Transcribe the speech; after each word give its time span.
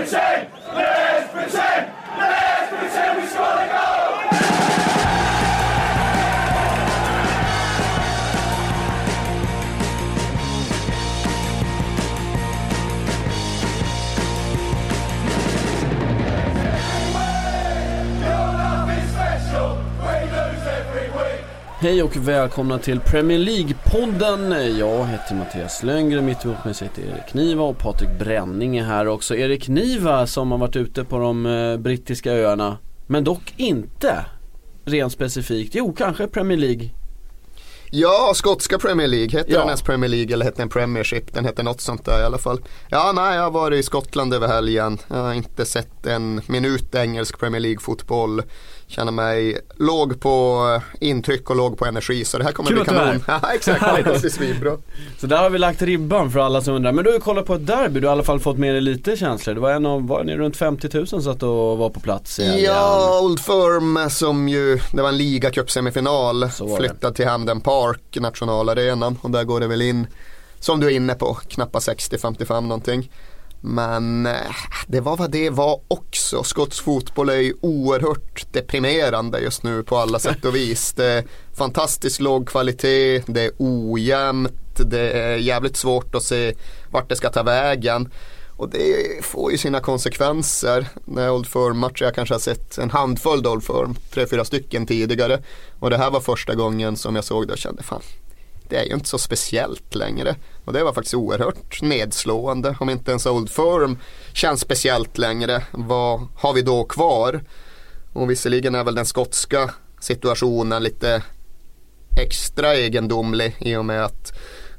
Ricochet! 0.00 0.59
Hej 21.80 22.02
och 22.02 22.16
välkomna 22.16 22.78
till 22.78 23.00
Premier 23.00 23.38
League-podden. 23.38 24.68
Jag 24.78 25.06
heter 25.06 25.34
Mattias 25.34 25.82
Löngren, 25.82 26.24
mitt 26.26 26.44
emot 26.44 26.64
mig 26.64 26.74
sitter 26.74 27.02
Erik 27.02 27.34
Niva 27.34 27.62
och 27.62 27.78
Patrik 27.78 28.18
Bränning 28.18 28.76
är 28.76 28.84
här 28.84 29.08
också. 29.08 29.36
Erik 29.36 29.68
Niva 29.68 30.26
som 30.26 30.50
har 30.50 30.58
varit 30.58 30.76
ute 30.76 31.04
på 31.04 31.18
de 31.18 31.46
eh, 31.46 31.76
brittiska 31.76 32.32
öarna, 32.32 32.78
men 33.06 33.24
dock 33.24 33.54
inte 33.56 34.24
rent 34.84 35.12
specifikt. 35.12 35.74
Jo, 35.74 35.92
kanske 35.98 36.26
Premier 36.26 36.58
League. 36.58 36.90
Ja, 37.92 38.32
skotska 38.34 38.78
Premier 38.78 39.08
League. 39.08 39.38
Hette 39.38 39.52
Ja. 39.52 39.58
den 39.58 39.66
ens 39.68 39.82
Premier 39.82 40.08
League 40.10 40.32
eller 40.34 40.44
hette 40.44 40.62
den 40.62 40.68
Premiership? 40.68 41.34
Den 41.34 41.44
hette 41.44 41.62
något 41.62 41.80
sånt 41.80 42.04
där 42.04 42.20
i 42.20 42.24
alla 42.24 42.38
fall. 42.38 42.60
Ja, 42.88 43.12
nej, 43.14 43.36
jag 43.36 43.42
har 43.42 43.50
varit 43.50 43.78
i 43.78 43.82
Skottland 43.82 44.34
över 44.34 44.48
helgen. 44.48 44.98
Jag 45.08 45.16
har 45.16 45.32
inte 45.32 45.64
sett 45.64 46.06
en 46.06 46.40
minut 46.46 46.94
engelsk 46.94 47.38
Premier 47.38 47.60
League-fotboll. 47.60 48.42
Känner 48.90 49.12
mig 49.12 49.58
låg 49.76 50.20
på 50.20 50.64
eh, 50.76 51.08
intryck 51.08 51.50
och 51.50 51.56
låg 51.56 51.78
på 51.78 51.86
energi 51.86 52.24
så 52.24 52.38
det 52.38 52.44
här 52.44 52.52
kommer 52.52 52.70
Kul 52.70 52.76
bli 52.78 52.82
att 52.82 52.88
du 52.88 52.94
är 52.94 53.04
kanon. 53.04 53.24
Ja, 53.42 53.52
exakt, 53.54 53.80
det 53.80 53.86
hoppas 53.86 54.20
bli 54.20 54.30
svinbra. 54.30 54.76
Så 55.18 55.26
där 55.26 55.36
har 55.36 55.50
vi 55.50 55.58
lagt 55.58 55.82
ribban 55.82 56.30
för 56.30 56.40
alla 56.40 56.62
som 56.62 56.74
undrar. 56.74 56.92
Men 56.92 57.04
du 57.04 57.10
har 57.10 57.14
ju 57.14 57.20
kollat 57.20 57.46
på 57.46 57.54
ett 57.54 57.66
derby, 57.66 58.00
du 58.00 58.06
har 58.06 58.12
i 58.12 58.16
alla 58.16 58.22
fall 58.22 58.40
fått 58.40 58.58
med 58.58 58.74
dig 58.74 58.80
lite 58.80 59.16
känslor. 59.16 59.54
Det 59.54 59.60
var 59.60 59.70
en 59.72 59.86
av, 59.86 60.06
var 60.06 60.24
ni 60.24 60.36
runt 60.36 60.56
50 60.56 60.88
000 60.98 61.06
satt 61.06 61.42
och 61.42 61.78
var 61.78 61.90
på 61.90 62.00
plats 62.00 62.38
i 62.38 62.44
helgen? 62.44 62.64
Ja, 62.64 63.20
Old 63.22 63.40
Firm 63.40 64.10
som 64.10 64.48
ju, 64.48 64.80
det 64.92 65.02
var 65.02 65.08
en 65.08 65.16
ligacup-semifinal, 65.16 66.48
flyttad 66.78 67.14
till 67.14 67.28
Hamden 67.28 67.60
Park, 67.60 68.16
nationalarenan 68.20 69.18
och 69.22 69.30
där 69.30 69.44
går 69.44 69.60
det 69.60 69.66
väl 69.66 69.82
in, 69.82 70.06
som 70.60 70.80
du 70.80 70.86
är 70.86 70.90
inne 70.90 71.14
på, 71.14 71.34
knappa 71.34 71.78
60-55 71.78 72.60
någonting. 72.60 73.10
Men 73.60 74.26
eh, 74.26 74.56
det 74.86 75.00
var 75.00 75.16
vad 75.16 75.30
det 75.30 75.50
var 75.50 75.80
också. 75.88 76.42
Skotsk 76.42 76.84
fotboll 76.84 77.28
är 77.28 77.36
ju 77.36 77.54
oerhört 77.60 78.52
deprimerande 78.52 79.40
just 79.40 79.62
nu 79.62 79.82
på 79.82 79.96
alla 79.96 80.18
sätt 80.18 80.44
och 80.44 80.54
vis. 80.54 80.92
Det 80.92 81.06
är 81.06 81.24
fantastiskt 81.54 82.20
låg 82.20 82.48
kvalitet, 82.48 83.22
det 83.26 83.44
är 83.44 83.50
ojämnt, 83.58 84.80
det 84.86 85.10
är 85.10 85.36
jävligt 85.36 85.76
svårt 85.76 86.14
att 86.14 86.22
se 86.22 86.54
vart 86.90 87.08
det 87.08 87.16
ska 87.16 87.30
ta 87.30 87.42
vägen. 87.42 88.08
Och 88.56 88.70
det 88.70 89.24
får 89.24 89.52
ju 89.52 89.58
sina 89.58 89.80
konsekvenser. 89.80 90.88
När 91.04 91.30
Old 91.30 91.46
Firm-matcher, 91.46 92.04
jag 92.04 92.14
kanske 92.14 92.34
har 92.34 92.40
sett 92.40 92.78
en 92.78 92.90
handfull 92.90 93.46
Old 93.46 93.64
Firm, 93.64 93.94
tre, 94.10 94.26
fyra 94.26 94.44
stycken 94.44 94.86
tidigare. 94.86 95.42
Och 95.78 95.90
det 95.90 95.96
här 95.96 96.10
var 96.10 96.20
första 96.20 96.54
gången 96.54 96.96
som 96.96 97.14
jag 97.14 97.24
såg 97.24 97.46
det 97.46 97.52
och 97.52 97.58
kände 97.58 97.82
fan, 97.82 98.02
det 98.70 98.76
är 98.76 98.84
ju 98.84 98.94
inte 98.94 99.08
så 99.08 99.18
speciellt 99.18 99.94
längre. 99.94 100.36
Och 100.64 100.72
det 100.72 100.84
var 100.84 100.92
faktiskt 100.92 101.14
oerhört 101.14 101.82
nedslående. 101.82 102.76
Om 102.80 102.90
inte 102.90 103.10
ens 103.10 103.26
Old 103.26 103.50
Firm 103.50 103.98
känns 104.32 104.60
speciellt 104.60 105.18
längre, 105.18 105.62
vad 105.72 106.26
har 106.36 106.52
vi 106.52 106.62
då 106.62 106.84
kvar? 106.84 107.44
Och 108.12 108.30
visserligen 108.30 108.74
är 108.74 108.84
väl 108.84 108.94
den 108.94 109.06
skotska 109.06 109.70
situationen 110.00 110.82
lite 110.82 111.22
extra 112.20 112.74
egendomlig 112.74 113.56
i 113.60 113.76
och 113.76 113.84
med 113.84 114.04
att 114.04 114.32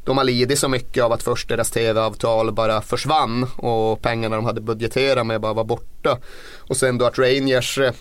de 0.03 0.17
har 0.17 0.23
lidit 0.23 0.59
så 0.59 0.67
mycket 0.67 1.03
av 1.03 1.11
att 1.11 1.23
först 1.23 1.49
deras 1.49 1.71
tv-avtal 1.71 2.51
bara 2.51 2.81
försvann 2.81 3.43
och 3.43 4.01
pengarna 4.01 4.35
de 4.35 4.45
hade 4.45 4.61
budgeterat 4.61 5.27
med 5.27 5.41
bara 5.41 5.53
var 5.53 5.63
borta. 5.63 6.17
Och 6.57 6.77
sen 6.77 6.97
då 6.97 7.05
att 7.05 7.19
Rangers 7.19 7.77
eh, 7.77 7.93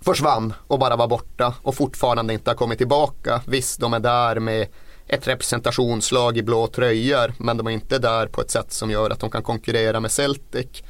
försvann 0.00 0.54
och 0.66 0.78
bara 0.78 0.96
var 0.96 1.08
borta 1.08 1.54
och 1.62 1.74
fortfarande 1.74 2.32
inte 2.32 2.50
har 2.50 2.56
kommit 2.56 2.78
tillbaka. 2.78 3.40
Visst, 3.46 3.80
de 3.80 3.94
är 3.94 4.00
där 4.00 4.40
med 4.40 4.66
ett 5.08 5.28
representationslag 5.28 6.38
i 6.38 6.42
blå 6.42 6.66
tröjor 6.66 7.32
men 7.38 7.56
de 7.56 7.66
är 7.66 7.70
inte 7.70 7.98
där 7.98 8.26
på 8.26 8.40
ett 8.40 8.50
sätt 8.50 8.72
som 8.72 8.90
gör 8.90 9.10
att 9.10 9.20
de 9.20 9.30
kan 9.30 9.42
konkurrera 9.42 10.00
med 10.00 10.10
Celtic. 10.10 10.82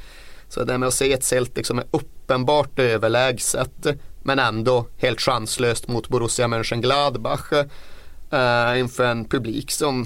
Så 0.49 0.63
det 0.63 0.77
med 0.77 0.87
att 0.87 0.93
se 0.93 1.13
ett 1.13 1.23
Celtic 1.23 1.67
som 1.67 1.79
är 1.79 1.85
uppenbart 1.91 2.79
överlägset 2.79 3.87
men 4.23 4.39
ändå 4.39 4.85
helt 4.97 5.21
chanslöst 5.21 5.87
mot 5.87 6.09
Borussia 6.09 6.47
Mönchengladbach 6.47 7.53
eh, 8.31 8.79
inför 8.79 9.05
en 9.05 9.25
publik 9.25 9.71
som 9.71 10.05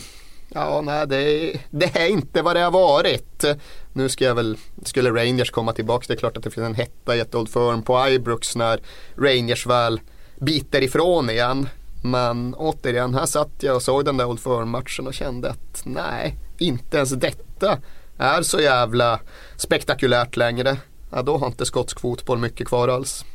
Ja, 0.54 0.82
nej, 0.82 1.08
det, 1.08 1.54
det 1.70 1.98
är 1.98 2.08
inte 2.08 2.42
vad 2.42 2.56
det 2.56 2.60
har 2.60 2.72
varit. 2.72 3.46
Nu 3.94 4.10
ska 4.10 4.26
jag 4.26 4.36
väl, 4.36 4.58
skulle 4.84 5.10
Rangers 5.10 5.52
komma 5.52 5.74
tillbaka, 5.74 6.06
det 6.08 6.14
är 6.14 6.18
klart 6.18 6.38
att 6.38 6.44
det 6.44 6.52
finns 6.52 6.66
en 6.66 6.76
hetta 6.76 7.16
i 7.16 7.20
ett 7.20 7.36
Old 7.36 7.50
Firm 7.50 7.84
på 7.84 8.10
Ibrox 8.10 8.56
när 8.56 8.80
Rangers 9.16 9.66
väl 9.66 10.02
biter 10.40 10.84
ifrån 10.84 11.30
igen. 11.30 11.70
Men 12.02 12.54
återigen, 12.54 13.14
här 13.14 13.26
satt 13.26 13.52
jag 13.60 13.76
och 13.76 13.82
såg 13.82 14.06
den 14.06 14.18
där 14.18 14.26
Old 14.26 14.40
Firm-matchen 14.40 15.08
och 15.08 15.14
kände 15.14 15.50
att 15.50 15.82
nej, 15.86 16.36
inte 16.58 16.98
ens 16.98 17.10
detta 17.10 17.78
är 18.18 18.42
så 18.42 18.60
jävla 18.60 19.20
spektakulärt 19.58 20.38
längre. 20.38 20.78
Ja, 21.12 21.22
då 21.22 21.38
har 21.38 21.48
inte 21.48 21.66
skotsk 21.66 22.00
fotboll 22.00 22.38
mycket 22.38 22.68
kvar 22.68 22.88
alls. 22.88 23.26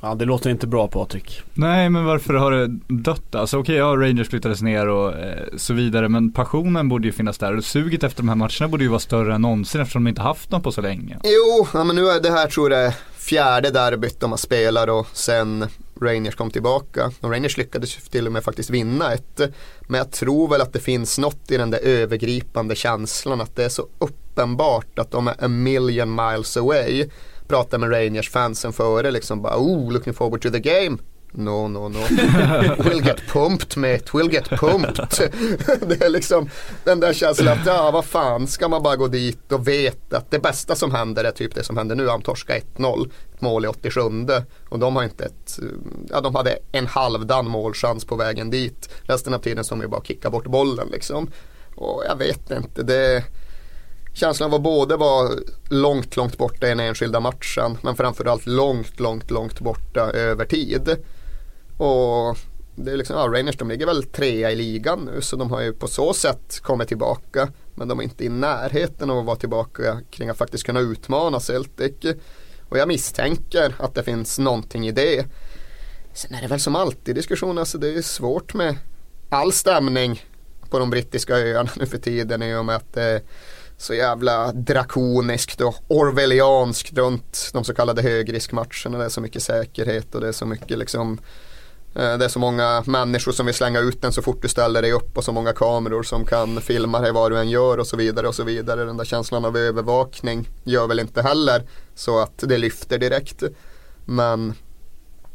Ja, 0.00 0.14
det 0.14 0.24
låter 0.24 0.50
inte 0.50 0.66
bra 0.66 0.88
Patrik. 0.88 1.42
Nej 1.54 1.88
men 1.88 2.04
varför 2.04 2.34
har 2.34 2.52
det 2.52 2.66
dött? 2.88 3.34
Alltså 3.34 3.58
okej, 3.58 3.76
ja 3.76 3.84
Rangers 3.84 4.28
flyttades 4.28 4.62
ner 4.62 4.88
och 4.88 5.18
eh, 5.18 5.44
så 5.56 5.74
vidare 5.74 6.08
men 6.08 6.32
passionen 6.32 6.88
borde 6.88 7.06
ju 7.06 7.12
finnas 7.12 7.38
där 7.38 7.56
och 7.56 7.64
suget 7.64 8.04
efter 8.04 8.22
de 8.22 8.28
här 8.28 8.36
matcherna 8.36 8.68
borde 8.68 8.84
ju 8.84 8.90
vara 8.90 9.00
större 9.00 9.34
än 9.34 9.42
någonsin 9.42 9.80
eftersom 9.80 10.04
de 10.04 10.08
inte 10.08 10.22
haft 10.22 10.50
dem 10.50 10.62
på 10.62 10.72
så 10.72 10.80
länge. 10.80 11.18
Jo, 11.24 11.66
ja, 11.74 11.84
men 11.84 11.96
nu 11.96 12.08
är 12.08 12.20
det 12.20 12.30
här 12.30 12.46
tror 12.46 12.72
jag 12.72 12.86
är 12.86 12.94
fjärde 13.16 13.70
derbyt 13.70 14.20
de 14.20 14.30
har 14.30 14.38
spelat 14.38 14.88
och 14.88 15.06
sen 15.12 15.66
Rangers 16.02 16.34
kom 16.34 16.50
tillbaka. 16.50 17.12
Och 17.20 17.30
Rangers 17.30 17.56
lyckades 17.56 17.94
till 17.94 18.26
och 18.26 18.32
med 18.32 18.44
faktiskt 18.44 18.70
vinna 18.70 19.12
ett. 19.14 19.40
Men 19.80 19.98
jag 19.98 20.10
tror 20.10 20.48
väl 20.48 20.60
att 20.60 20.72
det 20.72 20.80
finns 20.80 21.18
något 21.18 21.50
i 21.50 21.56
den 21.56 21.70
där 21.70 21.78
övergripande 21.78 22.74
känslan 22.74 23.40
att 23.40 23.56
det 23.56 23.64
är 23.64 23.68
så 23.68 23.86
uppenbart 23.98 24.98
att 24.98 25.10
de 25.10 25.28
är 25.28 25.44
a 25.44 25.48
million 25.48 26.14
miles 26.14 26.56
away. 26.56 27.08
pratar 27.48 27.78
med 27.78 27.92
Rangers 27.92 28.30
fansen 28.30 28.72
före 28.72 29.10
liksom 29.10 29.42
bara 29.42 29.56
oh 29.58 29.92
looking 29.92 30.14
forward 30.14 30.42
to 30.42 30.50
the 30.50 30.60
game. 30.60 30.98
No, 31.32 31.68
no, 31.68 31.88
no. 31.88 31.98
We'll 32.78 33.06
get 33.06 33.26
pumped 33.28 33.76
mate, 33.76 34.04
we'll 34.12 34.32
get 34.32 34.50
pumped. 34.50 35.32
det 35.88 36.04
är 36.04 36.08
liksom 36.08 36.50
den 36.84 37.00
där 37.00 37.12
känslan 37.12 37.48
att 37.48 37.66
ja, 37.66 37.90
vad 37.90 38.04
fan 38.04 38.46
ska 38.46 38.68
man 38.68 38.82
bara 38.82 38.96
gå 38.96 39.08
dit 39.08 39.52
och 39.52 39.68
veta 39.68 40.16
att 40.16 40.30
det 40.30 40.38
bästa 40.38 40.74
som 40.74 40.94
händer 40.94 41.24
är 41.24 41.30
typ 41.30 41.54
det 41.54 41.64
som 41.64 41.76
händer 41.76 41.96
nu. 41.96 42.06
De 42.06 42.22
torskar 42.22 42.60
1-0, 42.76 43.10
ett 43.34 43.40
mål 43.40 43.64
i 43.64 43.68
87 43.68 44.00
och 44.68 44.78
de 44.78 44.96
har 44.96 45.04
inte 45.04 45.24
ett, 45.24 45.58
ja 46.10 46.20
de 46.20 46.34
hade 46.34 46.58
en 46.72 46.86
halvdan 46.86 47.48
målchans 47.48 48.04
på 48.04 48.16
vägen 48.16 48.50
dit. 48.50 48.88
Resten 49.02 49.34
av 49.34 49.38
tiden 49.38 49.64
som 49.64 49.80
vi 49.80 49.86
bara 49.86 50.02
kicka 50.04 50.30
bort 50.30 50.46
bollen 50.46 50.88
liksom. 50.92 51.30
Och 51.74 52.02
jag 52.08 52.16
vet 52.16 52.50
inte, 52.50 52.82
det 52.82 53.24
Känslan 54.18 54.50
var 54.50 54.58
både 54.58 54.96
var 54.96 55.30
långt, 55.68 56.16
långt 56.16 56.38
borta 56.38 56.66
i 56.66 56.68
den 56.68 56.80
enskilda 56.80 57.20
matchen 57.20 57.78
men 57.82 57.96
framförallt 57.96 58.46
långt, 58.46 59.00
långt, 59.00 59.30
långt 59.30 59.60
borta 59.60 60.00
över 60.00 60.44
tid. 60.44 60.96
Och 61.78 62.38
det 62.74 62.92
är 62.92 62.96
liksom, 62.96 63.16
ja, 63.16 63.38
Rangers 63.38 63.56
de 63.56 63.68
ligger 63.68 63.86
väl 63.86 64.02
trea 64.02 64.50
i 64.50 64.56
ligan 64.56 65.10
nu 65.14 65.20
så 65.20 65.36
de 65.36 65.50
har 65.50 65.60
ju 65.60 65.72
på 65.72 65.88
så 65.88 66.14
sätt 66.14 66.60
kommit 66.62 66.88
tillbaka. 66.88 67.48
Men 67.74 67.88
de 67.88 67.98
är 67.98 68.02
inte 68.02 68.24
i 68.24 68.28
närheten 68.28 69.10
av 69.10 69.18
att 69.18 69.26
vara 69.26 69.36
tillbaka 69.36 70.00
kring 70.10 70.28
att 70.28 70.38
faktiskt 70.38 70.64
kunna 70.64 70.80
utmana 70.80 71.40
Celtic. 71.40 71.94
Och 72.68 72.78
jag 72.78 72.88
misstänker 72.88 73.74
att 73.78 73.94
det 73.94 74.02
finns 74.02 74.38
någonting 74.38 74.88
i 74.88 74.92
det. 74.92 75.26
Sen 76.12 76.34
är 76.34 76.42
det 76.42 76.48
väl 76.48 76.60
som 76.60 76.76
alltid 76.76 77.14
diskussioner, 77.14 77.60
alltså 77.60 77.78
det 77.78 77.94
är 77.94 78.02
svårt 78.02 78.54
med 78.54 78.76
all 79.28 79.52
stämning 79.52 80.22
på 80.70 80.78
de 80.78 80.90
brittiska 80.90 81.34
öarna 81.34 81.70
nu 81.76 81.86
för 81.86 81.98
tiden 81.98 82.42
i 82.42 82.54
och 82.54 82.64
med 82.64 82.76
att 82.76 82.92
det 82.92 83.02
är 83.02 83.22
så 83.76 83.94
jävla 83.94 84.52
drakoniskt 84.52 85.60
och 85.60 85.74
orwellianskt 85.88 86.92
runt 86.92 87.50
de 87.52 87.64
så 87.64 87.74
kallade 87.74 88.02
högriskmatcherna. 88.02 88.98
Det 88.98 89.04
är 89.04 89.08
så 89.08 89.20
mycket 89.20 89.42
säkerhet 89.42 90.14
och 90.14 90.20
det 90.20 90.28
är 90.28 90.32
så 90.32 90.46
mycket 90.46 90.78
liksom 90.78 91.20
det 91.92 92.24
är 92.24 92.28
så 92.28 92.38
många 92.38 92.82
människor 92.86 93.32
som 93.32 93.46
vill 93.46 93.54
slänga 93.54 93.80
ut 93.80 94.02
den 94.02 94.12
så 94.12 94.22
fort 94.22 94.42
du 94.42 94.48
ställer 94.48 94.82
dig 94.82 94.92
upp 94.92 95.18
och 95.18 95.24
så 95.24 95.32
många 95.32 95.52
kameror 95.52 96.02
som 96.02 96.24
kan 96.24 96.60
filma 96.60 97.00
dig 97.00 97.12
vad 97.12 97.32
du 97.32 97.38
än 97.38 97.50
gör 97.50 97.78
och 97.78 97.86
så 97.86 97.96
vidare 97.96 98.28
och 98.28 98.34
så 98.34 98.44
vidare. 98.44 98.84
Den 98.84 98.96
där 98.96 99.04
känslan 99.04 99.44
av 99.44 99.56
övervakning 99.56 100.48
gör 100.64 100.86
väl 100.86 101.00
inte 101.00 101.22
heller 101.22 101.62
så 101.94 102.18
att 102.20 102.38
det 102.38 102.58
lyfter 102.58 102.98
direkt. 102.98 103.42
Men 104.04 104.54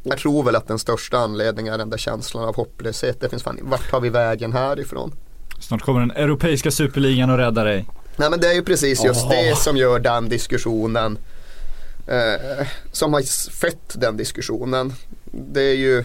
jag 0.04 0.18
tror 0.18 0.44
väl 0.44 0.56
att 0.56 0.68
den 0.68 0.80
största 0.80 1.18
anledningen 1.18 1.74
är 1.74 1.78
den 1.78 1.90
där 1.90 1.98
känslan 1.98 2.44
av 2.44 2.56
hopplöshet. 2.56 3.22
Det 3.22 3.30
finns 3.30 3.44
fan, 3.44 3.60
vart 3.62 3.92
tar 3.92 4.00
vi 4.00 4.10
vägen 4.10 4.54
härifrån? 4.54 5.12
Snart 5.60 5.82
kommer 5.82 6.00
den 6.00 6.12
europeiska 6.12 6.72
superligan 6.72 7.30
och 7.30 7.38
rädda 7.38 7.64
dig. 7.64 7.86
Nej 8.16 8.30
men 8.30 8.40
det 8.40 8.48
är 8.48 8.54
ju 8.54 8.64
precis 8.64 9.04
just 9.04 9.26
Åh. 9.26 9.30
det 9.30 9.58
som 9.58 9.78
gör 9.78 10.00
den 10.00 10.30
diskussionen 10.30 11.18
eh, 12.08 12.68
som 12.92 13.14
har 13.14 13.52
fött 13.52 13.96
den 13.96 14.18
diskussionen. 14.18 14.94
Det 15.26 15.62
är 15.62 15.76
ju 15.76 16.04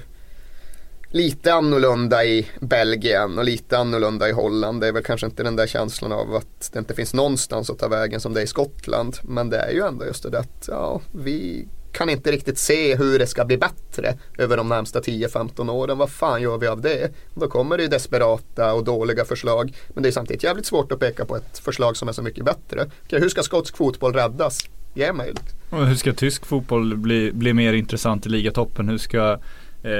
lite 1.11 1.55
annorlunda 1.55 2.25
i 2.25 2.47
Belgien 2.61 3.39
och 3.39 3.45
lite 3.45 3.79
annorlunda 3.79 4.29
i 4.29 4.33
Holland. 4.33 4.81
Det 4.81 4.89
är 4.89 4.93
väl 4.93 5.03
kanske 5.03 5.27
inte 5.27 5.43
den 5.43 5.57
där 5.57 5.67
känslan 5.67 6.13
av 6.13 6.35
att 6.35 6.71
det 6.73 6.79
inte 6.79 6.95
finns 6.95 7.15
någonstans 7.15 7.71
att 7.71 7.79
ta 7.79 7.89
vägen 7.89 8.21
som 8.21 8.35
det 8.35 8.41
är 8.41 8.45
i 8.45 8.47
Skottland. 8.47 9.17
Men 9.23 9.51
det 9.51 9.59
är 9.59 9.73
ju 9.73 9.83
ändå 9.83 10.07
just 10.07 10.23
det 10.23 10.31
där 10.31 10.39
att 10.39 10.69
ja, 10.69 11.01
vi 11.13 11.69
kan 11.93 12.11
inte 12.11 12.33
riktigt 12.33 12.59
se 12.59 12.97
hur 12.97 13.19
det 13.19 13.27
ska 13.27 13.45
bli 13.45 13.59
bättre 13.59 14.19
över 14.39 14.57
de 14.57 14.69
närmsta 14.69 15.01
10-15 15.01 15.71
åren. 15.71 15.99
Vad 15.99 16.11
fan 16.11 16.43
gör 16.43 16.59
vi 16.59 16.67
av 16.67 16.81
det? 16.81 17.11
Då 17.35 17.49
kommer 17.49 17.77
det 17.77 17.83
ju 17.83 17.89
desperata 17.89 18.75
och 18.75 18.85
dåliga 18.85 19.25
förslag. 19.25 19.75
Men 19.89 20.03
det 20.03 20.09
är 20.09 20.11
samtidigt 20.11 20.43
jävligt 20.43 20.67
svårt 20.67 20.93
att 20.93 21.01
peka 21.01 21.25
på 21.25 21.37
ett 21.37 21.59
förslag 21.59 21.97
som 21.97 22.09
är 22.09 22.13
så 22.13 22.23
mycket 22.23 22.45
bättre. 22.45 22.91
Okej, 23.05 23.21
hur 23.21 23.29
ska 23.29 23.43
skotsk 23.43 23.77
fotboll 23.77 24.13
räddas? 24.13 24.61
Ge 24.95 25.13
mig. 25.13 25.33
Och 25.71 25.87
hur 25.87 25.95
ska 25.95 26.13
tysk 26.13 26.47
fotboll 26.47 26.97
bli, 26.97 27.33
bli 27.33 27.53
mer 27.53 27.73
intressant 27.73 28.27
i 28.27 28.29
ligatoppen? 28.29 28.89
Hur 28.89 28.99
ska 28.99 29.39
eh, 29.83 29.93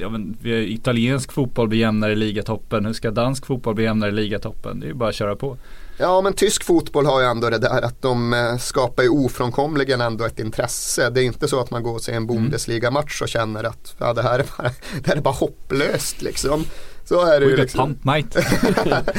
ja, 0.00 0.08
men, 0.08 0.36
italiensk 0.44 1.32
fotboll 1.32 1.68
bli 1.68 1.78
jämnare 1.78 2.12
i 2.12 2.16
ligatoppen? 2.16 2.86
Hur 2.86 2.92
ska 2.92 3.10
dansk 3.10 3.46
fotboll 3.46 3.74
bli 3.74 3.84
jämnare 3.84 4.10
i 4.10 4.14
ligatoppen? 4.14 4.80
Det 4.80 4.86
är 4.86 4.88
ju 4.88 4.94
bara 4.94 5.08
att 5.08 5.14
köra 5.14 5.36
på. 5.36 5.56
Ja 5.98 6.20
men 6.20 6.32
tysk 6.32 6.64
fotboll 6.64 7.06
har 7.06 7.20
ju 7.20 7.26
ändå 7.26 7.50
det 7.50 7.58
där 7.58 7.82
att 7.82 8.02
de 8.02 8.32
eh, 8.32 8.56
skapar 8.56 9.02
ju 9.02 9.08
ofrånkomligen 9.08 10.00
ändå 10.00 10.24
ett 10.24 10.38
intresse. 10.38 11.10
Det 11.10 11.20
är 11.20 11.24
inte 11.24 11.48
så 11.48 11.60
att 11.60 11.70
man 11.70 11.82
går 11.82 11.94
och 11.94 12.02
ser 12.02 12.12
en 12.12 12.26
Bundesliga-match 12.26 13.22
och 13.22 13.28
känner 13.28 13.64
att 13.64 13.94
ja, 13.98 14.12
det, 14.12 14.22
här 14.22 14.38
är 14.38 14.44
bara, 14.58 14.70
det 15.02 15.06
här 15.06 15.16
är 15.16 15.20
bara 15.20 15.34
hopplöst 15.34 16.22
liksom. 16.22 16.64
Så 17.04 17.26
är 17.26 17.40
det 17.40 17.46
ju 17.46 17.56
liksom. 17.56 17.86
Pump, 17.86 18.04
mate. 18.04 18.46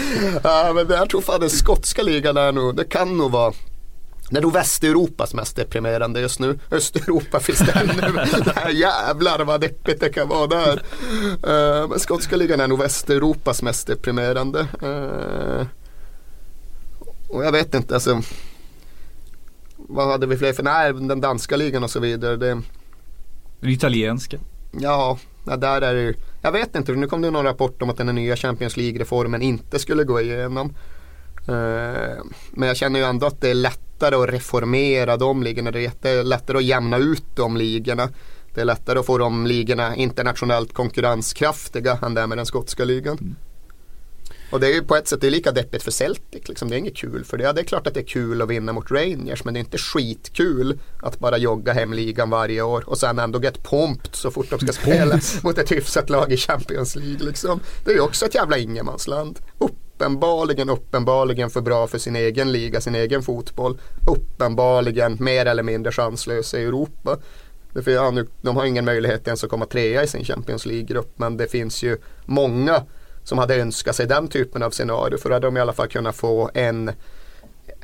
ja 0.44 0.72
men 0.76 0.90
jag 0.90 1.10
tror 1.10 1.22
fan 1.22 1.40
den 1.40 1.50
skotska 1.50 2.04
ligan 2.04 2.38
är 2.38 2.52
nog, 2.52 2.76
det 2.76 2.84
kan 2.84 3.18
nog 3.18 3.32
vara 3.32 3.54
det 4.30 4.38
är 4.38 4.42
nog 4.42 4.54
Västeuropas 4.54 5.34
mest 5.34 5.56
deprimerande 5.56 6.22
just 6.22 6.40
nu. 6.40 6.60
Östeuropa 6.72 7.40
finns 7.40 7.60
det 7.60 7.72
ännu. 7.72 8.74
Jävlar 8.80 9.46
vad 9.46 9.62
deppigt 9.62 10.00
det 10.00 10.10
kan 10.10 10.28
vara 10.28 10.48
där. 10.48 10.84
Uh, 11.48 11.90
men 11.90 12.00
skotska 12.00 12.36
ligan 12.36 12.60
är 12.60 12.68
nog 12.68 12.80
Västeuropas 12.80 13.62
mest 13.62 13.88
deprimerande. 13.88 14.68
Uh, 14.84 15.66
och 17.30 17.46
jag 17.46 17.52
vet 17.52 17.74
inte, 17.74 17.94
alltså. 17.94 18.22
Vad 19.76 20.08
hade 20.08 20.28
vi 20.28 20.38
fler 20.38 20.54
för? 20.54 20.64
Nej, 20.64 20.94
den 20.94 21.22
danska 21.22 21.56
ligan 21.56 21.84
och 21.84 21.90
så 21.90 22.00
vidare. 22.00 22.36
Det, 22.36 22.62
den 23.60 23.70
italienska. 23.70 24.38
Ja, 24.72 25.18
där 25.44 25.82
är 25.82 25.96
det. 25.96 26.14
Jag 26.42 26.52
vet 26.52 26.76
inte, 26.76 26.92
nu 26.92 27.08
kom 27.08 27.22
det 27.22 27.32
någon 27.32 27.46
rapport 27.46 27.82
om 27.82 27.90
att 27.90 27.98
den 27.98 28.16
nya 28.16 28.36
Champions 28.36 28.78
League-reformen 28.78 29.42
inte 29.42 29.80
skulle 29.80 30.04
gå 30.04 30.22
igenom. 30.22 30.74
Uh, 31.50 32.24
men 32.52 32.68
jag 32.68 32.78
känner 32.78 33.00
ju 33.00 33.06
ändå 33.06 33.28
att 33.28 33.42
det 33.42 33.50
är 33.50 33.56
lättare 34.04 34.24
att 34.24 34.30
reformera 34.30 35.18
de 35.18 35.44
ligorna. 35.44 35.72
Det 35.72 36.06
är 36.06 36.24
lättare 36.24 36.58
att 36.58 36.64
jämna 36.64 36.98
ut 36.98 37.24
de 37.36 37.58
ligorna. 37.58 38.10
Det 38.54 38.62
är 38.62 38.66
lättare 38.66 39.00
att 39.00 39.06
få 39.06 39.18
de 39.18 39.48
ligorna 39.48 39.96
internationellt 39.96 40.74
konkurrenskraftiga 40.74 42.00
än 42.02 42.14
det 42.14 42.22
är 42.22 42.28
med 42.28 42.38
den 42.38 42.46
skotska 42.46 42.86
ligan. 42.86 43.18
Mm. 43.22 43.36
Och 44.52 44.60
det 44.60 44.68
är 44.68 44.74
ju 44.74 44.84
på 44.84 44.96
ett 44.96 45.08
sätt 45.08 45.22
det 45.22 45.28
är 45.28 45.32
lika 45.32 45.52
deppigt 45.52 45.84
för 45.84 45.92
Celtic. 45.92 46.48
Liksom. 46.48 46.70
Det 46.70 46.76
är 46.76 46.78
inget 46.78 46.96
kul 46.96 47.24
för 47.26 47.38
det. 47.38 47.44
Ja, 47.44 47.54
det 47.54 47.62
är 47.62 47.66
klart 47.66 47.88
att 47.88 47.94
det 47.94 48.00
är 48.00 48.06
kul 48.06 48.42
att 48.42 48.50
vinna 48.50 48.74
mot 48.74 48.92
Rangers 48.92 49.44
men 49.44 49.54
det 49.54 49.58
är 49.58 49.62
inte 49.62 49.78
skitkul 49.78 50.80
att 51.02 51.20
bara 51.20 51.38
jogga 51.38 51.74
hem 51.74 51.94
ligan 51.94 52.30
varje 52.30 52.62
år 52.62 52.84
och 52.90 52.98
sen 52.98 53.20
ändå 53.20 53.42
get 53.42 53.64
pumped 53.64 54.16
så 54.16 54.32
fort 54.32 54.50
de 54.50 54.60
ska 54.60 54.74
spela 54.82 55.20
mot 55.44 55.58
ett 55.58 55.72
hyfsat 55.72 56.10
lag 56.10 56.32
i 56.32 56.38
Champions 56.38 56.96
League. 56.96 57.26
Liksom. 57.26 57.60
Det 57.86 57.92
är 57.92 57.96
ju 57.96 58.02
också 58.02 58.26
ett 58.26 58.36
jävla 58.36 58.58
ingenmansland. 58.58 59.40
Uppenbarligen, 59.96 60.70
uppenbarligen 60.70 61.50
för 61.50 61.62
bra 61.62 61.88
för 61.88 61.98
sin 61.98 62.16
egen 62.16 62.52
liga, 62.52 62.82
sin 62.82 62.96
egen 62.96 63.24
fotboll. 63.24 63.78
Uppenbarligen 64.08 65.18
mer 65.20 65.46
eller 65.46 65.64
mindre 65.64 65.92
chanslös 65.92 66.54
i 66.54 66.64
Europa. 66.64 67.18
För, 67.84 67.92
ja, 67.92 68.12
nu, 68.12 68.28
de 68.42 68.56
har 68.56 68.66
ingen 68.66 68.86
möjlighet 68.86 69.28
ens 69.28 69.44
att 69.44 69.50
komma 69.50 69.66
trea 69.66 70.04
i 70.04 70.08
sin 70.08 70.26
Champions 70.26 70.66
League-grupp 70.66 71.14
men 71.16 71.38
det 71.38 71.48
finns 71.48 71.84
ju 71.84 71.98
många 72.26 72.84
som 73.24 73.38
hade 73.38 73.56
önskat 73.56 73.96
sig 73.96 74.08
den 74.08 74.28
typen 74.28 74.64
av 74.64 74.72
scenario. 74.72 75.18
För 75.18 75.30
då 75.30 75.36
hade 75.36 75.48
de 75.48 75.58
i 75.58 75.60
alla 75.60 75.74
fall 75.74 75.88
kunnat 75.88 76.16
få 76.16 76.50
en, 76.54 76.92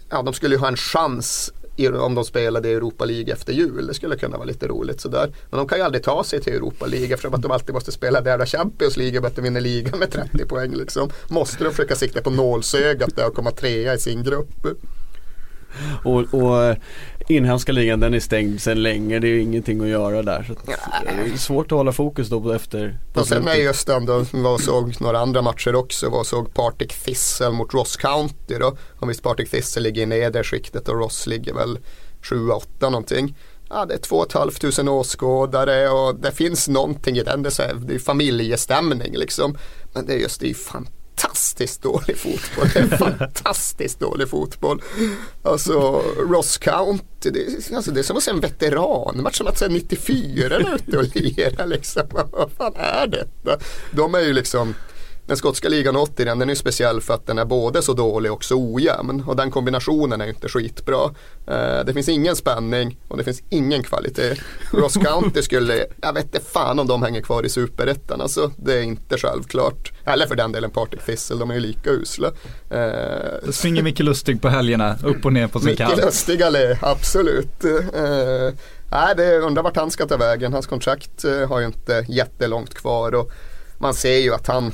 ja 0.10 0.22
de 0.22 0.34
skulle 0.34 0.56
ju 0.56 0.60
ha 0.62 0.68
en 0.68 0.78
chans 0.78 1.54
om 1.88 2.16
de 2.16 2.26
spelade 2.26 2.70
i 2.70 2.74
Europa 2.74 3.06
League 3.06 3.34
efter 3.34 3.54
jul. 3.54 3.88
Det 3.88 3.94
skulle 3.94 4.16
kunna 4.16 4.38
vara 4.38 4.48
lite 4.48 4.68
roligt 4.68 5.02
sådär. 5.02 5.34
Men 5.50 5.58
de 5.58 5.68
kan 5.68 5.78
ju 5.78 5.84
aldrig 5.84 6.04
ta 6.04 6.24
sig 6.24 6.42
till 6.42 6.54
Europa 6.54 6.86
League 6.86 7.14
eftersom 7.14 7.34
att 7.34 7.42
de 7.42 7.52
alltid 7.52 7.74
måste 7.74 7.92
spela 7.92 8.22
där 8.22 8.46
Champions 8.46 8.98
League 8.98 9.20
och 9.20 9.26
att 9.26 9.36
de 9.36 9.42
vinner 9.42 9.62
ligan 9.62 10.00
med 10.00 10.12
30 10.12 10.46
poäng 10.46 10.76
liksom. 10.76 11.10
Måste 11.28 11.64
de 11.64 11.70
försöka 11.70 11.96
sikta 11.96 12.22
på 12.22 12.30
nålsögat 12.30 13.16
där 13.16 13.28
och 13.28 13.34
komma 13.34 13.52
trea 13.52 13.94
i 13.94 14.00
sin 14.00 14.24
grupp. 14.24 14.68
Och, 16.04 16.34
och 16.34 16.76
inhemska 17.30 17.72
ligan 17.72 18.00
den 18.00 18.14
är 18.14 18.20
stängd 18.20 18.62
sedan 18.62 18.84
länge. 18.84 19.20
Det 19.20 19.28
är 19.28 19.30
ju 19.30 19.42
ingenting 19.42 19.82
att 19.82 19.88
göra 19.88 20.22
där. 20.22 20.44
Så 20.44 20.54
det 20.66 21.32
är 21.34 21.38
svårt 21.38 21.72
att 21.72 21.78
hålla 21.78 21.92
fokus 21.92 22.30
då 22.30 22.52
efter. 22.52 23.00
På 23.14 23.20
och 23.20 23.28
sen 23.28 23.48
är 23.48 23.56
just 23.56 23.90
ändå, 23.90 24.26
var 24.32 24.54
och 24.54 24.62
såg 24.62 25.02
några 25.02 25.20
andra 25.20 25.42
matcher 25.42 25.76
också. 25.76 26.10
Var 26.10 26.20
och 26.20 26.26
såg 26.26 26.54
Partick 26.54 26.94
Thistle 26.94 27.50
mot 27.50 27.74
Ross 27.74 27.96
County 27.96 28.56
då. 28.60 28.78
Och 29.00 29.10
visst 29.10 29.24
Partick 29.24 29.52
Thistle 29.52 29.82
ligger 29.82 30.02
i 30.02 30.06
nedre 30.06 30.44
skiktet 30.44 30.90
och 30.90 31.00
Ross 31.00 31.28
ligger 31.28 31.54
väl 31.54 31.80
7-8 32.22 32.62
någonting. 32.80 33.38
Ja, 33.70 33.86
det 33.86 33.94
är 33.94 33.98
2 33.98 34.26
500 34.32 34.94
åskådare 34.94 35.90
och 35.90 36.16
det 36.16 36.32
finns 36.32 36.68
någonting 36.68 37.18
i 37.18 37.24
den. 37.24 37.44
Det 37.44 37.60
är, 37.60 37.74
det 37.74 37.96
är 37.96 38.00
familjestämning 38.00 39.18
liksom. 39.18 39.58
Men 39.94 40.06
det 40.06 40.14
är 40.14 40.18
just 40.18 40.42
det 40.42 40.50
är 40.50 40.54
fantastiskt 40.54 40.99
fantastiskt 41.20 41.82
dålig 41.82 42.18
fotboll. 42.18 42.68
Det 42.74 42.80
är 42.80 42.98
fantastiskt 43.18 44.00
dålig 44.00 44.30
fotboll. 44.30 44.82
Alltså 45.44 46.04
Ross 46.18 46.58
County, 46.58 47.30
det, 47.30 47.76
alltså, 47.76 47.92
det 47.92 48.00
är 48.00 48.04
som 48.04 48.18
att 48.18 48.24
se 48.24 48.32
en 48.32 48.40
veteranmatch 48.40 49.38
som 49.38 49.48
att 49.48 49.58
se 49.58 49.68
94 49.68 50.56
är 50.56 50.76
ute 50.76 50.98
och 50.98 51.16
lirar 51.16 51.66
liksom. 51.66 52.04
Vad 52.32 52.52
fan 52.58 52.74
är 52.76 53.08
detta? 53.08 53.66
De 53.92 54.16
är 54.16 54.20
ju 54.20 54.34
liksom 54.34 54.76
den 55.30 55.38
skotska 55.38 55.70
ligan 55.70 55.96
80 55.96 56.26
den, 56.26 56.50
är 56.50 56.56
speciell 56.56 57.02
för 57.02 57.14
att 57.14 57.28
den 57.28 57.38
är 57.38 57.46
både 57.46 57.82
så 57.82 57.94
dålig 57.94 58.32
och 58.32 58.44
så 58.44 58.74
ojämn. 58.74 59.24
Och 59.28 59.36
den 59.36 59.52
kombinationen 59.52 60.22
är 60.22 60.28
inte 60.28 60.50
skitbra. 60.50 61.06
Uh, 61.06 61.86
det 61.86 61.94
finns 61.94 62.10
ingen 62.10 62.36
spänning 62.36 62.98
och 63.08 63.18
det 63.18 63.24
finns 63.24 63.44
ingen 63.50 63.84
kvalitet. 63.84 64.36
Ross 64.72 64.94
County 64.94 65.42
skulle, 65.42 65.86
jag 66.02 66.14
vet 66.14 66.24
inte 66.24 66.40
fan 66.40 66.80
om 66.80 66.88
de 66.88 67.04
hänger 67.04 67.22
kvar 67.22 67.46
i 67.46 67.50
superettan. 67.50 68.22
Alltså, 68.22 68.52
det 68.58 68.74
är 68.74 68.82
inte 68.82 69.18
självklart. 69.18 69.92
Eller 70.06 70.28
för 70.28 70.36
den 70.36 70.52
delen 70.52 70.72
Partick 70.72 71.06
Thistle, 71.06 71.38
de 71.38 71.50
är 71.50 71.54
ju 71.54 71.60
lika 71.60 71.90
usla. 71.90 72.28
Uh, 72.28 73.46
Så 73.46 73.52
springer 73.52 73.84
Micke 73.84 74.00
Lustig 74.00 74.42
på 74.42 74.50
helgerna, 74.50 74.98
upp 75.04 75.26
och 75.26 75.34
ner 75.34 75.48
på 75.48 75.60
sin 75.60 75.76
kant. 75.76 75.96
Micke 75.96 76.06
Lustig, 76.06 76.44
allé, 76.44 76.78
absolut. 76.82 77.66
Uh, 77.66 78.54
Nej, 78.92 79.16
det 79.18 79.38
undrar 79.38 79.64
vart 79.64 79.76
han 79.76 79.92
ska 79.92 80.06
ta 80.06 80.18
vägen. 80.18 80.54
Hans 80.54 80.68
kontrakt 80.68 81.26
har 81.50 81.60
ju 81.60 81.66
inte 81.66 82.06
jättelångt 82.08 82.74
kvar 82.74 83.16
och 83.16 83.32
man 83.78 83.94
ser 83.94 84.18
ju 84.18 84.34
att 84.34 84.48
han 84.48 84.74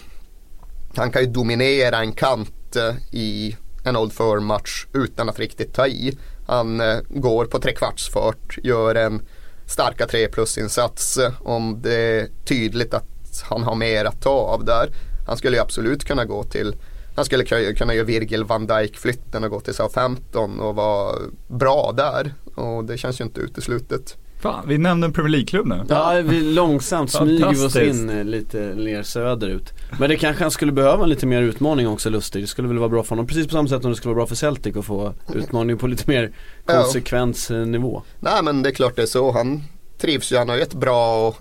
han 0.97 1.11
kan 1.11 1.21
ju 1.21 1.27
dominera 1.27 1.97
en 1.97 2.11
kant 2.11 2.75
eh, 2.75 2.95
i 3.11 3.55
en 3.83 3.97
Old 3.97 4.13
Firm-match 4.13 4.85
utan 4.93 5.29
att 5.29 5.39
riktigt 5.39 5.73
ta 5.73 5.87
i. 5.87 6.17
Han 6.47 6.81
eh, 6.81 6.97
går 7.09 7.45
på 7.45 7.59
trekvartsfart, 7.59 8.57
gör 8.63 8.95
en 8.95 9.21
starka 9.65 10.07
3 10.07 10.27
plus-insats 10.27 11.17
eh, 11.17 11.31
om 11.41 11.81
det 11.81 11.95
är 11.95 12.27
tydligt 12.45 12.93
att 12.93 13.43
han 13.43 13.63
har 13.63 13.75
mer 13.75 14.05
att 14.05 14.21
ta 14.21 14.29
av 14.29 14.65
där. 14.65 14.89
Han 15.27 15.37
skulle 15.37 15.57
ju 15.57 15.61
absolut 15.61 16.03
kunna 16.03 16.25
gå 16.25 16.43
till 16.43 16.75
han 17.15 17.25
skulle 17.25 17.73
kunna 17.73 17.93
göra 17.93 18.05
Virgil 18.05 18.43
van 18.43 18.67
Dijk 18.67 18.97
flytten 18.97 19.43
och 19.43 19.49
gå 19.49 19.59
till 19.59 19.73
Southampton 19.73 20.59
och 20.59 20.75
vara 20.75 21.15
bra 21.47 21.93
där. 21.97 22.33
Och 22.55 22.85
det 22.85 22.97
känns 22.97 23.19
ju 23.19 23.23
inte 23.23 23.41
uteslutet. 23.41 24.17
Fan, 24.45 24.65
vi 24.67 24.77
nämnde 24.77 25.05
en 25.05 25.13
Premier 25.13 25.31
League-klubb 25.31 25.67
nu. 25.67 25.81
Ja, 25.89 26.21
vi 26.23 26.41
långsamt 26.41 27.11
smyger 27.11 27.49
vi 27.49 27.65
oss 27.65 27.75
in 27.75 28.09
eh, 28.09 28.23
lite 28.23 28.57
mer 28.57 29.03
söderut. 29.03 29.73
Men 29.99 30.09
det 30.09 30.15
kanske 30.15 30.43
han 30.43 30.51
skulle 30.51 30.71
behöva 30.71 31.03
en 31.03 31.09
lite 31.09 31.25
mer 31.25 31.41
utmaning 31.41 31.87
också 31.87 32.09
Lustig. 32.09 32.43
Det 32.43 32.47
skulle 32.47 32.67
väl 32.67 32.77
vara 32.77 32.89
bra 32.89 33.03
för 33.03 33.09
honom. 33.09 33.27
Precis 33.27 33.47
på 33.47 33.51
samma 33.51 33.67
sätt 33.67 33.81
som 33.81 33.91
det 33.91 33.97
skulle 33.97 34.13
vara 34.13 34.25
bra 34.25 34.27
för 34.27 34.35
Celtic 34.35 34.77
att 34.77 34.85
få 34.85 35.13
utmaning 35.33 35.77
på 35.77 35.87
lite 35.87 36.09
mer 36.09 36.31
konsekvensnivå. 36.65 38.03
Nej 38.19 38.43
men 38.43 38.63
det 38.63 38.69
är 38.69 38.73
klart 38.73 38.95
det 38.95 39.01
är 39.01 39.05
så. 39.05 39.31
Han 39.31 39.63
trivs 39.97 40.31
ju. 40.31 40.37
Han 40.37 40.49
har 40.49 40.55
ju 40.55 40.61
ett 40.61 40.73
bra 40.73 41.35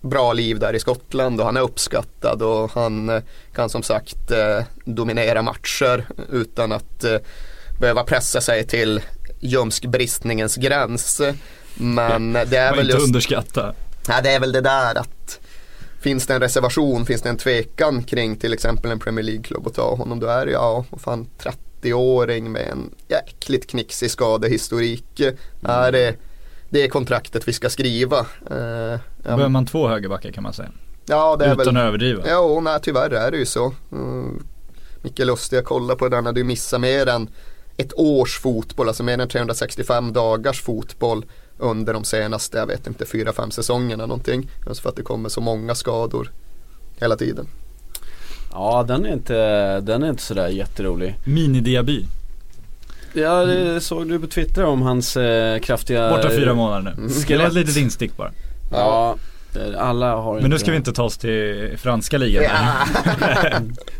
bra 0.00 0.32
liv 0.32 0.58
där 0.58 0.74
i 0.74 0.78
Skottland 0.78 1.40
och 1.40 1.46
han 1.46 1.56
är 1.56 1.60
uppskattad 1.60 2.42
och 2.42 2.70
han 2.70 3.08
eh, 3.08 3.22
kan 3.54 3.68
som 3.68 3.82
sagt 3.82 4.30
eh, 4.30 4.64
dominera 4.84 5.42
matcher 5.42 6.06
utan 6.32 6.72
att 6.72 7.04
behöva 7.80 8.04
pressa 8.04 8.40
sig 8.40 8.66
till 8.66 9.00
ljumskbristningens 9.40 10.56
gräns. 10.56 11.22
Men 11.76 12.32
det 12.32 12.56
är 12.56 12.76
väl 12.76 12.88
just... 12.88 13.06
underskatta. 13.06 13.74
Nej, 14.08 14.20
det 14.22 14.30
är 14.30 14.40
väl 14.40 14.52
det 14.52 14.60
där 14.60 14.98
att 14.98 15.40
Finns 16.06 16.26
det 16.26 16.34
en 16.34 16.40
reservation, 16.40 17.06
finns 17.06 17.22
det 17.22 17.28
en 17.28 17.36
tvekan 17.36 18.02
kring 18.02 18.36
till 18.36 18.52
exempel 18.52 18.90
en 18.90 18.98
Premier 18.98 19.24
League-klubb 19.24 19.66
att 19.66 19.74
ta 19.74 19.94
honom 19.94 20.20
då 20.20 20.26
är 20.26 20.46
det 20.46 20.52
ja, 20.52 20.84
fan 20.98 21.26
30-åring 21.82 22.52
med 22.52 22.68
en 22.68 22.94
jäkligt 23.08 23.70
knixig 23.70 24.10
skadehistorik. 24.10 25.20
Mm. 25.20 25.36
Är 25.62 25.92
det, 25.92 26.14
det 26.68 26.82
är 26.82 26.88
kontraktet 26.88 27.48
vi 27.48 27.52
ska 27.52 27.70
skriva. 27.70 28.20
Uh, 28.20 28.98
Behöver 29.22 29.48
man 29.48 29.66
två 29.66 29.88
högerbackar 29.88 30.32
kan 30.32 30.42
man 30.42 30.52
säga. 30.52 30.70
Ja, 31.06 31.36
det 31.36 31.44
är 31.44 31.52
Utan 31.52 31.74
väl, 31.74 31.76
att 31.76 31.88
överdriva. 31.88 32.22
Ja, 32.28 32.60
nej, 32.60 32.78
tyvärr 32.82 33.10
är 33.10 33.30
det 33.30 33.36
ju 33.36 33.46
så. 33.46 33.66
Uh, 33.92 34.32
Micke 35.02 35.18
Lustig, 35.18 35.56
jag 35.56 35.64
kollar 35.64 35.94
på 35.94 36.08
den, 36.08 36.26
hade 36.26 36.40
ju 36.40 36.44
missat 36.44 36.80
mer 36.80 37.08
än 37.08 37.28
ett 37.76 37.92
års 37.96 38.38
fotboll, 38.38 38.88
alltså 38.88 39.02
mer 39.02 39.18
än 39.18 39.28
365 39.28 40.12
dagars 40.12 40.62
fotboll 40.62 41.24
under 41.58 41.92
de 41.92 42.04
senaste, 42.04 42.58
jag 42.58 42.66
vet 42.66 42.86
inte, 42.86 43.06
fyra, 43.06 43.32
fem 43.32 43.50
säsongerna 43.50 44.06
någonting. 44.06 44.50
Just 44.66 44.80
för 44.80 44.88
att 44.88 44.96
det 44.96 45.02
kommer 45.02 45.28
så 45.28 45.40
många 45.40 45.74
skador 45.74 46.30
hela 47.00 47.16
tiden. 47.16 47.46
Ja 48.52 48.84
den 48.88 49.06
är 49.06 49.12
inte, 49.12 49.80
den 49.80 50.02
är 50.02 50.10
inte 50.10 50.22
sådär 50.22 50.48
jätterolig. 50.48 51.16
Mini-Diaby. 51.24 52.06
Ja 53.12 53.44
det 53.44 53.80
såg 53.80 54.08
du 54.08 54.20
på 54.20 54.26
Twitter 54.26 54.64
om 54.64 54.82
hans 54.82 55.16
eh, 55.16 55.58
kraftiga 55.58 56.10
Borta 56.10 56.30
fyra 56.30 56.54
månader 56.54 56.82
nu. 56.82 56.90
Mm. 56.90 57.12
Det 57.28 57.36
var 57.36 57.46
ett 57.46 57.52
litet 57.52 57.76
instick 57.76 58.16
bara. 58.16 58.30
Ja, 58.72 59.16
alla 59.78 60.16
har 60.16 60.40
Men 60.40 60.50
nu 60.50 60.58
ska 60.58 60.70
vi 60.70 60.76
inte 60.76 60.92
ta 60.92 61.02
oss 61.02 61.18
till 61.18 61.74
franska 61.76 62.18
ligan. 62.18 62.44
Ja. 62.44 62.74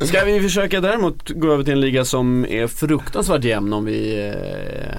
Ska 0.07 0.25
vi 0.25 0.41
försöka 0.41 0.81
däremot 0.81 1.31
gå 1.31 1.53
över 1.53 1.65
till 1.65 1.73
en 1.73 1.81
liga 1.81 2.05
som 2.05 2.47
är 2.47 2.67
fruktansvärt 2.67 3.45
jämn 3.45 3.73
om 3.73 3.85
vi 3.85 4.29
eh, 4.29 4.99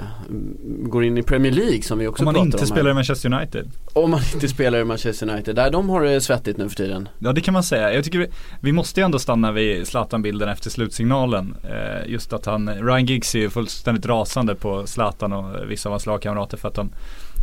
går 0.89 1.03
in 1.03 1.17
i 1.17 1.23
Premier 1.23 1.51
League 1.51 1.81
som 1.81 1.99
vi 1.99 2.07
också 2.07 2.21
Om 2.21 2.25
man 2.25 2.33
pratar 2.33 2.45
inte 2.45 2.57
om 2.57 2.61
här. 2.61 2.67
spelar 2.67 2.91
i 2.91 2.93
Manchester 2.93 3.33
United. 3.33 3.71
Om 3.93 4.11
man 4.11 4.21
inte 4.33 4.47
spelar 4.47 4.79
i 4.79 4.83
Manchester 4.83 5.29
United, 5.29 5.55
där 5.55 5.71
de 5.71 5.89
har 5.89 6.03
det 6.03 6.21
svettigt 6.21 6.57
nu 6.57 6.69
för 6.69 6.75
tiden. 6.75 7.09
Ja 7.19 7.33
det 7.33 7.41
kan 7.41 7.53
man 7.53 7.63
säga. 7.63 7.93
Jag 7.93 8.03
tycker 8.03 8.19
vi, 8.19 8.27
vi 8.61 8.71
måste 8.71 8.99
ju 8.99 9.05
ändå 9.05 9.19
stanna 9.19 9.51
vid 9.51 9.87
Zlatan-bilden 9.87 10.49
efter 10.49 10.69
slutsignalen. 10.69 11.55
Eh, 11.63 12.11
just 12.11 12.33
att 12.33 12.45
han, 12.45 12.69
Ryan 12.69 13.05
Giggs 13.05 13.35
är 13.35 13.39
ju 13.39 13.49
fullständigt 13.49 14.05
rasande 14.05 14.55
på 14.55 14.87
Zlatan 14.87 15.33
och 15.33 15.71
vissa 15.71 15.89
av 15.89 15.93
hans 15.93 16.05
lagkamrater 16.05 16.57
för 16.57 16.67
att 16.67 16.75
de 16.75 16.89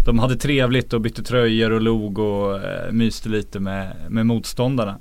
de 0.05 0.19
hade 0.19 0.37
trevligt 0.37 0.93
och 0.93 1.01
bytte 1.01 1.23
tröjor 1.23 1.71
och 1.71 1.81
log 1.81 2.19
och 2.19 2.63
eh, 2.63 2.93
myste 2.93 3.29
lite 3.29 3.61
med, 3.61 3.97
med 4.09 4.27
motståndarna. 4.27 4.97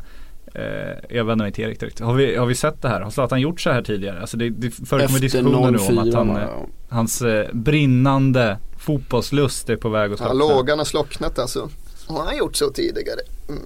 Eh, 0.56 1.16
jag 1.18 1.26
vänder 1.26 1.46
mig 1.46 1.52
till 1.52 1.64
Erik 1.64 1.80
direkt. 1.80 2.00
Har 2.00 2.14
vi, 2.14 2.36
har 2.36 2.46
vi 2.46 2.56
sett 2.56 2.82
det 2.82 2.88
här? 2.90 3.02
Har 3.02 3.12
Zlatan 3.12 3.42
gjort 3.42 3.62
så 3.62 3.72
här 3.72 3.82
tidigare? 3.82 4.22
Alltså 4.22 4.38
det, 4.38 4.50
det 4.50 4.72
förekommer 4.72 5.20
diskussioner 5.20 5.72
nu 5.72 5.78
om 5.78 5.98
att 5.98 6.14
han, 6.14 6.28
bara, 6.28 6.42
eh, 6.42 6.50
ja. 6.50 6.68
hans 6.90 7.22
eh, 7.22 7.48
brinnande 7.54 8.58
fotbollslust 8.78 9.70
är 9.70 9.76
på 9.76 9.90
väg 9.90 10.14
att 10.14 10.20
Ja, 10.20 10.26
slockna. 10.26 10.54
lågan 10.56 10.78
har 10.78 10.86
slocknat 10.86 11.40
alltså. 11.40 11.70
Har 12.08 12.26
han 12.26 12.38
gjort 12.38 12.56
så 12.56 12.70
tidigare? 12.70 13.20
Mm. 13.50 13.62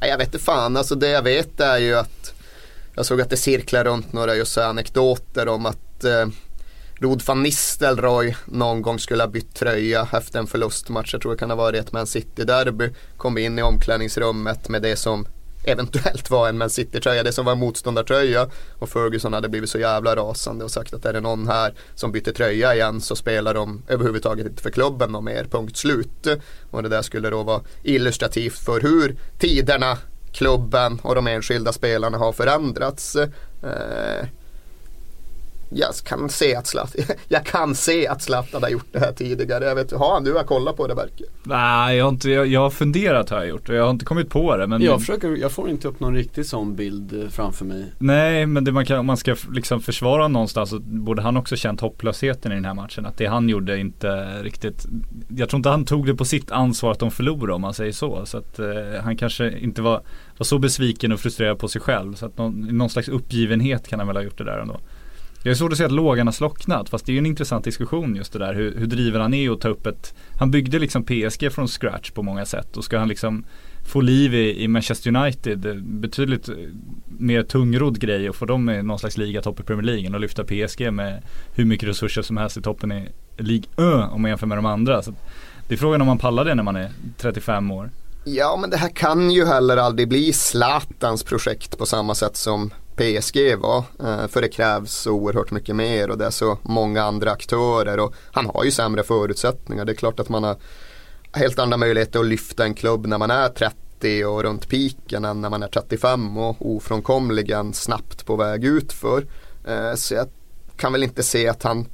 Nej, 0.00 0.10
jag 0.10 0.18
vet 0.18 0.26
inte 0.26 0.38
fan, 0.38 0.76
alltså 0.76 0.94
det 0.94 1.08
jag 1.08 1.22
vet 1.22 1.60
är 1.60 1.78
ju 1.78 1.94
att 1.94 2.34
jag 2.94 3.06
såg 3.06 3.20
att 3.20 3.30
det 3.30 3.36
cirklar 3.36 3.84
runt 3.84 4.12
några 4.12 4.34
just 4.36 4.58
anekdoter 4.58 5.48
om 5.48 5.66
att 5.66 6.04
eh, 6.04 6.26
Rod 7.02 7.22
van 7.26 7.42
Nistelrooy 7.42 8.36
någon 8.44 8.82
gång 8.82 8.98
skulle 8.98 9.22
ha 9.22 9.28
bytt 9.28 9.54
tröja 9.54 10.08
efter 10.12 10.38
en 10.38 10.46
förlustmatch. 10.46 11.12
Jag 11.12 11.22
tror 11.22 11.32
det 11.32 11.38
kan 11.38 11.50
ha 11.50 11.56
varit 11.56 11.80
ett 11.80 11.92
Man 11.92 12.06
City-derby. 12.06 12.90
Kom 13.16 13.38
in 13.38 13.58
i 13.58 13.62
omklädningsrummet 13.62 14.68
med 14.68 14.82
det 14.82 14.96
som 14.96 15.26
eventuellt 15.64 16.30
var 16.30 16.48
en 16.48 16.58
Man 16.58 16.70
City-tröja, 16.70 17.22
det 17.22 17.32
som 17.32 17.44
var 17.44 17.52
en 17.52 17.58
motståndartröja. 17.58 18.50
Och 18.78 18.88
Ferguson 18.88 19.32
hade 19.32 19.48
blivit 19.48 19.70
så 19.70 19.78
jävla 19.78 20.16
rasande 20.16 20.64
och 20.64 20.70
sagt 20.70 20.94
att 20.94 21.04
är 21.04 21.12
det 21.12 21.20
någon 21.20 21.48
här 21.48 21.74
som 21.94 22.12
byter 22.12 22.32
tröja 22.32 22.74
igen 22.74 23.00
så 23.00 23.16
spelar 23.16 23.54
de 23.54 23.82
överhuvudtaget 23.88 24.46
inte 24.46 24.62
för 24.62 24.70
klubben 24.70 25.14
och 25.14 25.24
mer, 25.24 25.44
punkt 25.44 25.76
slut. 25.76 26.26
Och 26.70 26.82
det 26.82 26.88
där 26.88 27.02
skulle 27.02 27.30
då 27.30 27.42
vara 27.42 27.60
illustrativt 27.82 28.58
för 28.58 28.80
hur 28.80 29.16
tiderna, 29.38 29.98
klubben 30.32 31.00
och 31.02 31.14
de 31.14 31.26
enskilda 31.26 31.72
spelarna 31.72 32.18
har 32.18 32.32
förändrats. 32.32 33.16
Eh, 33.16 34.26
jag 35.70 35.94
kan 36.04 36.28
se 36.28 36.54
att 36.54 36.66
Zlatan, 36.66 37.04
jag 37.28 37.46
kan 37.46 37.74
se 37.74 38.06
att 38.08 38.22
Zlatan 38.22 38.62
har 38.62 38.70
gjort 38.70 38.88
det 38.92 38.98
här 38.98 39.12
tidigare. 39.12 39.64
Jag 39.64 39.74
vet, 39.74 39.92
har 39.92 40.14
han, 40.14 40.24
du 40.24 40.34
har 40.34 40.42
kollat 40.42 40.76
på 40.76 40.86
det 40.86 40.94
Berke? 40.94 41.24
Nej, 41.42 41.96
jag 41.96 42.04
har, 42.04 42.10
inte, 42.10 42.30
jag, 42.30 42.46
jag 42.46 42.60
har 42.60 42.70
funderat 42.70 43.30
har 43.30 43.38
jag 43.38 43.48
gjort 43.48 43.68
och 43.68 43.74
jag 43.74 43.82
har 43.82 43.90
inte 43.90 44.04
kommit 44.04 44.30
på 44.30 44.56
det. 44.56 44.66
Men 44.66 44.82
Jag 44.82 45.00
försöker, 45.00 45.36
jag 45.36 45.52
får 45.52 45.68
inte 45.70 45.88
upp 45.88 46.00
någon 46.00 46.14
riktig 46.14 46.46
sån 46.46 46.76
bild 46.76 47.22
eh, 47.22 47.28
framför 47.28 47.64
mig. 47.64 47.92
Nej, 47.98 48.46
men 48.46 48.64
det 48.64 48.72
man 48.72 48.86
kan, 48.86 48.98
om 48.98 49.06
man 49.06 49.16
ska 49.16 49.36
liksom 49.52 49.80
försvara 49.80 50.28
någonstans 50.28 50.70
så 50.70 50.78
borde 50.80 51.22
han 51.22 51.36
också 51.36 51.56
känt 51.56 51.80
hopplösheten 51.80 52.52
i 52.52 52.54
den 52.54 52.64
här 52.64 52.74
matchen. 52.74 53.06
Att 53.06 53.16
det 53.16 53.26
han 53.26 53.48
gjorde 53.48 53.78
inte 53.78 54.42
riktigt 54.42 54.86
Jag 55.28 55.48
tror 55.48 55.58
inte 55.58 55.68
han 55.68 55.84
tog 55.84 56.06
det 56.06 56.14
på 56.14 56.24
sitt 56.24 56.50
ansvar 56.50 56.92
att 56.92 56.98
de 56.98 57.10
förlorade 57.10 57.52
om 57.52 57.60
man 57.60 57.74
säger 57.74 57.92
så. 57.92 58.26
Så 58.26 58.38
att 58.38 58.58
eh, 58.58 58.66
han 59.04 59.16
kanske 59.16 59.58
inte 59.58 59.82
var, 59.82 60.02
var 60.38 60.44
så 60.44 60.58
besviken 60.58 61.12
och 61.12 61.20
frustrerad 61.20 61.58
på 61.58 61.68
sig 61.68 61.80
själv. 61.80 62.14
Så 62.14 62.26
att 62.26 62.38
någon, 62.38 62.78
någon 62.78 62.90
slags 62.90 63.08
uppgivenhet 63.08 63.88
kan 63.88 63.98
han 63.98 64.08
väl 64.08 64.16
ha 64.16 64.22
gjort 64.22 64.38
det 64.38 64.44
där 64.44 64.58
ändå. 64.58 64.80
Jag 65.42 65.50
är 65.50 65.54
svårt 65.54 65.72
att 65.72 65.78
säga 65.78 65.86
att 65.86 65.92
lågan 65.92 66.26
har 66.26 66.32
slocknat 66.32 66.88
fast 66.88 67.06
det 67.06 67.12
är 67.12 67.14
ju 67.14 67.18
en 67.18 67.26
intressant 67.26 67.64
diskussion 67.64 68.16
just 68.16 68.32
det 68.32 68.38
där 68.38 68.54
hur, 68.54 68.74
hur 68.76 68.86
driven 68.86 69.20
han 69.20 69.34
är 69.34 69.50
att 69.50 69.60
ta 69.60 69.68
upp 69.68 69.86
ett 69.86 70.14
Han 70.38 70.50
byggde 70.50 70.78
liksom 70.78 71.04
PSG 71.04 71.52
från 71.52 71.68
scratch 71.68 72.10
på 72.10 72.22
många 72.22 72.44
sätt 72.44 72.76
och 72.76 72.84
ska 72.84 72.98
han 72.98 73.08
liksom 73.08 73.44
få 73.86 74.00
liv 74.00 74.34
i, 74.34 74.62
i 74.62 74.68
Manchester 74.68 75.16
United 75.16 75.66
eh, 75.66 75.74
betydligt 75.74 76.48
eh, 76.48 76.54
mer 77.06 77.42
tungrodd 77.42 78.00
grej 78.00 78.28
och 78.28 78.36
få 78.36 78.46
dem 78.46 78.70
i 78.70 78.82
någon 78.82 78.98
slags 78.98 79.16
ligatopp 79.16 79.60
i 79.60 79.62
Premier 79.62 79.82
League 79.82 80.14
och 80.14 80.20
lyfta 80.20 80.44
PSG 80.44 80.92
med 80.92 81.22
hur 81.54 81.64
mycket 81.64 81.88
resurser 81.88 82.22
som 82.22 82.36
helst 82.36 82.56
i 82.56 82.62
toppen 82.62 82.92
i 82.92 83.08
League 83.36 83.64
Ö 83.76 84.06
om 84.12 84.22
man 84.22 84.28
jämför 84.28 84.46
med 84.46 84.58
de 84.58 84.66
andra. 84.66 85.02
Så 85.02 85.14
det 85.68 85.74
är 85.74 85.78
frågan 85.78 86.00
om 86.00 86.06
man 86.06 86.18
pallar 86.18 86.44
det 86.44 86.54
när 86.54 86.62
man 86.62 86.76
är 86.76 86.90
35 87.16 87.70
år. 87.70 87.90
Ja 88.24 88.58
men 88.60 88.70
det 88.70 88.76
här 88.76 88.88
kan 88.88 89.30
ju 89.30 89.46
heller 89.46 89.76
aldrig 89.76 90.08
bli 90.08 90.32
Zlatans 90.32 91.22
projekt 91.24 91.78
på 91.78 91.86
samma 91.86 92.14
sätt 92.14 92.36
som 92.36 92.70
PSG 92.96 93.56
var. 93.56 93.84
Eh, 94.02 94.26
för 94.26 94.40
det 94.40 94.48
krävs 94.48 94.92
så 94.92 95.12
oerhört 95.12 95.50
mycket 95.50 95.76
mer 95.76 96.10
och 96.10 96.18
det 96.18 96.26
är 96.26 96.30
så 96.30 96.58
många 96.62 97.02
andra 97.02 97.30
aktörer 97.30 98.00
och 98.00 98.14
han 98.32 98.46
har 98.46 98.64
ju 98.64 98.70
sämre 98.70 99.02
förutsättningar. 99.02 99.84
Det 99.84 99.92
är 99.92 99.96
klart 99.96 100.20
att 100.20 100.28
man 100.28 100.44
har 100.44 100.56
helt 101.32 101.58
andra 101.58 101.76
möjligheter 101.76 102.20
att 102.20 102.26
lyfta 102.26 102.64
en 102.64 102.74
klubb 102.74 103.06
när 103.06 103.18
man 103.18 103.30
är 103.30 103.48
30 103.48 104.24
och 104.24 104.42
runt 104.42 104.68
piken 104.68 105.24
än 105.24 105.40
när 105.40 105.50
man 105.50 105.62
är 105.62 105.68
35 105.68 106.38
och 106.38 106.56
ofrånkomligen 106.60 107.74
snabbt 107.74 108.26
på 108.26 108.36
väg 108.36 108.64
utför. 108.64 109.26
Eh, 109.66 109.94
så 109.94 110.14
jag 110.14 110.28
kan 110.76 110.92
väl 110.92 111.02
inte 111.02 111.22
se 111.22 111.48
att 111.48 111.62
han 111.62 111.86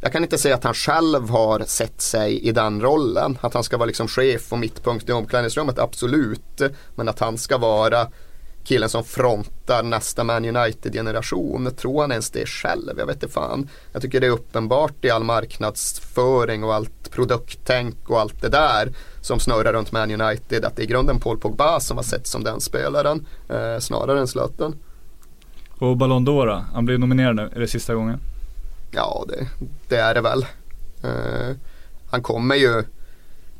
jag 0.00 0.12
kan 0.12 0.22
inte 0.22 0.38
säga 0.38 0.54
att 0.54 0.64
han 0.64 0.74
själv 0.74 1.30
har 1.30 1.60
sett 1.66 2.00
sig 2.00 2.38
i 2.40 2.52
den 2.52 2.80
rollen. 2.80 3.38
Att 3.40 3.54
han 3.54 3.64
ska 3.64 3.76
vara 3.76 3.86
liksom 3.86 4.08
chef 4.08 4.52
och 4.52 4.58
mittpunkt 4.58 5.08
i 5.08 5.12
omklädningsrummet, 5.12 5.78
absolut. 5.78 6.62
Men 6.94 7.08
att 7.08 7.18
han 7.18 7.38
ska 7.38 7.58
vara 7.58 8.06
killen 8.66 8.88
som 8.88 9.04
frontar 9.04 9.82
nästa 9.82 10.24
Man 10.24 10.44
United-generation. 10.44 11.70
Tror 11.76 12.00
han 12.00 12.12
ens 12.12 12.30
det 12.30 12.46
själv? 12.46 12.98
Jag 12.98 13.06
vet 13.06 13.16
inte 13.16 13.28
fan. 13.28 13.68
Jag 13.92 14.02
tycker 14.02 14.20
det 14.20 14.26
är 14.26 14.30
uppenbart 14.30 15.04
i 15.04 15.10
all 15.10 15.24
marknadsföring 15.24 16.64
och 16.64 16.74
allt 16.74 17.10
produkttänk 17.10 18.10
och 18.10 18.20
allt 18.20 18.42
det 18.42 18.48
där 18.48 18.92
som 19.20 19.40
snurrar 19.40 19.72
runt 19.72 19.92
Man 19.92 20.20
United 20.20 20.64
att 20.64 20.76
det 20.76 20.82
är 20.82 20.84
i 20.84 20.86
grunden 20.86 21.20
Paul 21.20 21.38
Pogba 21.38 21.80
som 21.80 21.96
har 21.96 22.04
sett 22.04 22.26
som 22.26 22.44
den 22.44 22.60
spelaren 22.60 23.26
eh, 23.48 23.78
snarare 23.78 24.20
än 24.20 24.26
Zlatan. 24.26 24.74
Och 25.78 25.96
Ballon 25.96 26.28
d'Or? 26.28 26.64
Han 26.74 26.84
blev 26.84 27.00
nominerad 27.00 27.36
nu, 27.36 27.50
är 27.54 27.60
det 27.60 27.68
sista 27.68 27.94
gången? 27.94 28.20
Ja, 28.90 29.24
det, 29.28 29.46
det 29.88 29.96
är 29.96 30.14
det 30.14 30.20
väl. 30.20 30.46
Eh, 31.04 31.56
han 32.10 32.22
kommer 32.22 32.54
ju 32.54 32.84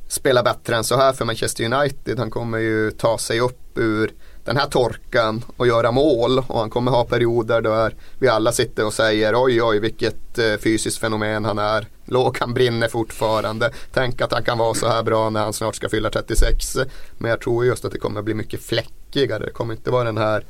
spela 0.08 0.42
bättre 0.42 0.76
än 0.76 0.84
så 0.84 0.96
här 0.96 1.12
för 1.12 1.24
Manchester 1.24 1.64
United. 1.64 2.18
Han 2.18 2.30
kommer 2.30 2.58
ju 2.58 2.90
ta 2.90 3.18
sig 3.18 3.40
upp 3.40 3.78
ur 3.78 4.12
den 4.46 4.56
här 4.56 4.66
torkan 4.66 5.44
och 5.56 5.66
göra 5.66 5.90
mål 5.90 6.38
och 6.38 6.58
han 6.58 6.70
kommer 6.70 6.90
ha 6.90 7.04
perioder 7.04 7.60
där 7.60 7.94
vi 8.18 8.28
alla 8.28 8.52
sitter 8.52 8.86
och 8.86 8.92
säger 8.92 9.44
oj 9.44 9.62
oj 9.62 9.78
vilket 9.78 10.38
eh, 10.38 10.56
fysiskt 10.56 10.98
fenomen 10.98 11.44
han 11.44 11.58
är. 11.58 11.86
Lågan 12.04 12.54
brinner 12.54 12.88
fortfarande. 12.88 13.70
Tänk 13.92 14.20
att 14.20 14.32
han 14.32 14.44
kan 14.44 14.58
vara 14.58 14.74
så 14.74 14.88
här 14.88 15.02
bra 15.02 15.30
när 15.30 15.40
han 15.40 15.52
snart 15.52 15.74
ska 15.74 15.88
fylla 15.88 16.10
36. 16.10 16.76
Men 17.18 17.30
jag 17.30 17.40
tror 17.40 17.64
just 17.64 17.84
att 17.84 17.92
det 17.92 17.98
kommer 17.98 18.22
bli 18.22 18.34
mycket 18.34 18.62
fläckigare. 18.62 19.44
Det 19.44 19.50
kommer 19.50 19.74
inte 19.74 19.90
vara 19.90 20.04
den 20.04 20.18
här 20.18 20.44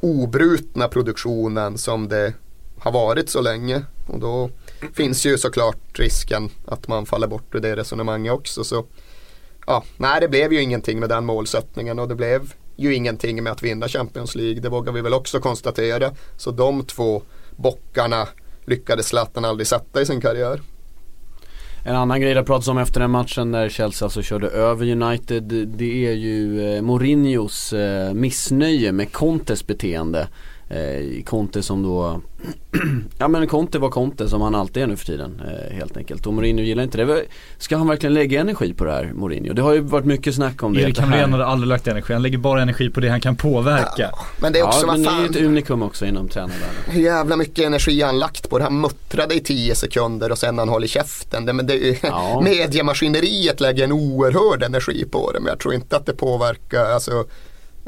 obrutna 0.00 0.88
produktionen 0.88 1.78
som 1.78 2.08
det 2.08 2.32
har 2.78 2.92
varit 2.92 3.30
så 3.30 3.40
länge. 3.40 3.82
Och 4.06 4.18
då 4.18 4.50
finns 4.94 5.26
ju 5.26 5.38
såklart 5.38 5.98
risken 5.98 6.50
att 6.66 6.88
man 6.88 7.06
faller 7.06 7.26
bort 7.26 7.54
ur 7.54 7.60
det 7.60 7.76
resonemanget 7.76 8.32
också. 8.32 8.64
Så 8.64 8.84
ja, 9.66 9.84
nej 9.96 10.20
det 10.20 10.28
blev 10.28 10.52
ju 10.52 10.62
ingenting 10.62 11.00
med 11.00 11.08
den 11.08 11.24
målsättningen 11.24 11.98
och 11.98 12.08
det 12.08 12.14
blev 12.14 12.52
ju 12.82 12.94
ingenting 12.94 13.42
med 13.42 13.52
att 13.52 13.62
vinna 13.62 13.88
Champions 13.88 14.34
League. 14.34 14.60
Det 14.60 14.68
vågar 14.68 14.92
vi 14.92 15.00
väl 15.00 15.14
också 15.14 15.40
konstatera. 15.40 16.10
Så 16.36 16.50
de 16.50 16.84
två 16.84 17.22
bockarna 17.56 18.28
lyckades 18.64 19.08
Zlatan 19.08 19.44
aldrig 19.44 19.66
sätta 19.66 20.00
i 20.00 20.06
sin 20.06 20.20
karriär. 20.20 20.60
En 21.84 21.96
annan 21.96 22.20
grej 22.20 22.34
det 22.34 22.42
pratas 22.42 22.68
om 22.68 22.78
efter 22.78 23.00
den 23.00 23.10
matchen 23.10 23.50
när 23.50 23.68
Chelsea 23.68 24.06
alltså 24.06 24.22
körde 24.22 24.48
över 24.48 24.90
United 24.90 25.42
Det 25.66 26.06
är 26.06 26.12
ju 26.12 26.66
eh, 26.74 26.82
Mourinhos 26.82 27.72
eh, 27.72 28.14
missnöje 28.14 28.92
med 28.92 29.12
Contes 29.12 29.66
beteende 29.66 30.28
eh, 30.72 31.22
Conte 31.24 31.62
som 31.62 31.82
då 31.82 32.20
Ja 33.18 33.28
men 33.28 33.46
Conte 33.46 33.78
var 33.78 33.88
Conte 33.90 34.28
som 34.28 34.40
han 34.40 34.54
alltid 34.54 34.82
är 34.82 34.86
nu 34.86 34.96
för 34.96 35.06
tiden 35.06 35.42
eh, 35.46 35.74
helt 35.76 35.96
enkelt 35.96 36.26
och 36.26 36.34
Mourinho 36.34 36.62
gillar 36.64 36.82
inte 36.82 37.04
det 37.04 37.24
Ska 37.58 37.76
han 37.76 37.88
verkligen 37.88 38.14
lägga 38.14 38.40
energi 38.40 38.74
på 38.74 38.84
det 38.84 38.92
här 38.92 39.10
Mourinho? 39.14 39.52
Det 39.52 39.62
har 39.62 39.72
ju 39.72 39.80
varit 39.80 40.04
mycket 40.04 40.34
snack 40.34 40.62
om 40.62 40.74
det 40.74 40.82
Erik 40.82 40.98
Hamrén 40.98 41.32
hade 41.32 41.46
aldrig 41.46 41.68
lagt 41.68 41.88
energi, 41.88 42.12
han 42.12 42.22
lägger 42.22 42.38
bara 42.38 42.62
energi 42.62 42.90
på 42.90 43.00
det 43.00 43.08
han 43.08 43.20
kan 43.20 43.36
påverka. 43.36 44.10
Men 44.40 44.52
det 44.52 44.58
är 44.58 44.64
också 44.64 44.86
Ja 44.86 44.92
men 44.92 45.04
vad 45.04 45.14
det 45.14 45.18
är 45.18 45.22
ju 45.22 45.26
fan. 45.26 45.36
ett 45.42 45.46
unikum 45.46 45.82
också 45.82 46.06
inom 46.06 46.28
tränarvärlden 46.28 46.74
Hur 46.86 47.02
jävla 47.02 47.36
mycket 47.36 47.64
energi 47.64 48.02
han 48.02 48.18
lagt 48.18 48.50
på 48.50 48.58
det. 48.58 48.64
Han 48.64 48.80
muttrade 48.80 49.34
i 49.34 49.40
10 49.40 49.74
sekunder 49.74 50.32
och 50.32 50.38
sen 50.38 50.58
han 50.58 50.68
håller 50.68 50.86
käften. 50.86 51.46
Det, 51.46 51.52
men 51.52 51.66
det, 51.66 51.88
är 51.88 51.98
Ja. 52.02 52.40
Mediemaskineriet 52.44 53.60
lägger 53.60 53.84
en 53.84 53.92
oerhörd 53.92 54.62
energi 54.62 55.04
på 55.04 55.32
det. 55.32 55.40
Men 55.40 55.48
jag 55.48 55.58
tror 55.58 55.74
inte 55.74 55.96
att 55.96 56.06
det 56.06 56.12
påverkar. 56.12 56.84
Alltså, 56.84 57.24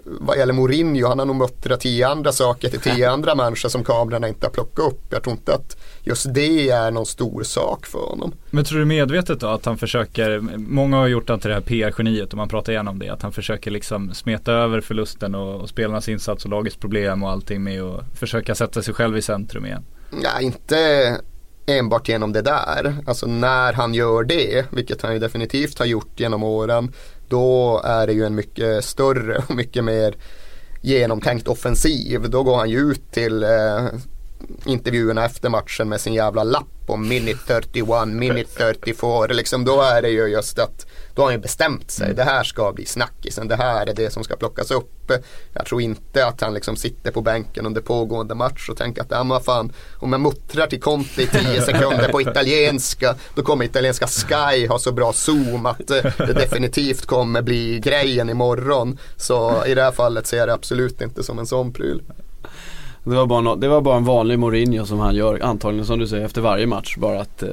vad 0.04 0.38
gäller 0.38 0.52
Mourinho, 0.52 1.08
han 1.08 1.18
har 1.18 1.26
nog 1.26 1.36
muttrat 1.36 1.80
tio 1.80 2.08
andra 2.08 2.32
saker 2.32 2.68
till 2.68 2.80
tio 2.80 3.10
andra 3.10 3.34
människor 3.34 3.68
som 3.68 3.84
kamerorna 3.84 4.28
inte 4.28 4.46
har 4.46 4.50
plockat 4.50 4.78
upp. 4.78 5.00
Jag 5.10 5.22
tror 5.22 5.36
inte 5.36 5.54
att 5.54 5.76
just 6.02 6.34
det 6.34 6.70
är 6.70 6.90
någon 6.90 7.06
stor 7.06 7.42
sak 7.42 7.86
för 7.86 7.98
honom. 7.98 8.32
Men 8.50 8.64
tror 8.64 8.78
du 8.78 8.84
medvetet 8.84 9.40
då 9.40 9.46
att 9.46 9.64
han 9.64 9.78
försöker, 9.78 10.40
många 10.56 10.96
har 10.96 11.06
gjort 11.06 11.28
han 11.28 11.40
till 11.40 11.48
det 11.48 11.54
här 11.54 11.62
PR-geniet 11.62 12.30
och 12.30 12.36
man 12.36 12.48
pratar 12.48 12.72
igenom 12.72 12.98
det, 12.98 13.08
att 13.08 13.22
han 13.22 13.32
försöker 13.32 13.70
liksom 13.70 14.14
smeta 14.14 14.52
över 14.52 14.80
förlusten 14.80 15.34
och, 15.34 15.60
och 15.60 15.68
spelarnas 15.68 16.08
insats 16.08 16.44
och 16.44 16.50
lagets 16.50 16.76
problem 16.76 17.22
och 17.22 17.30
allting 17.30 17.62
med 17.62 17.82
att 17.82 18.18
försöka 18.18 18.54
sätta 18.54 18.82
sig 18.82 18.94
själv 18.94 19.16
i 19.16 19.22
centrum 19.22 19.66
igen? 19.66 19.84
Ja, 20.22 20.40
inte 20.40 21.20
enbart 21.66 22.08
genom 22.08 22.32
det 22.32 22.42
där. 22.42 22.96
Alltså 23.06 23.26
när 23.26 23.72
han 23.72 23.94
gör 23.94 24.24
det, 24.24 24.64
vilket 24.70 25.02
han 25.02 25.12
ju 25.12 25.18
definitivt 25.18 25.78
har 25.78 25.86
gjort 25.86 26.20
genom 26.20 26.42
åren, 26.42 26.92
då 27.28 27.80
är 27.84 28.06
det 28.06 28.12
ju 28.12 28.24
en 28.24 28.34
mycket 28.34 28.84
större 28.84 29.42
och 29.48 29.54
mycket 29.54 29.84
mer 29.84 30.14
genomtänkt 30.82 31.48
offensiv. 31.48 32.30
Då 32.30 32.42
går 32.42 32.56
han 32.56 32.70
ju 32.70 32.78
ut 32.78 33.12
till 33.12 33.42
eh, 33.42 33.86
intervjuerna 34.64 35.24
efter 35.24 35.48
matchen 35.48 35.88
med 35.88 36.00
sin 36.00 36.14
jävla 36.14 36.44
lapp 36.44 36.66
om 36.86 37.08
minute 37.08 37.40
31, 37.46 38.08
minute 38.08 38.50
34. 38.56 39.26
Liksom, 39.26 39.64
då 39.64 39.82
är 39.82 40.02
det 40.02 40.08
ju 40.08 40.26
just 40.26 40.58
att 40.58 40.86
då 41.14 41.22
har 41.22 41.26
han 41.26 41.34
ju 41.34 41.40
bestämt 41.40 41.90
sig. 41.90 42.04
Mm. 42.04 42.16
Det 42.16 42.22
här 42.22 42.44
ska 42.44 42.72
bli 42.72 42.86
snackisen. 42.86 43.48
Det 43.48 43.56
här 43.56 43.86
är 43.86 43.94
det 43.94 44.12
som 44.12 44.24
ska 44.24 44.36
plockas 44.36 44.70
upp. 44.70 45.12
Jag 45.52 45.66
tror 45.66 45.80
inte 45.80 46.26
att 46.26 46.40
han 46.40 46.54
liksom 46.54 46.76
sitter 46.76 47.10
på 47.10 47.22
bänken 47.22 47.66
under 47.66 47.80
pågående 47.80 48.34
match 48.34 48.68
och 48.68 48.76
tänker 48.76 49.02
att 49.02 49.10
ja, 49.10 49.24
men 49.24 49.40
fan, 49.40 49.72
om 49.98 50.12
jag 50.12 50.20
muttrar 50.20 50.66
till 50.66 50.80
Conte 50.80 51.22
i 51.22 51.26
10 51.26 51.62
sekunder 51.66 52.08
på 52.08 52.20
italienska 52.20 53.14
då 53.34 53.42
kommer 53.42 53.64
italienska 53.64 54.06
Sky 54.06 54.66
ha 54.66 54.78
så 54.78 54.92
bra 54.92 55.12
zoom 55.12 55.66
att 55.66 55.90
eh, 55.90 56.02
det 56.18 56.32
definitivt 56.32 57.06
kommer 57.06 57.42
bli 57.42 57.80
grejen 57.80 58.30
imorgon. 58.30 58.98
Så 59.16 59.64
i 59.66 59.74
det 59.74 59.82
här 59.82 59.92
fallet 59.92 60.26
ser 60.26 60.36
jag 60.36 60.48
det 60.48 60.54
absolut 60.54 61.00
inte 61.00 61.22
som 61.22 61.38
en 61.38 61.46
sån 61.46 61.72
pryl. 61.72 62.02
Det 63.04 63.14
var, 63.14 63.26
bara 63.26 63.40
no 63.40 63.54
det 63.56 63.68
var 63.68 63.80
bara 63.80 63.96
en 63.96 64.04
vanlig 64.04 64.38
Mourinho 64.38 64.86
som 64.86 64.98
han 64.98 65.14
gör, 65.14 65.40
antagligen 65.42 65.86
som 65.86 65.98
du 65.98 66.06
säger, 66.06 66.24
efter 66.24 66.40
varje 66.40 66.66
match. 66.66 66.96
Bara 66.96 67.20
att 67.20 67.42
eh, 67.42 67.48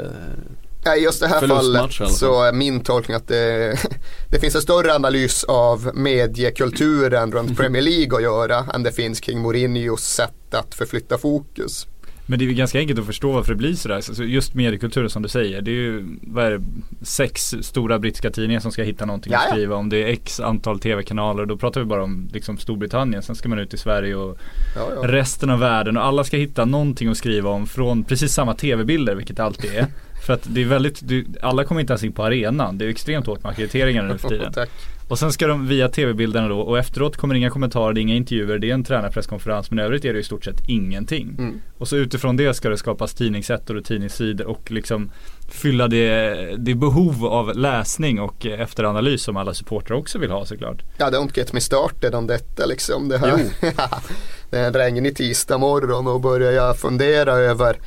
Ja, 0.84 0.96
just 0.96 1.20
det 1.20 1.28
här 1.28 1.48
fallet 1.48 1.92
så 2.12 2.44
är 2.44 2.54
min 2.54 2.84
tolkning 2.84 3.18
att 3.18 3.28
det, 3.28 3.78
det, 4.30 4.40
finns 4.40 4.56
en 4.56 4.62
större 4.62 4.96
analys 4.96 5.44
av 5.44 5.92
mediekulturen 5.94 7.32
runt 7.32 7.58
Premier 7.58 7.82
League 7.82 8.18
att 8.18 8.24
göra 8.24 8.66
än 8.74 8.84
det 8.84 8.92
finns 8.92 9.20
kring 9.20 9.40
Mourinhos 9.40 10.04
sätt 10.04 10.54
att 10.54 10.76
förflytta 10.76 11.18
fokus. 11.18 11.88
Men 12.32 12.40
det 12.40 12.46
är 12.46 12.48
ju 12.48 12.54
ganska 12.54 12.80
enkelt 12.80 13.00
att 13.00 13.06
förstå 13.06 13.32
varför 13.32 13.52
det 13.52 13.58
blir 13.58 13.74
sådär. 13.74 13.96
Alltså 13.96 14.24
just 14.24 14.54
mediekulturen 14.54 15.10
som 15.10 15.22
du 15.22 15.30
säger. 15.30 15.62
Det 15.62 15.72
är 15.72 15.76
ju 15.76 16.06
vad 16.22 16.46
är 16.46 16.52
det, 16.52 16.64
sex 17.02 17.56
stora 17.62 18.00
brittiska 18.00 18.32
tidningar 18.32 18.60
som 18.60 18.72
ska 18.72 18.84
hitta 18.84 19.06
någonting 19.06 19.34
Jaja. 19.34 19.44
att 19.44 19.50
skriva 19.50 19.76
om. 19.76 19.90
Det 19.90 19.98
är 19.98 20.08
x 20.08 20.40
antal 20.40 20.80
tv-kanaler. 20.80 21.46
Då 21.46 21.58
pratar 21.58 21.82
vi 21.82 21.86
bara 21.86 22.04
om 22.04 22.30
liksom 22.34 22.58
Storbritannien. 22.58 23.24
Sen 23.24 23.36
ska 23.36 23.50
man 23.50 23.60
ut 23.60 23.74
i 23.74 23.78
Sverige 23.78 24.16
och 24.16 24.38
ja, 24.76 24.90
ja. 24.96 25.08
resten 25.08 25.50
av 25.50 25.60
världen. 25.60 25.98
Och 25.98 26.06
alla 26.06 26.24
ska 26.24 26.38
hitta 26.38 26.66
någonting 26.66 27.10
att 27.10 27.18
skriva 27.18 27.50
om 27.50 27.68
från 27.68 28.04
precis 28.04 28.34
samma 28.34 28.54
tv-bilder, 28.54 29.16
vilket 29.16 29.38
det 29.38 29.44
alltid 29.44 29.74
är. 29.74 29.88
För 30.22 30.34
att 30.34 30.42
det 30.44 30.62
är 30.62 30.66
väldigt, 30.66 31.04
alla 31.42 31.64
kommer 31.64 31.82
inte 31.82 31.94
ens 31.94 32.04
in 32.04 32.12
på 32.12 32.24
arenan. 32.24 32.78
Det 32.78 32.86
är 32.86 32.90
extremt 32.90 33.28
hårt 33.28 33.44
med 33.44 33.52
ackrediteringar 33.52 34.04
nu 34.04 34.18
för 34.18 34.30
tiden. 34.30 34.54
Och 35.12 35.20
sen 35.20 35.32
ska 35.32 35.48
de 35.48 35.68
via 35.68 35.90
tv-bilderna 35.90 36.48
då 36.48 36.60
och 36.60 36.80
efteråt 36.80 37.18
kommer 37.18 37.36
inga 37.36 37.50
kommentarer, 37.50 37.94
det 37.94 38.00
är 38.00 38.02
inga 38.02 38.16
intervjuer, 38.16 38.58
det 38.60 38.70
är 38.70 38.74
en 38.74 38.84
tränarpresskonferens 38.84 39.72
men 39.72 39.80
i 39.80 39.82
övrigt 39.82 40.06
är 40.06 40.14
det 40.14 40.20
i 40.20 40.24
stort 40.24 40.46
sett 40.46 40.62
ingenting. 40.68 41.36
Mm. 41.40 41.62
Och 41.78 41.88
så 41.88 41.96
utifrån 41.96 42.38
det 42.38 42.54
ska 42.54 42.70
det 42.70 42.78
skapas 42.78 43.14
tidningsettor 43.14 43.78
och 43.78 43.86
tidningssidor 43.86 44.48
och 44.48 44.72
liksom 44.72 45.12
fylla 45.50 45.88
det, 45.88 46.36
det 46.58 46.76
behov 46.76 47.26
av 47.26 47.56
läsning 47.56 48.20
och 48.20 48.46
efteranalys 48.46 49.24
som 49.24 49.38
alla 49.38 49.54
supportrar 49.54 49.98
också 49.98 50.20
vill 50.20 50.32
ha 50.32 50.46
såklart. 50.46 50.82
Ja, 50.98 51.10
don't 51.10 51.32
get 51.34 51.54
me 51.54 51.62
started 51.62 52.16
om 52.16 52.28
detta 52.28 52.66
liksom. 52.66 53.10
Det, 53.10 53.18
här. 53.18 53.40
det 54.50 54.58
är 54.58 54.68
en 54.68 54.74
regnig 54.74 55.16
tisdag 55.16 55.58
morgon 55.58 56.08
och 56.08 56.22
börjar 56.22 56.52
jag 56.52 56.78
fundera 56.78 57.34
över 57.34 57.78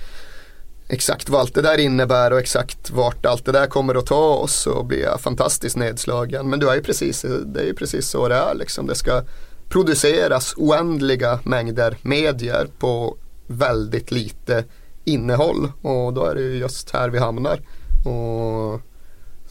exakt 0.89 1.29
vad 1.29 1.41
allt 1.41 1.55
det 1.55 1.63
där 1.63 1.79
innebär 1.79 2.33
och 2.33 2.39
exakt 2.39 2.91
vart 2.91 3.27
allt 3.27 3.45
det 3.45 3.53
där 3.53 3.67
kommer 3.67 3.95
att 3.95 4.07
ta 4.07 4.35
oss 4.35 4.55
så 4.55 4.83
blir 4.83 5.03
jag 5.03 5.21
fantastiskt 5.21 5.77
nedslagen. 5.77 6.51
Men 6.51 6.61
du 6.61 6.71
är 6.71 6.75
ju 6.75 6.83
precis, 6.83 7.25
det 7.45 7.61
är 7.61 7.65
ju 7.65 7.75
precis 7.75 8.09
så 8.09 8.29
det 8.29 8.35
är 8.35 8.55
liksom. 8.55 8.87
Det 8.87 8.95
ska 8.95 9.23
produceras 9.69 10.55
oändliga 10.57 11.41
mängder 11.45 11.97
medier 12.03 12.69
på 12.79 13.17
väldigt 13.47 14.11
lite 14.11 14.65
innehåll 15.05 15.73
och 15.83 16.13
då 16.13 16.25
är 16.25 16.35
det 16.35 16.41
ju 16.41 16.57
just 16.57 16.91
här 16.91 17.09
vi 17.09 17.19
hamnar. 17.19 17.61
Och 18.05 18.81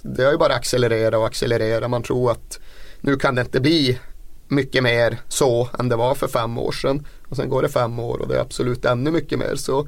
det 0.02 0.24
har 0.24 0.32
ju 0.32 0.38
bara 0.38 0.54
accelererat 0.54 1.20
och 1.20 1.26
accelererat. 1.26 1.90
Man 1.90 2.04
tror 2.04 2.32
att 2.32 2.60
nu 3.02 3.16
kan 3.16 3.36
det 3.36 3.42
inte 3.42 3.60
bli 3.60 4.00
mycket 4.48 4.84
mer 4.84 5.18
så 5.28 5.70
än 5.80 5.90
det 5.90 5.96
var 5.96 6.16
för 6.16 6.28
fem 6.28 6.58
år 6.58 6.72
sedan. 6.72 7.08
Och 7.30 7.36
sen 7.36 7.50
går 7.50 7.62
det 7.62 7.70
fem 7.70 8.00
år 8.00 8.22
och 8.22 8.28
det 8.28 8.36
är 8.36 8.42
absolut 8.42 8.86
ännu 8.86 9.12
mycket 9.12 9.40
mer 9.40 9.56
så. 9.56 9.88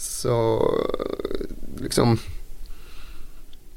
Så 0.00 0.70
liksom 1.80 2.18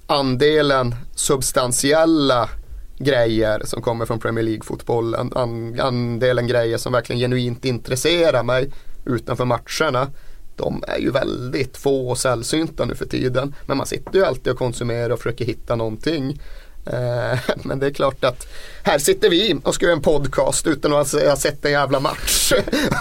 andelen 0.07 0.95
substantiella 1.15 2.49
grejer 2.97 3.61
som 3.65 3.81
kommer 3.81 4.05
från 4.05 4.19
Premier 4.19 4.43
League-fotbollen, 4.43 5.33
andelen 5.79 6.47
grejer 6.47 6.77
som 6.77 6.93
verkligen 6.93 7.19
genuint 7.19 7.65
intresserar 7.65 8.43
mig 8.43 8.71
utanför 9.05 9.45
matcherna, 9.45 10.11
de 10.55 10.83
är 10.87 10.97
ju 10.97 11.11
väldigt 11.11 11.77
få 11.77 12.09
och 12.09 12.17
sällsynta 12.17 12.85
nu 12.85 12.95
för 12.95 13.05
tiden. 13.05 13.55
Men 13.65 13.77
man 13.77 13.85
sitter 13.85 14.19
ju 14.19 14.25
alltid 14.25 14.53
och 14.53 14.59
konsumerar 14.59 15.09
och 15.09 15.19
försöker 15.19 15.45
hitta 15.45 15.75
någonting. 15.75 16.41
Eh, 16.85 17.39
men 17.63 17.79
det 17.79 17.85
är 17.85 17.91
klart 17.91 18.23
att 18.23 18.47
här 18.83 18.97
sitter 18.97 19.29
vi 19.29 19.59
och 19.63 19.75
ska 19.75 19.85
göra 19.85 19.95
en 19.95 20.01
podcast 20.01 20.67
utan 20.67 20.93
att 20.93 21.11
ha 21.11 21.35
sett 21.35 21.65
en 21.65 21.71
jävla 21.71 21.99
match. 21.99 22.53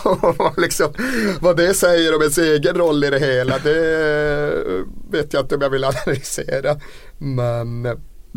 liksom, 0.57 0.93
vad 1.41 1.57
det 1.57 1.75
säger 1.75 2.15
om 2.15 2.21
ens 2.21 2.39
egen 2.39 2.75
roll 2.75 3.05
i 3.05 3.11
det 3.11 3.19
hela, 3.19 3.59
det 3.59 4.65
vet 5.11 5.33
jag 5.33 5.43
inte 5.43 5.55
om 5.55 5.61
jag 5.61 5.71
vill 5.71 5.85
analysera. 5.85 6.77
Men 7.19 7.87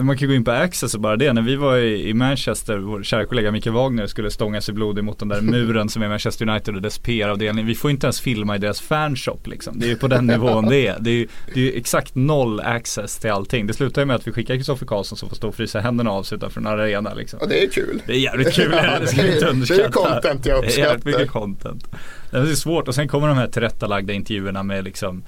man 0.04 0.18
kan 0.18 0.28
gå 0.28 0.34
in 0.34 0.44
på 0.44 0.52
Access 0.52 0.94
och 0.94 1.02
bara 1.02 1.16
det. 1.16 1.34
När 1.34 1.42
vi 1.42 1.56
var 1.56 1.78
i, 1.78 2.14
Manchester, 2.14 2.78
vår 2.78 3.04
kära 3.04 3.26
kollega 3.26 3.52
Micke 3.52 3.68
Wagner 3.68 4.08
skulle 4.08 4.32
stånga 4.32 4.62
sig 4.62 4.74
blodig 4.74 5.04
mot 5.04 5.20
den 5.20 5.28
där 5.28 5.42
muren 5.52 5.90
som 5.90 6.02
är 6.02 6.08
Manchester 6.08 6.50
United 6.50 6.76
och 6.76 6.82
dess 6.82 6.98
PR-avdelning. 7.00 7.66
Vi 7.66 7.76
får 7.76 7.92
inte 7.92 8.08
ens 8.08 8.22
filma 8.22 8.56
i 8.56 8.60
deras 8.60 8.82
fanshop 8.82 9.48
liksom. 9.48 9.80
Det 9.80 9.86
är 9.86 9.90
ju 9.90 9.96
på 9.96 10.08
den 10.08 10.28
nivån 10.28 10.66
det 10.66 10.88
är. 10.88 10.98
Det 11.00 11.10
är 11.10 11.14
ju 11.14 11.28
det 11.54 11.74
är 11.74 11.78
exakt 11.78 12.16
noll 12.16 12.60
access 12.60 13.18
till 13.18 13.32
allting. 13.32 13.68
Det 13.68 13.74
slutar 13.74 14.02
ju 14.02 14.06
med 14.06 14.16
att 14.16 14.28
vi 14.28 14.32
skickar 14.32 14.56
Kristoffer 14.56 14.86
Karlsson 14.86 15.18
som 15.18 15.30
får 15.30 15.36
stå 15.36 15.48
och 15.48 15.56
frysa 15.56 15.80
händerna 15.80 16.12
av 16.12 16.24
sig 16.24 16.36
utanför 16.36 16.62
en 16.62 16.68
arena 16.68 17.14
liksom. 17.14 17.40
Och 17.40 17.50
det 17.50 17.64
är 17.64 17.70
kul. 17.70 18.02
Det 18.06 18.14
är 18.14 18.18
jävligt 18.18 18.54
kul, 18.54 18.72
det 19.02 19.08
ska 19.08 19.22
vi 19.22 19.34
inte 19.34 19.48
underskatta. 19.48 19.82
Det 19.82 19.88
är 19.88 19.92
content 19.92 20.46
jag 20.46 20.58
uppskattar. 20.58 20.82
Det 20.82 20.88
är 20.88 20.90
jävligt 20.90 21.06
mycket 21.06 21.32
content. 21.32 21.88
Det 22.32 22.38
är 22.38 22.46
svårt 22.46 22.88
och 22.88 22.96
sen 22.96 23.08
kommer 23.08 23.28
de 23.28 23.38
här 23.38 23.48
tillrättalagda 23.48 24.14
intervjuerna 24.14 24.64
med 24.64 24.84
liksom 24.84 25.24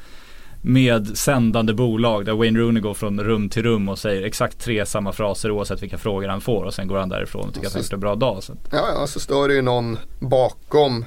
med 0.68 1.18
sändande 1.18 1.74
bolag 1.74 2.26
där 2.26 2.34
Wayne 2.34 2.60
Rooney 2.60 2.82
går 2.82 2.94
från 2.94 3.20
rum 3.20 3.50
till 3.50 3.64
rum 3.64 3.90
och 3.90 4.00
säger 4.00 4.24
exakt 4.24 4.60
tre 4.60 4.86
samma 4.86 5.14
fraser 5.14 5.52
oavsett 5.52 5.84
vilka 5.84 5.98
frågor 5.98 6.28
han 6.28 6.42
får 6.42 6.64
och 6.64 6.74
sen 6.74 6.88
går 6.88 6.98
han 6.98 7.10
därifrån 7.10 7.48
och 7.48 7.54
tycker 7.54 7.68
och 7.68 7.72
så, 7.72 7.80
att 7.80 7.84
han 7.84 7.84
gjort 7.84 7.94
en 7.94 8.00
bra 8.00 8.16
dag. 8.16 8.44
Så. 8.44 8.54
Ja, 8.72 8.90
ja, 8.96 9.08
så 9.08 9.20
står 9.20 9.48
det 9.48 9.54
ju 9.54 9.62
någon 9.62 9.98
bakom 10.20 11.06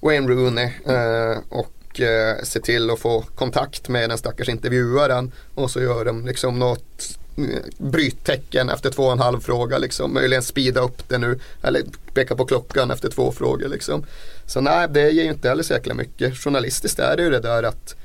Wayne 0.00 0.28
Rooney 0.28 0.64
eh, 0.64 1.38
och 1.48 2.00
eh, 2.00 2.42
ser 2.42 2.60
till 2.60 2.90
att 2.90 2.98
få 2.98 3.20
kontakt 3.20 3.88
med 3.88 4.10
den 4.10 4.18
stackars 4.18 4.48
intervjuaren 4.48 5.32
och 5.54 5.70
så 5.70 5.80
gör 5.80 6.04
de 6.04 6.26
liksom 6.26 6.58
något 6.58 7.18
eh, 7.36 7.44
bryttecken 7.78 8.68
efter 8.68 8.90
två 8.90 9.02
och 9.02 9.12
en 9.12 9.20
halv 9.20 9.40
fråga 9.40 9.78
liksom. 9.78 10.14
Möjligen 10.14 10.42
speeda 10.42 10.80
upp 10.80 11.08
det 11.08 11.18
nu. 11.18 11.40
Eller 11.62 11.82
peka 12.14 12.36
på 12.36 12.44
klockan 12.44 12.90
efter 12.90 13.10
två 13.10 13.32
frågor 13.32 13.68
liksom. 13.68 14.04
Så 14.46 14.60
nej, 14.60 14.88
det 14.90 15.10
ger 15.10 15.24
ju 15.24 15.30
inte 15.30 15.48
heller 15.48 15.62
så 15.62 15.72
jäkla 15.72 15.94
mycket. 15.94 16.36
Journalistiskt 16.36 16.98
är 16.98 17.16
det 17.16 17.22
ju 17.22 17.30
det 17.30 17.40
där 17.40 17.62
att 17.62 17.96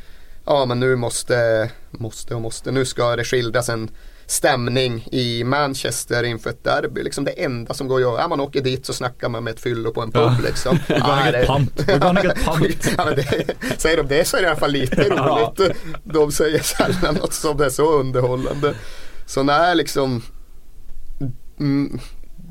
ja 0.49 0.65
men 0.65 0.79
nu 0.79 0.95
måste, 0.95 1.69
måste 1.91 2.35
och 2.35 2.41
måste, 2.41 2.71
nu 2.71 2.85
ska 2.85 3.15
det 3.15 3.23
skildras 3.23 3.69
en 3.69 3.89
stämning 4.25 5.07
i 5.11 5.43
Manchester 5.43 6.23
inför 6.23 6.49
ett 6.49 6.63
derby. 6.63 7.03
Liksom 7.03 7.23
det 7.23 7.31
enda 7.31 7.73
som 7.73 7.87
går 7.87 7.95
att 7.95 8.01
göra, 8.01 8.21
ja, 8.21 8.27
man 8.27 8.39
åker 8.39 8.61
dit 8.61 8.85
så 8.85 8.93
snackar 8.93 9.29
man 9.29 9.43
med 9.43 9.53
ett 9.53 9.59
fyllo 9.59 9.91
på 9.91 10.01
en 10.01 10.11
pub. 10.11 10.23
Ja. 10.23 10.37
Liksom. 10.43 10.79
ja, 10.87 11.31
det, 11.31 11.45
pant. 11.47 11.81
ja, 12.97 13.05
det, 13.15 13.55
säger 13.77 13.97
de 13.97 14.07
det 14.07 14.25
så 14.27 14.37
är 14.37 14.41
det 14.41 14.47
i 14.47 14.49
alla 14.49 14.59
fall 14.59 14.71
lite 14.71 15.03
roligt. 15.09 15.75
De 16.03 16.31
säger 16.31 16.59
sällan 16.59 17.15
något 17.15 17.33
som 17.33 17.61
är 17.61 17.69
så 17.69 17.99
underhållande. 17.99 18.73
Så 19.25 19.43
när 19.43 19.75
liksom 19.75 20.21
mm, 21.59 21.99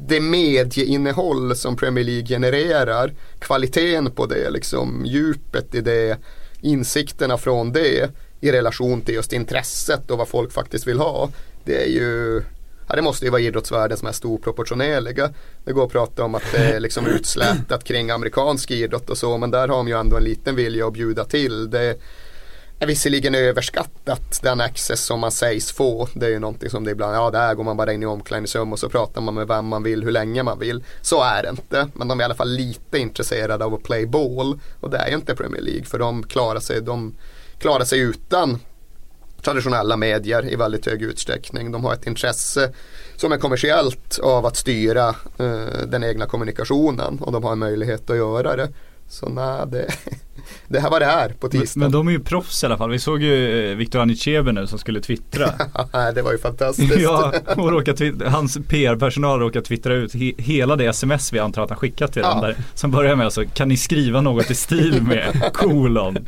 det 0.08 0.20
medieinnehåll 0.20 1.56
som 1.56 1.76
Premier 1.76 2.04
League 2.04 2.26
genererar, 2.26 3.14
kvaliteten 3.38 4.10
på 4.10 4.26
det, 4.26 4.50
liksom 4.50 5.02
djupet 5.06 5.74
i 5.74 5.80
det, 5.80 6.18
insikterna 6.60 7.38
från 7.38 7.72
det 7.72 8.10
i 8.40 8.52
relation 8.52 9.00
till 9.00 9.14
just 9.14 9.32
intresset 9.32 10.10
och 10.10 10.18
vad 10.18 10.28
folk 10.28 10.52
faktiskt 10.52 10.86
vill 10.86 10.98
ha. 10.98 11.30
Det 11.64 11.84
är 11.84 11.88
ju 11.88 12.42
Ja, 12.88 12.96
det 12.96 13.02
måste 13.02 13.24
ju 13.24 13.30
vara 13.30 13.40
idrottsvärldens 13.40 14.02
mest 14.02 14.24
oproportionerliga. 14.24 15.30
Det 15.64 15.72
går 15.72 15.84
att 15.84 15.92
prata 15.92 16.24
om 16.24 16.34
att 16.34 16.52
det 16.52 16.58
är 16.58 16.80
liksom 16.80 17.06
utslätat 17.06 17.84
kring 17.84 18.10
amerikansk 18.10 18.70
idrott 18.70 19.10
och 19.10 19.18
så 19.18 19.38
men 19.38 19.50
där 19.50 19.60
har 19.68 19.76
de 19.76 19.88
ju 19.88 20.00
ändå 20.00 20.16
en 20.16 20.24
liten 20.24 20.56
vilja 20.56 20.86
att 20.86 20.92
bjuda 20.92 21.24
till. 21.24 21.70
Det, 21.70 21.98
är 22.78 22.86
visserligen 22.86 23.34
överskattat 23.34 24.40
den 24.42 24.60
access 24.60 25.04
som 25.04 25.20
man 25.20 25.32
sägs 25.32 25.72
få. 25.72 26.08
Det 26.14 26.26
är 26.26 26.30
ju 26.30 26.38
någonting 26.38 26.70
som 26.70 26.84
det 26.84 26.90
ibland, 26.90 27.16
ja 27.16 27.30
där 27.30 27.54
går 27.54 27.64
man 27.64 27.76
bara 27.76 27.92
in 27.92 28.02
i 28.02 28.06
omklädningsrum 28.06 28.72
och 28.72 28.78
så 28.78 28.88
pratar 28.88 29.20
man 29.20 29.34
med 29.34 29.48
vem 29.48 29.66
man 29.66 29.82
vill 29.82 30.04
hur 30.04 30.12
länge 30.12 30.42
man 30.42 30.58
vill. 30.58 30.84
Så 31.02 31.22
är 31.22 31.42
det 31.42 31.48
inte. 31.48 31.88
Men 31.94 32.08
de 32.08 32.20
är 32.20 32.22
i 32.22 32.24
alla 32.24 32.34
fall 32.34 32.50
lite 32.50 32.98
intresserade 32.98 33.64
av 33.64 33.74
att 33.74 33.82
play 33.82 34.06
ball. 34.06 34.60
Och 34.80 34.90
det 34.90 34.98
är 34.98 35.08
ju 35.08 35.14
inte 35.14 35.34
Premier 35.34 35.62
League 35.62 35.84
för 35.84 35.98
de 35.98 36.22
klarar 36.22 36.60
sig, 36.60 36.82
de 36.82 37.14
klarar 37.58 37.84
sig 37.84 37.98
utan 37.98 38.58
traditionella 39.42 39.96
medier 39.96 40.52
i 40.52 40.56
väldigt 40.56 40.86
hög 40.86 41.02
utsträckning. 41.02 41.72
De 41.72 41.84
har 41.84 41.94
ett 41.94 42.06
intresse 42.06 42.72
som 43.16 43.32
är 43.32 43.36
kommersiellt 43.36 44.18
av 44.22 44.46
att 44.46 44.56
styra 44.56 45.08
eh, 45.38 45.86
den 45.86 46.04
egna 46.04 46.26
kommunikationen 46.26 47.18
och 47.20 47.32
de 47.32 47.44
har 47.44 47.52
en 47.52 47.58
möjlighet 47.58 48.10
att 48.10 48.16
göra 48.16 48.56
det. 48.56 48.68
Så 49.08 49.28
nej, 49.28 49.66
det, 49.66 49.88
det 50.68 50.80
här 50.80 50.90
var 50.90 51.00
det 51.00 51.06
här 51.06 51.28
på 51.28 51.48
tisdag. 51.48 51.80
Men, 51.80 51.84
men 51.86 51.92
de 51.92 52.08
är 52.08 52.12
ju 52.12 52.20
proffs 52.20 52.62
i 52.62 52.66
alla 52.66 52.76
fall. 52.76 52.90
Vi 52.90 52.98
såg 52.98 53.22
ju 53.22 53.70
eh, 53.70 53.76
Viktor 53.76 54.00
Anichebe 54.00 54.52
nu 54.52 54.66
som 54.66 54.78
skulle 54.78 55.00
twittra. 55.00 55.52
det 56.14 56.22
var 56.22 56.32
ju 56.32 56.38
fantastiskt. 56.38 56.96
ja, 56.98 57.32
och 57.56 57.96
twittra, 57.96 58.30
hans 58.30 58.58
PR-personal 58.68 59.40
råkade 59.40 59.64
twittra 59.64 59.94
ut 59.94 60.14
he, 60.14 60.32
hela 60.38 60.76
det 60.76 60.86
sms 60.86 61.32
vi 61.32 61.38
antar 61.38 61.62
att 61.62 61.70
han 61.70 61.78
skickat 61.78 62.12
till 62.12 62.22
ja. 62.22 62.30
dem 62.30 62.40
där. 62.40 62.56
Som 62.74 62.90
börjar 62.90 63.16
med 63.16 63.24
alltså, 63.24 63.44
kan 63.54 63.68
ni 63.68 63.76
skriva 63.76 64.20
något 64.20 64.50
i 64.50 64.54
stil 64.54 65.02
med 65.02 65.50
kolon. 65.52 66.18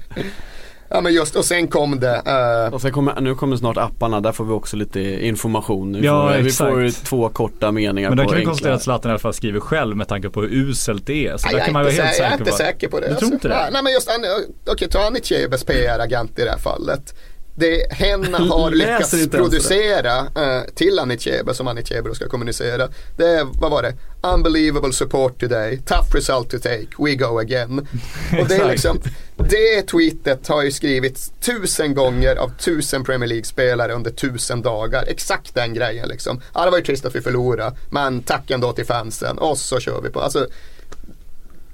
Ja 0.93 1.01
men 1.01 1.13
just 1.13 1.37
och 1.37 1.45
sen 1.45 1.69
kom 1.69 2.01
det. 2.01 2.23
Uh... 2.67 2.75
Och 2.75 2.81
sen 2.81 2.93
kommer, 2.93 3.21
nu 3.21 3.35
kommer 3.35 3.57
snart 3.57 3.77
apparna, 3.77 4.21
där 4.21 4.33
får 4.33 4.45
vi 4.45 4.53
också 4.53 4.77
lite 4.77 5.01
information. 5.27 5.93
Vi, 5.93 6.07
ja, 6.07 6.29
får, 6.29 6.41
vi 6.41 6.51
får 6.51 7.05
två 7.05 7.29
korta 7.29 7.73
meningar 7.73 8.09
Men 8.09 8.19
där 8.19 8.25
kan 8.25 8.37
vi 8.37 8.45
konstatera 8.45 8.75
att 8.75 8.83
Zlatan 8.83 9.09
i 9.09 9.13
alla 9.13 9.19
fall 9.19 9.35
skriver 9.35 9.61
själv 9.61 9.97
med 9.97 10.09
tanke 10.09 10.31
på 10.31 10.41
hur 10.41 10.49
uselt 10.49 11.07
det 11.07 11.27
är. 11.27 11.37
Så 11.37 11.49
ja, 11.53 11.57
där 11.57 11.65
kan 11.65 11.73
man 11.73 11.83
vara 11.83 11.93
helt 11.93 12.09
säker 12.09 12.23
Jag 12.23 12.33
är 12.33 12.39
inte 12.39 12.53
säker 12.53 12.89
på 12.89 13.01
det. 13.01 13.09
Du 13.09 13.15
tror 13.15 13.33
inte 13.33 13.49
det? 13.49 13.69
Nej 13.73 13.83
men 13.83 13.93
just, 13.93 14.09
okej 14.09 14.73
okay, 14.73 14.89
ta 14.89 15.07
Annie 15.07 15.23
Chebes 15.23 15.65
PR-agent 15.65 16.39
i 16.39 16.45
det 16.45 16.51
här 16.51 16.59
fallet 16.59 17.15
det 17.55 17.93
hen 17.93 18.35
har 18.35 18.71
lyckats 18.71 19.29
producera 19.31 20.21
uh, 20.21 20.65
till 20.75 20.99
Anichebe 20.99 21.55
som 21.55 21.69
Anichebe 21.69 22.15
ska 22.15 22.29
kommunicera. 22.29 22.89
Det 23.17 23.27
är, 23.27 23.45
vad 23.61 23.71
var 23.71 23.83
det? 23.83 23.95
Unbelievable 24.23 24.93
support 24.93 25.41
today, 25.41 25.77
tough 25.77 26.15
result 26.15 26.51
to 26.51 26.59
take, 26.59 26.87
we 26.99 27.15
go 27.15 27.39
again. 27.39 27.79
Och 28.41 28.49
det 28.49 28.57
är 28.57 28.69
liksom, 28.69 29.01
det 29.37 29.83
tweetet 29.83 30.49
har 30.49 30.63
ju 30.63 30.71
skrivits 30.71 31.33
tusen 31.41 31.95
gånger 31.95 32.37
av 32.37 32.49
tusen 32.59 33.05
Premier 33.05 33.29
League-spelare 33.29 33.93
under 33.93 34.11
tusen 34.11 34.63
dagar. 34.63 35.05
Exakt 35.09 35.55
den 35.55 35.75
grejen 35.75 36.09
liksom. 36.09 36.41
Ja 36.55 36.65
det 36.65 36.71
var 36.71 36.79
ju 36.79 36.85
trist 36.85 37.05
att 37.05 37.15
vi 37.15 37.21
förlorade, 37.21 37.77
men 37.91 38.23
tack 38.23 38.51
ändå 38.51 38.73
till 38.73 38.87
fansen 38.87 39.39
och 39.39 39.59
så 39.59 39.81
kör 39.81 40.01
vi 40.01 40.11
på. 40.11 40.21
Alltså, 40.21 40.47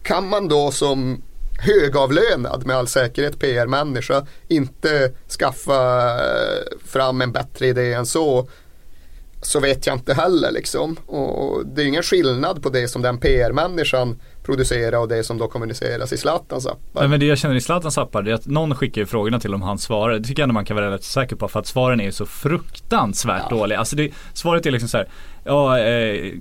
kan 0.03 0.29
man 0.29 0.49
då 0.49 0.71
som 0.71 1.23
högavlönad 1.59 2.66
med 2.66 2.77
all 2.77 2.87
säkerhet 2.87 3.38
PR-människa 3.38 4.27
inte 4.49 5.12
skaffa 5.38 6.11
eh, 6.14 6.79
fram 6.87 7.21
en 7.21 7.33
bättre 7.33 7.66
idé 7.66 7.92
än 7.92 8.07
så 8.07 8.49
så 9.42 9.61
vet 9.61 9.87
jag 9.87 9.97
inte 9.97 10.14
heller 10.14 10.53
liksom. 10.53 10.97
Och 11.07 11.66
det 11.66 11.83
är 11.83 11.87
ingen 11.87 12.03
skillnad 12.03 12.62
på 12.62 12.69
det 12.69 12.88
som 12.88 13.03
den 13.03 13.19
PR-människan 13.19 14.21
producera 14.42 15.01
och 15.01 15.09
det 15.09 15.25
som 15.25 15.38
då 15.38 15.49
kommuniceras 15.49 16.12
i 16.12 16.16
Zlatans 16.16 16.66
appar. 16.66 17.01
Nej, 17.01 17.09
men 17.09 17.21
det 17.21 17.27
jag 17.27 17.38
känner 17.38 17.55
i 17.55 17.61
Zlatans 17.61 17.99
appar 17.99 18.29
är 18.29 18.35
att 18.35 18.47
någon 18.47 18.75
skickar 18.75 19.01
ju 19.01 19.07
frågorna 19.07 19.40
till 19.40 19.55
om 19.55 19.62
han 19.62 19.79
svarar. 19.79 20.19
Det 20.19 20.25
tycker 20.25 20.42
jag 20.42 20.45
ändå 20.45 20.53
man 20.53 20.64
kan 20.64 20.77
vara 20.77 20.95
rätt 20.95 21.05
säker 21.05 21.37
på 21.37 21.49
för 21.49 21.61
att 21.61 21.66
svaren 21.66 22.01
är 22.01 22.11
så 22.11 22.27
fruktansvärt 22.27 23.42
ja. 23.51 23.57
dåliga. 23.57 23.79
Alltså 23.79 23.97
det, 23.97 24.11
svaret 24.33 24.66
är 24.66 24.71
liksom 24.71 24.88
så 24.88 24.97
här, 24.97 25.09
ja, 25.47 25.79
eh, 25.79 26.33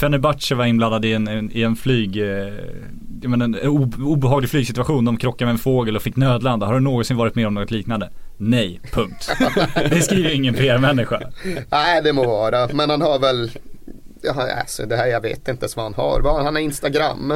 Fenerbahce 0.00 0.54
var 0.54 0.66
inblandad 0.66 1.04
i 1.04 1.12
en, 1.12 1.50
i 1.52 1.62
en 1.62 1.76
flyg, 1.76 2.16
eh, 2.16 2.52
men 3.22 3.42
en 3.42 3.56
obehaglig 3.98 4.50
flygsituation. 4.50 5.04
De 5.04 5.16
krockade 5.16 5.46
med 5.46 5.52
en 5.52 5.58
fågel 5.58 5.96
och 5.96 6.02
fick 6.02 6.16
nödlanda. 6.16 6.66
Har 6.66 6.74
du 6.74 6.80
någonsin 6.80 7.16
varit 7.16 7.34
med 7.34 7.46
om 7.46 7.54
något 7.54 7.70
liknande? 7.70 8.10
Nej, 8.36 8.80
punkt. 8.92 9.30
det 9.74 10.00
skriver 10.00 10.30
ingen 10.30 10.54
PR-människa. 10.54 11.20
Nej, 11.70 12.02
det 12.02 12.12
må 12.12 12.24
vara. 12.24 12.68
Men 12.72 12.90
han 12.90 13.02
har 13.02 13.18
väl 13.18 13.50
ja, 14.22 14.52
alltså, 14.60 14.86
det 14.86 14.96
här 14.96 15.06
jag 15.06 15.20
vet 15.20 15.48
inte 15.48 15.64
ens 15.64 15.76
vad 15.76 15.84
han 15.84 15.94
har. 15.94 16.20
Vad, 16.20 16.44
han 16.44 16.54
har 16.54 16.62
Instagram. 16.62 17.32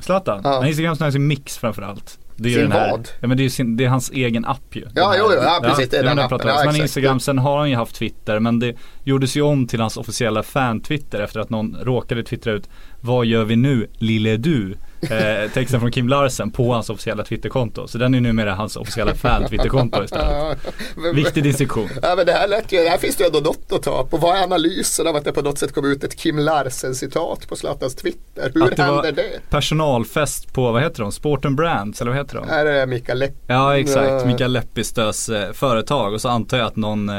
Zlatan? 0.00 0.40
Ja. 0.44 0.66
Instagram 0.66 0.96
som 0.96 1.06
är 1.06 1.10
sin 1.10 1.26
mix 1.26 1.58
framförallt. 1.58 2.18
Det 2.36 2.48
är 2.48 2.52
sin 2.52 2.62
den 2.62 2.72
här, 2.72 2.90
vad? 2.90 3.08
Ja 3.20 3.28
men 3.28 3.36
det 3.36 3.44
är, 3.44 3.48
sin, 3.48 3.76
det 3.76 3.84
är 3.84 3.88
hans 3.88 4.10
egen 4.10 4.44
app 4.44 4.76
ju. 4.76 4.86
Ja, 4.94 5.14
jo, 5.18 5.24
jo, 5.28 5.42
ja 5.42 5.60
precis. 5.62 5.88
det 5.88 5.98
är 5.98 6.02
den 6.02 6.18
appen. 6.18 6.40
Ja, 6.44 6.62
men 6.64 6.76
Instagram, 6.76 7.20
sen 7.20 7.38
har 7.38 7.58
han 7.58 7.70
ju 7.70 7.76
haft 7.76 7.94
Twitter 7.94 8.38
men 8.38 8.58
det 8.58 8.76
gjordes 9.04 9.36
ju 9.36 9.42
om 9.42 9.66
till 9.66 9.80
hans 9.80 9.96
officiella 9.96 10.42
fan-Twitter 10.42 11.20
efter 11.20 11.40
att 11.40 11.50
någon 11.50 11.76
råkade 11.82 12.22
twittra 12.22 12.52
ut 12.52 12.68
Vad 13.04 13.26
gör 13.26 13.44
vi 13.44 13.56
nu 13.56 13.88
lille 13.98 14.36
du? 14.36 14.76
eh, 15.02 15.50
texten 15.54 15.80
från 15.80 15.92
Kim 15.92 16.08
Larsen 16.08 16.50
på 16.50 16.72
hans 16.72 16.90
officiella 16.90 17.24
Twitterkonto. 17.24 17.88
Så 17.88 17.98
den 17.98 18.14
är 18.14 18.20
numera 18.20 18.54
hans 18.54 18.76
officiella 18.76 19.14
fan-Twitterkonto 19.14 20.04
istället. 20.04 20.58
Viktig 21.14 21.42
distinktion. 21.42 21.88
Ja 22.02 22.14
men 22.16 22.26
det 22.26 22.32
här 22.32 22.48
lät 22.48 22.72
ju, 22.72 22.78
här 22.78 22.98
finns 22.98 23.16
det 23.16 23.24
ju 23.24 23.26
ändå 23.26 23.40
något 23.40 23.72
att 23.72 23.82
ta 23.82 24.04
på. 24.04 24.16
Vad 24.16 24.36
är 24.36 24.42
analysen 24.42 25.06
av 25.06 25.16
att 25.16 25.24
det 25.24 25.32
på 25.32 25.42
något 25.42 25.58
sätt 25.58 25.74
kom 25.74 25.84
ut 25.84 26.04
ett 26.04 26.16
Kim 26.16 26.38
Larsen-citat 26.38 27.48
på 27.48 27.56
Zlatans 27.56 27.94
Twitter? 27.94 28.50
Hur 28.54 28.70
det 28.76 28.82
händer 28.82 29.12
det? 29.12 29.50
Personalfest 29.50 30.52
på, 30.52 30.72
vad 30.72 30.82
heter 30.82 31.02
de? 31.02 31.12
Sport 31.12 31.44
and 31.44 31.56
Brands, 31.56 32.00
eller 32.00 32.10
vad 32.10 32.20
heter 32.20 32.36
de? 32.36 32.48
Är 32.48 32.64
det 32.64 32.86
Mikael 32.86 33.18
Lepp? 33.18 33.34
Ja 33.46 33.78
exakt, 33.78 34.26
Mikael 34.26 34.52
Leppistös 34.52 35.28
eh, 35.28 35.52
företag 35.52 36.14
och 36.14 36.20
så 36.20 36.28
antar 36.28 36.58
jag 36.58 36.66
att 36.66 36.76
någon, 36.76 37.08
eh, 37.08 37.14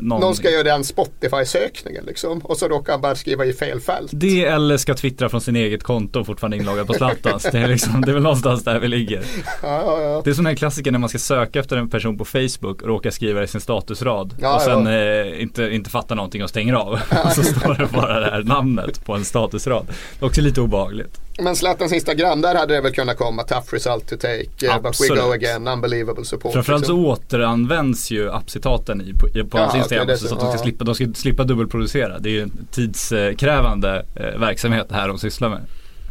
någon 0.00 0.20
Någon 0.20 0.34
ska 0.34 0.50
göra 0.50 0.62
den 0.62 0.84
Spotify-sökningen 0.84 2.04
liksom 2.04 2.38
och 2.38 2.56
så 2.56 2.68
råkar 2.68 2.92
han 2.92 3.00
bara 3.00 3.14
skriva 3.14 3.44
i 3.44 3.52
fel 3.52 3.80
fält. 3.80 4.10
Det 4.12 4.44
eller 4.44 4.76
ska 4.76 4.94
twittra 5.18 5.28
från 5.28 5.40
sin 5.40 5.56
eget 5.56 5.82
konto 5.82 6.24
fortfarande 6.24 6.56
inloggad 6.56 6.86
på 6.86 6.94
Zlatan 6.94 7.18
någonstans. 7.24 7.52
Det 7.52 7.58
är, 7.58 7.68
liksom, 7.68 8.00
det 8.00 8.10
är 8.10 8.14
väl 8.14 8.22
någonstans 8.22 8.64
där 8.64 8.78
vi 8.78 8.88
ligger. 8.88 9.22
Ja, 9.62 9.82
ja, 9.86 10.02
ja. 10.02 10.22
Det 10.24 10.30
är 10.30 10.34
sån 10.34 10.46
här 10.46 10.54
klassiker 10.54 10.92
när 10.92 10.98
man 10.98 11.08
ska 11.08 11.18
söka 11.18 11.60
efter 11.60 11.76
en 11.76 11.90
person 11.90 12.18
på 12.18 12.24
Facebook 12.24 12.82
och 12.82 12.88
råkar 12.88 13.10
skriva 13.10 13.42
i 13.42 13.46
sin 13.46 13.60
statusrad. 13.60 14.34
och 14.54 14.62
sen 14.62 14.86
eh, 14.86 15.42
inte, 15.42 15.62
inte 15.62 15.90
fattar 15.90 16.16
någonting 16.16 16.42
och 16.42 16.48
stänger 16.48 16.74
av. 16.74 16.92
och 17.24 17.32
så 17.32 17.42
står 17.42 17.74
det 17.74 17.92
bara 17.92 18.20
det 18.20 18.30
här 18.30 18.42
namnet 18.42 19.04
på 19.04 19.14
en 19.14 19.24
statusrad. 19.24 19.86
Det 19.88 20.24
är 20.24 20.26
också 20.26 20.40
lite 20.40 20.60
obehagligt. 20.60 21.27
Men 21.42 21.56
Zlatans 21.56 21.92
Instagram, 21.92 22.40
där 22.40 22.54
hade 22.54 22.74
det 22.74 22.80
väl 22.80 22.92
kunnat 22.92 23.16
komma 23.16 23.42
tough 23.42 23.66
result 23.72 24.08
to 24.08 24.16
take, 24.16 24.66
uh, 24.66 24.82
but 24.82 25.00
we 25.00 25.08
go 25.08 25.32
again, 25.32 25.68
unbelievable 25.68 26.24
support. 26.24 26.52
Framförallt 26.52 26.86
så 26.86 26.92
liksom. 26.92 27.06
återanvänds 27.06 28.10
ju 28.10 28.30
appcitaten 28.30 29.00
i, 29.00 29.12
på, 29.12 29.28
på 29.28 29.58
ja, 29.58 29.64
hans 29.64 29.74
Instagram 29.74 30.04
okay, 30.04 30.16
så, 30.16 30.28
så 30.28 30.34
att 30.34 30.40
de 30.40 30.52
ska, 30.52 30.58
slippa, 30.58 30.84
de 30.84 30.94
ska 30.94 31.06
slippa 31.14 31.44
dubbelproducera. 31.44 32.18
Det 32.18 32.28
är 32.28 32.32
ju 32.32 32.42
en 32.42 32.66
tidskrävande 32.70 34.06
eh, 34.14 34.40
verksamhet 34.40 34.86
det 34.88 34.94
här 34.94 35.08
de 35.08 35.18
sysslar 35.18 35.48
med. 35.48 35.60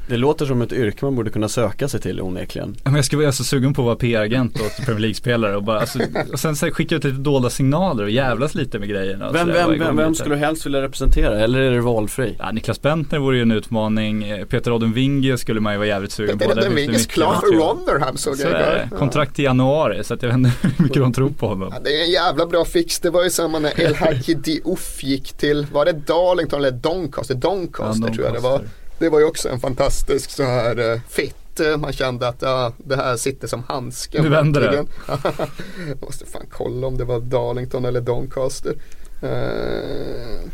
Det 0.07 0.17
låter 0.17 0.45
som 0.45 0.61
ett 0.61 0.73
yrke 0.73 1.05
man 1.05 1.15
borde 1.15 1.29
kunna 1.29 1.49
söka 1.49 1.87
sig 1.87 2.01
till 2.01 2.21
onekligen. 2.21 2.75
Men 2.83 2.95
jag 2.95 3.05
skulle 3.05 3.21
vara 3.21 3.31
så 3.31 3.43
sugen 3.43 3.73
på 3.73 3.81
att 3.81 3.85
vara 3.85 3.95
PR-agent 3.95 4.61
åt 4.61 4.85
Premier 4.85 4.99
League-spelare 4.99 5.55
och 5.55 5.63
bara, 5.63 5.79
alltså, 5.79 5.99
och 6.31 6.39
sen 6.39 6.55
så 6.55 6.71
skicka 6.71 6.95
ut 6.95 7.03
lite 7.03 7.17
dolda 7.17 7.49
signaler 7.49 8.03
och 8.03 8.09
jävlas 8.09 8.55
lite 8.55 8.79
med 8.79 8.89
grejerna. 8.89 9.31
Vem, 9.31 9.47
vem, 9.47 9.79
vem, 9.79 9.97
vem 9.97 10.15
skulle 10.15 10.35
du 10.35 10.39
helst 10.39 10.65
vilja 10.65 10.81
representera 10.81 11.39
eller 11.39 11.59
är 11.59 11.71
det 11.71 11.81
valfri? 11.81 12.35
Ja, 12.39 12.51
Niklas 12.51 12.81
Bentner 12.81 13.19
vore 13.19 13.35
ju 13.35 13.41
en 13.41 13.51
utmaning. 13.51 14.45
Peter 14.49 14.71
Odden 14.71 14.93
Winge 14.93 15.37
skulle 15.37 15.59
man 15.59 15.73
ju 15.73 15.77
vara 15.77 15.87
jävligt 15.87 16.11
sugen 16.11 16.37
Peter 16.37 16.49
på. 16.49 16.55
Peter 16.55 16.71
Odden 16.71 16.75
Winge 16.75 16.97
klar 16.97 17.33
för 17.33 17.47
Rotherham 17.47 18.17
såg 18.17 18.39
jag 18.39 18.49
igår. 18.49 18.97
Kontrakt 18.97 19.39
i 19.39 19.43
januari 19.43 20.03
så 20.03 20.13
att 20.13 20.21
jag 20.21 20.29
vet 20.29 20.37
inte 20.37 20.51
hur 20.61 20.83
mycket 20.83 21.01
de 21.01 21.13
tror 21.13 21.29
på 21.29 21.47
honom. 21.47 21.69
Ja, 21.73 21.79
det 21.83 21.99
är 21.99 22.03
en 22.03 22.11
jävla 22.11 22.45
bra 22.45 22.65
fix. 22.65 22.99
Det 22.99 23.09
var 23.09 23.23
ju 23.23 23.29
samma 23.29 23.59
när 23.59 23.81
El 23.81 23.95
Hadji 23.95 24.33
Diouf 24.33 25.03
gick 25.03 25.33
till, 25.33 25.67
var 25.73 25.85
det 25.85 25.91
Darlington 25.91 26.59
eller 26.59 26.71
Doncaster? 26.71 27.35
Doncaster 27.35 28.07
ja, 28.07 28.13
tror 28.13 28.25
jag 28.25 28.33
det 28.33 28.39
var 28.39 28.61
det 28.99 29.10
var 29.10 29.19
ju 29.19 29.25
också 29.25 29.49
en 29.49 29.60
fantastisk 29.60 30.29
så 30.29 30.43
här 30.43 30.79
uh, 30.79 30.99
fit. 31.10 31.60
Eh, 31.60 31.77
man 31.77 31.93
kände 31.93 32.27
att 32.27 32.41
ja, 32.41 32.73
det 32.77 32.95
här 32.95 33.17
sitter 33.17 33.47
som 33.47 33.63
handsken. 33.67 34.23
Nu 34.23 34.29
vänder 34.29 34.62
det. 34.62 34.86
Jag 35.88 36.01
måste 36.01 36.25
fan 36.25 36.45
kolla 36.51 36.88
om 36.88 36.97
det 36.97 37.03
var 37.03 37.19
Darlington 37.19 37.86
eller 37.86 38.01
Doncaster. 38.01 38.73
Uh... 39.23 40.49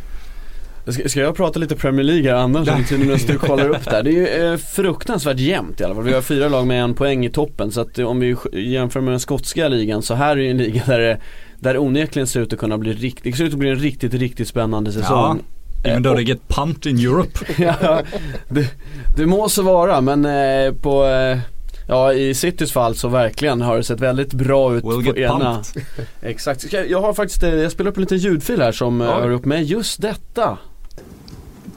Ska, 0.88 1.10
ska 1.10 1.20
jag 1.20 1.36
prata 1.36 1.60
lite 1.60 1.76
Premier 1.76 2.04
League 2.04 2.32
här 2.32 2.38
annars 2.38 2.90
tiden 2.90 3.08
medan 3.08 3.20
du 3.28 3.38
kollar 3.38 3.70
upp 3.70 3.86
där. 3.86 4.04
Det 4.04 4.10
är 4.10 4.14
ju 4.14 4.28
eh, 4.28 4.58
fruktansvärt 4.76 5.40
jämnt 5.40 5.82
i 5.82 5.84
alla 5.84 5.96
fall. 5.96 6.04
Vi 6.04 6.14
har 6.14 6.22
fyra 6.22 6.50
lag 6.50 6.68
med 6.68 6.84
en 6.84 6.94
poäng 6.94 7.26
i 7.26 7.30
toppen 7.30 7.72
så 7.72 7.82
att 7.82 8.00
om 8.00 8.20
vi 8.20 8.36
jämför 8.54 9.02
med 9.02 9.14
den 9.14 9.20
skotska 9.20 9.68
ligan 9.68 10.02
så 10.02 10.14
här 10.14 10.38
är 10.38 10.42
ju 10.42 10.52
en 10.52 10.58
liga 10.58 10.84
där 10.86 11.00
det, 11.00 11.20
där 11.60 11.78
onekligen 11.78 12.28
ser 12.28 12.40
ut 12.40 12.54
att 12.54 12.60
kunna 12.60 12.78
bli 12.78 12.94
riktigt, 12.94 13.24
det 13.24 13.38
ser 13.38 13.44
ut 13.44 13.54
att 13.54 13.60
bli 13.60 13.70
en 13.70 13.76
riktigt, 13.76 14.14
riktigt 14.14 14.48
spännande 14.48 14.92
säsong. 14.92 15.44
Ja. 15.84 15.90
Even 15.90 16.04
though 16.04 16.16
they 16.16 16.26
get 16.26 16.48
pumped 16.48 16.86
in 16.86 17.00
Europe. 17.00 17.40
ja, 17.58 18.04
det, 18.50 18.68
det 19.16 19.26
må 19.26 19.50
så 19.50 19.62
vara 19.62 20.02
men 20.02 20.26
eh, 20.26 20.74
på 20.74 21.06
eh, 21.06 21.40
Ja 21.88 22.14
i 22.14 22.34
Citys 22.34 22.72
fall 22.72 22.96
så 22.96 23.08
verkligen 23.08 23.62
har 23.62 23.78
det 23.78 23.84
sett 23.84 24.00
väldigt 24.00 24.34
bra 24.34 24.76
ut 24.76 24.84
we'll 24.84 25.12
på 25.12 25.18
ena 25.18 25.64
Exakt, 26.22 26.74
jag 26.74 27.02
har 27.02 27.14
faktiskt, 27.14 27.44
eh, 27.44 27.56
jag 27.56 27.72
spelar 27.72 27.92
upp 27.92 27.98
en 27.98 28.02
liten 28.02 28.18
ljudfil 28.18 28.62
här 28.62 28.72
som 28.72 29.02
oh. 29.02 29.08
hör 29.08 29.30
upp 29.30 29.46
med 29.46 29.64
just 29.64 30.02
detta 30.02 30.58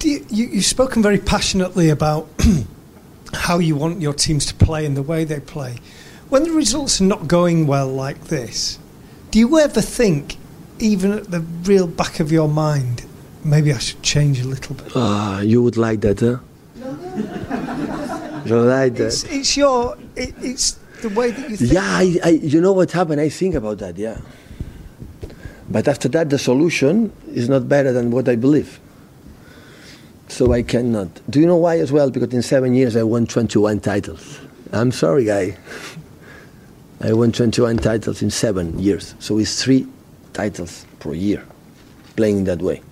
you, 0.07 0.25
you, 0.31 0.47
you've 0.49 0.64
spoken 0.64 1.03
very 1.03 1.19
passionately 1.19 1.90
about 1.90 2.29
how 3.33 3.59
you 3.59 3.75
want 3.75 4.01
your 4.01 4.12
teams 4.12 4.47
to 4.47 4.55
play 4.55 4.87
and 4.87 4.97
the 4.97 5.03
way 5.03 5.25
they 5.25 5.40
play. 5.40 5.79
When 6.29 6.45
the 6.45 6.53
results 6.53 7.01
are 7.01 7.05
not 7.05 7.29
going 7.29 7.66
well 7.66 7.88
like 7.88 8.29
this, 8.29 8.79
do 9.31 9.38
you 9.38 9.59
ever 9.59 9.81
think, 9.81 10.37
even 10.79 11.12
at 11.12 11.31
the 11.31 11.40
real 11.40 11.87
back 11.87 12.21
of 12.21 12.33
your 12.33 12.49
mind, 12.49 13.05
maybe 13.46 13.72
I 13.72 13.78
should 13.78 14.02
change 14.02 14.40
a 14.40 14.46
little 14.46 14.74
bit. 14.74 14.92
Ah, 14.94 15.37
uh, 15.37 15.40
you 15.40 15.62
would 15.62 15.76
like 15.76 16.00
that, 16.00 16.20
huh? 16.20 16.38
you 18.44 18.56
like 18.56 18.94
that. 18.94 19.06
It's, 19.06 19.24
it's 19.24 19.56
your. 19.56 19.96
It, 20.16 20.35
it's 20.40 20.78
the 21.02 21.09
way 21.11 21.30
that 21.30 21.50
you 21.50 21.56
think? 21.56 21.72
Yeah, 21.72 21.82
I, 21.82 22.18
I, 22.24 22.28
you 22.30 22.61
know 22.61 22.72
what 22.72 22.92
happened? 22.92 23.20
I 23.20 23.28
think 23.28 23.54
about 23.54 23.78
that, 23.78 23.96
yeah. 23.96 24.18
But 25.68 25.88
after 25.88 26.09
that, 26.09 26.30
the 26.30 26.38
solution 26.38 27.12
is 27.28 27.48
not 27.48 27.68
better 27.68 27.92
than 27.92 28.11
what 28.11 28.28
I 28.28 28.37
believe. 28.37 28.78
So 30.28 30.52
I 30.52 30.62
cannot. 30.62 31.09
Do 31.30 31.40
you 31.40 31.46
know 31.46 31.56
why 31.56 31.78
as 31.78 31.92
well? 31.92 32.11
Because 32.11 32.32
in 32.35 32.42
seven 32.42 32.74
years 32.74 32.96
I 32.96 33.02
won 33.02 33.26
21 33.26 33.80
titles. 33.80 34.40
I'm 34.72 34.92
sorry, 34.92 35.24
guy. 35.24 35.56
I 37.00 37.12
won 37.12 37.32
21 37.32 37.78
titles 37.78 38.22
in 38.22 38.30
seven 38.30 38.78
years. 38.78 39.14
So 39.18 39.38
it's 39.38 39.62
three 39.62 39.87
titles 40.32 40.85
per 40.98 41.14
year, 41.14 41.44
playing 42.16 42.44
that 42.44 42.61
way. 42.61 42.82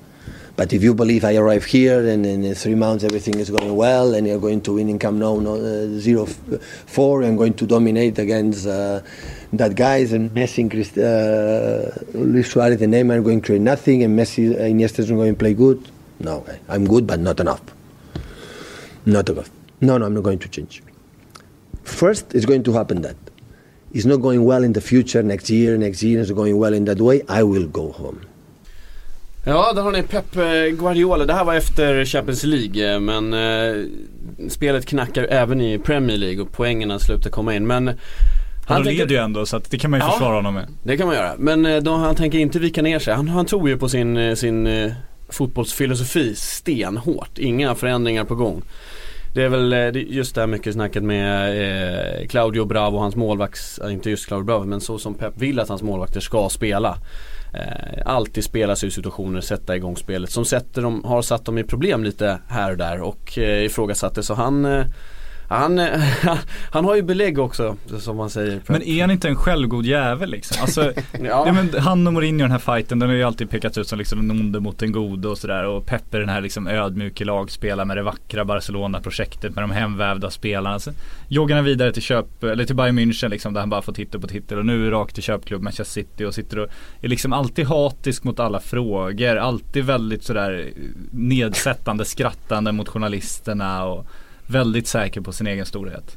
But 0.57 0.73
if 0.73 0.85
you 0.85 0.95
believe 0.95 1.25
I 1.25 1.35
arrive 1.35 1.65
here 1.65 2.07
and 2.07 2.25
in 2.25 2.55
three 2.55 2.77
months 2.77 3.03
everything 3.03 3.41
is 3.41 3.51
going 3.51 3.75
well 3.75 4.15
and 4.15 4.25
you're 4.25 4.39
going 4.39 4.61
to 4.63 4.75
win 4.75 4.89
in 4.89 5.01
Camp 5.01 5.19
Nou 5.19 5.41
no, 5.41 5.55
uh, 5.57 5.99
0 5.99 6.27
4, 6.27 7.23
I'm 7.25 7.37
going 7.37 7.55
to 7.55 7.67
dominate 7.67 8.21
against 8.21 8.65
uh, 8.67 9.01
that 9.53 9.75
guys 9.75 10.13
and 10.13 10.31
Messi 10.31 10.59
and 10.59 10.71
Christ, 10.71 10.97
uh, 10.97 11.91
Luis 12.17 12.53
Suarez 12.53 12.81
and 12.83 12.95
Neymar 12.95 13.19
are 13.19 13.23
going 13.23 13.41
to 13.41 13.47
create 13.47 13.63
nothing 13.63 14.05
and 14.05 14.17
Messi 14.17 14.57
and 14.57 14.81
Iniesta 14.81 15.01
is 15.01 15.11
going 15.11 15.33
to 15.33 15.39
play 15.39 15.55
good. 15.55 15.91
No, 16.21 16.47
I'm 16.69 16.87
good 16.87 17.05
but 17.05 17.19
not 17.19 17.41
enough. 17.41 17.63
Not 19.07 19.29
enough. 19.29 19.51
No, 19.81 19.99
no, 19.99 20.07
I'm 20.07 20.15
not 20.15 20.23
going 20.23 20.39
to 20.39 20.49
change. 20.49 20.85
First, 21.83 22.33
it's 22.33 22.47
going 22.47 22.63
to 22.63 22.73
happen 22.73 23.03
that 23.03 23.17
it's 23.93 24.05
not 24.05 24.19
going 24.19 24.45
well 24.45 24.63
in 24.63 24.73
the 24.73 24.81
future, 24.81 25.23
next 25.23 25.51
year, 25.51 25.77
next 25.77 26.03
year, 26.03 26.21
it's 26.21 26.31
going 26.31 26.57
well 26.57 26.75
in 26.75 26.85
that 26.85 27.01
way, 27.01 27.23
I 27.29 27.43
will 27.43 27.67
go 27.67 27.91
home. 27.93 28.25
Ja, 29.47 29.73
där 29.73 29.83
har 29.83 29.93
ni 29.93 30.03
Pep 30.03 30.37
eh, 30.37 30.43
Guardiola. 30.79 31.25
Det 31.25 31.33
här 31.33 31.45
var 31.45 31.55
efter 31.55 32.05
Champions 32.05 32.45
League 32.45 32.95
eh, 32.95 33.01
men 33.01 33.35
eh, 33.35 33.85
spelet 34.49 34.87
knackar 34.87 35.27
även 35.31 35.61
i 35.61 35.79
Premier 35.79 36.17
League 36.17 36.43
och 36.43 36.53
poängerna 36.53 36.99
slutar 36.99 37.31
komma 37.31 37.55
in. 37.55 37.67
Men 37.67 37.87
han, 37.87 37.97
han 38.67 38.83
leder 38.83 39.15
ju 39.15 39.17
ändå 39.17 39.47
så 39.47 39.57
att 39.57 39.71
det 39.71 39.79
kan 39.79 39.91
man 39.91 40.01
ju 40.01 40.07
ja, 40.07 40.13
försvara 40.13 40.35
honom 40.35 40.55
med. 40.55 40.69
Det 40.83 40.97
kan 40.97 41.07
man 41.07 41.17
göra. 41.17 41.33
Men 41.39 41.67
eh, 41.67 41.77
då, 41.77 41.95
han 41.95 42.15
tänker 42.15 42.39
inte 42.39 42.59
vika 42.59 42.83
ner 42.83 42.99
sig. 42.99 43.15
Han, 43.15 43.29
han 43.29 43.47
tror 43.47 43.69
ju 43.69 43.79
på 43.79 43.89
sin, 43.89 44.37
sin 44.37 44.93
fotbollsfilosofi 45.29 46.35
stenhårt. 46.35 47.39
Inga 47.39 47.75
förändringar 47.75 48.25
på 48.25 48.35
gång. 48.35 48.63
Det 49.35 49.43
är 49.43 49.49
väl 49.49 49.97
just 50.09 50.35
det 50.35 50.41
här 50.41 50.49
mycket 50.49 50.75
snacket 50.75 51.03
med 51.03 51.49
eh, 52.21 52.27
Claudio 52.27 52.65
Bravo, 52.65 52.99
hans 52.99 53.17
målvakts, 53.17 53.81
inte 53.91 54.11
just 54.11 54.27
Claudio 54.27 54.45
Bravo 54.45 54.65
men 54.65 54.81
så 54.81 54.99
som 54.99 55.15
Pep 55.15 55.33
vill 55.37 55.61
att 55.61 55.69
hans 55.69 55.83
målvakter 55.83 56.21
ska 56.21 56.49
spela 56.49 56.97
eh, 57.55 58.03
alltid 58.05 58.45
spela 58.45 58.77
sig 58.77 58.87
ur 58.87 58.91
situationer, 58.91 59.41
sätta 59.41 59.77
igång 59.77 59.97
spelet 59.97 60.31
som 60.31 60.45
sätter 60.45 60.83
dem, 60.83 61.05
har 61.05 61.23
satt 61.23 61.45
dem 61.45 61.59
i 61.59 61.65
problem 61.65 62.05
lite 62.05 62.39
här 62.49 62.71
och 62.71 62.77
där 62.77 63.01
och 63.01 63.39
eh, 63.39 63.65
ifrågasatte. 63.65 64.23
Så 64.23 64.35
han 64.35 64.65
eh, 64.65 64.87
han, 65.55 65.79
han 66.71 66.85
har 66.85 66.95
ju 66.97 67.03
belägg 67.03 67.39
också 67.39 67.77
som 67.99 68.17
man 68.17 68.31
säger. 68.31 68.61
Men 68.67 68.83
är 68.83 69.01
han 69.01 69.11
inte 69.11 69.29
en 69.29 69.37
självgod 69.37 69.87
jävel 69.87 70.31
liksom? 70.31 70.57
Alltså, 70.61 70.93
ja. 71.25 71.53
men 71.53 71.81
han 71.81 72.07
och 72.07 72.13
Mourinho 72.13 72.43
den 72.43 72.51
här 72.51 72.59
fighten 72.59 72.99
den 72.99 73.09
har 73.09 73.17
ju 73.17 73.23
alltid 73.23 73.51
pekats 73.51 73.79
ut 73.79 73.89
som 73.89 73.99
liksom 73.99 74.29
den 74.29 74.41
onde 74.41 74.61
mot 74.61 74.79
den 74.79 74.93
gode 74.93 75.29
och 75.29 75.39
sådär. 75.39 75.65
Och 75.65 75.87
Pepper 75.87 76.21
den 76.21 76.29
här 76.29 76.41
liksom 76.41 76.67
ödmjuke 76.67 77.25
lagspelaren 77.25 77.89
med 77.89 77.97
det 77.97 78.03
vackra 78.03 78.45
Barcelona-projektet 78.45 79.55
med 79.55 79.65
de 79.65 79.71
hemvävda 79.71 80.31
spelarna. 80.31 80.79
Sen 80.79 80.95
joggar 81.29 81.57
han 81.57 81.65
vidare 81.65 81.93
till 81.93 82.03
köp, 82.03 82.45
eller 82.45 82.65
till 82.65 82.77
Bayern 82.77 82.99
München 82.99 83.29
liksom 83.29 83.53
där 83.53 83.61
han 83.61 83.71
bara 83.71 83.83
får 83.83 83.93
titta 83.93 84.19
på 84.19 84.27
titel 84.27 84.59
och 84.59 84.67
nu 84.67 84.91
rakt 84.91 85.15
till 85.15 85.23
köpklubb 85.23 85.63
Manchester 85.63 86.03
City 86.03 86.25
och 86.25 86.35
sitter 86.35 86.59
och 86.59 86.69
är 87.01 87.09
liksom 87.09 87.33
alltid 87.33 87.67
hatisk 87.67 88.25
mot 88.25 88.41
alla 88.41 88.61
frågor. 88.61 89.37
Alltid 89.37 89.85
väldigt 89.85 90.25
sådär 90.25 90.69
nedsättande, 91.11 92.05
skrattande 92.05 92.73
mot 92.73 92.89
journalisterna 92.89 93.85
och 93.85 94.07
väldigt 94.47 94.89
säker 94.89 95.21
på 95.21 95.33
sin 95.33 95.47
egen 95.47 95.67
storhet. 95.67 96.17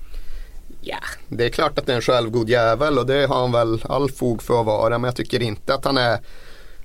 Ja, 0.81 0.97
det 1.27 1.45
är 1.45 1.49
klart 1.49 1.79
att 1.79 1.85
det 1.85 1.91
är 1.91 1.95
en 1.95 2.01
självgod 2.01 2.49
jävel 2.49 2.99
och 2.99 3.05
det 3.05 3.25
har 3.25 3.39
han 3.39 3.51
väl 3.51 3.81
all 3.89 4.11
fog 4.11 4.43
för 4.43 4.59
att 4.59 4.65
vara. 4.65 4.97
Men 4.97 5.07
jag 5.07 5.15
tycker 5.15 5.41
inte 5.41 5.73
att 5.73 5.85
han 5.85 5.97
är 5.97 6.19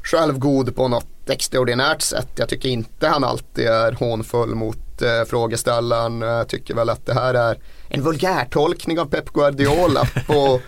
självgod 0.02 0.76
på 0.76 0.88
något 0.88 1.30
extraordinärt 1.30 2.02
sätt. 2.02 2.28
Jag 2.36 2.48
tycker 2.48 2.68
inte 2.68 3.08
han 3.08 3.24
alltid 3.24 3.66
är 3.66 3.92
hånfull 3.92 4.54
mot 4.54 5.02
eh, 5.02 5.24
frågeställaren. 5.26 6.20
Jag 6.20 6.48
tycker 6.48 6.74
väl 6.74 6.90
att 6.90 7.06
det 7.06 7.14
här 7.14 7.34
är 7.34 7.58
en 7.88 8.02
vulgärtolkning 8.02 9.00
av 9.00 9.06
Pep 9.06 9.32
Guardiola 9.32 10.04
på 10.26 10.60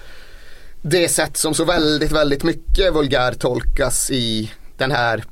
det 0.83 1.09
sätt 1.09 1.37
som 1.37 1.55
så 1.55 1.65
väldigt, 1.65 2.13
väldigt 2.13 2.43
mycket 2.43 2.95
vulgärtolkas 2.95 4.11
i 4.11 4.53
den 4.77 4.91
här 4.91 5.25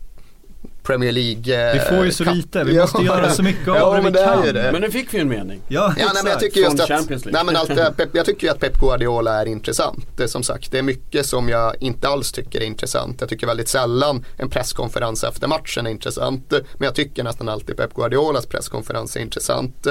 Premier 0.82 1.12
League. 1.12 1.72
Vi 1.72 1.80
får 1.80 2.04
ju 2.04 2.12
så 2.12 2.24
lite, 2.24 2.64
vi 2.64 2.78
måste 2.78 3.02
göra 3.02 3.30
så 3.30 3.42
mycket 3.42 3.68
av 3.68 3.76
ja, 3.76 3.94
det 3.94 4.10
vi 4.10 4.18
kan. 4.18 4.54
Det. 4.54 4.72
Men 4.72 4.80
nu 4.80 4.90
fick 4.90 5.14
vi 5.14 5.18
en 5.18 5.28
mening. 5.28 5.60
Ja, 5.68 5.94
ja 5.98 6.10
nej, 6.14 6.22
men 6.22 6.30
jag 6.30 6.40
tycker 6.40 6.60
just 6.60 6.80
att, 6.80 7.08
nej, 7.24 7.44
men 7.44 7.56
allt, 7.56 7.98
jag 8.12 8.26
tycker 8.26 8.50
att 8.50 8.60
Pep 8.60 8.80
Guardiola 8.80 9.40
är 9.40 9.46
intressant. 9.46 10.06
Det, 10.16 10.28
som 10.28 10.42
sagt, 10.42 10.72
det 10.72 10.78
är 10.78 10.82
mycket 10.82 11.26
som 11.26 11.48
jag 11.48 11.74
inte 11.80 12.08
alls 12.08 12.32
tycker 12.32 12.60
är 12.60 12.64
intressant. 12.64 13.20
Jag 13.20 13.28
tycker 13.28 13.46
väldigt 13.46 13.68
sällan 13.68 14.24
en 14.36 14.50
presskonferens 14.50 15.24
efter 15.24 15.48
matchen 15.48 15.86
är 15.86 15.90
intressant. 15.90 16.50
Men 16.50 16.84
jag 16.84 16.94
tycker 16.94 17.24
nästan 17.24 17.48
alltid 17.48 17.76
Pep 17.76 17.94
Guardiolas 17.94 18.46
presskonferens 18.46 19.16
är 19.16 19.20
intressant. 19.20 19.86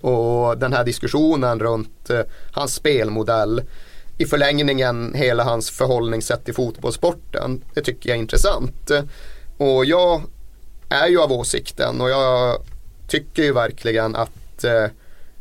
Och 0.00 0.58
den 0.58 0.72
här 0.72 0.84
diskussionen 0.84 1.60
runt 1.60 2.10
eh, 2.10 2.20
hans 2.52 2.74
spelmodell 2.74 3.62
i 4.18 4.26
förlängningen 4.26 5.14
hela 5.14 5.44
hans 5.44 5.70
förhållningssätt 5.70 6.44
till 6.44 6.54
fotbollssporten. 6.54 7.62
Det 7.74 7.80
tycker 7.80 8.08
jag 8.08 8.16
är 8.16 8.20
intressant. 8.20 8.90
Och 9.56 9.84
jag 9.84 10.22
är 10.88 11.08
ju 11.08 11.20
av 11.20 11.32
åsikten 11.32 12.00
och 12.00 12.10
jag 12.10 12.62
tycker 13.08 13.42
ju 13.42 13.52
verkligen 13.52 14.16
att 14.16 14.64
eh, 14.64 14.86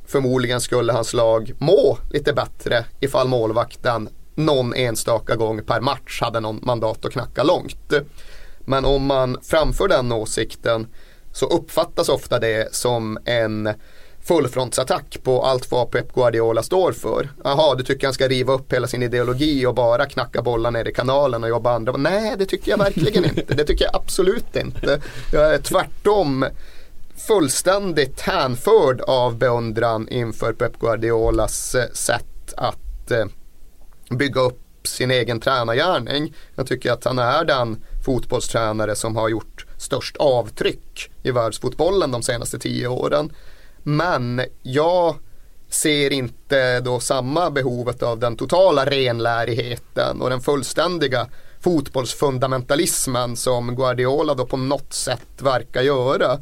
förmodligen 0.05 0.61
skulle 0.61 0.93
hans 0.93 1.13
lag 1.13 1.53
må 1.57 1.97
lite 2.11 2.33
bättre 2.33 2.85
ifall 2.99 3.27
målvakten 3.27 4.09
någon 4.35 4.73
enstaka 4.73 5.35
gång 5.35 5.63
per 5.63 5.81
match 5.81 6.21
hade 6.21 6.39
någon 6.39 6.59
mandat 6.63 7.05
att 7.05 7.11
knacka 7.11 7.43
långt. 7.43 7.93
Men 8.59 8.85
om 8.85 9.05
man 9.05 9.37
framför 9.43 9.87
den 9.87 10.11
åsikten 10.11 10.87
så 11.33 11.45
uppfattas 11.45 12.09
ofta 12.09 12.39
det 12.39 12.75
som 12.75 13.17
en 13.25 13.69
fullfrontsattack 14.25 15.17
på 15.23 15.43
allt 15.43 15.71
vad 15.71 15.91
Pep 15.91 16.13
Guardiola 16.13 16.63
står 16.63 16.91
för. 16.91 17.29
Jaha, 17.43 17.75
du 17.75 17.83
tycker 17.83 18.07
han 18.07 18.13
ska 18.13 18.27
riva 18.27 18.53
upp 18.53 18.73
hela 18.73 18.87
sin 18.87 19.03
ideologi 19.03 19.65
och 19.65 19.75
bara 19.75 20.05
knacka 20.05 20.41
bollar 20.41 20.71
ner 20.71 20.87
i 20.87 20.93
kanalen 20.93 21.43
och 21.43 21.49
jobba 21.49 21.75
andra. 21.75 21.97
Nej, 21.97 22.35
det 22.37 22.45
tycker 22.45 22.71
jag 22.71 22.77
verkligen 22.77 23.25
inte. 23.37 23.53
Det 23.53 23.63
tycker 23.63 23.85
jag 23.85 23.95
absolut 23.95 24.55
inte. 24.55 25.01
Jag 25.31 25.53
är 25.53 25.59
tvärtom 25.59 26.45
fullständigt 27.27 28.21
hänförd 28.21 29.01
av 29.01 29.37
beundran 29.37 30.07
inför 30.09 30.53
Pep 30.53 30.79
Guardiolas 30.79 31.75
eh, 31.75 31.91
sätt 31.93 32.53
att 32.57 33.11
eh, 33.11 33.25
bygga 34.09 34.41
upp 34.41 34.61
sin 34.83 35.11
egen 35.11 35.39
tränargärning. 35.39 36.33
Jag 36.55 36.67
tycker 36.67 36.91
att 36.91 37.05
han 37.05 37.19
är 37.19 37.45
den 37.45 37.83
fotbollstränare 38.05 38.95
som 38.95 39.15
har 39.15 39.29
gjort 39.29 39.65
störst 39.77 40.17
avtryck 40.17 41.11
i 41.23 41.31
världsfotbollen 41.31 42.11
de 42.11 42.23
senaste 42.23 42.59
tio 42.59 42.87
åren. 42.87 43.31
Men 43.87 44.41
jag 44.63 45.15
ser 45.69 46.13
inte 46.13 46.79
då 46.79 46.99
samma 46.99 47.49
behovet 47.51 48.03
av 48.03 48.19
den 48.19 48.37
totala 48.37 48.85
renlärigheten 48.85 50.21
och 50.21 50.29
den 50.29 50.41
fullständiga 50.41 51.27
fotbollsfundamentalismen 51.59 53.35
som 53.35 53.75
Guardiola 53.75 54.33
då 54.33 54.45
på 54.45 54.57
något 54.57 54.93
sätt 54.93 55.41
verkar 55.41 55.81
göra. 55.81 56.39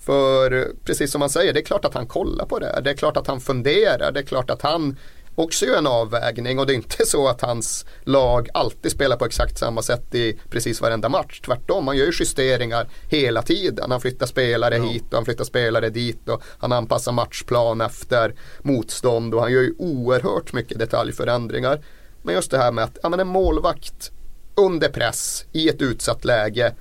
För 0.00 0.72
precis 0.84 1.12
som 1.12 1.18
man 1.18 1.30
säger, 1.30 1.52
det 1.52 1.60
är 1.60 1.64
klart 1.64 1.84
att 1.84 1.94
han 1.94 2.06
kollar 2.06 2.46
på 2.46 2.58
det. 2.58 2.80
Det 2.84 2.90
är 2.90 2.94
klart 2.94 3.16
att 3.16 3.26
han 3.26 3.40
funderar. 3.40 4.12
Det 4.12 4.20
är 4.20 4.24
klart 4.24 4.50
att 4.50 4.62
han 4.62 4.96
också 5.36 5.66
gör 5.66 5.78
en 5.78 5.86
avvägning 5.86 6.58
och 6.58 6.66
det 6.66 6.72
är 6.72 6.74
inte 6.74 7.06
så 7.06 7.28
att 7.28 7.40
hans 7.40 7.86
lag 8.04 8.48
alltid 8.54 8.92
spelar 8.92 9.16
på 9.16 9.24
exakt 9.24 9.58
samma 9.58 9.82
sätt 9.82 10.14
i 10.14 10.38
precis 10.50 10.80
varenda 10.80 11.08
match. 11.08 11.40
Tvärtom, 11.40 11.86
han 11.86 11.96
gör 11.96 12.06
ju 12.06 12.12
justeringar 12.18 12.88
hela 13.08 13.42
tiden. 13.42 13.90
Han 13.90 14.00
flyttar 14.00 14.26
spelare 14.26 14.74
hit 14.74 15.04
och 15.08 15.14
han 15.14 15.24
flyttar 15.24 15.44
spelare 15.44 15.90
dit 15.90 16.28
och 16.28 16.42
han 16.58 16.72
anpassar 16.72 17.12
matchplan 17.12 17.80
efter 17.80 18.34
motstånd 18.62 19.34
och 19.34 19.42
han 19.42 19.52
gör 19.52 19.62
ju 19.62 19.74
oerhört 19.78 20.52
mycket 20.52 20.78
detaljförändringar. 20.78 21.80
Men 22.22 22.34
just 22.34 22.50
det 22.50 22.58
här 22.58 22.72
med 22.72 22.84
att 22.84 22.98
ja, 23.02 23.08
men 23.08 23.20
en 23.20 23.28
målvakt 23.28 24.10
under 24.54 24.88
press 24.88 25.44
i 25.52 25.68
ett 25.68 25.82
utsatt 25.82 26.24
läge 26.24 26.74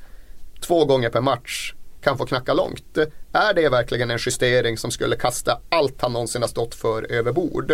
två 0.61 0.85
gånger 0.85 1.09
per 1.09 1.21
match 1.21 1.73
kan 2.01 2.17
få 2.17 2.25
knacka 2.25 2.53
långt. 2.53 2.97
Är 3.31 3.53
det 3.53 3.69
verkligen 3.69 4.11
en 4.11 4.19
justering 4.25 4.77
som 4.77 4.91
skulle 4.91 5.15
kasta 5.15 5.59
allt 5.69 6.01
han 6.01 6.13
någonsin 6.13 6.41
har 6.41 6.49
stått 6.49 6.75
för 6.75 7.11
över 7.11 7.31
bord? 7.31 7.73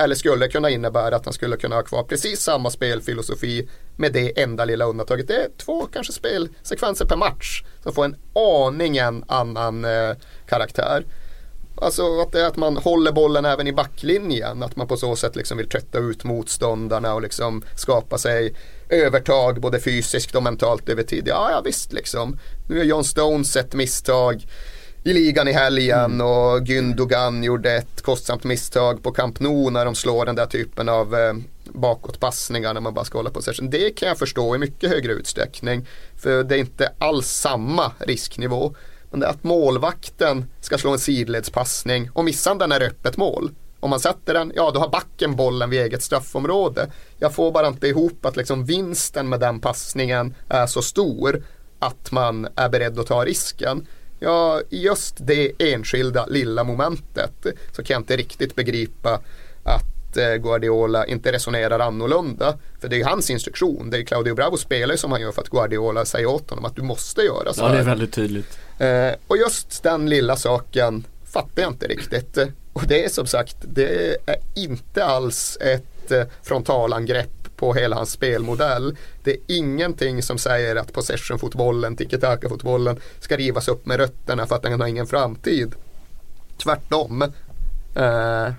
Eller 0.00 0.14
skulle 0.14 0.48
kunna 0.48 0.70
innebära 0.70 1.16
att 1.16 1.24
han 1.24 1.34
skulle 1.34 1.56
kunna 1.56 1.74
ha 1.76 1.82
kvar 1.82 2.02
precis 2.02 2.40
samma 2.40 2.70
spelfilosofi 2.70 3.68
med 3.96 4.12
det 4.12 4.42
enda 4.42 4.64
lilla 4.64 4.84
undantaget. 4.84 5.28
Det 5.28 5.34
är 5.34 5.48
två 5.58 5.86
kanske 5.86 6.12
spelsekvenser 6.12 7.04
per 7.04 7.16
match 7.16 7.62
som 7.82 7.92
får 7.92 8.04
en 8.04 8.16
aningen 8.34 9.24
annan 9.28 9.84
eh, 9.84 10.16
karaktär. 10.48 11.04
Alltså 11.80 12.20
att, 12.20 12.32
det 12.32 12.40
är 12.40 12.46
att 12.46 12.56
man 12.56 12.76
håller 12.76 13.12
bollen 13.12 13.44
även 13.44 13.66
i 13.66 13.72
backlinjen. 13.72 14.62
Att 14.62 14.76
man 14.76 14.86
på 14.86 14.96
så 14.96 15.16
sätt 15.16 15.36
liksom 15.36 15.58
vill 15.58 15.68
trötta 15.68 15.98
ut 15.98 16.24
motståndarna 16.24 17.14
och 17.14 17.22
liksom 17.22 17.62
skapa 17.76 18.18
sig 18.18 18.54
övertag 18.88 19.60
både 19.60 19.80
fysiskt 19.80 20.34
och 20.34 20.42
mentalt 20.42 20.88
över 20.88 21.02
tid. 21.02 21.24
Ja, 21.26 21.50
ja 21.50 21.60
visst 21.64 21.92
liksom. 21.92 22.38
Nu 22.68 22.78
har 22.78 22.84
John 22.84 23.04
Stones 23.04 23.56
ett 23.56 23.74
misstag 23.74 24.46
i 25.04 25.12
ligan 25.12 25.48
i 25.48 25.52
helgen 25.52 26.20
och 26.20 26.66
Gündogan 26.66 27.42
gjorde 27.42 27.72
ett 27.72 28.02
kostsamt 28.02 28.44
misstag 28.44 29.02
på 29.02 29.12
Camp 29.12 29.40
Nou 29.40 29.70
när 29.70 29.84
de 29.84 29.94
slår 29.94 30.26
den 30.26 30.36
där 30.36 30.46
typen 30.46 30.88
av 30.88 31.14
eh, 31.14 31.34
bakåtpassningar 31.64 32.74
när 32.74 32.80
man 32.80 32.94
bara 32.94 33.04
ska 33.04 33.18
hålla 33.18 33.30
på 33.30 33.42
session. 33.42 33.70
Det 33.70 33.90
kan 33.90 34.08
jag 34.08 34.18
förstå 34.18 34.54
i 34.54 34.58
mycket 34.58 34.90
högre 34.90 35.12
utsträckning. 35.12 35.86
För 36.16 36.44
det 36.44 36.54
är 36.54 36.58
inte 36.58 36.92
alls 36.98 37.26
samma 37.26 37.92
risknivå. 37.98 38.74
Men 39.10 39.20
det 39.20 39.26
är 39.26 39.30
att 39.30 39.44
målvakten 39.44 40.44
ska 40.60 40.78
slå 40.78 40.92
en 40.92 40.98
sidledspassning 40.98 42.10
och 42.12 42.24
missar 42.24 42.54
den 42.54 42.72
är 42.72 42.82
öppet 42.82 43.16
mål. 43.16 43.50
Om 43.80 43.90
man 43.90 44.00
sätter 44.00 44.34
den, 44.34 44.52
ja 44.54 44.70
då 44.74 44.80
har 44.80 44.88
backen 44.88 45.36
bollen 45.36 45.70
vid 45.70 45.80
eget 45.80 46.02
straffområde. 46.02 46.90
Jag 47.18 47.34
får 47.34 47.52
bara 47.52 47.68
inte 47.68 47.88
ihop 47.88 48.26
att 48.26 48.36
liksom 48.36 48.64
vinsten 48.64 49.28
med 49.28 49.40
den 49.40 49.60
passningen 49.60 50.34
är 50.48 50.66
så 50.66 50.82
stor 50.82 51.42
att 51.78 52.12
man 52.12 52.48
är 52.56 52.68
beredd 52.68 52.98
att 52.98 53.06
ta 53.06 53.24
risken. 53.24 53.86
Ja, 54.20 54.60
just 54.70 55.16
det 55.18 55.52
enskilda 55.58 56.26
lilla 56.26 56.64
momentet 56.64 57.46
så 57.72 57.82
kan 57.82 57.94
jag 57.94 58.00
inte 58.00 58.16
riktigt 58.16 58.54
begripa 58.54 59.20
att 59.62 60.16
eh, 60.16 60.34
Guardiola 60.34 61.06
inte 61.06 61.32
resonerar 61.32 61.78
annorlunda. 61.80 62.58
För 62.80 62.88
det 62.88 63.00
är 63.00 63.04
hans 63.04 63.30
instruktion. 63.30 63.90
Det 63.90 63.98
är 63.98 64.02
Claudio 64.02 64.34
Bravo 64.34 64.56
spelar 64.56 64.96
som 64.96 65.12
han 65.12 65.20
gör 65.20 65.32
för 65.32 65.42
att 65.42 65.48
Guardiola 65.48 66.04
säger 66.04 66.26
åt 66.26 66.50
honom 66.50 66.64
att 66.64 66.76
du 66.76 66.82
måste 66.82 67.22
göra 67.22 67.52
så 67.52 67.60
Ja 67.62 67.68
det 67.68 67.74
är 67.74 67.76
här. 67.76 67.84
väldigt 67.84 68.12
tydligt. 68.12 68.58
Eh, 68.78 69.10
och 69.26 69.36
just 69.36 69.82
den 69.82 70.08
lilla 70.08 70.36
saken 70.36 71.04
fattar 71.24 71.62
jag 71.62 71.70
inte 71.70 71.86
riktigt. 71.86 72.38
Och 72.72 72.82
det 72.88 73.04
är 73.04 73.08
som 73.08 73.26
sagt, 73.26 73.56
det 73.62 74.16
är 74.26 74.36
inte 74.56 75.04
alls 75.04 75.58
ett 75.60 76.10
eh, 76.10 76.22
frontalangrepp 76.42 77.39
på 77.60 77.74
hela 77.74 77.96
hans 77.96 78.10
spelmodell. 78.10 78.96
Det 79.24 79.30
är 79.30 79.38
ingenting 79.46 80.22
som 80.22 80.38
säger 80.38 80.76
att 80.76 80.92
possession-fotbollen, 80.92 81.96
tiki-taka-fotbollen 81.96 83.00
ska 83.20 83.36
rivas 83.36 83.68
upp 83.68 83.86
med 83.86 83.96
rötterna 83.96 84.46
för 84.46 84.56
att 84.56 84.62
den 84.62 84.80
har 84.80 84.88
ingen 84.88 85.06
framtid. 85.06 85.74
Tvärtom. 86.62 87.22
Eh, 87.94 88.52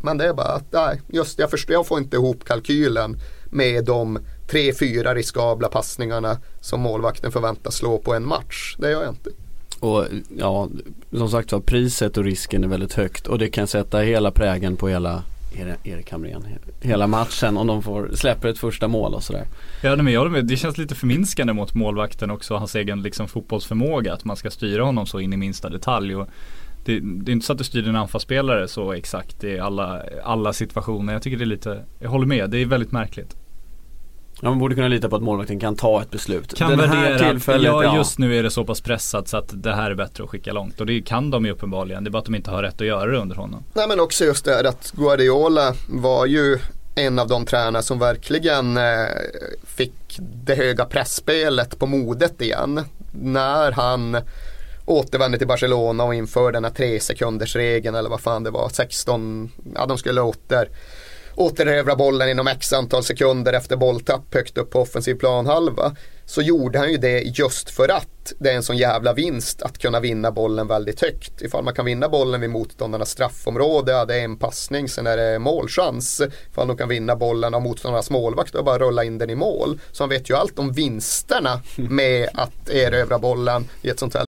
men 0.00 0.18
det 0.18 0.28
är 0.28 0.32
bara 0.32 0.46
att, 0.46 0.72
nej, 0.72 1.00
just 1.06 1.38
jag 1.38 1.50
förstår, 1.50 1.72
jag 1.72 1.86
får 1.86 1.98
inte 1.98 2.16
ihop 2.16 2.44
kalkylen 2.44 3.20
med 3.44 3.84
de 3.84 4.18
tre, 4.50 4.74
fyra 4.74 5.14
riskabla 5.14 5.68
passningarna 5.68 6.38
som 6.60 6.80
målvakten 6.80 7.32
förväntas 7.32 7.74
slå 7.74 7.98
på 7.98 8.14
en 8.14 8.26
match. 8.26 8.76
Det 8.78 8.90
gör 8.90 9.02
jag 9.02 9.12
inte. 9.12 9.30
Och 9.80 10.04
ja, 10.38 10.68
som 11.12 11.30
sagt 11.30 11.52
var 11.52 11.60
priset 11.60 12.16
och 12.16 12.24
risken 12.24 12.64
är 12.64 12.68
väldigt 12.68 12.92
högt 12.92 13.26
och 13.26 13.38
det 13.38 13.50
kan 13.50 13.66
sätta 13.66 13.98
hela 13.98 14.30
prägen 14.30 14.76
på 14.76 14.88
hela 14.88 15.22
Erik 15.84 16.10
Hamrén, 16.10 16.44
hela 16.80 17.06
matchen 17.06 17.56
om 17.56 17.66
de 17.66 17.82
får, 17.82 18.10
släpper 18.14 18.48
ett 18.48 18.58
första 18.58 18.88
mål 18.88 19.14
och 19.14 19.22
sådär. 19.22 19.44
Ja 19.82 19.96
men 19.96 20.12
jag 20.12 20.20
håller 20.20 20.32
med. 20.32 20.46
Det 20.46 20.56
känns 20.56 20.78
lite 20.78 20.94
förminskande 20.94 21.52
mot 21.52 21.74
målvakten 21.74 22.30
också, 22.30 22.56
hans 22.56 22.74
egen 22.74 23.02
liksom 23.02 23.28
fotbollsförmåga. 23.28 24.12
Att 24.12 24.24
man 24.24 24.36
ska 24.36 24.50
styra 24.50 24.84
honom 24.84 25.06
så 25.06 25.20
in 25.20 25.32
i 25.32 25.36
minsta 25.36 25.68
detalj. 25.68 26.16
Och 26.16 26.28
det, 26.84 27.00
det 27.00 27.30
är 27.30 27.32
inte 27.32 27.46
så 27.46 27.52
att 27.52 27.58
du 27.58 27.64
styr 27.64 27.88
en 27.88 27.96
anfallsspelare 27.96 28.68
så 28.68 28.92
exakt 28.92 29.44
i 29.44 29.58
alla, 29.58 30.02
alla 30.24 30.52
situationer. 30.52 31.12
Jag 31.12 31.22
tycker 31.22 31.36
det 31.36 31.44
är 31.44 31.46
lite, 31.46 31.84
jag 31.98 32.10
håller 32.10 32.26
med, 32.26 32.50
det 32.50 32.58
är 32.58 32.66
väldigt 32.66 32.92
märkligt. 32.92 33.36
Ja, 34.42 34.48
man 34.48 34.58
borde 34.58 34.74
kunna 34.74 34.88
lita 34.88 35.08
på 35.08 35.16
att 35.16 35.22
målvakten 35.22 35.60
kan 35.60 35.76
ta 35.76 36.02
ett 36.02 36.10
beslut. 36.10 36.54
Kan 36.54 36.70
Den 36.70 36.78
värdera, 36.78 36.96
här 36.96 37.30
tillfället, 37.30 37.64
ja 37.64 37.96
just 37.96 38.18
nu 38.18 38.38
är 38.38 38.42
det 38.42 38.50
så 38.50 38.64
pass 38.64 38.80
pressat 38.80 39.28
så 39.28 39.36
att 39.36 39.62
det 39.62 39.74
här 39.74 39.90
är 39.90 39.94
bättre 39.94 40.24
att 40.24 40.30
skicka 40.30 40.52
långt. 40.52 40.80
Och 40.80 40.86
det 40.86 41.00
kan 41.02 41.30
de 41.30 41.44
ju 41.44 41.50
uppenbarligen. 41.52 42.04
Det 42.04 42.08
är 42.08 42.12
bara 42.12 42.18
att 42.18 42.24
de 42.24 42.34
inte 42.34 42.50
har 42.50 42.62
rätt 42.62 42.80
att 42.80 42.86
göra 42.86 43.10
det 43.10 43.18
under 43.18 43.36
honom. 43.36 43.64
Nej 43.74 43.88
men 43.88 44.00
också 44.00 44.24
just 44.24 44.44
det 44.44 44.50
här 44.54 44.64
att 44.64 44.92
Guardiola 44.96 45.74
var 45.88 46.26
ju 46.26 46.58
en 46.94 47.18
av 47.18 47.28
de 47.28 47.46
tränare 47.46 47.82
som 47.82 47.98
verkligen 47.98 48.76
eh, 48.76 48.82
fick 49.66 50.18
det 50.18 50.54
höga 50.54 50.84
pressspelet 50.84 51.78
på 51.78 51.86
modet 51.86 52.42
igen. 52.42 52.84
När 53.12 53.72
han 53.72 54.16
återvände 54.84 55.38
till 55.38 55.46
Barcelona 55.46 56.04
och 56.04 56.14
införde 56.14 56.56
den 56.56 56.64
här 56.64 56.70
tre 56.70 57.00
sekunders 57.00 57.56
regeln 57.56 57.96
eller 57.96 58.10
vad 58.10 58.20
fan 58.20 58.42
det 58.42 58.50
var, 58.50 58.68
16, 58.68 59.50
ja 59.74 59.86
de 59.86 59.98
skulle 59.98 60.20
åter 60.20 60.68
återerövra 61.38 61.96
bollen 61.96 62.28
inom 62.28 62.48
x 62.48 62.72
antal 62.72 63.04
sekunder 63.04 63.52
efter 63.52 63.76
bolltapp 63.76 64.34
högt 64.34 64.58
upp 64.58 64.70
på 64.70 64.80
offensiv 64.80 65.14
planhalva. 65.14 65.96
Så 66.24 66.42
gjorde 66.42 66.78
han 66.78 66.92
ju 66.92 66.96
det 66.96 67.20
just 67.20 67.70
för 67.70 67.88
att 67.88 68.32
det 68.38 68.50
är 68.50 68.56
en 68.56 68.62
sån 68.62 68.76
jävla 68.76 69.12
vinst 69.12 69.62
att 69.62 69.78
kunna 69.78 70.00
vinna 70.00 70.30
bollen 70.30 70.66
väldigt 70.66 71.00
högt. 71.00 71.42
Ifall 71.42 71.64
man 71.64 71.74
kan 71.74 71.84
vinna 71.84 72.08
bollen 72.08 72.40
vid 72.40 72.50
motståndarnas 72.50 73.10
straffområde, 73.10 73.92
ja, 73.92 74.04
det 74.04 74.14
är 74.14 74.24
en 74.24 74.36
passning, 74.36 74.88
sen 74.88 75.06
är 75.06 75.16
det 75.16 75.38
målchans. 75.38 76.22
Ifall 76.50 76.68
de 76.68 76.76
kan 76.76 76.88
vinna 76.88 77.16
bollen 77.16 77.54
av 77.54 77.62
motståndarnas 77.62 78.10
målvakt 78.10 78.54
och 78.54 78.64
bara 78.64 78.78
rulla 78.78 79.04
in 79.04 79.18
den 79.18 79.30
i 79.30 79.34
mål. 79.34 79.80
Så 79.92 80.02
han 80.02 80.10
vet 80.10 80.30
ju 80.30 80.36
allt 80.36 80.58
om 80.58 80.72
vinsterna 80.72 81.60
med 81.76 82.28
att 82.34 82.70
erövra 82.70 83.18
bollen 83.18 83.68
i 83.82 83.88
ett 83.88 83.98
sånt 83.98 84.14
här 84.14 84.24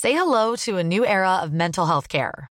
Say 0.00 0.12
hello 0.12 0.56
to 0.56 0.78
a 0.78 0.82
new 0.82 1.04
era 1.04 1.44
of 1.44 1.50
mental 1.50 1.86
health 1.86 2.08
care. 2.08 2.51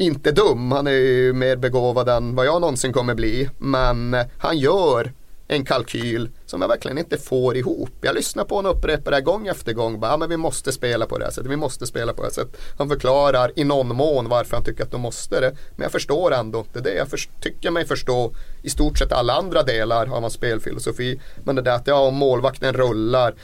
inte 0.00 0.32
dum. 0.32 0.72
Han 0.72 0.86
är 0.86 0.90
ju 0.90 1.32
mer 1.32 1.56
begåvad 1.56 2.08
än 2.08 2.34
vad 2.34 2.46
jag 2.46 2.60
någonsin 2.60 2.92
kommer 2.92 3.14
bli. 3.14 3.48
Men 3.58 4.14
eh, 4.14 4.26
han 4.38 4.58
gör 4.58 5.12
en 5.48 5.64
kalkyl 5.64 6.28
som 6.46 6.60
jag 6.60 6.68
verkligen 6.68 6.98
inte 6.98 7.18
får 7.18 7.56
ihop. 7.56 7.90
Jag 8.00 8.14
lyssnar 8.14 8.44
på 8.44 8.54
honom 8.54 8.70
och 8.70 8.78
upprepar 8.78 9.10
det 9.10 9.16
här 9.16 9.24
gång 9.24 9.46
efter 9.46 9.72
gång. 9.72 10.00
Bara, 10.00 10.10
ja, 10.10 10.16
men 10.16 10.28
vi 10.28 10.36
måste 10.36 10.72
spela 10.72 11.06
på 11.06 11.18
det 11.18 11.24
här 11.24 11.32
sättet. 11.32 11.50
Vi 11.50 11.56
måste 11.56 11.86
spela 11.86 12.12
på 12.12 12.22
det 12.22 12.28
här 12.28 12.32
sättet. 12.32 12.60
Han 12.78 12.88
förklarar 12.88 13.52
i 13.56 13.64
någon 13.64 13.96
mån 13.96 14.28
varför 14.28 14.56
han 14.56 14.64
tycker 14.64 14.84
att 14.84 14.90
de 14.90 15.00
måste 15.00 15.40
det. 15.40 15.56
Men 15.76 15.82
jag 15.82 15.92
förstår 15.92 16.34
ändå 16.34 16.58
inte 16.58 16.80
det. 16.80 16.94
Jag 16.94 17.08
för, 17.08 17.20
tycker 17.40 17.70
mig 17.70 17.86
förstå 17.86 18.32
i 18.62 18.70
stort 18.70 18.98
sett 18.98 19.12
alla 19.12 19.32
andra 19.32 19.62
delar 19.62 20.02
av 20.02 20.22
hans 20.22 20.34
spelfilosofi. 20.34 21.20
Men 21.44 21.56
det 21.56 21.62
där 21.62 21.74
att 21.74 21.86
ja, 21.86 22.00
om 22.00 22.14
målvakten 22.14 22.72
rullar 22.72 23.34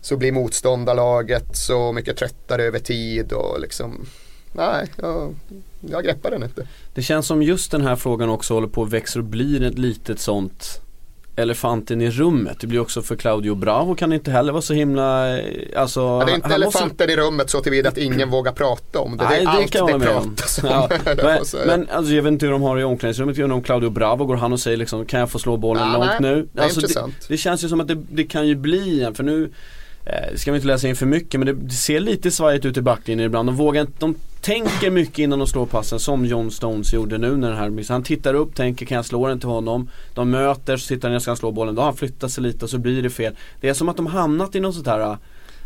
så 0.00 0.16
blir 0.16 0.32
motståndarlaget 0.32 1.56
så 1.56 1.92
mycket 1.92 2.16
tröttare 2.16 2.62
över 2.62 2.78
tid 2.78 3.32
och 3.32 3.60
liksom 3.60 4.06
Nej, 4.56 4.92
jag, 4.96 5.34
jag 5.90 6.04
greppar 6.04 6.30
den 6.30 6.42
inte. 6.42 6.66
Det 6.94 7.02
känns 7.02 7.26
som 7.26 7.42
just 7.42 7.70
den 7.70 7.80
här 7.80 7.96
frågan 7.96 8.28
också 8.28 8.54
håller 8.54 8.68
på 8.68 8.82
att 8.82 8.90
växa 8.92 9.18
och 9.18 9.24
blir 9.24 9.62
ett 9.62 9.78
litet 9.78 10.20
sånt 10.20 10.80
elefanten 11.38 12.00
i 12.00 12.10
rummet. 12.10 12.56
Det 12.60 12.66
blir 12.66 12.80
också 12.80 13.02
för 13.02 13.16
Claudio 13.16 13.54
Bravo 13.54 13.94
kan 13.94 14.12
inte 14.12 14.30
heller 14.30 14.52
vara 14.52 14.62
så 14.62 14.74
himla, 14.74 15.38
alltså 15.76 16.00
Ja, 16.00 16.22
det 16.26 16.32
är 16.32 16.34
inte 16.34 16.48
han 16.48 16.60
måste- 16.60 16.78
elefanten 16.78 17.10
i 17.10 17.16
rummet 17.16 17.50
så 17.50 17.60
tillvida 17.60 17.88
att 17.88 17.98
ingen 17.98 18.30
vågar 18.30 18.52
prata 18.52 19.00
om 19.00 19.16
det. 19.16 19.24
Nej, 19.24 19.38
det 19.38 19.42
är 19.42 19.44
det 19.44 19.50
allt 19.50 19.70
kan 19.70 20.00
det 20.00 20.06
pratas 20.06 20.58
om. 20.58 20.64
Ja, 20.70 20.88
men, 21.04 21.66
men 21.66 21.88
alltså, 21.90 22.12
jag 22.12 22.22
vet 22.22 22.32
inte 22.32 22.46
hur 22.46 22.52
de 22.52 22.62
har 22.62 22.76
det 22.76 22.82
i 22.82 22.84
omklädningsrummet, 22.84 23.36
jag 23.36 23.46
inte 23.46 23.54
om 23.54 23.62
Claudio 23.62 23.90
Bravo 23.90 24.24
går 24.24 24.36
han 24.36 24.52
och 24.52 24.60
säger 24.60 24.76
liksom, 24.76 25.06
kan 25.06 25.20
jag 25.20 25.30
få 25.30 25.38
slå 25.38 25.56
bollen 25.56 25.88
Ja, 25.88 25.92
långt 25.92 26.20
nej, 26.20 26.30
nu? 26.54 26.62
Alltså. 26.62 26.80
Det, 26.80 27.12
det 27.28 27.36
känns 27.36 27.64
ju 27.64 27.68
som 27.68 27.80
att 27.80 27.88
det, 27.88 28.02
det 28.10 28.24
kan 28.24 28.46
ju 28.48 28.54
bli 28.54 29.02
en, 29.02 29.14
för 29.14 29.24
nu 29.24 29.50
eh, 30.06 30.34
ska 30.36 30.52
vi 30.52 30.56
inte 30.56 30.66
läsa 30.66 30.88
in 30.88 30.96
för 30.96 31.06
mycket 31.06 31.40
men 31.40 31.46
det, 31.46 31.52
det 31.52 31.70
ser 31.74 32.00
lite 32.00 32.30
svajigt 32.30 32.64
ut 32.64 32.76
i 32.76 32.82
backlinjen 32.82 33.26
ibland. 33.26 33.48
De 33.48 33.56
vågar 33.56 33.80
inte, 33.80 33.92
de 33.98 34.14
tänker 34.40 34.90
mycket 34.90 35.18
innan 35.18 35.38
de 35.38 35.48
slår 35.48 35.66
passen 35.66 35.98
som 35.98 36.24
John 36.26 36.50
Stones 36.50 36.92
gjorde 36.92 37.18
nu 37.18 37.36
när 37.36 37.48
den 37.48 37.56
här 37.58 37.70
miss. 37.70 37.88
Han 37.88 38.02
tittar 38.02 38.34
upp, 38.34 38.54
tänker 38.54 38.86
kan 38.86 38.96
jag 38.96 39.04
slå 39.04 39.26
den 39.28 39.40
till 39.40 39.48
honom? 39.48 39.90
De 40.14 40.30
möter, 40.30 40.76
så 40.76 40.88
tittar 40.88 41.08
han, 41.08 41.12
jag 41.12 41.22
ska 41.22 41.36
slå 41.36 41.52
bollen. 41.52 41.74
Då 41.74 41.80
har 41.80 41.86
han 41.86 41.96
flyttat 41.96 42.30
sig 42.30 42.42
lite 42.42 42.64
och 42.64 42.70
så 42.70 42.78
blir 42.78 43.02
det 43.02 43.10
fel. 43.10 43.32
Det 43.60 43.68
är 43.68 43.74
som 43.74 43.88
att 43.88 43.96
de 43.96 44.06
hamnat 44.06 44.54
i 44.54 44.60
något 44.60 44.74
sånt 44.74 44.86
här 44.86 45.16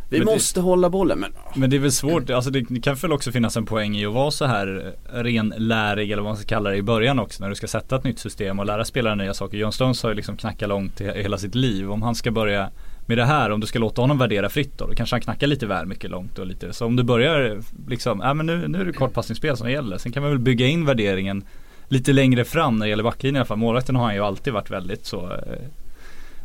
Vi 0.08 0.18
Men 0.18 0.26
det- 0.26 0.32
måste 0.32 0.60
hålla 0.60 0.90
bollen 0.90 1.18
men 1.18 1.32
Men 1.54 1.70
det 1.70 1.76
är 1.76 1.80
väl 1.80 1.92
svårt, 1.92 2.30
alltså 2.30 2.50
det 2.50 2.80
kan 2.82 2.94
väl 2.94 3.12
också 3.12 3.32
finnas 3.32 3.56
en 3.56 3.66
poäng 3.66 3.96
i 3.96 4.06
att 4.06 4.12
vara 4.12 4.30
så 4.30 4.44
här 4.44 4.94
renlärig 5.12 6.10
eller 6.10 6.22
vad 6.22 6.30
man 6.30 6.36
ska 6.36 6.46
kalla 6.46 6.70
det 6.70 6.76
i 6.76 6.82
början 6.82 7.18
också 7.18 7.42
när 7.42 7.48
du 7.48 7.54
ska 7.54 7.66
sätta 7.66 7.96
ett 7.96 8.04
nytt 8.04 8.18
system 8.18 8.58
och 8.58 8.66
lära 8.66 8.84
spelare 8.84 9.14
nya 9.16 9.34
saker. 9.34 9.58
John 9.58 9.72
Stones 9.72 10.02
har 10.02 10.10
ju 10.10 10.16
liksom 10.16 10.36
knackat 10.36 10.68
långt 10.68 11.00
i 11.00 11.04
hela 11.04 11.38
sitt 11.38 11.54
liv. 11.54 11.90
Om 11.92 12.02
han 12.02 12.14
ska 12.14 12.30
börja 12.30 12.70
med 13.10 13.18
det 13.18 13.24
här, 13.24 13.50
om 13.50 13.60
du 13.60 13.66
ska 13.66 13.78
låta 13.78 14.02
honom 14.02 14.18
värdera 14.18 14.48
fritt 14.48 14.78
då, 14.78 14.86
då 14.86 14.94
kanske 14.94 15.14
han 15.14 15.20
knackar 15.20 15.46
lite 15.46 15.66
väl 15.66 15.86
mycket 15.86 16.10
långt 16.10 16.38
och 16.38 16.46
lite. 16.46 16.72
Så 16.72 16.86
om 16.86 16.96
du 16.96 17.02
börjar 17.02 17.60
liksom, 17.88 18.20
ja 18.24 18.34
men 18.34 18.46
nu, 18.46 18.68
nu 18.68 18.80
är 18.80 18.84
det 18.84 18.92
kortpassningsspel 18.92 19.56
som 19.56 19.70
gäller. 19.70 19.98
Sen 19.98 20.12
kan 20.12 20.22
man 20.22 20.30
väl 20.30 20.38
bygga 20.38 20.66
in 20.66 20.86
värderingen 20.86 21.44
lite 21.88 22.12
längre 22.12 22.44
fram 22.44 22.76
när 22.76 22.86
det 22.86 22.90
gäller 22.90 23.02
backlinjen 23.02 23.36
i 23.36 23.38
alla 23.38 23.46
fall. 23.46 23.58
Målvakten 23.58 23.96
har 23.96 24.04
han 24.04 24.14
ju 24.14 24.20
alltid 24.20 24.52
varit 24.52 24.70
väldigt 24.70 25.06
så 25.06 25.32
eh, 25.32 25.66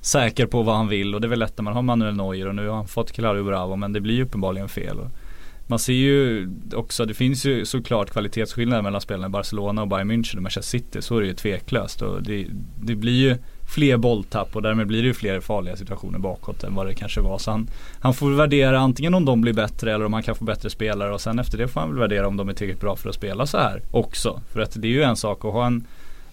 säker 0.02 0.46
på 0.46 0.62
vad 0.62 0.76
han 0.76 0.88
vill 0.88 1.16
och 1.16 1.22
det 1.22 1.28
är 1.28 1.30
väl 1.30 1.40
lätt 1.40 1.58
när 1.58 1.64
man 1.64 1.74
har 1.74 1.82
Manuel 1.82 2.16
Neuer 2.16 2.48
och 2.48 2.56
nu 2.56 2.68
har 2.68 2.76
han 2.76 2.88
fått 2.88 3.12
Claudio 3.12 3.44
Bravo 3.44 3.76
men 3.76 3.94
det 3.94 4.02
blir 4.02 4.16
ju 4.16 4.24
uppenbarligen 4.24 4.70
fel. 4.70 5.00
Och 5.00 5.12
man 5.68 5.80
ser 5.80 5.94
ju 5.94 6.50
också, 6.74 7.06
det 7.06 7.14
finns 7.14 7.46
ju 7.46 7.66
såklart 7.66 8.10
kvalitetsskillnader 8.10 8.82
mellan 8.82 9.02
spelarna 9.02 9.28
i 9.28 9.30
Barcelona 9.30 9.82
och 9.82 9.88
Bayern 9.88 10.12
München 10.12 10.36
och 10.36 10.44
Manchester 10.44 10.80
City. 10.80 11.02
Så 11.02 11.18
är 11.18 11.22
det 11.22 11.28
ju 11.28 11.34
tveklöst 11.34 12.02
och 12.02 12.24
det, 12.24 12.48
det 12.82 12.96
blir 12.96 13.30
ju 13.30 13.38
fler 13.76 13.98
bolltapp 13.98 14.56
och 14.56 14.62
därmed 14.62 14.88
blir 14.88 15.02
det 15.02 15.08
ju 15.08 15.14
fler 15.14 15.40
farliga 15.40 15.76
situationer 15.76 16.20
bakåt 16.20 16.64
än 16.64 16.76
vad 16.76 16.88
det 16.88 16.94
kanske 16.94 17.22
var. 17.22 17.38
Så 17.38 17.52
han, 17.52 17.68
han 18.00 18.14
får 18.14 18.32
värdera 18.32 18.80
antingen 18.80 19.14
om 19.14 19.26
de 19.26 19.42
blir 19.42 19.54
bättre 19.54 19.94
eller 19.94 20.06
om 20.06 20.14
han 20.14 20.24
kan 20.24 20.36
få 20.36 20.46
bättre 20.46 20.70
spelare 20.70 21.14
och 21.14 21.22
sen 21.22 21.40
efter 21.40 21.58
det 21.58 21.68
får 21.68 21.80
han 21.80 21.90
väl 21.90 22.00
värdera 22.00 22.28
om 22.28 22.38
de 22.38 22.50
är 22.50 22.54
tillräckligt 22.54 22.82
bra 22.82 22.96
för 22.96 23.10
att 23.10 23.16
spela 23.16 23.46
så 23.46 23.58
här 23.58 23.82
också. 23.92 24.42
För 24.54 24.60
att 24.60 24.82
det 24.82 24.88
är 24.88 24.92
ju 24.92 25.04
en 25.04 25.16
sak 25.16 25.46
att 25.46 25.54
ha 25.54 25.66
en 25.66 25.88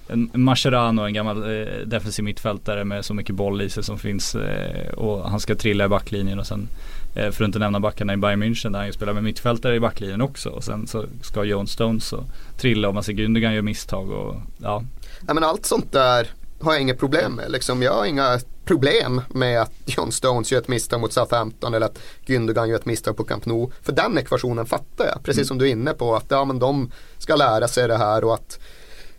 en 0.08 0.30
Mascherano, 0.32 1.02
en 1.02 1.14
gammal 1.14 1.42
eh, 1.42 1.86
defensiv 1.86 2.24
mittfältare 2.24 2.84
med 2.84 3.04
så 3.04 3.14
mycket 3.14 3.34
boll 3.34 3.62
i 3.62 3.70
sig 3.70 3.84
som 3.84 3.98
finns 3.98 4.34
eh, 4.34 4.92
och 4.94 5.30
han 5.30 5.40
ska 5.40 5.54
trilla 5.54 5.84
i 5.84 5.88
backlinjen 5.88 6.38
och 6.38 6.46
sen 6.46 6.68
eh, 7.14 7.30
för 7.30 7.44
att 7.44 7.48
inte 7.48 7.58
nämna 7.58 7.80
backarna 7.80 8.12
i 8.14 8.16
Bayern 8.16 8.42
München 8.42 8.72
där 8.72 8.78
han 8.78 8.86
ju 8.86 8.92
spelar 8.92 9.12
med 9.12 9.24
mittfältare 9.24 9.76
i 9.76 9.80
backlinjen 9.80 10.20
också 10.20 10.48
och 10.48 10.64
sen 10.64 10.86
så 10.86 11.04
ska 11.22 11.44
Jones 11.44 11.70
Stones 11.70 12.14
trilla 12.56 12.88
och 12.88 12.94
man 12.94 13.02
ser 13.02 13.12
Gündogan 13.12 13.52
gör 13.54 13.62
misstag 13.62 14.10
och 14.10 14.34
ja. 14.58 14.84
Ja, 15.26 15.34
men 15.34 15.44
allt 15.44 15.66
sånt 15.66 15.92
där 15.92 16.26
har 16.62 16.72
jag 16.72 16.82
inga 16.82 16.94
problem 16.94 17.32
med. 17.34 17.50
Liksom, 17.50 17.82
jag 17.82 17.92
har 17.92 18.04
inga 18.04 18.40
problem 18.64 19.20
med 19.28 19.62
att 19.62 19.72
John 19.84 20.12
Stones 20.12 20.52
gör 20.52 20.60
ett 20.60 20.68
misstag 20.68 21.00
mot 21.00 21.12
Southampton 21.12 21.74
eller 21.74 21.86
att 21.86 21.98
Gündogan 22.26 22.68
gör 22.68 22.76
ett 22.76 22.86
misstag 22.86 23.16
på 23.16 23.24
Camp 23.24 23.46
Nou. 23.46 23.70
För 23.82 23.92
den 23.92 24.18
ekvationen 24.18 24.66
fattar 24.66 25.06
jag. 25.06 25.22
Precis 25.22 25.48
som 25.48 25.58
du 25.58 25.66
är 25.66 25.70
inne 25.70 25.92
på 25.92 26.16
att 26.16 26.26
ja, 26.28 26.44
men 26.44 26.58
de 26.58 26.90
ska 27.18 27.36
lära 27.36 27.68
sig 27.68 27.88
det 27.88 27.96
här 27.96 28.24
och 28.24 28.34
att 28.34 28.58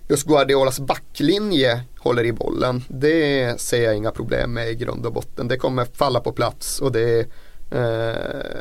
just 0.09 0.27
Guardiolas 0.27 0.79
backlinje 0.79 1.83
håller 1.99 2.23
i 2.23 2.31
bollen. 2.31 2.83
Det 2.87 3.61
ser 3.61 3.83
jag 3.83 3.95
inga 3.95 4.11
problem 4.11 4.53
med 4.53 4.69
i 4.69 4.75
grund 4.75 5.05
och 5.05 5.13
botten. 5.13 5.47
Det 5.47 5.57
kommer 5.57 5.85
falla 5.85 6.19
på 6.19 6.31
plats 6.31 6.81
och 6.81 6.91
det 6.91 7.27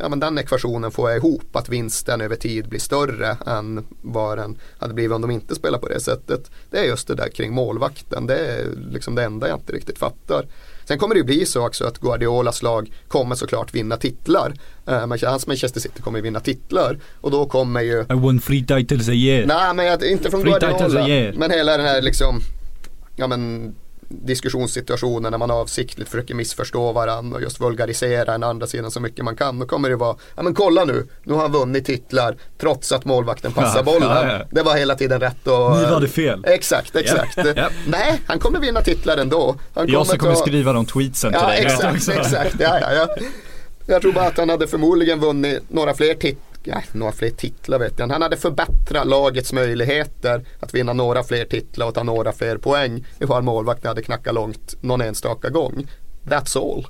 ja, 0.01 0.09
men 0.09 0.21
den 0.21 0.39
ekvationen 0.39 0.91
får 0.91 1.11
jag 1.11 1.19
ihop 1.19 1.57
att 1.57 1.69
vinsten 1.69 2.21
över 2.21 2.37
tid 2.37 2.69
blir 2.69 2.81
större 2.81 3.37
än 3.47 3.85
vad 4.03 4.39
den 4.39 4.59
hade 4.79 4.95
blivit 4.95 5.13
om 5.13 5.23
de 5.23 5.31
inte 5.31 5.55
spelar 5.55 5.79
på 5.79 5.89
det 5.89 6.01
sättet. 6.01 6.51
Det 6.71 6.79
är 6.79 6.85
just 6.85 7.09
det 7.09 7.15
där 7.15 7.29
kring 7.29 7.53
målvakten. 7.53 8.27
Det 8.27 8.37
är 8.37 8.67
liksom 8.91 9.15
det 9.15 9.25
enda 9.25 9.49
jag 9.49 9.57
inte 9.57 9.73
riktigt 9.73 9.99
fattar. 9.99 10.47
Sen 10.85 10.99
kommer 10.99 11.15
det 11.15 11.19
ju 11.19 11.25
bli 11.25 11.47
så 11.47 11.67
också 11.67 11.85
att 11.85 11.99
Guardiolas 11.99 12.63
lag 12.63 12.93
kommer 13.09 13.35
såklart 13.35 13.75
vinna 13.75 13.97
titlar. 13.97 14.55
Eh, 14.87 15.07
hans 15.23 15.47
Manchester 15.47 15.81
City 15.81 16.03
kommer 16.03 16.21
vinna 16.21 16.41
titlar 16.41 16.99
och 17.21 17.31
då 17.31 17.47
kommer 17.47 17.81
ju 17.81 18.01
I 18.01 18.15
won 18.15 18.39
three 18.39 18.67
titles 18.67 19.09
a 19.09 19.13
year. 19.13 19.47
Nej 19.47 19.75
men 19.75 19.87
jag, 19.87 20.05
inte 20.05 20.31
från 20.31 20.43
Free 20.43 20.51
Guardiola. 20.61 21.33
Men 21.39 21.51
hela 21.51 21.77
den 21.77 21.87
här 21.87 22.03
liksom 22.03 22.41
ja, 23.17 23.27
men, 23.27 23.75
diskussionssituationen 24.13 25.31
när 25.31 25.39
man 25.39 25.51
avsiktligt 25.51 26.11
försöker 26.11 26.35
missförstå 26.35 26.93
varandra 26.93 27.37
och 27.37 27.43
just 27.43 27.61
vulgarisera 27.61 28.25
den 28.33 28.43
andra 28.43 28.67
sidan 28.67 28.91
så 28.91 29.01
mycket 29.01 29.25
man 29.25 29.37
kan. 29.37 29.59
Då 29.59 29.67
kommer 29.67 29.91
det 29.91 29.97
vara, 29.97 30.17
ja 30.37 30.43
men 30.43 30.55
kolla 30.55 30.85
nu, 30.85 31.07
nu 31.25 31.33
har 31.35 31.41
han 31.43 31.53
vunnit 31.53 31.85
titlar 31.87 32.37
trots 32.61 32.93
att 32.93 33.05
målvakten 33.05 33.53
passar 33.53 33.79
Ja, 33.79 33.83
bollen. 33.83 34.09
ja, 34.09 34.33
ja. 34.33 34.45
Det 34.51 34.63
var 34.63 34.77
hela 34.77 34.95
tiden 34.95 35.21
rätt 35.21 35.47
och... 35.47 35.77
Ni 35.77 35.85
hade 35.85 36.09
fel. 36.09 36.45
Exakt, 36.47 36.97
exakt. 36.97 37.39
Nej, 37.87 38.21
han 38.27 38.39
kommer 38.39 38.61
vinna 38.61 38.81
titlar 38.81 39.17
ändå. 39.17 39.57
Han 39.75 39.89
Jag 39.89 40.07
som 40.07 40.19
kommer 40.19 40.35
ta- 40.35 40.41
skriva 40.41 40.73
de 40.73 40.87
tweetsen 40.87 41.33
till 41.33 41.41
Ja, 41.43 41.49
dig. 41.49 41.65
exakt, 41.65 42.09
exakt. 42.19 42.57
Ja, 42.59 42.79
ja, 42.81 42.93
ja. 42.95 43.09
Jag 43.87 44.03
tror 44.03 44.13
bara 44.13 44.27
att 44.27 44.39
han 44.39 44.49
hade 44.49 44.67
förmodligen 44.67 45.21
vunnit 45.21 45.63
några 45.69 45.95
fler 45.95 46.15
titlar. 46.15 46.43
Ja, 46.65 46.83
några 46.93 47.13
fler 47.13 47.31
titlar 47.31 47.79
vet 47.79 47.99
jag. 47.99 48.09
Han 48.09 48.23
hade 48.23 48.37
förbättrat 48.37 49.07
lagets 49.07 49.53
möjligheter 49.53 50.45
att 50.61 50.75
vinna 50.75 50.93
några 50.93 51.23
fler 51.23 51.45
titlar 51.45 51.87
och 51.87 51.95
ta 51.95 52.03
några 52.03 52.33
fler 52.33 52.57
poäng 52.57 53.05
ifall 53.21 53.43
målvakten 53.43 53.89
hade 53.89 54.03
knackat 54.03 54.35
långt 54.35 54.75
någon 54.81 55.01
enstaka 55.01 55.51
gång. 55.51 55.87
That's 56.25 56.59
all. 56.59 56.87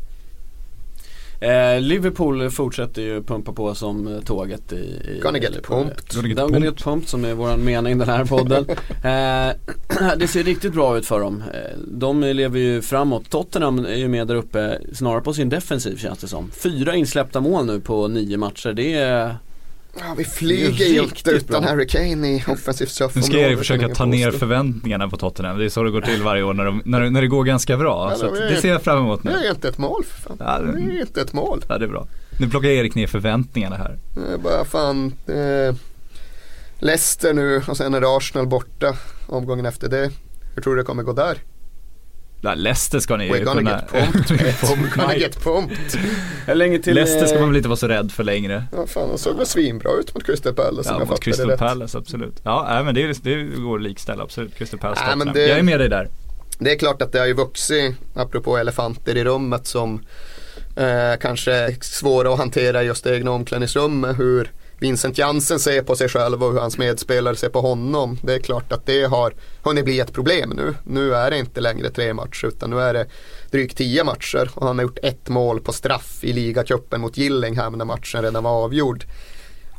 Eh, 1.43 1.81
Liverpool 1.81 2.51
fortsätter 2.51 3.03
ju 3.03 3.23
pumpa 3.23 3.53
på 3.53 3.75
som 3.75 4.07
eh, 4.07 4.21
tåget 4.21 4.73
i, 4.73 4.77
i 4.77 5.21
Gonna 5.23 5.39
get 5.39 5.63
pumped. 5.63 6.15
Gonna 6.15 6.29
get 6.29 6.37
Gonna 6.37 6.49
pumped. 6.49 6.65
get 6.65 6.85
pumped 6.85 7.09
som 7.09 7.25
är 7.25 7.35
våran 7.35 7.65
mening 7.65 7.93
i 7.93 7.99
den 7.99 8.09
här 8.09 8.25
podden. 8.25 8.67
eh, 9.05 10.17
det 10.19 10.29
ser 10.29 10.43
riktigt 10.43 10.73
bra 10.73 10.99
ut 10.99 11.07
för 11.07 11.21
dem. 11.21 11.43
Eh, 11.55 11.79
de 11.87 12.21
lever 12.21 12.59
ju 12.59 12.83
framåt. 12.83 13.31
Tottenham 13.31 13.79
är 13.79 13.97
ju 13.97 14.09
med 14.09 14.27
där 14.27 14.35
uppe 14.35 14.79
snarare 14.93 15.21
på 15.21 15.35
sin 15.35 15.49
defensiv 15.49 15.97
känns 15.97 16.19
det 16.19 16.29
som. 16.29 16.51
Fyra 16.51 16.95
insläppta 16.95 17.41
mål 17.41 17.67
nu 17.67 17.81
på 17.81 18.09
nio 18.09 18.37
matcher. 18.37 18.73
Det 18.73 18.95
är 18.95 19.37
Ja, 19.99 20.15
vi 20.19 20.25
flyger 20.25 20.85
ju 20.87 21.03
inte 21.03 21.31
utan 21.31 21.63
bra. 21.63 21.71
Harry 21.71 21.87
Kane 21.87 22.29
i 22.29 22.45
offensivt 22.49 22.81
Nu 22.81 22.87
straffområde. 22.87 23.27
ska 23.33 23.39
Erik 23.39 23.59
försöka 23.59 23.89
ta 23.89 24.05
ner 24.05 24.31
förväntningarna 24.31 25.09
på 25.09 25.17
Tottenham. 25.17 25.59
Det 25.59 25.65
är 25.65 25.69
så 25.69 25.83
det 25.83 25.91
går 25.91 26.01
till 26.01 26.23
varje 26.23 26.43
år 26.43 26.55
när, 26.55 26.65
de, 26.65 26.83
när, 26.85 27.11
när 27.11 27.21
det 27.21 27.27
går 27.29 27.45
ganska 27.45 27.77
bra. 27.77 28.09
Ja, 28.11 28.17
så 28.19 28.31
det 28.35 28.49
det 28.49 28.57
ser 28.57 28.69
jag 28.69 28.83
fram 28.83 28.99
emot 28.99 29.23
Det 29.23 29.31
är 29.31 29.41
nu. 29.41 29.49
inte 29.51 29.69
ett 29.69 29.79
mål 29.79 30.05
för 30.05 30.21
fan. 30.23 30.37
Ja, 30.41 30.59
det- 30.59 30.73
Det 30.87 30.97
är 30.97 31.01
inte 31.01 31.21
ett 31.21 31.33
mål. 31.33 31.65
Ja, 31.69 31.79
det 31.79 31.85
är 31.85 31.89
bra. 31.89 32.07
Nu 32.41 32.49
plockar 32.49 32.69
Erik 32.69 32.95
ner 32.95 33.07
förväntningarna 33.07 33.77
här. 33.77 33.99
Det 34.15 34.33
är 34.35 34.39
bara 34.39 34.65
fan 34.65 35.13
eh, 35.27 35.75
Leicester 36.79 37.35
nu 37.35 37.63
och 37.69 37.77
sen 37.77 37.95
är 37.95 38.01
det 38.01 38.17
Arsenal 38.17 38.47
borta 38.47 38.97
omgången 39.27 39.67
efter 39.67 39.89
det. 39.89 40.11
Hur 40.55 40.63
tror 40.63 40.75
du 40.77 40.81
det 40.83 40.87
kommer 40.87 41.03
gå 41.03 41.13
där? 41.13 41.39
Leicester 42.43 43.01
ska 43.01 43.17
ni 43.17 43.25
ju 43.27 43.33
We're 43.33 43.45
gonna 43.45 43.61
kunna... 43.61 43.71
get 43.71 44.13
pumped. 44.13 44.31
We're 44.79 44.97
gonna 45.01 45.17
get 45.17 45.45
pumped. 45.45 45.99
Länge 46.57 46.79
till 46.79 46.95
Leicester 46.95 47.27
ska 47.27 47.35
eh, 47.35 47.41
man 47.41 47.49
väl 47.51 47.57
inte 47.57 47.69
vara 47.69 47.77
så 47.77 47.89
rädd 47.89 48.13
för 48.13 48.25
längre. 48.25 48.65
Ja, 48.73 48.87
fan, 48.87 49.09
de 49.09 49.19
såg 49.19 49.37
väl 49.37 49.47
svinbra 49.47 49.93
ut 49.93 50.15
mot 50.15 50.27
Crystal 50.27 50.55
Palace 50.55 50.89
om 50.91 50.95
Ja, 50.95 51.01
jag 51.01 51.09
mot 51.09 51.21
Crystal 51.21 51.51
rätt. 51.51 51.59
Palace, 51.59 51.99
absolut. 51.99 52.41
Ja, 52.43 52.67
nej, 52.71 52.85
men 52.85 52.95
det, 52.95 53.23
det 53.25 53.43
går 53.43 53.77
att 53.77 53.83
likställa, 53.83 54.23
absolut. 54.23 54.55
Crystal 54.55 54.81
Palace, 54.81 55.03
Nej, 55.07 55.17
men 55.17 55.33
det- 55.35 55.47
Jag 55.47 55.59
är 55.59 55.63
med 55.63 55.81
dig 55.81 55.89
där. 55.89 56.09
Det 56.59 56.73
är 56.73 56.79
klart 56.79 57.03
att 57.03 57.13
det 57.13 57.19
har 57.19 57.27
ju 57.27 57.35
vuxit, 57.35 57.95
apropå 58.15 58.57
elefanter 58.57 59.17
i 59.17 59.25
rummet 59.25 59.67
som 59.67 60.01
eh, 60.77 61.19
kanske 61.21 61.53
är 61.53 61.77
svåra 61.81 62.33
att 62.33 62.39
hantera 62.39 62.83
just 62.83 63.05
det 63.05 63.17
egna 63.17 63.31
omklädningsrummet. 63.31 64.19
Hur 64.19 64.51
Vincent 64.83 65.19
Jansen 65.19 65.59
ser 65.59 65.83
på 65.83 65.97
sig 65.97 66.09
själv 66.09 66.45
och 66.45 66.53
hur 66.53 66.61
hans 66.61 66.79
medspelare 66.79 67.37
ser 67.37 67.49
på 67.49 67.61
honom. 67.61 68.19
Det 68.23 68.35
är 68.35 68.39
klart 68.39 68.73
att 68.73 68.87
det 68.87 69.05
har 69.05 69.35
hunnit 69.63 69.85
bli 69.85 70.01
ett 70.01 70.13
problem 70.13 70.51
nu. 70.51 70.75
Nu 70.85 71.15
är 71.15 71.31
det 71.31 71.39
inte 71.39 71.61
längre 71.61 71.91
tre 71.91 72.15
matcher 72.15 72.47
utan 72.47 72.71
nu 72.71 72.81
är 72.81 72.95
det 72.95 73.07
drygt 73.51 73.77
tio 73.77 74.05
matcher 74.05 74.51
och 74.55 74.67
han 74.67 74.79
har 74.79 74.83
gjort 74.83 74.99
ett 75.03 75.29
mål 75.29 75.61
på 75.61 75.73
straff 75.73 76.25
i 76.25 76.33
ligacupen 76.33 77.01
mot 77.01 77.17
Gillingham 77.17 77.73
när 77.73 77.85
matchen 77.85 78.23
redan 78.23 78.45
var 78.45 78.51
avgjord. 78.51 79.05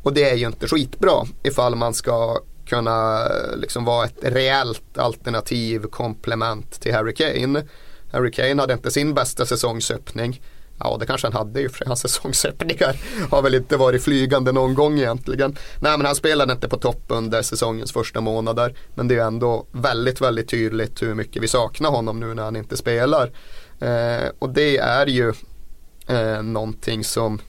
Och 0.01 0.14
det 0.14 0.30
är 0.30 0.36
ju 0.36 0.47
inte 0.47 0.68
skitbra 0.68 1.26
ifall 1.43 1.76
man 1.76 1.93
ska 1.93 2.39
kunna 2.66 3.28
liksom 3.56 3.86
vara 3.86 4.06
ett 4.06 4.18
reellt 4.22 4.97
alternativ 4.97 5.84
komplement 5.84 6.82
till 6.82 6.93
Harry 6.93 7.14
Kane. 7.14 7.64
Harry 8.12 8.32
Kane 8.32 8.62
hade 8.62 8.74
inte 8.74 8.91
sin 8.91 9.14
bästa 9.14 9.45
säsongsöppning. 9.45 10.41
Ja 10.80 10.97
det 10.99 11.05
kanske 11.05 11.28
han 11.28 11.34
hade 11.34 11.61
ju 11.61 11.69
för 11.69 11.86
hans 11.86 12.01
säsongsöppningar 12.01 12.95
har 13.32 13.41
väl 13.41 13.55
inte 13.55 13.78
varit 13.78 14.03
flygande 14.03 14.51
någon 14.51 14.74
gång 14.74 14.99
egentligen. 14.99 15.57
Nej 15.80 15.97
men 15.97 16.05
han 16.05 16.15
spelade 16.15 16.53
inte 16.53 16.69
på 16.69 16.78
topp 16.78 17.03
under 17.07 17.41
säsongens 17.41 17.91
första 17.91 18.21
månader. 18.21 18.76
Men 18.95 19.07
det 19.07 19.15
är 19.15 19.26
ändå 19.26 19.65
väldigt 19.71 20.21
väldigt 20.21 20.49
tydligt 20.49 21.01
hur 21.01 21.15
mycket 21.15 21.43
vi 21.43 21.47
saknar 21.47 21.89
honom 21.89 22.19
nu 22.19 22.34
när 22.34 22.43
han 22.43 22.55
inte 22.55 22.78
spelar. 22.78 23.32
Eh, 23.80 24.30
och 24.39 24.49
det 24.49 24.78
är 24.78 25.07
ju 25.07 25.34
eh, 26.07 26.43
någonting 26.43 27.03
som 27.03 27.41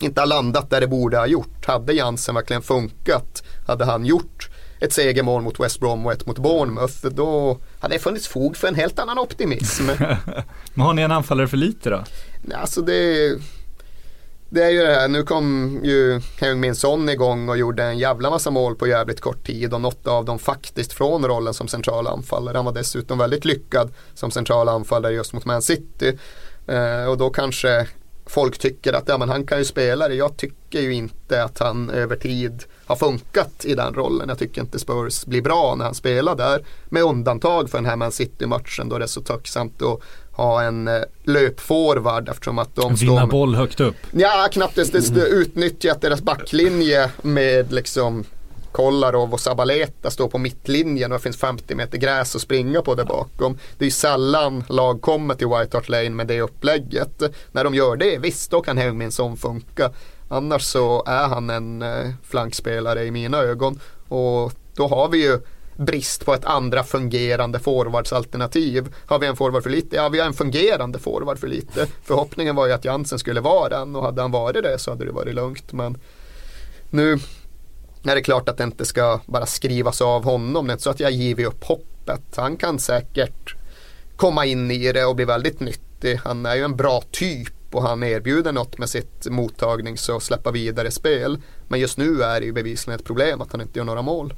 inte 0.00 0.20
har 0.20 0.26
landat 0.26 0.70
där 0.70 0.80
det 0.80 0.86
borde 0.86 1.16
ha 1.16 1.26
gjort. 1.26 1.66
Hade 1.66 1.92
Jansen 1.92 2.34
verkligen 2.34 2.62
funkat, 2.62 3.42
hade 3.66 3.84
han 3.84 4.04
gjort 4.04 4.48
ett 4.80 4.92
segermål 4.92 5.42
mot 5.42 5.60
West 5.60 5.80
Brom 5.80 6.06
och 6.06 6.12
ett 6.12 6.26
mot 6.26 6.38
Bournemouth, 6.38 7.06
då 7.06 7.58
hade 7.80 7.94
det 7.94 7.98
funnits 7.98 8.28
fog 8.28 8.56
för 8.56 8.68
en 8.68 8.74
helt 8.74 8.98
annan 8.98 9.18
optimism. 9.18 9.84
Men 10.74 10.86
har 10.86 10.94
ni 10.94 11.02
en 11.02 11.12
anfallare 11.12 11.48
för 11.48 11.56
lite 11.56 11.90
då? 11.90 12.04
alltså 12.54 12.82
det, 12.82 13.32
det 14.48 14.62
är 14.62 14.70
ju 14.70 14.82
det 14.82 14.94
här, 14.94 15.08
nu 15.08 15.22
kom 15.22 15.80
ju 15.82 16.20
Heung-Min 16.40 16.74
Son 16.74 17.08
igång 17.08 17.48
och 17.48 17.58
gjorde 17.58 17.84
en 17.84 17.98
jävla 17.98 18.30
massa 18.30 18.50
mål 18.50 18.76
på 18.76 18.86
jävligt 18.86 19.20
kort 19.20 19.46
tid 19.46 19.74
och 19.74 19.80
något 19.80 20.06
av 20.06 20.24
dem 20.24 20.38
faktiskt 20.38 20.92
från 20.92 21.24
rollen 21.26 21.54
som 21.54 21.68
central 21.68 22.06
anfallare. 22.06 22.56
Han 22.56 22.64
var 22.64 22.72
dessutom 22.72 23.18
väldigt 23.18 23.44
lyckad 23.44 23.92
som 24.14 24.30
central 24.30 24.68
anfallare 24.68 25.12
just 25.12 25.32
mot 25.32 25.44
Man 25.44 25.62
City. 25.62 26.18
Eh, 26.66 27.04
och 27.04 27.18
då 27.18 27.30
kanske 27.30 27.86
folk 28.26 28.58
tycker 28.58 28.92
att 28.92 29.08
ja, 29.08 29.18
men 29.18 29.28
han 29.28 29.46
kan 29.46 29.58
ju 29.58 29.64
spela 29.64 30.08
det. 30.08 30.14
Jag 30.14 30.36
tycker 30.36 30.80
ju 30.80 30.94
inte 30.94 31.44
att 31.44 31.58
han 31.58 31.90
över 31.90 32.16
tid 32.16 32.64
har 32.86 32.96
funkat 32.96 33.64
i 33.64 33.74
den 33.74 33.94
rollen. 33.94 34.28
Jag 34.28 34.38
tycker 34.38 34.60
inte 34.60 34.78
Spurs 34.78 35.24
blir 35.24 35.42
bra 35.42 35.74
när 35.74 35.84
han 35.84 35.94
spelar 35.94 36.36
där. 36.36 36.64
Med 36.88 37.02
undantag 37.02 37.70
för 37.70 37.78
den 37.78 37.86
här 37.86 37.96
Man 37.96 38.12
City-matchen 38.12 38.88
då 38.88 38.98
det 38.98 39.04
är 39.04 39.06
så 39.06 39.20
tacksamt 39.20 39.82
att 39.82 40.00
ha 40.32 40.62
en 40.62 40.88
eh, 40.88 41.02
löpforward 41.24 42.28
eftersom 42.28 42.58
att 42.58 42.76
de 42.76 42.94
Vinna 42.94 43.20
står 43.20 43.30
boll 43.30 43.54
högt 43.54 43.80
upp. 43.80 43.96
Ja, 44.12 44.48
knappt 44.52 44.78
ens 44.78 45.10
mm. 45.10 45.22
utnyttjat 45.22 46.00
deras 46.00 46.22
backlinje 46.22 47.10
med 47.22 47.72
liksom 47.72 48.24
Kolarov 48.74 49.32
och 49.32 49.40
Sabaleta 49.40 50.10
står 50.10 50.28
på 50.28 50.38
mittlinjen 50.38 51.12
och 51.12 51.18
det 51.18 51.22
finns 51.22 51.36
50 51.36 51.74
meter 51.74 51.98
gräs 51.98 52.36
att 52.36 52.42
springa 52.42 52.82
på 52.82 52.94
där 52.94 53.04
bakom. 53.04 53.58
Det 53.78 53.86
är 53.86 53.90
sällan 53.90 54.64
lag 54.68 55.00
kommer 55.00 55.34
till 55.34 55.46
White 55.46 55.76
Hart 55.76 55.88
Lane 55.88 56.10
med 56.10 56.26
det 56.26 56.40
upplägget. 56.40 57.22
När 57.52 57.64
de 57.64 57.74
gör 57.74 57.96
det, 57.96 58.18
visst 58.18 58.50
då 58.50 58.60
kan 58.60 58.78
Heung-Min 58.78 59.36
funka. 59.36 59.90
Annars 60.34 60.62
så 60.62 61.02
är 61.06 61.28
han 61.28 61.50
en 61.50 61.82
eh, 61.82 62.10
flankspelare 62.22 63.04
i 63.04 63.10
mina 63.10 63.38
ögon. 63.38 63.80
Och 64.08 64.52
då 64.74 64.86
har 64.88 65.08
vi 65.08 65.22
ju 65.22 65.40
brist 65.76 66.24
på 66.24 66.34
ett 66.34 66.44
andra 66.44 66.84
fungerande 66.84 67.58
forwardsalternativ. 67.58 68.94
Har 69.06 69.18
vi 69.18 69.26
en 69.26 69.36
forward 69.36 69.62
för 69.62 69.70
lite? 69.70 69.96
Ja, 69.96 70.08
vi 70.08 70.20
har 70.20 70.26
en 70.26 70.34
fungerande 70.34 70.98
forward 70.98 71.38
för 71.38 71.46
lite. 71.46 71.86
Förhoppningen 72.04 72.56
var 72.56 72.66
ju 72.66 72.72
att 72.72 72.84
Jansen 72.84 73.18
skulle 73.18 73.40
vara 73.40 73.68
den 73.68 73.96
och 73.96 74.02
hade 74.02 74.22
han 74.22 74.30
varit 74.30 74.62
det 74.62 74.78
så 74.78 74.90
hade 74.90 75.04
det 75.04 75.12
varit 75.12 75.34
lugnt. 75.34 75.72
Men 75.72 75.98
nu 76.90 77.18
är 78.04 78.14
det 78.14 78.22
klart 78.22 78.48
att 78.48 78.56
det 78.56 78.64
inte 78.64 78.84
ska 78.84 79.20
bara 79.26 79.46
skrivas 79.46 80.00
av 80.00 80.24
honom. 80.24 80.66
Det 80.66 80.70
är 80.70 80.74
inte 80.74 80.84
så 80.84 80.90
att 80.90 81.00
jag 81.00 81.10
giver 81.10 81.44
upp 81.44 81.64
hoppet. 81.64 82.22
Han 82.36 82.56
kan 82.56 82.78
säkert 82.78 83.54
komma 84.16 84.46
in 84.46 84.70
i 84.70 84.92
det 84.92 85.04
och 85.04 85.16
bli 85.16 85.24
väldigt 85.24 85.60
nyttig. 85.60 86.20
Han 86.24 86.46
är 86.46 86.54
ju 86.54 86.62
en 86.62 86.76
bra 86.76 87.02
typ 87.10 87.54
och 87.74 87.82
han 87.82 88.02
erbjuder 88.02 88.52
något 88.52 88.78
med 88.78 88.88
sitt 88.88 89.26
mottagnings 89.30 90.08
och 90.08 90.22
släppa 90.22 90.50
vidare 90.50 90.90
spel. 90.90 91.38
Men 91.68 91.80
just 91.80 91.98
nu 91.98 92.22
är 92.22 92.40
det 92.40 92.46
ju 92.46 92.52
bevisligen 92.52 93.00
ett 93.00 93.06
problem 93.06 93.40
att 93.40 93.52
han 93.52 93.60
inte 93.60 93.78
gör 93.78 93.84
några 93.84 94.02
mål. 94.02 94.34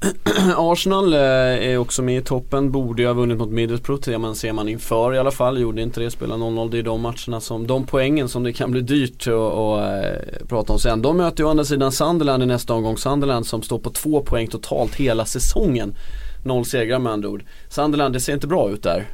Arsenal 0.56 1.14
eh, 1.14 1.20
är 1.20 1.78
också 1.78 2.02
med 2.02 2.18
i 2.18 2.24
toppen, 2.24 2.72
borde 2.72 3.02
ju 3.02 3.08
ha 3.08 3.14
vunnit 3.14 3.38
mot 3.38 3.48
Middlesbrough, 3.48 4.02
det 4.04 4.18
man 4.18 4.34
ser 4.34 4.52
man 4.52 4.68
inför 4.68 5.14
i 5.14 5.18
alla 5.18 5.30
fall, 5.30 5.60
gjorde 5.60 5.82
inte 5.82 6.00
det, 6.00 6.10
spelade 6.10 6.42
0-0, 6.44 6.70
det 6.70 6.78
är 6.78 6.82
de 6.82 7.00
matcherna 7.00 7.40
som, 7.40 7.66
de 7.66 7.86
poängen 7.86 8.28
som 8.28 8.42
det 8.42 8.52
kan 8.52 8.70
bli 8.70 8.80
dyrt 8.80 9.26
att 9.26 9.28
eh, 9.28 10.46
prata 10.48 10.72
om 10.72 10.78
sen. 10.78 11.02
De 11.02 11.16
möter 11.16 11.42
ju 11.42 11.46
å 11.46 11.50
andra 11.50 11.64
sidan 11.64 11.92
Sunderland 11.92 12.42
i 12.42 12.46
nästa 12.46 12.74
omgång, 12.74 12.96
Sunderland 12.96 13.46
som 13.46 13.62
står 13.62 13.78
på 13.78 13.90
två 13.90 14.22
poäng 14.22 14.46
totalt 14.46 14.94
hela 14.94 15.24
säsongen. 15.24 15.94
Noll 16.44 16.64
segrar 16.64 16.98
med 16.98 17.12
andra 17.12 17.28
ord. 17.28 17.44
Sunderland, 17.68 18.14
det 18.14 18.20
ser 18.20 18.34
inte 18.34 18.46
bra 18.46 18.70
ut 18.70 18.82
där. 18.82 19.06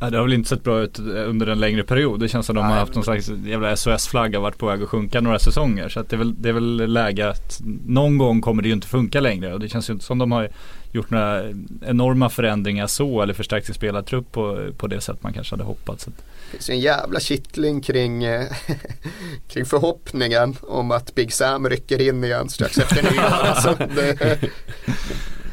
Ja, 0.00 0.10
det 0.10 0.16
har 0.16 0.24
väl 0.24 0.32
inte 0.32 0.48
sett 0.48 0.64
bra 0.64 0.80
ut 0.80 0.98
under 0.98 1.46
en 1.46 1.60
längre 1.60 1.82
period. 1.82 2.20
Det 2.20 2.28
känns 2.28 2.46
som 2.46 2.56
att 2.56 2.62
de 2.62 2.70
har 2.70 2.78
haft 2.78 2.94
någon 2.94 3.04
slags 3.04 3.28
jävla 3.28 3.76
SOS-flagga 3.76 4.40
varit 4.40 4.58
på 4.58 4.66
väg 4.66 4.82
att 4.82 4.88
sjunka 4.88 5.20
några 5.20 5.38
säsonger. 5.38 5.88
Så 5.88 6.00
att 6.00 6.08
det, 6.08 6.16
är 6.16 6.18
väl, 6.18 6.42
det 6.42 6.48
är 6.48 6.52
väl 6.52 6.92
läge 6.92 7.28
att 7.28 7.60
någon 7.86 8.18
gång 8.18 8.40
kommer 8.40 8.62
det 8.62 8.68
ju 8.68 8.74
inte 8.74 8.86
funka 8.86 9.20
längre. 9.20 9.54
Och 9.54 9.60
det 9.60 9.68
känns 9.68 9.90
ju 9.90 9.92
inte 9.92 10.04
som 10.04 10.18
de 10.18 10.32
har 10.32 10.48
gjort 10.92 11.10
några 11.10 11.42
enorma 11.86 12.30
förändringar 12.30 12.86
så 12.86 13.22
eller 13.22 13.34
förstärkt 13.34 13.66
sin 13.66 13.74
spelartrupp 13.74 14.32
på, 14.32 14.70
på 14.76 14.86
det 14.86 15.00
sätt 15.00 15.22
man 15.22 15.32
kanske 15.32 15.52
hade 15.52 15.64
hoppats. 15.64 16.04
Det 16.04 16.12
finns 16.50 16.70
ju 16.70 16.74
en 16.74 16.80
jävla 16.80 17.20
kittling 17.20 17.80
kring, 17.80 18.24
eh, 18.24 18.44
kring 19.48 19.64
förhoppningen 19.64 20.56
om 20.60 20.90
att 20.90 21.14
Big 21.14 21.32
Sam 21.32 21.68
rycker 21.68 22.00
in 22.00 22.24
igen 22.24 22.48
strax 22.48 22.78
efter 22.78 23.02
nyår. 23.02 23.22
alltså, 23.30 23.76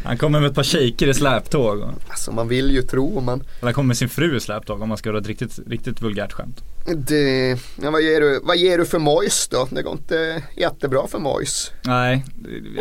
han 0.09 0.17
kommer 0.17 0.39
med 0.39 0.49
ett 0.49 0.55
par 0.55 0.63
shaker 0.63 1.07
i 1.07 1.13
släptåg. 1.13 1.83
Alltså 2.07 2.31
man 2.31 2.47
vill 2.47 2.71
ju 2.71 2.81
tro 2.81 3.21
man. 3.21 3.43
Han 3.61 3.73
kommer 3.73 3.87
med 3.87 3.97
sin 3.97 4.09
fru 4.09 4.37
i 4.37 4.39
släptåg 4.39 4.81
om 4.81 4.89
man 4.89 4.97
ska 4.97 5.09
göra 5.09 5.19
ett 5.19 5.27
riktigt, 5.27 5.59
riktigt 5.67 6.01
vulgärt 6.01 6.33
skämt. 6.33 6.63
Det, 6.85 7.57
ja, 7.81 7.91
vad, 7.91 8.01
ger 8.01 8.21
du, 8.21 8.39
vad 8.43 8.57
ger 8.57 8.77
du 8.77 8.85
för 8.85 8.99
Mois 8.99 9.47
då? 9.47 9.67
Det 9.71 9.81
går 9.81 9.93
inte 9.93 10.43
jättebra 10.55 11.07
för 11.07 11.19
Mois. 11.19 11.71
Nej. 11.83 12.25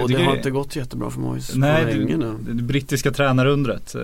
Och 0.01 0.09
det 0.09 0.23
har 0.23 0.37
inte 0.37 0.51
gått 0.51 0.77
jättebra 0.77 1.11
för 1.11 1.21
Mois 1.21 1.51
Nej, 1.55 1.85
på 1.85 1.91
länge 1.91 2.17
nu. 2.17 2.35
Det, 2.41 2.53
det 2.53 2.63
brittiska 2.63 3.11
tränarundret. 3.11 3.95
Eh, 3.95 4.01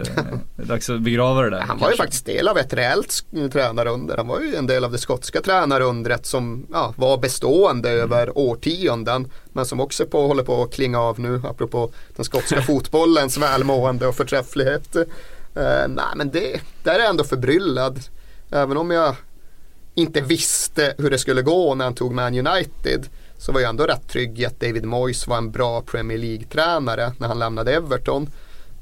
det 0.57 0.63
är 0.63 0.67
dags 0.67 0.91
att 0.91 1.01
begrava 1.01 1.43
det 1.43 1.51
där. 1.51 1.61
Han 1.61 1.79
var 1.79 1.91
ju 1.91 1.97
faktiskt 1.97 2.27
del 2.27 2.49
av 2.49 2.59
ett 2.59 2.73
reellt 2.73 3.25
tränarunder. 3.53 4.17
Han 4.17 4.27
var 4.27 4.41
ju 4.41 4.55
en 4.55 4.67
del 4.67 4.85
av 4.85 4.93
det 4.93 4.99
skotska 4.99 5.41
tränarundret 5.41 6.27
som 6.27 6.67
ja, 6.73 6.95
var 6.97 7.19
bestående 7.19 7.91
mm. 7.91 8.03
över 8.03 8.39
årtionden. 8.39 9.31
Men 9.53 9.67
som 9.67 9.81
också 9.81 10.07
på, 10.07 10.27
håller 10.27 10.43
på 10.43 10.63
att 10.63 10.75
klinga 10.75 11.01
av 11.01 11.21
nu 11.21 11.43
apropå 11.45 11.91
den 12.17 12.25
skotska 12.25 12.63
fotbollens 12.67 13.39
välmående 13.39 14.07
och 14.07 14.15
förträfflighet. 14.15 14.97
Uh, 14.97 15.05
nej 15.89 16.05
men 16.17 16.31
det, 16.31 16.61
där 16.83 16.95
är 16.95 16.99
jag 16.99 17.11
ändå 17.11 17.25
förbryllad. 17.25 18.01
Även 18.51 18.77
om 18.77 18.91
jag 18.91 19.17
inte 19.95 20.21
visste 20.21 20.95
hur 20.99 21.11
det 21.11 21.19
skulle 21.19 21.43
gå 21.43 21.75
när 21.75 21.85
han 21.85 21.95
tog 21.95 22.13
Man 22.13 22.47
United 22.47 23.09
så 23.39 23.53
var 23.53 23.61
jag 23.61 23.69
ändå 23.69 23.85
rätt 23.85 24.09
trygg 24.09 24.41
i 24.41 24.47
att 24.47 24.61
David 24.61 24.85
Moyes 24.85 25.27
var 25.27 25.39
en 25.39 25.51
bra 25.51 25.83
Premier 25.83 26.19
League-tränare 26.19 27.13
när 27.19 27.29
han 27.29 27.39
lämnade 27.39 27.75
Everton. 27.75 28.31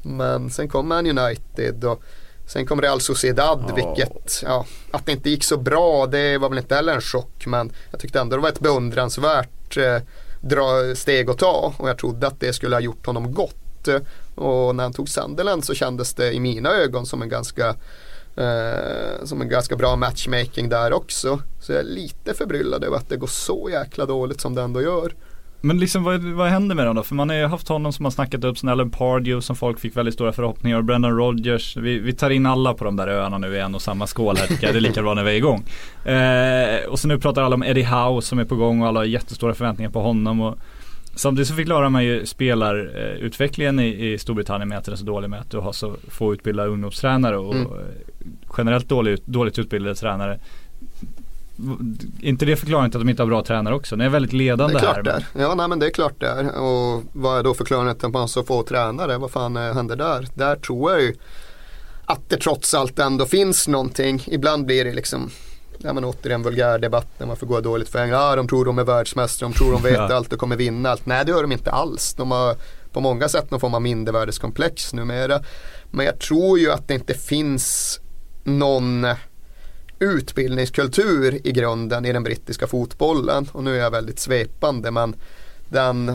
Men 0.03 0.51
sen 0.51 0.69
kom 0.69 0.89
Man 0.89 1.19
United 1.19 1.85
och 1.85 2.03
sen 2.47 2.67
kom 2.67 2.81
Real 2.81 3.01
Sociedad 3.01 3.59
oh. 3.59 3.75
vilket, 3.75 4.43
ja, 4.43 4.67
att 4.91 5.07
det 5.07 5.13
inte 5.13 5.31
gick 5.31 5.45
så 5.45 5.57
bra 5.57 6.07
det 6.07 6.39
var 6.39 6.49
väl 6.49 6.59
inte 6.59 6.75
heller 6.75 6.95
en 6.95 7.01
chock 7.01 7.47
men 7.47 7.73
jag 7.91 8.01
tyckte 8.01 8.21
ändå 8.21 8.37
det 8.37 8.43
var 8.43 8.49
ett 8.49 8.61
beundransvärt 8.61 9.77
eh, 9.77 9.99
dra, 10.41 10.95
steg 10.95 11.31
att 11.31 11.39
ta 11.39 11.75
och 11.77 11.89
jag 11.89 11.99
trodde 11.99 12.27
att 12.27 12.41
det 12.41 12.53
skulle 12.53 12.77
ha 12.77 12.81
gjort 12.81 13.07
honom 13.07 13.35
gott. 13.35 13.89
Och 14.35 14.77
när 14.77 14.83
han 14.83 14.93
tog 14.93 15.09
Sunderland 15.09 15.65
så 15.65 15.75
kändes 15.75 16.15
det 16.15 16.33
i 16.33 16.41
mina 16.41 16.71
ögon 16.71 17.07
som 17.07 17.23
en 17.23 17.29
ganska 17.29 17.77
Eh, 18.37 19.25
som 19.25 19.41
en 19.41 19.49
ganska 19.49 19.77
bra 19.77 19.97
matchmaking 19.97 20.69
där 20.69 20.93
också. 20.93 21.41
Så 21.61 21.73
jag 21.73 21.81
är 21.81 21.85
lite 21.85 22.35
förbryllad 22.35 22.85
över 22.85 22.97
att 22.97 23.09
det 23.09 23.17
går 23.17 23.27
så 23.27 23.69
jäkla 23.71 24.07
dåligt 24.07 24.41
som 24.41 24.55
det 24.55 24.63
ändå 24.63 24.83
gör. 24.83 25.13
Men 25.65 25.79
liksom 25.79 26.05
vad, 26.05 26.23
vad 26.23 26.49
händer 26.49 26.75
med 26.75 26.87
dem 26.87 26.97
då? 26.97 27.03
För 27.03 27.15
man 27.15 27.29
har 27.29 27.37
ju 27.37 27.47
haft 27.47 27.69
honom 27.69 27.93
som 27.93 28.05
har 28.05 28.11
snackat 28.11 28.45
upp 28.45 28.59
sen 28.59 28.69
Alan 28.69 28.91
Pardew 28.91 29.41
som 29.41 29.57
folk 29.57 29.81
fick 29.81 29.97
väldigt 29.97 30.15
stora 30.15 30.33
förhoppningar 30.33 30.79
och 30.79 30.85
Brendan 30.85 31.17
Rodgers. 31.17 31.77
Vi, 31.77 31.99
vi, 31.99 32.13
tar 32.13 32.31
in 32.31 32.47
alla 32.47 32.75
på 32.75 32.85
de 32.85 32.97
där 32.97 33.09
öarna 33.09 33.39
nu 33.39 33.55
i 33.57 33.61
en 33.61 33.75
och 33.75 33.83
samma 33.83 34.07
skål 34.07 34.37
här 34.37 34.47
tycker 34.47 34.67
jag. 34.67 34.75
Det 34.75 34.79
är 34.79 34.81
lika 34.81 35.03
bra 35.03 35.15
när 35.15 35.25
vi 35.25 35.31
är 35.31 35.37
igång. 35.37 35.65
Eh, 36.05 36.91
och 36.91 36.99
så 36.99 37.09
nu 37.09 37.19
pratar 37.19 37.43
alla 37.43 37.55
om 37.55 37.63
Eddie 37.63 37.83
Howe 37.83 38.23
som 38.23 38.39
är 38.39 38.45
på 38.45 38.57
gång 38.57 38.83
och 38.83 38.89
alla 38.89 39.01
har 39.01 39.05
jättestora 39.05 39.55
förväntningar 39.55 39.91
på 39.91 40.01
honom. 40.01 40.41
Och 40.41 40.59
Samtidigt 41.15 41.49
så 41.49 41.55
förklarar 41.55 41.89
man 41.89 42.05
ju 42.05 42.27
spelarutvecklingen 42.27 43.81
i, 43.81 44.13
i 44.13 44.19
Storbritannien 44.19 44.69
med 44.69 44.79
att 44.79 44.85
den 44.85 44.93
är 44.93 44.97
så 44.97 45.05
dålig 45.05 45.31
med 45.31 45.41
att 45.41 45.51
du 45.51 45.59
har 45.59 45.73
så 45.73 45.97
få 46.09 46.33
utbildade 46.35 46.69
ungdomstränare 46.69 47.39
och 47.39 47.55
mm. 47.55 47.69
generellt 48.59 48.89
dålig, 48.89 49.19
dåligt 49.25 49.59
utbildade 49.59 49.95
tränare. 49.95 50.39
inte 52.21 52.45
det 52.45 52.57
till 52.57 52.75
att 52.75 52.93
de 52.93 53.09
inte 53.09 53.23
har 53.23 53.29
bra 53.29 53.43
tränare 53.43 53.75
också? 53.75 53.97
Det 53.97 54.05
är 54.05 54.09
väldigt 54.09 54.33
ledande 54.33 54.75
det 54.75 54.79
är 54.79 54.83
klart 54.83 54.97
här. 54.97 55.03
Där. 55.03 55.27
Ja, 55.39 55.55
nej, 55.55 55.69
men 55.69 55.79
det 55.79 55.87
är 55.87 55.91
klart 55.91 56.15
det 56.19 56.27
är. 56.27 56.61
Och 56.61 57.03
vad 57.13 57.39
är 57.39 57.43
då 57.43 57.55
förklaringen 57.55 57.97
till 57.97 58.07
att 58.07 58.13
man 58.13 58.21
har 58.21 58.27
så 58.27 58.43
få 58.43 58.63
tränare? 58.63 59.19
Vad 59.19 59.31
fan 59.31 59.57
eh, 59.57 59.75
händer 59.75 59.97
där? 59.97 60.29
Där 60.35 60.57
tror 60.57 60.93
jag 60.93 61.03
ju 61.03 61.15
att 62.05 62.29
det 62.29 62.37
trots 62.37 62.75
allt 62.75 62.99
ändå 62.99 63.27
finns 63.27 63.69
någonting. 63.69 64.23
Ibland 64.27 64.67
blir 64.67 64.85
det 64.85 64.93
liksom 64.93 65.31
ja, 65.83 65.93
men 65.93 66.05
återigen 66.05 66.43
vulgär 66.43 66.79
debatt 66.79 67.09
när 67.19 67.27
man 67.27 67.37
får 67.37 67.47
gå 67.47 67.61
dåligt 67.61 67.89
för 67.89 67.99
England. 67.99 68.21
Ah, 68.21 68.37
de 68.37 68.49
tror 68.49 68.65
de 68.65 68.79
är 68.79 68.85
världsmästare, 68.85 69.49
de 69.51 69.55
tror 69.59 69.73
de 69.73 69.83
vet 69.83 69.93
ja. 69.97 70.15
allt 70.15 70.33
och 70.33 70.39
kommer 70.39 70.57
vinna 70.57 70.91
allt. 70.91 71.07
Nej 71.07 71.25
det 71.25 71.31
gör 71.31 71.43
de 71.43 71.53
inte 71.53 71.71
alls. 71.71 72.15
De 72.15 72.31
har 72.31 72.57
på 72.93 73.01
många 73.01 73.29
sätt 73.29 73.51
någon 73.51 73.61
form 73.61 73.75
av 73.75 73.83
mindervärdeskomplex 73.83 74.93
numera. 74.93 75.41
Men 75.91 76.07
jag 76.07 76.19
tror 76.19 76.59
ju 76.59 76.71
att 76.73 76.89
det 76.89 76.95
inte 76.95 77.15
finns 77.15 78.01
någon 78.45 79.07
utbildningskultur 79.99 81.47
i 81.47 81.53
grunden 81.53 82.05
i 82.05 82.13
den 82.13 82.23
brittiska 82.23 82.67
fotbollen. 82.67 83.49
Och 83.53 83.65
nu 83.65 83.77
är 83.77 83.81
jag 83.81 83.91
väldigt 83.91 84.19
svepande 84.19 84.91
men 84.91 85.15
den 85.69 86.15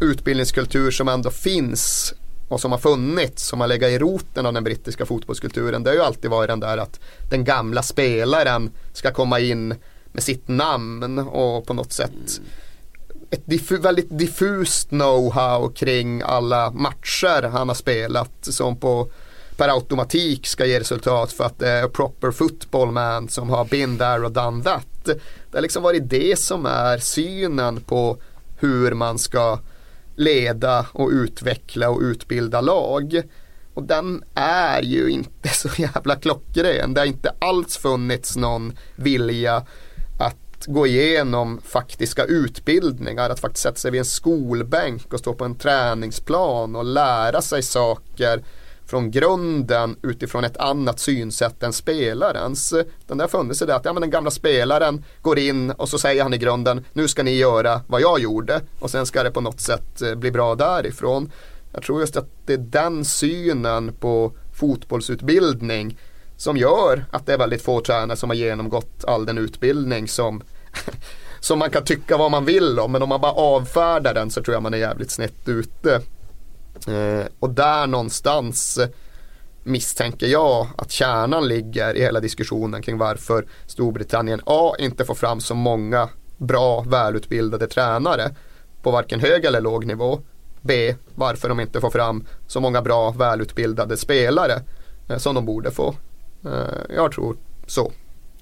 utbildningskultur 0.00 0.90
som 0.90 1.08
ändå 1.08 1.30
finns 1.30 2.14
och 2.48 2.60
som 2.60 2.72
har 2.72 2.78
funnits, 2.78 3.46
som 3.46 3.60
har 3.60 3.68
legat 3.68 3.90
i 3.90 3.98
roten 3.98 4.46
av 4.46 4.52
den 4.52 4.64
brittiska 4.64 5.06
fotbollskulturen, 5.06 5.82
det 5.82 5.90
har 5.90 5.94
ju 5.94 6.02
alltid 6.02 6.30
varit 6.30 6.48
den 6.48 6.60
där 6.60 6.78
att 6.78 7.00
den 7.30 7.44
gamla 7.44 7.82
spelaren 7.82 8.70
ska 8.92 9.12
komma 9.12 9.40
in 9.40 9.74
med 10.12 10.22
sitt 10.22 10.48
namn 10.48 11.18
och 11.18 11.66
på 11.66 11.74
något 11.74 11.92
sätt 11.92 12.40
ett 13.30 13.46
diffu, 13.46 13.78
väldigt 13.78 14.18
diffust 14.18 14.90
know-how 14.90 15.72
kring 15.72 16.22
alla 16.22 16.70
matcher 16.70 17.42
han 17.42 17.68
har 17.68 17.74
spelat 17.74 18.32
som 18.40 18.76
på 18.76 19.08
per 19.56 19.68
automatik 19.68 20.46
ska 20.46 20.66
ge 20.66 20.80
resultat 20.80 21.32
för 21.32 21.44
att 21.44 21.58
det 21.58 21.68
är 21.68 21.88
proper 21.88 22.30
football 22.30 22.90
man 22.90 23.28
som 23.28 23.50
har 23.50 23.64
been 23.64 23.98
there 23.98 24.24
och 24.24 24.32
done 24.32 24.64
that. 24.64 25.04
Det 25.04 25.18
har 25.52 25.62
liksom 25.62 25.82
varit 25.82 26.10
det 26.10 26.38
som 26.38 26.66
är 26.66 26.98
synen 26.98 27.80
på 27.80 28.16
hur 28.58 28.94
man 28.94 29.18
ska 29.18 29.58
leda 30.16 30.86
och 30.92 31.08
utveckla 31.10 31.90
och 31.90 32.00
utbilda 32.00 32.60
lag. 32.60 33.22
Och 33.74 33.82
den 33.82 34.24
är 34.34 34.82
ju 34.82 35.08
inte 35.08 35.48
så 35.52 35.68
jävla 35.76 36.16
klockren. 36.16 36.94
Det 36.94 37.00
har 37.00 37.06
inte 37.06 37.32
alls 37.38 37.76
funnits 37.76 38.36
någon 38.36 38.72
vilja 38.96 39.56
att 40.18 40.66
gå 40.66 40.86
igenom 40.86 41.60
faktiska 41.64 42.24
utbildningar, 42.24 43.30
att 43.30 43.40
faktiskt 43.40 43.62
sätta 43.62 43.76
sig 43.76 43.90
vid 43.90 43.98
en 43.98 44.04
skolbänk 44.04 45.12
och 45.12 45.18
stå 45.18 45.34
på 45.34 45.44
en 45.44 45.54
träningsplan 45.54 46.76
och 46.76 46.84
lära 46.84 47.42
sig 47.42 47.62
saker 47.62 48.42
från 48.86 49.10
grunden 49.10 49.96
utifrån 50.02 50.44
ett 50.44 50.56
annat 50.56 51.00
synsätt 51.00 51.62
än 51.62 51.72
spelarens. 51.72 52.74
Den 53.06 53.18
där 53.18 53.26
funnits 53.26 53.60
det 53.60 53.74
att 53.74 53.84
ja, 53.84 53.92
men 53.92 54.00
den 54.00 54.10
gamla 54.10 54.30
spelaren 54.30 55.04
går 55.22 55.38
in 55.38 55.70
och 55.70 55.88
så 55.88 55.98
säger 55.98 56.22
han 56.22 56.34
i 56.34 56.38
grunden 56.38 56.84
nu 56.92 57.08
ska 57.08 57.22
ni 57.22 57.36
göra 57.36 57.80
vad 57.86 58.00
jag 58.00 58.20
gjorde 58.20 58.60
och 58.80 58.90
sen 58.90 59.06
ska 59.06 59.22
det 59.22 59.30
på 59.30 59.40
något 59.40 59.60
sätt 59.60 60.02
eh, 60.02 60.14
bli 60.14 60.30
bra 60.30 60.54
därifrån. 60.54 61.30
Jag 61.72 61.82
tror 61.82 62.00
just 62.00 62.16
att 62.16 62.28
det 62.46 62.52
är 62.52 62.58
den 62.58 63.04
synen 63.04 63.92
på 64.00 64.32
fotbollsutbildning 64.52 65.98
som 66.36 66.56
gör 66.56 67.04
att 67.10 67.26
det 67.26 67.32
är 67.32 67.38
väldigt 67.38 67.62
få 67.62 67.80
tränare 67.80 68.16
som 68.16 68.30
har 68.30 68.36
genomgått 68.36 69.04
all 69.04 69.26
den 69.26 69.38
utbildning 69.38 70.08
som 70.08 70.42
som 71.40 71.58
man 71.58 71.70
kan 71.70 71.84
tycka 71.84 72.16
vad 72.16 72.30
man 72.30 72.44
vill 72.44 72.78
om 72.78 72.92
men 72.92 73.02
om 73.02 73.08
man 73.08 73.20
bara 73.20 73.32
avfärdar 73.32 74.14
den 74.14 74.30
så 74.30 74.42
tror 74.42 74.54
jag 74.54 74.62
man 74.62 74.74
är 74.74 74.78
jävligt 74.78 75.10
snett 75.10 75.48
ute. 75.48 76.00
Eh, 76.88 77.26
och 77.40 77.50
där 77.50 77.86
någonstans 77.86 78.78
eh, 78.78 78.88
misstänker 79.62 80.26
jag 80.26 80.66
att 80.76 80.90
kärnan 80.90 81.48
ligger 81.48 81.96
i 81.96 82.00
hela 82.00 82.20
diskussionen 82.20 82.82
kring 82.82 82.98
varför 82.98 83.46
Storbritannien 83.66 84.40
A 84.46 84.74
inte 84.78 85.04
får 85.04 85.14
fram 85.14 85.40
så 85.40 85.54
många 85.54 86.08
bra 86.36 86.80
välutbildade 86.80 87.66
tränare 87.66 88.34
på 88.82 88.90
varken 88.90 89.20
hög 89.20 89.44
eller 89.44 89.60
låg 89.60 89.86
nivå. 89.86 90.20
B. 90.60 90.94
Varför 91.14 91.48
de 91.48 91.60
inte 91.60 91.80
får 91.80 91.90
fram 91.90 92.26
så 92.46 92.60
många 92.60 92.82
bra 92.82 93.10
välutbildade 93.10 93.96
spelare 93.96 94.62
eh, 95.08 95.16
som 95.16 95.34
de 95.34 95.44
borde 95.46 95.70
få. 95.70 95.94
Jag 96.96 97.12
tror 97.12 97.36
så. 97.66 97.92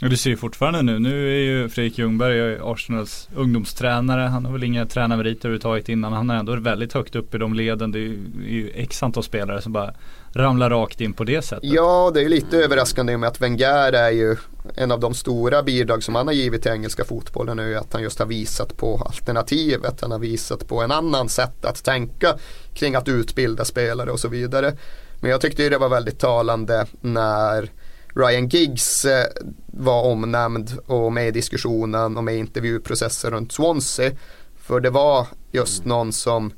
Och 0.02 0.10
du 0.10 0.16
ser 0.16 0.30
ju 0.30 0.36
fortfarande 0.36 0.82
nu, 0.82 0.98
nu 0.98 1.28
är 1.28 1.40
ju 1.40 1.68
Fredrik 1.68 1.98
Ljungberg 1.98 2.58
Arsenals 2.62 3.28
ungdomstränare. 3.34 4.20
Han 4.20 4.44
har 4.44 4.52
väl 4.52 4.64
inga 4.64 4.86
tränarmeriter 4.86 5.48
överhuvudtaget 5.48 5.88
innan. 5.88 6.12
Han 6.12 6.30
är 6.30 6.34
ändå 6.34 6.56
väldigt 6.56 6.92
högt 6.92 7.16
upp 7.16 7.34
i 7.34 7.38
de 7.38 7.54
leden. 7.54 7.92
Det 7.92 7.98
är 7.98 8.02
ju, 8.02 8.70
x 8.74 9.02
antal 9.02 9.22
spelare 9.22 9.62
som 9.62 9.72
bara 9.72 9.94
ramlar 10.32 10.70
rakt 10.70 11.00
in 11.00 11.12
på 11.12 11.24
det 11.24 11.42
sättet. 11.42 11.70
Ja, 11.72 12.10
det 12.14 12.22
är 12.22 12.28
lite 12.28 12.56
överraskande 12.56 13.16
med 13.16 13.28
att 13.28 13.40
Wenger 13.40 13.92
är 13.92 14.10
ju 14.10 14.36
en 14.74 14.92
av 14.92 15.00
de 15.00 15.14
stora 15.14 15.62
bidrag 15.62 16.02
som 16.02 16.14
han 16.14 16.26
har 16.26 16.34
givit 16.34 16.62
till 16.62 16.72
engelska 16.72 17.04
fotbollen 17.04 17.56
nu 17.56 17.76
att 17.76 17.92
han 17.92 18.02
just 18.02 18.18
har 18.18 18.26
visat 18.26 18.76
på 18.76 19.02
alternativet. 19.06 20.00
Han 20.00 20.10
har 20.10 20.18
visat 20.18 20.68
på 20.68 20.82
en 20.82 20.90
annan 20.90 21.28
sätt 21.28 21.64
att 21.64 21.84
tänka 21.84 22.34
kring 22.74 22.94
att 22.94 23.08
utbilda 23.08 23.64
spelare 23.64 24.10
och 24.10 24.20
så 24.20 24.28
vidare. 24.28 24.72
Men 25.20 25.30
jag 25.30 25.40
tyckte 25.40 25.62
ju 25.62 25.70
det 25.70 25.78
var 25.78 25.88
väldigt 25.88 26.18
talande 26.18 26.86
när 27.00 27.70
Ryan 28.14 28.48
Giggs 28.48 29.04
eh, 29.04 29.26
var 29.66 30.02
omnämnd 30.02 30.78
och 30.86 31.12
med 31.12 31.28
i 31.28 31.30
diskussionen 31.30 32.16
och 32.16 32.24
med 32.24 32.34
i 32.34 32.38
intervjuprocessen 32.38 33.30
runt 33.30 33.52
Swansea. 33.52 34.10
För 34.56 34.80
det 34.80 34.90
var 34.90 35.26
just 35.52 35.84
någon 35.84 36.12
som 36.12 36.52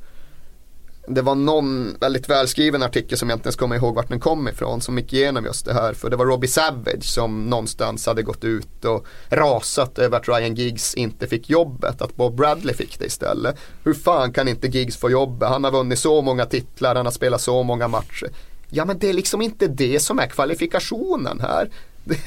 det 1.09 1.22
var 1.22 1.34
någon 1.34 1.96
väldigt 2.00 2.30
välskriven 2.30 2.82
artikel 2.82 3.18
som 3.18 3.30
jag 3.30 3.36
inte 3.36 3.46
ens 3.46 3.57
kommer 3.57 3.76
ihåg 3.76 3.94
vart 3.94 4.09
den 4.09 4.20
kom 4.20 4.48
ifrån 4.48 4.80
som 4.80 4.98
gick 4.98 5.12
igenom 5.12 5.44
just 5.44 5.66
det 5.66 5.74
här. 5.74 5.92
För 5.92 6.11
det 6.11 6.16
var 6.16 6.26
Robbie 6.26 6.48
Savage 6.48 7.05
som 7.05 7.44
någonstans 7.44 8.07
hade 8.07 8.22
gått 8.22 8.44
ut 8.44 8.84
och 8.84 9.07
rasat 9.28 9.98
över 9.98 10.16
att 10.16 10.28
Ryan 10.28 10.55
Giggs 10.55 10.94
inte 10.94 11.26
fick 11.26 11.50
jobbet. 11.50 12.02
Att 12.02 12.16
Bob 12.16 12.36
Bradley 12.36 12.74
fick 12.74 12.98
det 12.98 13.07
istället. 13.07 13.57
Hur 13.84 13.94
fan 13.94 14.32
kan 14.32 14.48
inte 14.48 14.68
Giggs 14.68 14.96
få 14.96 15.11
jobbet? 15.11 15.48
Han 15.48 15.64
har 15.64 15.70
vunnit 15.70 15.98
så 15.98 16.22
många 16.22 16.46
titlar, 16.46 16.94
han 16.94 17.07
har 17.07 17.12
spelat 17.12 17.40
så 17.40 17.62
många 17.62 17.88
matcher. 17.88 18.28
Ja 18.75 18.85
men 18.85 18.99
det 18.99 19.09
är 19.09 19.12
liksom 19.12 19.43
inte 19.43 19.68
det 19.68 20.01
som 20.01 20.18
är 20.18 20.27
kvalifikationen 20.27 21.41
här. 21.41 21.70
Det, 22.07 22.18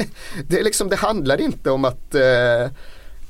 det, 0.47 0.59
är 0.59 0.63
liksom, 0.63 0.89
det 0.89 0.95
handlar 0.95 1.41
inte 1.41 1.71
om 1.71 1.85
att 1.85 2.15
eh, 2.15 2.71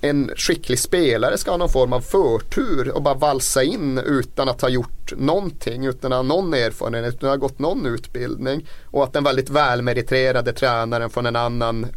en 0.02 0.32
skicklig 0.36 0.80
spelare 0.80 1.38
ska 1.38 1.52
ha 1.52 1.58
någon 1.58 1.70
form 1.70 1.94
av 1.94 2.02
förtur 2.02 2.92
och 2.92 3.02
bara 3.02 3.14
valsa 3.14 3.64
in 3.64 3.98
utan 3.98 4.50
att 4.50 4.62
ha 4.62 4.70
gjort 4.70 5.14
någonting, 5.18 5.86
utan 5.86 6.14
att 6.14 6.18
ha 6.18 6.24
någon 6.24 6.54
erfarenhet, 6.54 7.14
utan 7.14 7.30
att 7.30 7.40
ha 7.40 7.48
gått 7.48 7.60
någon 7.60 7.86
utbildning. 7.86 8.68
Och 8.86 9.04
att 9.04 9.14
den 9.14 9.24
väldigt 9.24 9.50
välmeriterade 9.50 10.54
tränaren 10.54 11.10
från 11.10 11.26
en 11.26 11.36
annan 11.36 11.88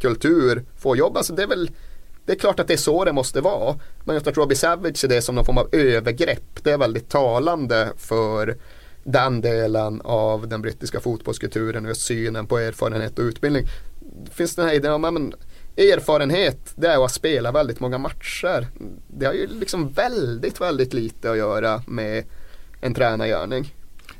kultur 0.00 0.64
får 0.78 0.96
jobb. 0.96 1.16
Alltså 1.16 1.32
det 1.32 1.42
är 1.42 1.46
väl 1.46 1.70
det 2.26 2.32
är 2.32 2.38
klart 2.38 2.60
att 2.60 2.68
det 2.68 2.74
är 2.74 2.78
så 2.78 3.04
det 3.04 3.12
måste 3.12 3.40
vara. 3.40 3.76
Men 4.04 4.14
just 4.14 4.26
att 4.26 4.36
Robbie 4.36 4.56
Savage 4.56 5.04
är 5.04 5.08
det 5.08 5.22
som 5.22 5.34
någon 5.34 5.44
form 5.44 5.58
av 5.58 5.68
övergrepp. 5.72 6.62
Det 6.62 6.70
är 6.70 6.78
väldigt 6.78 7.08
talande 7.08 7.88
för 7.96 8.56
den 9.12 9.40
delen 9.40 10.00
av 10.04 10.48
den 10.48 10.62
brittiska 10.62 11.00
fotbollskulturen 11.00 11.86
och 11.86 11.96
synen 11.96 12.46
på 12.46 12.58
erfarenhet 12.58 13.18
och 13.18 13.22
utbildning. 13.22 13.66
Finns 14.30 14.54
den 14.54 14.66
här 14.66 14.74
idén 14.74 14.92
om 14.92 15.00
men, 15.00 15.34
erfarenhet 15.76 16.72
det 16.76 16.86
är 16.86 17.04
att 17.04 17.12
spela 17.12 17.52
väldigt 17.52 17.80
många 17.80 17.98
matcher. 17.98 18.66
Det 19.06 19.26
har 19.26 19.32
ju 19.32 19.46
liksom 19.46 19.88
väldigt, 19.88 20.60
väldigt 20.60 20.94
lite 20.94 21.30
att 21.30 21.36
göra 21.36 21.82
med 21.86 22.24
en 22.80 22.94
tränargärning. 22.94 23.74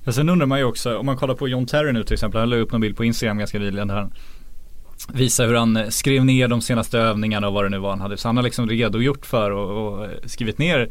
Ja, 0.05 0.13
sen 0.13 0.29
undrar 0.29 0.47
man 0.47 0.59
ju 0.59 0.65
också, 0.65 0.99
om 0.99 1.07
man 1.07 1.17
kollar 1.17 1.35
på 1.35 1.49
John 1.49 1.67
Terry 1.67 1.93
nu 1.93 2.05
till 2.05 2.15
exempel, 2.15 2.41
han 2.41 2.51
la 2.51 2.57
upp 2.57 2.73
någon 2.73 2.81
bild 2.81 2.97
på 2.97 3.05
Instagram 3.05 3.39
ganska 3.39 3.59
nyligen 3.59 3.89
där 3.89 3.95
han 3.95 4.13
visar 5.13 5.47
hur 5.47 5.55
han 5.55 5.77
eh, 5.77 5.89
skrev 5.89 6.25
ner 6.25 6.49
de 6.49 6.61
senaste 6.61 6.99
övningarna 6.99 7.49
och 7.49 7.55
vad 7.55 7.65
det 7.65 7.69
nu 7.69 7.79
var 7.79 7.91
han 7.91 8.01
hade. 8.01 8.17
Så 8.17 8.29
han 8.29 8.37
har 8.37 8.45
liksom 8.45 8.69
redogjort 8.69 9.27
för 9.27 9.51
och, 9.51 9.97
och 9.99 10.05
eh, 10.05 10.11
skrivit 10.25 10.59
ner 10.59 10.91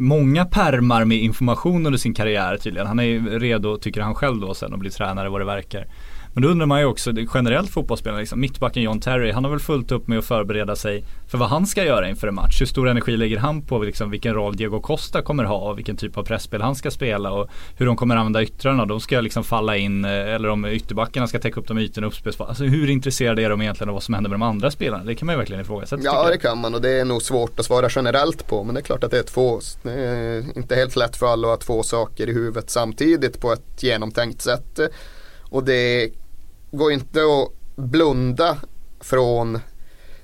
många 0.00 0.44
permar 0.44 1.04
med 1.04 1.18
information 1.18 1.86
under 1.86 1.98
sin 1.98 2.14
karriär 2.14 2.56
tydligen. 2.56 2.86
Han 2.86 3.00
är 3.00 3.38
redo, 3.38 3.76
tycker 3.76 4.00
han 4.00 4.14
själv 4.14 4.40
då 4.40 4.54
sen, 4.54 4.72
att 4.74 4.78
bli 4.80 4.90
tränare 4.90 5.28
vad 5.28 5.40
det 5.40 5.44
verkar. 5.44 5.86
Men 6.32 6.42
då 6.42 6.48
undrar 6.48 6.66
man 6.66 6.80
ju 6.80 6.86
också, 6.86 7.12
generellt 7.34 7.70
fotbollsspelare, 7.70 8.20
liksom, 8.20 8.40
mittbacken 8.40 8.82
John 8.82 9.00
Terry, 9.00 9.32
han 9.32 9.44
har 9.44 9.50
väl 9.50 9.60
fullt 9.60 9.92
upp 9.92 10.08
med 10.08 10.18
att 10.18 10.24
förbereda 10.24 10.76
sig 10.76 11.04
för 11.28 11.38
vad 11.38 11.48
han 11.48 11.66
ska 11.66 11.84
göra 11.84 12.08
inför 12.08 12.28
en 12.28 12.34
match. 12.34 12.60
Hur 12.60 12.66
stor 12.66 12.88
energi 12.88 13.16
lägger 13.16 13.38
han 13.38 13.62
på 13.62 13.78
liksom, 13.78 14.10
vilken 14.10 14.34
roll 14.34 14.56
Diego 14.56 14.80
Costa 14.80 15.22
kommer 15.22 15.44
ha 15.44 15.70
och 15.70 15.78
vilken 15.78 15.96
typ 15.96 16.18
av 16.18 16.24
pressspel 16.24 16.62
han 16.62 16.74
ska 16.74 16.90
spela 16.90 17.32
och 17.32 17.50
hur 17.76 17.86
de 17.86 17.96
kommer 17.96 18.16
använda 18.16 18.42
yttrarna. 18.42 18.86
De 18.86 19.00
ska 19.00 19.20
liksom 19.20 19.44
falla 19.44 19.76
in 19.76 20.04
eh, 20.04 20.10
eller 20.10 20.48
om 20.48 20.64
ytterbackarna 20.64 21.26
ska 21.26 21.38
täcka 21.38 21.60
upp 21.60 21.68
de 21.68 21.78
ytorna 21.78 22.06
uppspelsfall. 22.06 22.48
Alltså 22.48 22.64
hur 22.64 22.90
intresserade 22.90 23.42
är 23.42 23.50
de 23.50 23.62
egentligen 23.62 23.88
av 23.88 23.94
vad 23.94 24.02
som 24.02 24.14
händer 24.14 24.30
med 24.30 24.40
de 24.40 24.42
andra 24.42 24.70
spelarna? 24.70 25.04
Det 25.04 25.14
kan 25.14 25.26
man 25.26 25.32
ju 25.32 25.38
verkligen 25.38 25.62
ifrågasätta. 25.62 26.02
Ja 26.04 26.28
det 26.30 26.38
kan 26.38 26.58
man 26.58 26.74
och 26.74 26.80
det 26.80 26.90
är 26.90 27.04
nog 27.04 27.22
svårt 27.22 27.58
att 27.58 27.66
svara 27.66 27.88
generellt 27.90 28.46
på 28.46 28.64
men 28.64 28.74
det 28.74 28.80
är 28.80 28.82
klart 28.82 29.04
att 29.04 29.10
det 29.10 29.18
är 29.18 29.22
två, 29.22 29.60
det 29.82 29.92
är 29.92 30.58
inte 30.58 30.74
helt 30.74 30.96
lätt 30.96 31.16
för 31.16 31.26
alla 31.26 31.48
att 31.48 31.62
ha 31.62 31.66
två 31.66 31.82
saker 31.82 32.28
i 32.28 32.32
huvudet 32.32 32.70
samtidigt 32.70 33.40
på 33.40 33.52
ett 33.52 33.82
genomtänkt 33.82 34.42
sätt. 34.42 34.80
Och 35.50 35.64
det 35.64 36.10
går 36.70 36.92
inte 36.92 37.20
att 37.20 37.48
blunda 37.76 38.56
från 39.00 39.58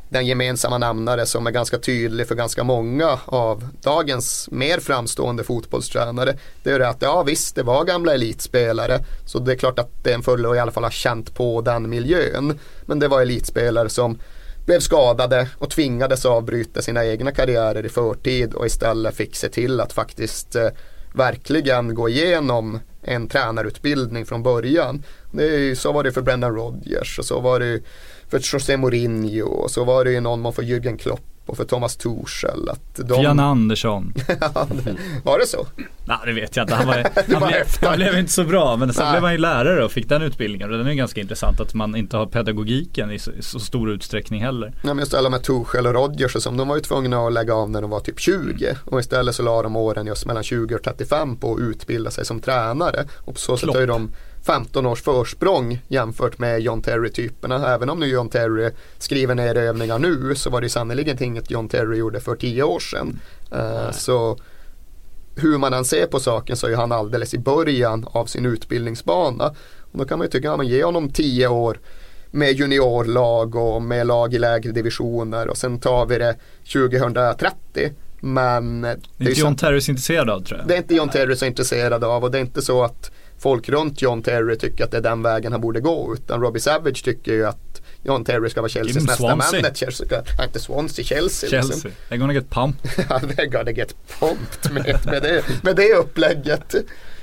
den 0.09 0.27
gemensamma 0.27 0.79
nämnare 0.79 1.27
som 1.27 1.47
är 1.47 1.51
ganska 1.51 1.79
tydlig 1.79 2.29
för 2.29 2.35
ganska 2.35 2.65
många 2.65 3.19
av 3.25 3.69
dagens 3.83 4.49
mer 4.53 4.81
framstående 4.81 5.45
fotbollstränare. 5.45 6.39
Det 6.63 6.71
är 6.71 6.79
det 6.79 6.89
att 6.89 7.03
ja 7.03 7.23
visst, 7.23 7.55
det 7.55 7.63
var 7.63 7.85
gamla 7.85 8.15
elitspelare 8.15 9.05
så 9.25 9.39
det 9.39 9.53
är 9.53 9.57
klart 9.57 9.79
att 9.79 9.91
det 10.05 10.11
är 10.11 10.15
en 10.15 10.23
fördel 10.23 10.47
att 10.47 10.57
i 10.57 10.59
alla 10.59 10.73
fall 10.73 10.85
har 10.85 10.91
känt 10.91 11.35
på 11.35 11.61
den 11.61 11.91
miljön. 11.91 12.59
Men 12.83 12.99
det 12.99 13.09
var 13.09 13.23
elitspelare 13.23 13.89
som 13.89 14.19
blev 14.67 14.81
skadade 14.81 15.49
och 15.59 15.71
tvingades 15.71 16.27
avbryta 16.27 16.83
sina 16.83 17.07
egna 17.07 17.33
karriärer 17.33 17.87
i 17.87 17.89
förtid 17.89 18.55
och 18.55 18.67
istället 18.67 19.17
fick 19.17 19.37
se 19.37 19.49
till 19.49 19.81
att 19.81 19.93
faktiskt 19.93 20.57
eh, 20.57 20.69
verkligen 21.15 21.95
gå 21.95 22.09
igenom 22.09 22.81
en 23.07 23.29
tränarutbildning 23.29 24.27
från 24.27 24.43
början. 24.43 25.03
Det 25.33 25.79
så 25.79 25.93
var 25.93 26.05
det 26.05 26.13
för 26.13 26.23
Brendan 26.23 26.55
Rodgers 26.55 27.19
och 27.19 27.25
så 27.25 27.41
var 27.41 27.61
det 27.61 27.81
för 28.29 28.41
José 28.55 28.77
Mourinho 28.77 29.47
och 29.47 29.71
så 29.71 29.85
var 29.85 30.05
det 30.05 30.13
ju 30.13 30.21
någon 30.21 30.41
man 30.41 30.53
för 30.53 30.63
Jürgen 30.63 30.99
Klopp 30.99 31.36
och 31.47 31.57
för 31.57 31.65
Thomas 31.65 31.97
Tuchel. 31.97 32.69
Att 32.69 33.09
de... 33.09 33.23
Jan 33.23 33.41
Andersson. 33.41 34.15
var 35.25 35.39
det 35.39 35.47
så? 35.47 35.67
Nej 36.05 36.19
det 36.27 36.33
vet 36.33 36.57
jag 36.57 36.65
inte. 36.65 36.75
Han, 36.75 36.87
var, 36.87 36.95
han, 37.41 37.49
blev, 37.49 37.65
han 37.81 37.97
blev 37.97 38.19
inte 38.19 38.33
så 38.33 38.45
bra 38.45 38.77
men 38.77 38.95
sen 38.95 39.05
Nej. 39.05 39.13
blev 39.13 39.23
han 39.23 39.33
ju 39.33 39.39
lärare 39.39 39.85
och 39.85 39.93
fick 39.93 40.09
den 40.09 40.23
utbildningen. 40.23 40.73
Och 40.73 40.79
den 40.79 40.87
är 40.87 40.95
ganska 40.95 41.21
intressant 41.21 41.61
att 41.61 41.75
man 41.75 41.97
inte 41.97 42.17
har 42.17 42.27
pedagogiken 42.27 43.11
i 43.11 43.19
så, 43.19 43.33
i 43.33 43.43
så 43.43 43.61
stor 43.61 43.91
utsträckning 43.91 44.43
heller. 44.43 44.67
Nej 44.67 44.95
men 44.95 44.99
just 44.99 45.15
alla 45.15 45.29
med 45.29 45.43
Tuchel 45.43 45.87
och 45.87 45.95
Rodgers 45.95 46.37
och 46.37 46.43
som 46.43 46.57
de 46.57 46.69
var 46.69 46.77
ju 46.77 46.83
tvungna 46.83 47.27
att 47.27 47.33
lägga 47.33 47.55
av 47.55 47.71
när 47.71 47.81
de 47.81 47.91
var 47.91 48.01
typ 48.01 48.21
20. 48.21 48.77
Och 48.85 49.01
istället 49.01 49.35
så 49.35 49.43
la 49.43 49.63
de 49.63 49.77
åren 49.77 50.07
just 50.07 50.27
mellan 50.27 50.43
20 50.43 50.75
och 50.75 50.83
35 50.83 51.37
på 51.37 51.55
att 51.55 51.61
utbilda 51.61 52.11
sig 52.11 52.25
som 52.25 52.41
tränare. 52.41 53.05
Och 53.19 53.35
på 53.35 53.41
så 53.41 53.57
sätt 53.57 53.69
har 53.69 53.81
ju 53.81 53.87
de 53.87 54.11
15 54.47 54.87
års 54.87 55.03
försprång 55.03 55.79
jämfört 55.89 56.39
med 56.39 56.61
John 56.61 56.83
Terry-typerna. 56.83 57.75
Även 57.75 57.91
om 57.91 58.01
nu 58.01 58.07
John 58.07 58.29
Terry 58.29 58.71
skriver 58.99 59.35
ner 59.35 59.55
övningar 59.55 59.99
nu 59.99 60.35
så 60.35 60.51
var 60.51 60.61
det 60.61 60.69
sannoliken 60.69 61.23
inget 61.23 61.51
John 61.51 61.69
Terry 61.69 61.97
gjorde 61.97 62.21
för 62.21 62.37
10 62.37 62.63
år 62.63 62.81
sedan. 62.81 63.21
Uh, 63.53 63.91
så 63.91 64.39
hur 65.37 65.59
man 65.59 65.73
än 65.75 65.85
ser 65.85 66.07
på 66.07 66.21
saken 66.21 66.57
så 66.57 66.67
är 66.67 66.77
han 66.77 66.93
alldeles 66.93 67.35
i 67.35 67.39
början 67.39 68.07
av 68.11 68.27
sin 68.27 68.47
utbildningsbana. 68.47 69.47
Och 69.93 69.99
då 69.99 70.05
kan 70.05 70.19
man 70.19 70.27
ju 70.27 70.31
tycka, 70.31 70.51
att 70.51 70.57
man 70.57 70.67
ger 70.67 70.85
honom 70.85 71.11
10 71.11 71.49
år 71.49 71.81
med 72.31 72.53
juniorlag 72.53 73.55
och 73.55 73.83
med 73.83 74.07
lag 74.07 74.35
i 74.35 74.39
lägre 74.39 74.73
divisioner 74.73 75.49
och 75.49 75.57
sen 75.57 75.81
tar 75.81 76.07
vi 76.07 76.19
det 76.19 76.37
2030. 76.73 77.93
Men 78.21 78.81
det 78.83 78.89
är 79.19 79.29
inte 79.29 79.41
John 79.41 79.57
Terry 79.57 79.81
så 79.81 79.91
intresserad 79.91 80.31
av 80.31 80.41
tror 80.41 80.61
jag. 80.61 80.69
Det 80.69 80.75
är 80.75 80.79
inte 80.79 80.95
John 80.95 81.09
Terry 81.09 81.37
så 81.37 81.47
intresserad 81.47 82.05
av 82.05 82.25
och 82.25 82.31
det 82.31 82.39
är 82.39 82.43
inte 82.43 82.63
så 82.63 82.85
att 82.85 83.11
folk 83.39 83.69
runt 83.69 84.03
John 84.03 84.23
Terry 84.23 84.59
tycker 84.59 84.85
att 84.85 84.91
det 84.91 84.97
är 84.97 85.03
den 85.03 85.23
vägen 85.23 85.53
han 85.53 85.61
borde 85.61 85.81
gå. 85.81 86.15
Utan 86.15 86.41
Robbie 86.41 86.61
Savage 86.61 87.05
tycker 87.05 87.33
ju 87.33 87.47
att 87.47 87.83
John 88.03 88.25
Terry 88.25 88.51
ska 88.51 88.61
vara 88.61 88.69
Chelseas 88.69 89.07
nästa 89.07 89.37
manager. 89.37 89.91
Ska, 89.91 90.23
inte 90.45 90.61
Swansea, 90.61 91.05
Chelsea. 91.05 91.51
Chelsea, 91.51 91.75
liksom. 91.75 91.91
they're 92.09 92.17
gonna 92.17 92.35
get 92.35 92.51
pumped. 92.51 92.91
ja, 93.11 93.19
they're 93.19 93.51
gonna 93.51 93.71
get 93.71 93.95
pumped 94.19 94.73
med, 94.73 95.01
med, 95.07 95.23
det, 95.23 95.45
med 95.63 95.77
det 95.77 95.95
upplägget. 95.95 96.75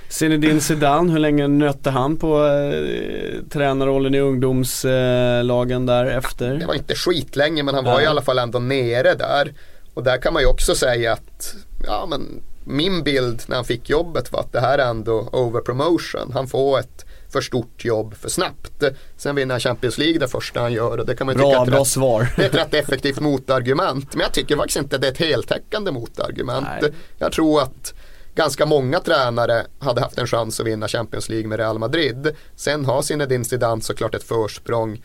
Zinedine 0.10 0.62
Zidane, 0.62 1.12
hur 1.12 1.20
länge 1.20 1.48
nötte 1.48 1.90
han 1.90 2.18
på 2.18 2.46
eh, 2.46 3.50
tränarrollen 3.50 4.16
i 4.16 4.20
ungdomslagen 4.20 5.90
eh, 5.90 5.96
där 5.96 6.06
efter? 6.06 6.54
Det 6.58 6.66
var 6.66 6.74
inte 6.74 6.96
skitlänge 6.96 7.64
men 7.64 7.76
han 7.76 7.84
var 7.84 7.94
ja. 7.94 8.02
i 8.02 8.06
alla 8.06 8.22
fall 8.22 8.40
ändå 8.40 8.60
nere 8.60 9.14
där. 9.14 9.54
Och 9.94 10.04
där 10.04 10.18
kan 10.18 10.34
man 10.34 10.42
ju 10.42 10.48
också 10.48 10.76
säga 10.76 11.14
att 11.14 11.56
ja, 11.86 12.06
men 12.10 12.42
min 12.66 13.04
bild 13.04 13.42
när 13.48 13.56
han 13.56 13.66
fick 13.66 13.90
jobbet 13.90 14.32
var 14.32 14.40
att 14.40 14.52
det 14.52 14.60
här 14.60 14.78
är 14.78 14.90
ändå 14.90 15.30
overpromotion. 15.32 16.32
Han 16.34 16.48
får 16.48 16.80
ett 16.80 17.06
för 17.34 17.42
stort 17.42 17.86
jobb 17.86 18.16
för 18.16 18.30
snabbt. 18.30 18.84
Sen 19.18 19.36
vinner 19.36 19.54
han 19.54 19.60
Champions 19.60 19.98
League 19.98 20.20
det 20.20 20.28
första 20.28 20.60
han 20.60 20.74
gör 20.74 20.98
och 20.98 21.06
det 21.06 21.16
kan 21.16 21.28
man 21.28 21.36
Bra, 21.36 21.50
tycka 21.50 21.62
ett 21.62 21.68
bra 21.68 21.80
rätt, 21.80 21.88
svar. 21.88 22.34
det 22.36 22.44
är 22.44 22.46
ett 22.46 22.56
rätt 22.56 22.74
effektivt 22.74 23.20
motargument. 23.20 24.14
Men 24.14 24.22
jag 24.22 24.34
tycker 24.34 24.56
faktiskt 24.56 24.78
inte 24.78 24.98
det 24.98 25.08
är 25.08 25.12
ett 25.12 25.18
heltäckande 25.18 25.92
motargument. 25.92 26.68
Nej. 26.82 26.92
Jag 27.18 27.32
tror 27.32 27.62
att 27.62 27.94
ganska 28.36 28.66
många 28.66 29.00
tränare 29.00 29.66
hade 29.80 30.02
haft 30.02 30.18
en 30.18 30.28
chans 30.28 30.60
att 30.60 30.66
vinna 30.66 30.88
Champions 30.88 31.30
League 31.30 31.48
med 31.48 31.60
Real 31.60 31.80
Madrid. 31.80 32.36
Sen 32.56 32.86
har 32.86 33.02
Zinedine 33.02 33.46
Zidane 33.46 33.82
såklart 33.82 34.16
ett 34.16 34.24
försprång 34.24 35.02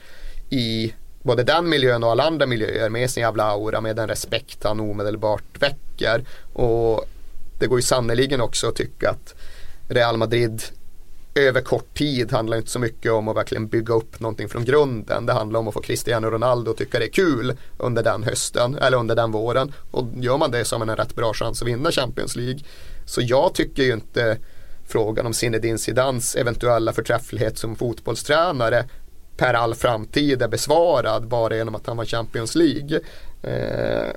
i 0.50 0.94
både 1.22 1.42
den 1.42 1.68
miljön 1.68 2.04
och 2.04 2.11
alla 2.11 2.24
andra 2.24 2.46
miljöer 2.46 2.88
med 2.88 3.11
sin 3.11 3.20
jävla 3.20 3.44
aura, 3.44 3.80
med 3.80 3.96
den 3.96 4.09
respekt 4.09 4.64
han 4.64 4.80
omedelbart 4.80 5.62
väcker. 5.62 6.24
Och 6.52 7.04
det 7.59 7.66
går 7.66 7.78
ju 7.78 7.82
sannoliken 7.82 8.40
också 8.40 8.68
att 8.68 8.76
tycka 8.76 9.11
att 9.11 9.34
Real 9.88 10.16
Madrid 10.16 10.62
över 11.34 11.61
kort 11.61 11.94
tid 11.94 12.32
handlar 12.32 12.56
inte 12.56 12.70
så 12.70 12.78
mycket 12.78 13.12
om 13.12 13.28
att 13.28 13.36
verkligen 13.36 13.68
bygga 13.68 13.94
upp 13.94 14.20
någonting 14.20 14.48
från 14.48 14.64
grunden. 14.64 15.26
Det 15.26 15.32
handlar 15.32 15.61
om 15.61 15.68
att 15.68 15.74
få 15.74 15.80
Cristiano 15.80 16.30
Ronaldo 16.30 16.70
att 16.70 16.76
tycka 16.76 16.98
det 16.98 17.04
är 17.04 17.11
kul 17.11 17.56
under 17.78 18.02
den 18.02 18.22
hösten 18.22 18.74
eller 18.74 18.96
under 18.96 19.16
den 19.16 19.32
våren. 19.32 19.72
Och 19.90 20.06
gör 20.16 20.38
man 20.38 20.50
det 20.50 20.64
så 20.64 20.74
har 20.74 20.78
man 20.78 20.88
en 20.88 20.96
rätt 20.96 21.14
bra 21.14 21.34
chans 21.34 21.62
att 21.62 21.68
vinna 21.68 21.90
Champions 21.90 22.36
League. 22.36 22.61
Så 23.04 23.20
jag 23.24 23.54
tycker 23.54 23.82
ju 23.82 23.92
inte 23.92 24.38
frågan 24.86 25.26
om 25.26 25.34
Zinedine 25.34 25.78
Zidans 25.78 26.34
eventuella 26.34 26.92
förträfflighet 26.92 27.59
som 27.59 27.76
fotbollstränare 27.76 28.84
per 29.36 29.54
all 29.54 29.74
framtid 29.74 30.42
är 30.42 30.48
besvarad 30.48 31.28
bara 31.28 31.56
genom 31.56 31.74
att 31.74 31.86
han 31.86 31.96
var 31.96 32.04
Champions 32.04 32.54
League. 32.54 33.00
Eh, 33.42 34.09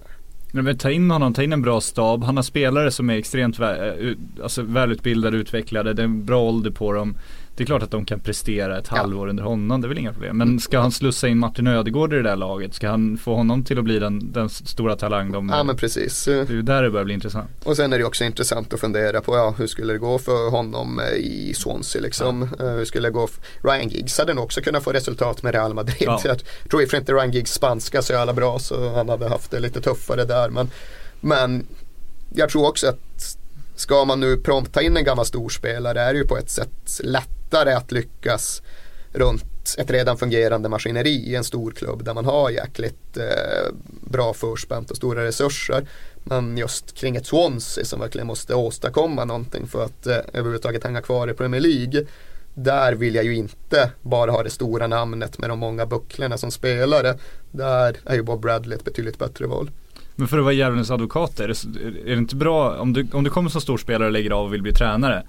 men, 0.51 0.77
ta 0.77 0.91
in 0.91 1.11
honom, 1.11 1.33
ta 1.33 1.43
in 1.43 1.53
en 1.53 1.61
bra 1.61 1.81
stab. 1.81 2.23
Han 2.23 2.35
har 2.35 2.43
spelare 2.43 2.91
som 2.91 3.09
är 3.09 3.17
extremt 3.17 3.59
vä- 3.59 4.09
eh, 4.09 4.43
alltså, 4.43 4.61
välutbildade, 4.61 5.37
utvecklade. 5.37 5.93
Det 5.93 6.01
är 6.01 6.03
en 6.03 6.25
bra 6.25 6.41
ålder 6.41 6.71
på 6.71 6.93
dem. 6.93 7.17
Det 7.61 7.65
är 7.65 7.65
klart 7.65 7.83
att 7.83 7.91
de 7.91 8.05
kan 8.05 8.19
prestera 8.19 8.77
ett 8.77 8.87
Ja. 8.91 8.97
halvår 8.97 9.27
under 9.27 9.43
honom, 9.43 9.81
det 9.81 9.85
är 9.85 9.89
väl 9.89 9.97
inga 9.97 10.13
problem. 10.13 10.37
Men 10.37 10.59
ska 10.59 10.79
han 10.79 10.91
slussa 10.91 11.27
in 11.27 11.37
Martin 11.37 11.67
Ödegård 11.67 12.13
i 12.13 12.15
det 12.15 12.21
där 12.23 12.35
laget? 12.35 12.73
Ska 12.73 12.89
han 12.89 13.17
få 13.17 13.35
honom 13.35 13.63
till 13.63 13.77
att 13.77 13.83
bli 13.83 13.99
den, 13.99 14.31
den 14.31 14.49
stora 14.49 14.95
talang 14.95 15.31
de 15.31 15.49
ja 15.49 15.63
men 15.63 15.75
precis. 15.77 16.25
Det 16.25 16.33
är 16.33 16.51
ju 16.51 16.61
där 16.61 16.83
det 16.83 16.89
börjar 16.89 17.05
bli 17.05 17.13
intressant. 17.13 17.49
Och 17.63 17.75
sen 17.75 17.93
är 17.93 17.97
det 17.97 18.03
också 18.03 18.23
intressant 18.23 18.73
att 18.73 18.79
fundera 18.79 19.21
på 19.21 19.35
ja, 19.35 19.53
hur 19.57 19.67
skulle 19.67 19.93
det 19.93 19.99
gå 19.99 20.19
för 20.19 20.49
honom 20.51 20.99
eh, 20.99 21.05
i 21.17 21.53
Swansea 21.55 22.01
liksom. 22.01 22.43
Eh, 22.59 22.67
Hur 22.67 22.85
skulle 22.85 23.07
det 23.07 23.11
gå 23.13 23.27
för 23.27 23.43
Ryan 23.69 23.89
Giggs 23.89 24.17
hade 24.17 24.33
nog 24.33 24.43
också 24.43 24.61
kunnat 24.61 24.83
få 24.83 24.91
resultat 24.91 25.43
med 25.43 25.53
Real 25.53 25.73
Madrid. 25.73 25.95
Ja. 25.99 26.21
Jag 26.23 26.37
tror 26.69 26.85
för 26.85 26.97
inte 26.97 27.13
Ryan 27.13 27.31
Giggs 27.31 27.53
spanska 27.53 28.01
så 28.01 28.13
jävla 28.13 28.33
bra 28.33 28.59
så 28.59 28.93
han 28.95 29.09
hade 29.09 29.29
haft 29.29 29.51
det 29.51 29.59
lite 29.59 29.81
tuffare 29.81 30.25
där. 30.25 30.49
Men, 30.49 30.69
men 31.21 31.65
jag 32.33 32.49
tror 32.49 32.67
också 32.67 32.87
att 32.87 33.37
ska 33.75 34.05
man 34.05 34.19
nu 34.19 34.37
prompt 34.37 34.73
ta 34.73 34.81
in 34.81 34.97
en 34.97 35.03
gammal 35.03 35.25
storspelare 35.25 36.01
är 36.01 36.13
det 36.13 36.19
ju 36.19 36.27
på 36.27 36.37
ett 36.37 36.49
sätt 36.49 36.99
lättare 37.51 37.73
att 37.73 37.91
lyckas 37.91 38.61
runt 39.13 39.75
ett 39.77 39.91
redan 39.91 40.17
fungerande 40.17 40.69
maskineri 40.69 41.09
i 41.09 41.35
en 41.35 41.43
stor 41.43 41.71
klubb 41.71 42.03
där 42.03 42.13
man 42.13 42.25
har 42.25 42.49
jäkligt 42.49 43.17
eh, 43.17 43.73
bra 44.01 44.33
förspänt 44.33 44.91
och 44.91 44.97
stora 44.97 45.25
resurser. 45.25 45.87
Men 46.23 46.57
just 46.57 46.93
kring 46.95 47.15
ett 47.15 47.25
Swansea 47.25 47.85
som 47.85 47.99
verkligen 47.99 48.27
måste 48.27 48.55
åstadkomma 48.55 49.25
någonting 49.25 49.67
för 49.67 49.85
att 49.85 50.07
eh, 50.07 50.17
överhuvudtaget 50.33 50.83
hänga 50.83 51.01
kvar 51.01 51.29
i 51.29 51.33
Premier 51.33 51.61
League. 51.61 52.05
Där 52.53 52.93
vill 52.93 53.15
jag 53.15 53.25
ju 53.25 53.35
inte 53.35 53.91
bara 54.01 54.31
ha 54.31 54.43
det 54.43 54.49
stora 54.49 54.87
namnet 54.87 55.37
med 55.37 55.49
de 55.49 55.59
många 55.59 55.85
bucklorna 55.85 56.37
som 56.37 56.51
spelare. 56.51 57.17
Där 57.51 57.97
är 58.05 58.15
ju 58.15 58.23
Bob 58.23 58.41
Bradley 58.41 58.77
ett 58.77 58.85
betydligt 58.85 59.19
bättre 59.19 59.47
val. 59.47 59.69
Men 60.15 60.27
för 60.27 60.37
att 60.37 60.43
vara 60.43 60.53
djävulens 60.53 60.91
advokat, 60.91 61.39
är 61.39 61.47
det, 61.47 61.53
är 62.05 62.15
det 62.15 62.17
inte 62.17 62.35
bra 62.35 62.77
om 62.77 62.93
du, 62.93 63.07
om 63.13 63.23
du 63.23 63.29
kommer 63.29 63.49
som 63.49 63.61
stor 63.61 63.77
spelare 63.77 64.05
och 64.05 64.11
lägger 64.11 64.31
av 64.31 64.45
och 64.45 64.53
vill 64.53 64.61
bli 64.61 64.73
tränare? 64.73 65.23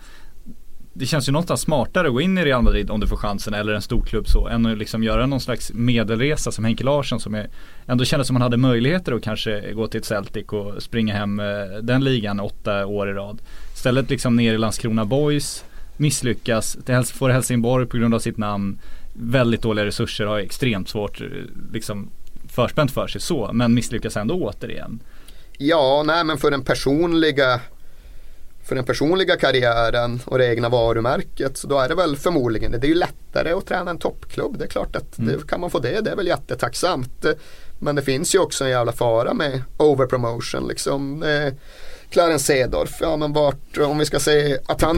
Det 0.95 1.07
känns 1.07 1.29
ju 1.29 1.33
någonstans 1.33 1.61
smartare 1.61 2.07
att 2.07 2.13
gå 2.13 2.21
in 2.21 2.39
i 2.39 2.45
Real 2.45 2.63
Madrid 2.63 2.91
om 2.91 3.01
du 3.01 3.07
får 3.07 3.17
chansen 3.17 3.55
eller 3.55 3.73
en 3.73 3.83
stor 3.83 4.03
klubb 4.03 4.29
så 4.29 4.49
än 4.49 4.67
att 4.67 4.79
liksom 4.79 5.05
göra 5.05 5.27
någon 5.27 5.41
slags 5.41 5.73
medelresa 5.73 6.53
som 6.53 6.65
Henke 6.65 6.85
Larsson 6.85 7.21
som 7.21 7.35
är, 7.35 7.51
ändå 7.87 8.05
kändes 8.05 8.27
som 8.27 8.37
han 8.37 8.43
hade 8.43 8.57
möjligheter 8.57 9.13
att 9.13 9.23
kanske 9.23 9.73
gå 9.73 9.87
till 9.87 10.01
ett 10.01 10.07
Celtic 10.07 10.47
och 10.47 10.83
springa 10.83 11.15
hem 11.15 11.41
eh, 11.41 11.47
den 11.83 12.05
ligan 12.05 12.41
åtta 12.41 12.87
år 12.87 13.11
i 13.11 13.13
rad. 13.13 13.43
Istället 13.75 14.11
liksom 14.11 14.37
ner 14.37 14.55
i 14.55 14.59
Landskrona 14.59 15.05
Boys, 15.05 15.65
misslyckas, 15.97 16.77
får 17.15 17.31
Helsingborg 17.31 17.87
på 17.87 17.97
grund 17.97 18.15
av 18.15 18.19
sitt 18.19 18.39
namn, 18.39 18.79
väldigt 19.15 19.63
dåliga 19.63 19.87
resurser, 19.87 20.27
har 20.27 20.39
extremt 20.39 20.89
svårt 20.89 21.21
eh, 21.21 21.27
liksom 21.73 22.11
förspänt 22.49 22.91
för 22.91 23.07
sig 23.07 23.21
så, 23.21 23.51
men 23.53 23.75
misslyckas 23.75 24.17
ändå 24.17 24.35
återigen. 24.35 25.01
Ja, 25.59 26.03
nej 26.07 26.25
men 26.25 26.39
för 26.39 26.51
den 26.51 26.65
personliga 26.65 27.61
för 28.73 28.77
den 28.77 28.85
personliga 28.85 29.37
karriären 29.37 30.21
och 30.25 30.39
det 30.39 30.47
egna 30.47 30.69
varumärket 30.69 31.57
så 31.57 31.67
då 31.67 31.79
är 31.79 31.89
det 31.89 31.95
väl 31.95 32.17
förmodligen, 32.17 32.73
det 32.73 32.87
är 32.87 32.89
ju 32.89 32.95
lättare 32.95 33.53
att 33.53 33.67
träna 33.67 33.91
en 33.91 33.99
toppklubb. 33.99 34.59
Det 34.59 34.65
är 34.65 34.69
klart 34.69 34.97
att 34.97 35.13
det, 35.17 35.47
kan 35.49 35.61
man 35.61 35.71
få 35.71 35.79
det, 35.79 36.01
det 36.01 36.11
är 36.11 36.17
väl 36.17 36.27
jättetacksamt. 36.27 37.27
Men 37.79 37.97
det 37.97 38.03
finns 38.03 38.35
ju 38.35 38.39
också 38.39 38.65
en 38.65 38.71
jävla 38.71 38.93
fara 38.93 39.35
med 39.35 39.63
overpromotion 39.77 40.69
liksom. 40.69 41.23
Eh, 41.23 41.53
Clarence 42.11 42.45
Seedorf, 42.45 42.99
ja 43.01 43.17
men 43.17 43.33
vart, 43.33 43.79
om 43.79 43.99
vi 43.99 44.05
ska 44.05 44.21
säga 44.21 44.59
att 44.67 44.83
han. 44.83 44.97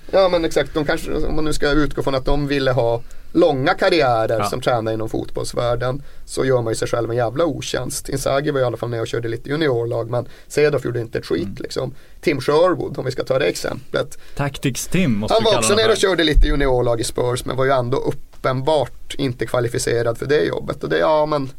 Ja 0.10 0.28
men 0.28 0.44
exakt, 0.44 0.74
de 0.74 0.84
kanske, 0.84 1.12
om 1.12 1.36
man 1.36 1.44
nu 1.44 1.52
ska 1.52 1.70
utgå 1.70 2.02
från 2.02 2.14
att 2.14 2.24
de 2.24 2.46
ville 2.46 2.70
ha 2.70 3.02
långa 3.32 3.74
karriärer 3.74 4.38
Ja. 4.38 4.44
som 4.50 4.60
tränare 4.60 4.94
inom 4.94 5.08
fotbollsvärlden 5.08 6.02
så 6.24 6.44
gör 6.44 6.62
man 6.62 6.70
ju 6.72 6.74
sig 6.76 6.88
själv 6.88 7.10
en 7.10 7.16
jävla 7.16 7.44
otjänst. 7.44 8.08
Inzaghi 8.08 8.50
var 8.50 8.60
i 8.60 8.64
alla 8.64 8.76
fall 8.76 8.88
med 8.88 9.00
och 9.00 9.06
körde 9.06 9.28
lite 9.28 9.48
juniorlag 9.48 10.10
men 10.10 10.28
Cedorf 10.48 10.84
gjorde 10.84 11.00
inte 11.00 11.18
ett 11.18 11.26
skit 11.26 11.42
Mm. 11.44 11.56
liksom. 11.60 11.94
Tim 12.20 12.40
Sherwood, 12.40 12.98
om 12.98 13.04
vi 13.04 13.10
ska 13.10 13.24
ta 13.24 13.38
det 13.38 13.44
exemplet. 13.46 14.18
Tactics 14.36 14.86
Tim 14.86 15.18
måste 15.18 15.34
Han 15.34 15.44
var 15.44 15.58
också 15.58 15.74
nere 15.74 15.90
och 15.92 15.96
körde 15.98 16.24
lite 16.24 16.46
juniorlag 16.46 17.00
i 17.00 17.04
Spurs 17.04 17.44
men 17.44 17.56
var 17.56 17.64
ju 17.64 17.70
ändå 17.70 17.96
uppenbart 17.98 19.14
inte 19.18 19.46
kvalificerad 19.46 20.18
för 20.18 20.26
det 20.26 20.42
jobbet. 20.44 20.82
Och 20.84 20.88
det, 20.90 20.98
ja 20.98 21.26
men 21.26 21.50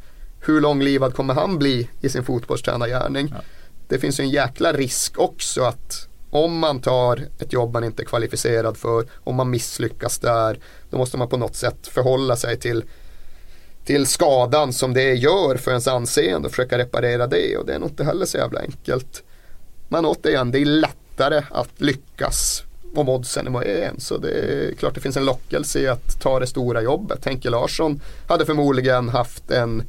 hur 0.45 0.61
långlivad 0.61 1.13
kommer 1.15 1.33
han 1.33 1.57
bli 1.59 1.89
i 2.01 2.09
sin 2.09 2.23
fotbollstränargärning? 2.23 3.27
Ja. 3.35 3.41
Det 3.87 3.99
finns 3.99 4.19
ju 4.19 4.23
en 4.23 4.29
jäkla 4.29 4.73
risk 4.73 5.19
också 5.19 5.61
att 5.63 6.05
om 6.31 6.57
man 6.59 6.79
tar 6.81 7.27
ett 7.39 7.53
jobb 7.53 7.73
man 7.73 7.83
inte 7.83 8.03
är 8.03 8.05
kvalificerad 8.05 8.77
för, 8.77 9.05
om 9.23 9.35
man 9.35 9.49
misslyckas 9.49 10.19
där, 10.19 10.59
då 10.89 10.97
måste 10.97 11.17
man 11.17 11.27
på 11.27 11.37
något 11.37 11.55
sätt 11.55 11.87
förhålla 11.87 12.35
sig 12.35 12.59
till 12.59 12.83
till 13.85 14.07
skadan 14.07 14.73
som 14.73 14.93
det 14.93 15.13
gör 15.13 15.57
för 15.57 15.71
ens 15.71 15.87
anseende 15.87 16.45
och 16.45 16.51
försöka 16.51 16.77
reparera 16.77 17.27
det 17.27 17.57
och 17.57 17.65
det 17.65 17.73
är 17.73 17.79
nog 17.79 17.89
inte 17.89 18.03
heller 18.03 18.25
så 18.25 18.37
jävla 18.37 18.59
enkelt. 18.59 19.23
Men 19.87 20.05
återigen, 20.05 20.51
det 20.51 20.59
är 20.59 20.65
lättare 20.65 21.43
att 21.51 21.81
lyckas 21.81 22.63
om 22.95 23.09
oddsen 23.09 23.55
är 23.55 23.63
en 23.63 23.99
så 23.99 24.17
det 24.17 24.31
är 24.31 24.75
klart 24.75 24.95
det 24.95 25.01
finns 25.01 25.17
en 25.17 25.25
lockelse 25.25 25.79
i 25.79 25.87
att 25.87 26.21
ta 26.21 26.39
det 26.39 26.47
stora 26.47 26.81
jobbet. 26.81 27.25
Henke 27.25 27.49
Larsson 27.49 28.01
hade 28.27 28.45
förmodligen 28.45 29.09
haft 29.09 29.51
en 29.51 29.83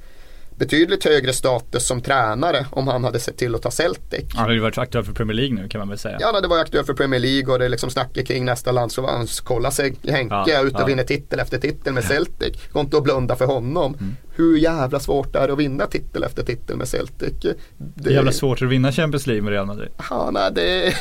betydligt 0.61 1.05
högre 1.05 1.33
status 1.33 1.87
som 1.87 2.01
tränare 2.01 2.67
om 2.71 2.89
han 2.89 3.05
hade 3.05 3.19
sett 3.21 3.37
till 3.37 3.55
att 3.55 3.63
ta 3.63 3.71
Celtic. 3.71 4.25
Han 4.35 4.45
har 4.45 4.53
ju 4.53 4.61
varit 4.61 4.79
aktuell 4.79 5.05
för 5.05 5.13
Premier 5.13 5.37
League 5.37 5.55
nu 5.55 5.69
kan 5.69 5.79
man 5.79 5.89
väl 5.89 5.99
säga. 5.99 6.17
Ja, 6.21 6.33
när 6.33 6.41
det 6.41 6.49
var 6.49 6.59
aktuellt 6.59 6.87
för 6.87 6.95
Premier 6.95 7.21
League 7.21 7.53
och 7.53 7.59
det 7.59 7.69
liksom 7.69 7.91
snacket 7.91 8.27
kring 8.27 8.45
nästa 8.45 8.73
landslag. 8.73 9.27
Kolla 9.45 9.71
sig 9.71 9.95
Henke 10.09 10.35
Ja, 10.47 10.63
ut 10.63 10.75
och 10.75 10.81
ja. 10.81 10.85
vinner 10.85 11.03
titel 11.05 11.41
efter 11.41 11.59
titel 11.59 11.93
med 11.93 12.05
Celtic. 12.05 12.57
Går 12.73 12.81
inte 12.81 12.97
att 12.97 13.03
blunda 13.03 13.37
för 13.37 13.47
honom. 13.47 13.95
Mm. 13.95 14.17
Hur 14.35 14.59
jävla 14.59 15.01
svårt 15.01 15.33
det 15.33 15.39
är 15.39 15.49
att 15.49 15.59
vinna 15.59 15.87
titel 15.87 16.23
efter 16.25 16.43
titel 16.43 16.77
med 16.77 16.89
Celtic. 16.89 17.33
Det 17.41 17.55
Det 17.77 18.11
är 18.11 18.15
jävla 18.15 18.33
svårt 18.33 18.63
att 18.63 18.69
vinna 18.69 18.93
Champions 18.93 19.27
League 19.27 19.43
med 19.43 19.53
Real 19.53 19.67
Madrid. 19.67 19.89
Ja, 20.11 20.31
nej, 20.33 20.51
det, 20.55 20.87
är, 20.87 20.95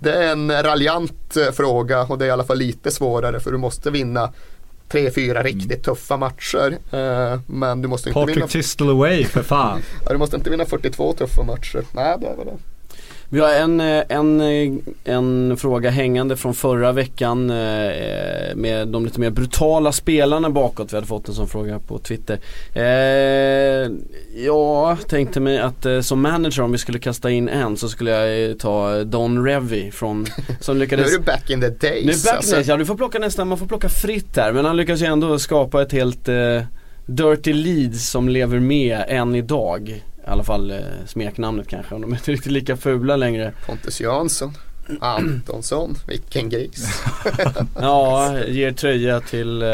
det 0.00 0.12
är 0.12 0.32
en 0.32 0.62
raljant 0.62 1.36
fråga 1.52 2.02
och 2.02 2.18
det 2.18 2.24
är 2.24 2.28
i 2.28 2.30
alla 2.30 2.44
fall 2.44 2.58
lite 2.58 2.90
svårare 2.90 3.40
för 3.40 3.50
du 3.52 3.58
måste 3.58 3.90
vinna 3.90 4.32
tre, 4.88 5.10
fyra 5.10 5.42
riktigt 5.42 5.82
tuffa 5.82 6.16
matcher. 6.16 6.78
Eh, 6.92 7.40
men 7.46 7.82
du 7.82 7.88
måste 7.88 8.08
inte 8.08 8.20
vinna 8.20 8.32
Patrick 8.34 8.50
Tistel 8.50 8.88
away 8.90 9.24
för 9.24 9.42
fan. 9.42 9.82
Ja, 10.04 10.12
du 10.12 10.18
måste 10.18 10.36
inte 10.36 10.50
vinna 10.50 10.64
42 10.66 11.12
tuffa 11.12 11.42
matcher. 11.42 11.82
Nej, 11.92 12.16
det 12.20 12.34
var 12.36 12.44
det. 12.44 12.56
Vi 13.30 13.40
har 13.40 13.48
en, 13.48 13.80
eh, 13.80 14.02
en, 14.08 14.40
eh, 14.40 14.72
en 15.04 15.56
fråga 15.56 15.90
hängande 15.90 16.36
från 16.36 16.54
förra 16.54 16.92
veckan 16.92 17.50
eh, 17.50 18.54
med 18.54 18.88
de 18.88 19.04
lite 19.04 19.20
mer 19.20 19.30
brutala 19.30 19.92
spelarna 19.92 20.50
bakåt. 20.50 20.92
Vi 20.92 20.96
hade 20.96 21.06
fått 21.06 21.28
en 21.28 21.34
sån 21.34 21.48
fråga 21.48 21.78
på 21.78 21.98
Twitter. 21.98 22.38
Jag 24.44 25.08
tänkte 25.08 25.40
mig 25.40 25.58
att 25.58 25.86
som 26.02 26.22
manager 26.22 26.62
om 26.62 26.72
vi 26.72 26.78
skulle 26.78 26.98
kasta 26.98 27.30
in 27.30 27.48
en 27.48 27.76
så 27.76 27.88
skulle 27.88 28.10
jag 28.10 28.58
ta 28.58 29.04
Don 29.04 29.44
Revy 29.44 29.90
från, 29.90 30.26
som 30.60 30.74
Nu 30.74 30.80
lyckades 30.80 31.14
är 31.14 31.18
du 31.18 31.24
back 31.24 31.50
in 31.50 31.60
the 31.60 31.68
days. 31.68 32.04
Nu 32.04 32.12
är 32.12 32.24
back 32.24 32.34
alltså. 32.36 32.56
alltså. 32.56 32.72
ja 32.72 32.76
du 32.76 32.86
får 32.86 32.96
plocka 32.96 33.18
nästan, 33.18 33.48
man 33.48 33.58
får 33.58 33.66
plocka 33.66 33.88
fritt 33.88 34.36
här 34.36 34.52
men 34.52 34.64
han 34.64 34.76
lyckas 34.76 35.02
ju 35.02 35.06
ändå 35.06 35.38
skapa 35.38 35.82
ett 35.82 35.92
helt 35.92 36.28
Dirty 37.06 37.52
Leeds 37.52 38.10
som 38.10 38.28
lever 38.28 38.60
med 38.60 39.04
än 39.08 39.34
idag. 39.34 40.02
I 40.28 40.30
alla 40.30 40.44
fall 40.44 40.70
eh, 40.70 40.76
smeknamnet 41.06 41.68
kanske, 41.68 41.94
om 41.94 42.00
de 42.00 42.12
är 42.12 42.16
inte 42.16 42.32
riktigt 42.32 42.52
lika 42.52 42.76
fula 42.76 43.16
längre. 43.16 43.52
Pontus 43.66 44.00
Jansson. 44.00 44.52
Antonsson, 45.00 45.94
vilken 46.06 46.48
gris. 46.48 47.02
Ja, 47.80 48.34
ger 48.46 48.72
tröja 48.72 49.20
till, 49.20 49.62
eh, 49.62 49.68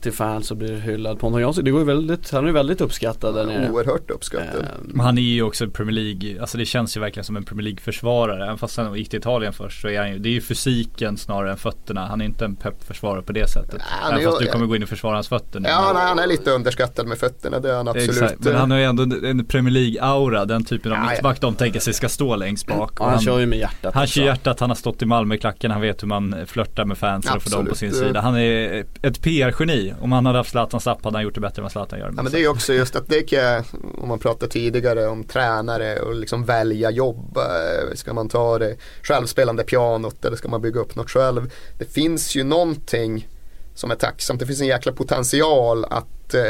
till 0.00 0.12
fans 0.12 0.50
och 0.50 0.56
blir 0.56 0.76
hyllad. 0.76 1.18
Pontus 1.18 1.40
Jansson, 1.40 1.64
det 1.64 1.70
går 1.70 1.80
ju 1.80 1.86
väldigt, 1.86 2.30
han 2.30 2.48
är 2.48 2.52
väldigt 2.52 2.80
uppskattad 2.80 3.34
där 3.34 3.44
nere. 3.46 3.70
Oerhört 3.70 4.10
uppskattad. 4.10 4.60
Eh, 4.60 4.66
Men 4.82 5.06
han 5.06 5.18
är 5.18 5.22
ju 5.22 5.42
också 5.42 5.68
Premier 5.70 5.92
League, 5.94 6.40
alltså 6.40 6.58
det 6.58 6.64
känns 6.66 6.96
ju 6.96 7.00
verkligen 7.00 7.24
som 7.24 7.36
en 7.36 7.44
Premier 7.44 7.64
League 7.64 7.80
försvarare. 7.80 8.44
Även 8.44 8.58
fast 8.58 8.76
han 8.76 8.94
gick 8.94 9.08
till 9.10 9.18
Italien 9.18 9.52
först 9.52 9.82
så 9.82 9.88
är 9.88 9.98
han 10.00 10.12
ju, 10.12 10.18
det 10.18 10.28
är 10.28 10.32
ju 10.32 10.40
fysiken 10.40 11.16
snarare 11.16 11.50
än 11.50 11.56
fötterna. 11.56 12.06
Han 12.06 12.20
är 12.20 12.24
inte 12.24 12.44
en 12.44 12.56
pepp-försvarare 12.56 13.22
på 13.22 13.32
det 13.32 13.50
sättet. 13.50 13.80
han 13.82 14.12
Även 14.12 14.24
är 14.26 14.30
fast 14.30 14.42
ju- 14.42 14.46
du 14.46 14.52
kommer 14.52 14.66
gå 14.66 14.76
in 14.76 14.82
och 14.82 14.88
försvara 14.88 15.14
hans 15.14 15.28
fötter 15.28 15.60
nu. 15.60 15.68
Ja, 15.68 15.90
nej, 15.94 16.02
han 16.06 16.18
är 16.18 16.26
lite 16.26 16.50
underskattad 16.50 17.06
med 17.06 17.18
fötterna, 17.18 17.60
det 17.60 17.70
är 17.70 17.76
han 17.76 17.88
absolut. 17.88 18.10
Exakt, 18.10 18.40
men 18.44 18.54
han 18.54 18.70
har 18.70 18.78
ju 18.78 18.84
ändå 18.84 19.02
en- 19.02 19.44
Premier 19.44 19.72
League-aura, 19.74 20.44
den 20.44 20.64
typen 20.64 20.92
av 20.92 20.98
Ja, 20.98 21.04
ja. 21.04 21.10
mittback 21.10 21.40
de 21.40 21.54
tänker 21.54 21.80
sig 21.80 21.92
ska 21.94 22.08
stå 22.08 22.36
längst 22.36 22.66
bak. 22.66 22.92
ja, 22.98 23.04
Och 23.04 23.10
han 23.10 23.20
kör 23.20 23.38
ju 23.38 23.46
med 23.46 23.63
hjärtat 23.64 23.94
Han 23.94 24.06
kör 24.06 24.22
hjärtat, 24.22 24.60
han 24.60 24.70
har 24.70 24.74
stått 24.74 25.02
i 25.02 25.06
Malmöklacken, 25.06 25.70
han 25.70 25.80
vet 25.80 26.02
hur 26.02 26.08
man 26.08 26.36
flörtar 26.46 26.84
med 26.84 26.98
fansen 26.98 27.36
och 27.36 27.42
får 27.42 27.50
dem 27.50 27.66
på 27.66 27.74
sin 27.74 27.92
sida. 27.92 28.20
Han 28.20 28.36
är 28.36 28.84
ett 29.02 29.22
PR-geni. 29.22 29.94
Om 30.00 30.12
han 30.12 30.26
hade 30.26 30.38
haft 30.38 30.50
Zlatan 30.50 30.80
Zapp 30.80 31.04
hade 31.04 31.16
han 31.16 31.24
gjort 31.24 31.34
det 31.34 31.40
bättre 31.40 31.60
än 31.60 31.62
vad 31.62 31.72
Zlatan 31.72 31.98
gör. 31.98 32.12
Ja, 32.16 32.22
men 32.22 32.32
det 32.32 32.40
är 32.44 32.48
också 32.48 32.72
just 32.72 32.96
att 32.96 33.08
det 33.08 33.22
kan, 33.22 33.64
om 33.98 34.08
man 34.08 34.18
pratar 34.18 34.46
tidigare 34.46 35.06
om 35.06 35.24
tränare 35.24 36.00
och 36.00 36.14
liksom 36.14 36.44
välja 36.44 36.90
jobb. 36.90 37.36
eh, 37.36 37.94
Ska 37.94 38.12
man 38.12 38.28
ta 38.28 38.58
det 38.58 38.76
självspelande 39.02 39.64
pianot 39.64 40.24
eller 40.24 40.36
ska 40.36 40.48
man 40.48 40.62
bygga 40.62 40.80
upp 40.80 40.96
något 40.96 41.10
själv? 41.10 41.50
Det 41.78 41.92
finns 41.92 42.36
ju 42.36 42.44
någonting 42.44 43.28
som 43.74 43.90
är 43.90 43.94
tacksamt. 43.96 44.40
Det 44.40 44.46
finns 44.46 44.60
en 44.60 44.66
jäkla 44.66 44.92
potential 44.92 45.84
att 45.84 46.34
eh, 46.34 46.42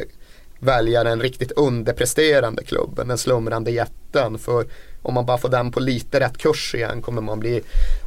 välja 0.59 1.05
den 1.05 1.21
riktigt 1.21 1.53
underpresterande 1.53 2.65
klubben, 2.65 3.09
den 3.09 3.19
slumrande 3.19 3.71
jätten. 3.71 4.39
För 4.39 4.67
om 5.05 5.15
man 5.15 5.27
bara 5.27 5.39
får 5.39 5.49
den 5.49 5.73
på 5.73 5.81
lite 5.81 6.21
rätt 6.21 6.39
kurs 6.39 6.75
igen 6.75 7.03
kommer 7.03 7.23
man 7.23 7.41
bli 7.41 7.63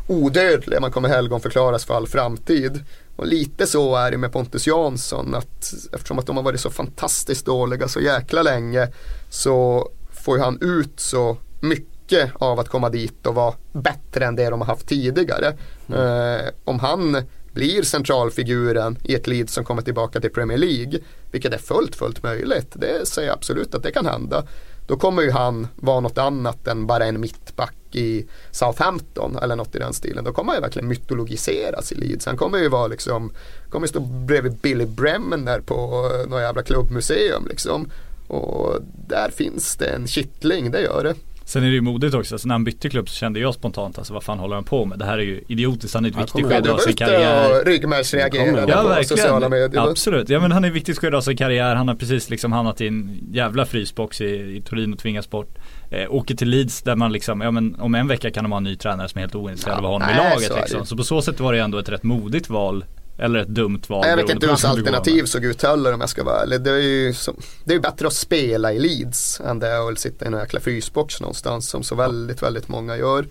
odödlig. 0.08 0.82
Man 0.82 0.92
kommer 0.92 1.10
helgonförklaras 1.10 1.86
för 1.86 1.94
all 1.94 2.08
framtid. 2.08 2.84
Och 3.16 3.28
lite 3.28 3.68
så 3.68 3.96
är 3.96 4.12
det 4.12 4.18
med 4.18 4.32
Pontus 4.32 4.68
Jansson. 4.68 5.36
Att 5.36 5.74
eftersom 5.94 6.20
att 6.20 6.26
de 6.26 6.38
har 6.38 6.44
varit 6.44 6.60
så 6.60 6.70
fantastiskt 6.70 7.46
dåliga 7.46 7.88
så 7.88 8.00
jäkla 8.00 8.42
länge 8.42 8.88
så 9.30 9.90
får 10.12 10.38
ju 10.38 10.44
han 10.44 10.58
ut 10.62 11.00
så 11.00 11.38
mycket 11.60 12.32
av 12.34 12.60
att 12.60 12.70
komma 12.70 12.90
dit 12.90 13.28
och 13.28 13.36
vara 13.36 13.54
bättre 13.72 14.26
än 14.26 14.36
det 14.36 14.50
de 14.50 14.62
har 14.62 14.68
haft 14.68 14.88
tidigare. 14.88 15.48
Eh, 15.94 16.50
om 16.64 16.80
han 16.80 17.18
blir 17.54 17.84
centralfiguren 17.84 18.98
i 19.04 19.16
ett 19.16 19.28
Leeds 19.28 19.54
som 19.54 19.66
kommer 19.66 19.82
tillbaka 19.82 20.20
till 20.22 20.30
Premier 20.30 20.58
League, 20.58 21.00
vilket 21.32 21.54
är 21.54 21.58
fullt, 21.58 21.96
fullt 21.96 22.24
möjligt. 22.24 22.72
Det 22.74 23.08
säger 23.08 23.28
jag 23.28 23.36
absolut 23.36 23.76
att 23.76 23.84
det 23.84 23.92
kan 23.92 24.06
hända. 24.06 24.44
Då 24.88 24.98
kommer 24.98 25.22
ju 25.22 25.32
han 25.32 25.68
vara 25.76 26.00
något 26.00 26.18
annat 26.18 26.68
än 26.68 26.88
bara 26.88 27.06
en 27.06 27.20
mittback 27.20 27.76
i 27.92 28.26
Southampton 28.52 29.38
eller 29.42 29.56
något 29.56 29.76
i 29.76 29.80
den 29.80 29.94
stilen. 29.94 30.24
Då 30.24 30.34
kommer 30.34 30.52
han 30.52 30.58
ju 30.58 30.62
verkligen 30.62 30.88
mytologiseras 30.88 31.92
i 31.92 31.96
Leeds. 31.96 32.26
Han 32.26 32.38
kommer 32.38 32.58
ju 32.58 32.70
vara 32.70 32.88
liksom, 32.88 33.32
kommer 33.70 33.88
stå 33.88 34.00
bredvid 34.00 34.54
Billy 34.54 34.86
Bremen 34.86 35.46
där 35.46 35.60
på 35.60 36.12
eh, 36.14 36.30
något 36.30 36.42
jävla 36.42 36.64
klubbmuseum 36.64 37.48
liksom. 37.50 37.92
Och 38.28 38.76
där 39.08 39.30
finns 39.30 39.76
det 39.76 39.86
en 39.86 40.08
kittling, 40.08 40.72
det 40.72 40.82
gör 40.82 41.04
det. 41.04 41.16
Sen 41.48 41.64
är 41.64 41.68
det 41.68 41.74
ju 41.74 41.82
modigt 41.82 42.16
också, 42.16 42.38
så 42.38 42.48
när 42.48 42.56
han 42.56 42.64
bytte 42.64 42.90
klubb 42.90 43.10
så 43.10 43.16
kände 43.16 43.40
jag 43.40 43.54
spontant 43.54 43.98
alltså 43.98 44.14
vad 44.14 44.24
fan 44.24 44.40
håller 44.40 44.56
han 44.56 44.64
på 44.64 44.86
med? 44.86 45.00
Det 45.00 45.06
här 45.06 45.18
är 45.18 45.22
ju 45.24 45.44
idiotiskt, 45.48 45.94
han 45.94 46.06
är 46.06 46.10
i 46.10 46.12
ett 46.12 46.16
Han 46.16 46.24
viktigt 46.26 46.42
Ja, 46.44 46.50
skede 46.58 46.74
av 46.74 46.78
sin 46.78 46.90
ute 46.90 47.06
karriär. 47.06 47.66
ryggmärgsreagerade 47.66 48.72
Ja 48.72 48.96
på 48.98 49.04
sociala 49.04 49.50
medier. 49.50 49.62
verkligen, 49.68 49.90
absolut. 49.90 50.30
Ja 50.30 50.40
men 50.40 50.52
han 50.52 50.64
är 50.64 50.68
i 50.68 50.70
ett 50.72 50.76
viktigt 50.76 50.98
skede 50.98 51.18
av 51.18 51.22
sin 51.22 51.38
karriär. 51.38 51.76
Han 51.76 51.88
har 51.88 51.96
precis 51.96 52.30
liksom 52.30 52.52
hamnat 52.52 52.82
i 52.82 52.88
en 52.88 53.20
jävla 53.32 53.66
frysbox 53.66 54.22
i, 54.22 54.26
i 54.26 54.62
Turin 54.70 54.94
och 54.94 55.00
tvingas 55.00 55.30
bort. 55.30 55.56
Eh, 55.92 56.14
åker 56.14 56.36
till 56.36 56.50
Leeds 56.50 56.82
där 56.82 56.96
man 56.96 57.12
liksom, 57.12 57.42
ja 57.42 57.52
men 57.52 57.76
om 57.80 57.96
en 57.96 58.08
vecka 58.08 58.32
kan 58.32 58.44
de 58.44 58.52
ha 58.52 58.58
en 58.58 58.64
ny 58.64 58.76
tränare 58.76 59.10
som 59.10 59.18
är 59.20 59.22
helt 59.22 59.36
ointresserad 59.36 59.74
av 59.78 59.80
att 59.80 59.86
ha 59.86 59.92
honom 59.94 60.10
i 60.10 60.14
nej, 60.14 60.24
så 60.24 60.36
laget 60.36 60.50
det 60.56 60.62
liksom. 60.62 60.86
Så 60.86 60.98
på 60.98 61.04
så 61.04 61.22
sätt 61.22 61.40
var 61.40 61.54
det 61.54 61.60
ändå 61.60 61.78
ett 61.78 61.90
rätt 61.90 62.04
modigt 62.04 62.50
val. 62.50 62.86
Eller 63.18 63.40
ett 63.40 63.48
dumt 63.48 63.82
val. 63.88 64.08
Jag 64.08 64.18
vet 64.18 64.30
inte 64.30 64.46
hur 64.46 64.52
hans 64.52 64.66
alternativ 64.66 65.24
såg 65.24 65.46
ut 65.46 65.64
heller 65.64 65.94
om 65.94 66.00
jag 66.00 66.10
ska 66.10 66.24
vara 66.24 66.42
ärlig. 66.42 66.62
Det 66.62 66.72
är 66.72 66.78
ju 66.78 67.14
som, 67.14 67.36
det 67.64 67.74
är 67.74 67.80
bättre 67.80 68.08
att 68.08 68.14
spela 68.14 68.74
i 68.74 68.80
Leeds 68.80 69.42
än 69.42 69.60
det 69.60 69.68
är 69.68 69.92
att 69.92 70.00
sitta 70.00 70.26
i 70.26 70.28
en 70.28 70.34
jäkla 70.34 70.60
frysbox 70.60 71.22
någonstans 71.22 71.70
som 71.70 71.84
så 71.84 71.96
väldigt, 71.96 72.44
väldigt 72.44 72.68
många 72.68 72.98
gör. 72.98 73.28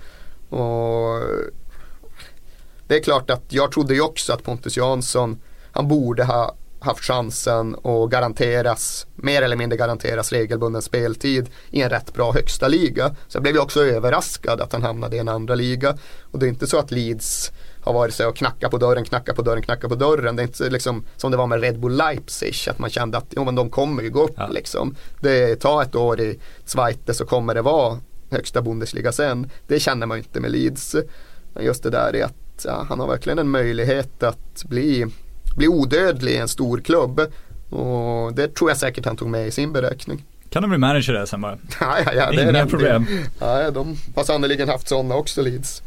Och 0.48 1.22
det 2.86 2.96
är 2.96 3.02
klart 3.02 3.30
att 3.30 3.44
jag 3.48 3.72
trodde 3.72 3.94
ju 3.94 4.00
också 4.00 4.32
att 4.32 4.42
Pontus 4.42 4.76
Jansson, 4.76 5.38
han 5.72 5.88
borde 5.88 6.24
ha 6.24 6.56
haft 6.80 7.04
chansen 7.04 7.74
och 7.74 8.10
garanteras, 8.10 9.06
mer 9.14 9.42
eller 9.42 9.56
mindre 9.56 9.76
garanteras 9.76 10.32
regelbunden 10.32 10.82
speltid 10.82 11.50
i 11.70 11.82
en 11.82 11.90
rätt 11.90 12.14
bra 12.14 12.32
högsta 12.32 12.68
liga. 12.68 13.14
Så 13.28 13.36
jag 13.36 13.42
blev 13.42 13.54
ju 13.54 13.60
också 13.60 13.84
överraskad 13.84 14.60
att 14.60 14.72
han 14.72 14.82
hamnade 14.82 15.16
i 15.16 15.18
en 15.18 15.28
andra 15.28 15.54
liga. 15.54 15.96
Och 16.30 16.38
det 16.38 16.46
är 16.46 16.48
inte 16.48 16.66
så 16.66 16.78
att 16.78 16.90
Leeds 16.90 17.50
har 17.86 17.92
varit 17.92 18.14
så 18.14 18.28
och 18.28 18.36
knacka 18.36 18.68
på 18.68 18.78
dörren, 18.78 19.04
knacka 19.04 19.34
på 19.34 19.42
dörren, 19.42 19.62
knacka 19.62 19.88
på 19.88 19.94
dörren. 19.94 20.36
Det 20.36 20.42
är 20.42 20.46
inte 20.46 20.70
liksom 20.70 21.04
som 21.16 21.30
det 21.30 21.36
var 21.36 21.46
med 21.46 21.60
Red 21.60 21.80
Bull 21.80 21.96
Leipzig, 21.96 22.54
att 22.70 22.78
man 22.78 22.90
kände 22.90 23.18
att 23.18 23.24
jo, 23.30 23.44
men 23.44 23.54
de 23.54 23.70
kommer 23.70 24.02
ju 24.02 24.10
gå 24.10 24.22
upp 24.24 24.34
Ja. 24.36 24.46
liksom. 24.48 24.94
Det 25.20 25.56
tar 25.56 25.82
ett 25.82 25.94
år 25.94 26.20
i 26.20 26.38
Zweite 26.64 27.14
så 27.14 27.24
kommer 27.26 27.54
det 27.54 27.62
vara 27.62 27.98
högsta 28.30 28.62
Bundesliga 28.62 29.12
sen. 29.12 29.50
Det 29.66 29.80
känner 29.80 30.06
man 30.06 30.16
ju 30.18 30.22
inte 30.22 30.40
med 30.40 30.50
Leeds. 30.50 30.96
Men 31.54 31.64
just 31.64 31.82
det 31.82 31.90
där 31.90 32.16
är 32.16 32.24
att 32.24 32.64
ja, 32.64 32.86
han 32.88 33.00
har 33.00 33.06
verkligen 33.08 33.38
en 33.38 33.48
möjlighet 33.50 34.22
att 34.22 34.64
bli, 34.64 35.06
bli 35.56 35.68
odödlig 35.68 36.32
i 36.32 36.36
en 36.36 36.48
stor 36.48 36.78
klubb. 36.80 37.20
Och 37.70 38.32
det 38.34 38.54
tror 38.54 38.70
jag 38.70 38.76
säkert 38.76 39.04
han 39.04 39.16
tog 39.16 39.28
med 39.28 39.46
i 39.46 39.50
sin 39.50 39.72
beräkning. 39.72 40.24
Kan 40.50 40.62
de 40.62 40.68
bli 40.68 40.78
manager 40.78 41.12
där 41.12 41.26
sen 41.26 41.40
bara? 41.40 41.58
Ja, 41.80 41.96
ja, 42.06 42.12
ja, 42.14 42.30
det 42.30 42.42
är 42.42 42.50
Inga 42.50 42.66
problem. 42.66 43.06
Ja, 43.40 43.70
de 43.70 43.96
har 44.16 44.24
sannerligen 44.24 44.68
haft 44.68 44.88
sådana 44.88 45.14
också 45.14 45.42
Leeds. 45.42 45.82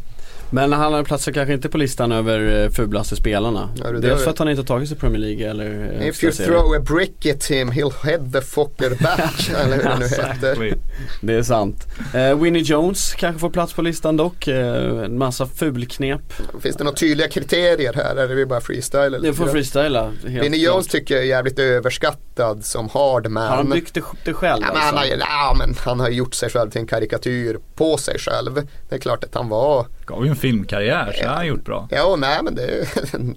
Men 0.51 0.73
han 0.73 1.05
platsar 1.05 1.31
kanske 1.31 1.53
inte 1.53 1.69
på 1.69 1.77
listan 1.77 2.11
över 2.11 2.63
eh, 2.63 2.69
fulaste 2.69 3.15
spelarna. 3.15 3.69
Ja, 3.83 3.91
det 3.91 3.99
Dels 3.99 4.23
för 4.23 4.31
att 4.31 4.39
han 4.39 4.49
inte 4.49 4.61
har 4.61 4.67
tagit 4.67 4.89
sig 4.89 4.97
Premier 4.97 5.19
League 5.19 5.49
eller 5.49 5.99
eh, 6.01 6.07
If 6.07 6.23
you 6.23 6.31
throw 6.33 6.75
a 6.75 6.79
brick 6.79 7.25
at 7.25 7.45
him 7.45 7.71
he'll 7.71 8.05
head 8.05 8.31
the 8.33 8.41
fucker 8.41 8.89
back. 9.03 9.49
eller 9.63 9.75
hur 9.75 9.83
det 9.83 9.97
nu 9.99 10.05
heter. 10.05 10.77
Det 11.21 11.33
är 11.33 11.43
sant. 11.43 11.87
Eh, 12.13 12.39
Winnie 12.39 12.61
Jones 12.61 13.13
kanske 13.13 13.39
får 13.39 13.49
plats 13.49 13.73
på 13.73 13.81
listan 13.81 14.17
dock. 14.17 14.47
Eh, 14.47 15.03
en 15.03 15.17
massa 15.17 15.45
fulknep. 15.45 16.33
Finns 16.61 16.75
det 16.75 16.83
några 16.83 16.97
tydliga 16.97 17.27
kriterier 17.27 17.93
här 17.93 18.11
eller 18.11 18.29
är 18.29 18.35
det 18.35 18.45
bara 18.45 18.61
freestyle? 18.61 19.21
Det 19.21 19.33
får 19.33 19.47
freestyla. 19.47 20.13
klart. 20.27 20.43
Jones 20.57 20.87
tycker 20.87 21.15
jag 21.15 21.23
är 21.23 21.27
jävligt 21.27 21.59
överskattad 21.59 22.65
som 22.65 22.89
hard 22.89 23.27
man. 23.27 23.47
Har 23.47 23.55
han 23.55 23.69
byggt 23.69 23.93
det, 24.23 24.33
själv 24.33 24.63
Ja, 24.67 24.73
men 24.73 24.81
han, 24.81 24.93
har, 24.93 25.01
alltså? 25.01 25.17
ja, 25.19 25.55
men 25.57 25.75
han 25.79 25.99
har 25.99 26.09
gjort 26.09 26.33
sig 26.33 26.49
själv 26.49 26.69
till 26.69 26.81
en 26.81 26.87
karikatyr 26.87 27.59
på 27.75 27.97
sig 27.97 28.19
själv. 28.19 28.67
Det 28.89 28.95
är 28.95 28.99
klart 28.99 29.23
att 29.23 29.35
han 29.35 29.49
var, 29.49 29.85
Gav 30.10 30.26
ju 30.26 30.30
en 30.30 30.36
filmkarriär 30.36 31.12
så 31.16 31.22
det 31.22 31.28
har 31.28 31.36
han 31.36 31.47
gjort 31.47 31.66
bra. 31.66 31.88
ja 31.91 32.16
nej 32.16 32.39
men 32.43 32.55
det 32.55 32.64
är 32.64 32.88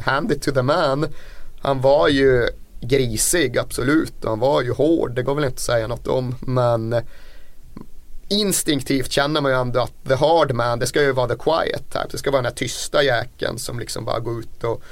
hand 0.10 0.32
it 0.32 0.42
to 0.42 0.52
the 0.52 0.62
man. 0.62 1.06
Han 1.60 1.80
var 1.80 2.08
ju 2.08 2.48
grisig 2.80 3.58
absolut 3.58 4.24
och 4.24 4.30
han 4.30 4.38
var 4.38 4.62
ju 4.62 4.72
hård, 4.72 5.14
det 5.14 5.22
går 5.22 5.34
väl 5.34 5.44
inte 5.44 5.54
att 5.54 5.60
säga 5.60 5.86
något 5.86 6.06
om. 6.06 6.34
Men 6.40 6.94
instinktivt 8.28 9.12
känner 9.12 9.40
man 9.40 9.52
ju 9.52 9.58
ändå 9.58 9.80
att 9.80 10.08
the 10.08 10.14
hard 10.14 10.52
man, 10.54 10.78
det 10.78 10.86
ska 10.86 11.02
ju 11.02 11.12
vara 11.12 11.28
the 11.28 11.34
quiet 11.34 11.92
type. 11.92 12.08
Det 12.10 12.18
ska 12.18 12.30
vara 12.30 12.42
den 12.42 12.50
här 12.50 12.56
tysta 12.56 13.02
jäkeln 13.02 13.58
som 13.58 13.78
liksom 13.78 14.04
bara 14.04 14.20
går 14.20 14.40
ut 14.40 14.64
och, 14.64 14.82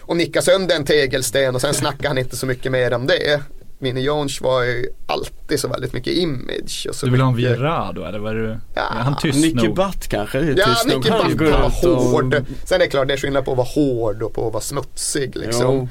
och 0.00 0.16
nickar 0.16 0.40
sönder 0.40 0.76
en 0.76 0.84
tegelsten 0.84 1.54
och 1.54 1.60
sen 1.60 1.74
snackar 1.74 2.08
han 2.08 2.18
inte 2.18 2.36
så 2.36 2.46
mycket 2.46 2.72
mer 2.72 2.94
om 2.94 3.06
det. 3.06 3.40
Vinnie 3.82 4.02
Jones 4.02 4.40
var 4.40 4.62
ju 4.62 4.86
alltid 5.06 5.60
så 5.60 5.68
väldigt 5.68 5.92
mycket 5.92 6.12
image. 6.12 6.86
Och 6.88 6.94
så 6.94 7.06
Du 7.06 7.12
vill 7.12 7.20
ha 7.20 7.28
en 7.28 7.36
mycket- 7.36 7.50
Vieira 7.50 7.92
då 7.92 8.04
eller 8.04 8.18
vad 8.18 8.32
är 8.32 8.36
du? 8.36 8.58
Ja, 8.74 8.82
är 8.82 9.02
han 9.02 9.16
tyst 9.18 9.38
Nicky 9.38 9.66
nog? 9.66 9.76
Butt 9.76 10.08
kanske? 10.08 10.38
är 10.38 10.54
Ja, 10.58 10.64
tyst. 10.66 10.86
Nicky 10.86 11.10
Han 11.10 11.36
Butt 11.36 11.50
vara 11.50 11.66
ut 11.66 11.84
och- 11.84 12.02
hård. 12.04 12.44
Sen 12.64 12.74
är 12.74 12.78
det 12.78 12.86
klart 12.90 13.08
det 13.08 13.14
är 13.14 13.18
skillnad 13.18 13.44
på 13.44 13.50
att 13.50 13.56
vara 13.56 13.68
hård 13.74 14.22
och 14.22 14.34
på 14.34 14.46
att 14.46 14.52
vara 14.52 14.60
smutsig 14.62 15.36
liksom. 15.36 15.74
Jo. 15.74 15.88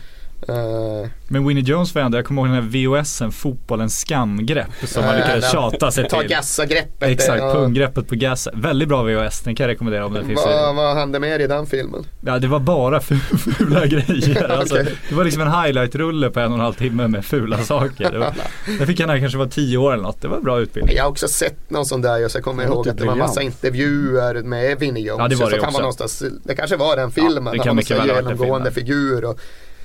Eh, 0.47 1.09
Men 1.27 1.47
Winnie 1.47 1.63
Jones 1.63 1.95
var 1.95 2.01
ändå, 2.01 2.17
jag 2.17 2.25
kommer 2.25 2.41
ihåg 2.41 2.49
den 2.49 2.63
här 2.63 2.97
VHSen, 3.01 3.31
fotbollens 3.31 3.99
skamgrepp 3.99 4.67
som 4.85 5.03
han 5.03 5.13
Ja, 5.13 5.19
lyckades 5.21 5.51
den- 5.51 5.61
tjata 5.61 5.91
sig 5.91 6.09
ta 6.09 6.19
till. 6.19 6.29
gassa-greppet. 6.29 7.09
Exakt, 7.09 7.39
ja. 7.43 7.53
punggreppet 7.53 8.07
på 8.07 8.15
gas. 8.15 8.47
Väldigt 8.53 8.89
bra 8.89 9.03
VHS, 9.03 9.41
den 9.41 9.55
kan 9.55 9.63
jag 9.63 9.73
rekommendera 9.73 10.05
om 10.05 10.13
den 10.13 10.25
finns. 10.25 10.41
Vad, 10.45 10.75
vad 10.75 10.95
hände 10.97 11.19
mer 11.19 11.39
i 11.39 11.47
den 11.47 11.65
filmen? 11.65 12.03
Ja 12.25 12.39
det 12.39 12.47
var 12.47 12.59
bara 12.59 12.99
fu- 12.99 13.37
fula 13.57 13.85
grejer. 13.85 14.49
Alltså, 14.59 14.75
Okej. 14.75 14.95
Det 15.09 15.15
var 15.15 15.23
liksom 15.23 15.41
en 15.41 15.51
highlight-rulle 15.51 16.29
på 16.29 16.39
en 16.39 16.47
och 16.47 16.53
en 16.57 16.59
halv 16.63 16.73
timme 16.73 17.07
med 17.07 17.25
fula 17.25 17.57
saker. 17.57 18.11
Det 18.11 18.17
var, 18.19 18.33
jag 18.79 18.87
fick 18.87 18.99
han 18.99 19.19
kanske 19.19 19.37
var 19.37 19.45
tio 19.47 19.77
år 19.77 19.93
eller 19.93 20.03
något. 20.03 20.21
Det 20.21 20.27
var 20.27 20.37
en 20.37 20.43
bra 20.43 20.59
utbildning. 20.59 20.95
Jag 20.95 21.03
har 21.03 21.09
också 21.11 21.27
sett 21.27 21.69
någon 21.69 21.85
sån 21.85 22.01
där 22.01 22.25
och 22.25 22.31
så 22.31 22.41
kommer 22.41 22.63
jag 22.63 22.71
ihåg 22.71 22.89
att 22.89 22.97
det 22.97 23.05
var 23.05 23.11
en 23.13 23.17
massa 23.19 23.41
intervjuer 23.41 24.43
med 24.43 24.79
Vinnie 24.79 25.01
Jones. 25.07 25.19
Ja, 25.19 25.27
det 25.27 25.35
var 25.35 25.45
Så 25.45 25.49
det 25.49 25.55
kan 25.57 25.65
också. 25.67 25.73
vara 25.73 25.81
någonstans, 25.81 26.23
det 26.43 26.55
kanske 26.55 26.75
var 26.77 26.95
den 26.95 27.11
filmen. 27.11 27.43
det 27.53 27.59
kan 27.59 27.67
han 27.67 27.75
var 28.07 28.07
den 28.07 28.15
genomgående 28.15 28.71
figur. 28.71 29.25
Och 29.25 29.39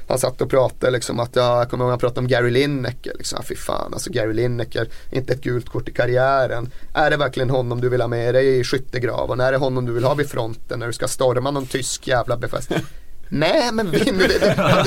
han 0.09 0.19
satt 0.19 0.41
och 0.41 0.51
pratade 0.51 0.93
liksom 0.93 1.21
att, 1.21 1.37
ja, 1.37 1.59
jag 1.59 1.71
kommer 1.71 1.85
ihåg 1.85 1.91
att 1.91 1.93
han 1.93 1.99
pratade 1.99 2.21
om 2.21 2.29
Gary 2.29 2.51
Lineker. 2.51 3.13
Liksom, 3.19 3.43
fy 3.45 3.57
fan, 3.57 3.95
alltså 3.95 4.11
Gary 4.11 4.33
Lineker, 4.33 4.89
inte 5.11 5.33
ett 5.33 5.43
gult 5.43 5.69
kort 5.69 5.89
i 5.89 5.93
karriären. 5.93 6.71
Är 6.95 7.11
det 7.11 7.17
verkligen 7.17 7.51
honom 7.51 7.81
du 7.81 7.89
vill 7.89 8.01
ha 8.01 8.09
med 8.09 8.35
dig 8.35 8.59
i 8.59 8.65
skyttegraven? 8.65 9.41
Är 9.41 9.53
det 9.53 9.59
honom 9.59 9.87
du 9.87 9.93
vill 9.93 10.05
ha 10.05 10.15
vid 10.15 10.29
fronten 10.29 10.79
när 10.79 10.87
du 10.87 10.93
ska 10.93 11.09
storma 11.09 11.51
någon 11.51 11.67
tysk 11.67 12.09
jävla 12.09 12.37
befästning? 12.37 12.81
Nej 13.29 13.73
men 13.73 13.91
vinner 13.91 14.29
du, 14.29 14.39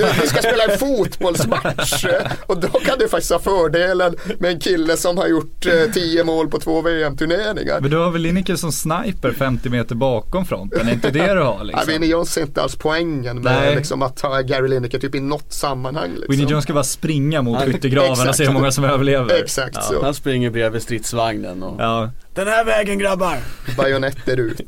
du, 0.04 0.22
du 0.22 0.28
ska 0.28 0.38
spela 0.40 0.64
en 0.64 0.80
fotbollsmatch 0.80 2.06
och 2.46 2.60
då 2.60 2.68
kan 2.68 3.00
du 3.00 3.08
faktiskt 3.08 3.32
ha 3.32 3.40
fördelen 3.40 4.16
med 4.40 4.52
en 4.52 4.60
kille 4.60 4.98
som 4.98 5.18
har 5.18 5.28
gjort 5.28 5.66
eh, 5.66 5.92
10 5.94 6.24
mål 6.24 6.48
på 6.48 6.60
två 6.60 6.82
VM-turneringar. 6.82 7.82
Men 7.82 7.92
du 7.92 7.98
har 7.98 8.12
väl 8.12 8.22
Lineker 8.22 8.56
som 8.56 8.72
sniper 8.72 9.32
50 9.32 9.70
meter 9.70 9.96
bakom 9.96 10.46
fronten, 10.46 10.88
är 10.88 10.94
inte 10.94 11.10
det 11.12 11.34
du 11.34 11.42
har 11.42 11.64
liksom? 11.64 11.84
Ja, 11.88 11.94
Vinnie 11.94 12.10
Jones 12.12 12.38
är 12.38 12.42
inte 12.42 12.62
alls 12.62 12.76
poängen 12.76 13.42
med 13.42 13.62
Nej. 13.62 13.76
liksom, 13.76 14.02
att 14.02 14.22
ha 14.22 14.42
Gary 14.42 14.68
Lineker 14.68 15.00
typ 15.00 15.16
i 15.16 15.20
något 15.20 15.54
sammanhang. 15.54 16.10
Liksom. 16.16 16.32
Winnie 16.36 16.52
Jones 16.52 16.64
ska 16.64 16.74
bara 16.74 16.84
springa 16.84 17.42
mot 17.42 17.60
Ja, 17.60 17.66
skyttegraven 17.66 18.12
och 18.12 18.18
se 18.18 18.30
exakt. 18.30 18.50
hur 18.50 18.54
många 18.54 18.72
som 18.72 18.84
överlever. 18.84 19.34
Exakt 19.44 19.76
ja. 19.76 19.82
så. 19.82 20.04
Han 20.04 20.14
springer 20.14 20.50
bredvid 20.50 20.82
stridsvagnen 20.82 21.64
och 21.64 21.76
Ja, 21.82 22.12
Den 22.34 22.48
här 22.48 22.66
vägen 22.66 23.00
grabbar! 23.00 23.38
bajonetter 23.78 24.38
ut. 24.38 24.62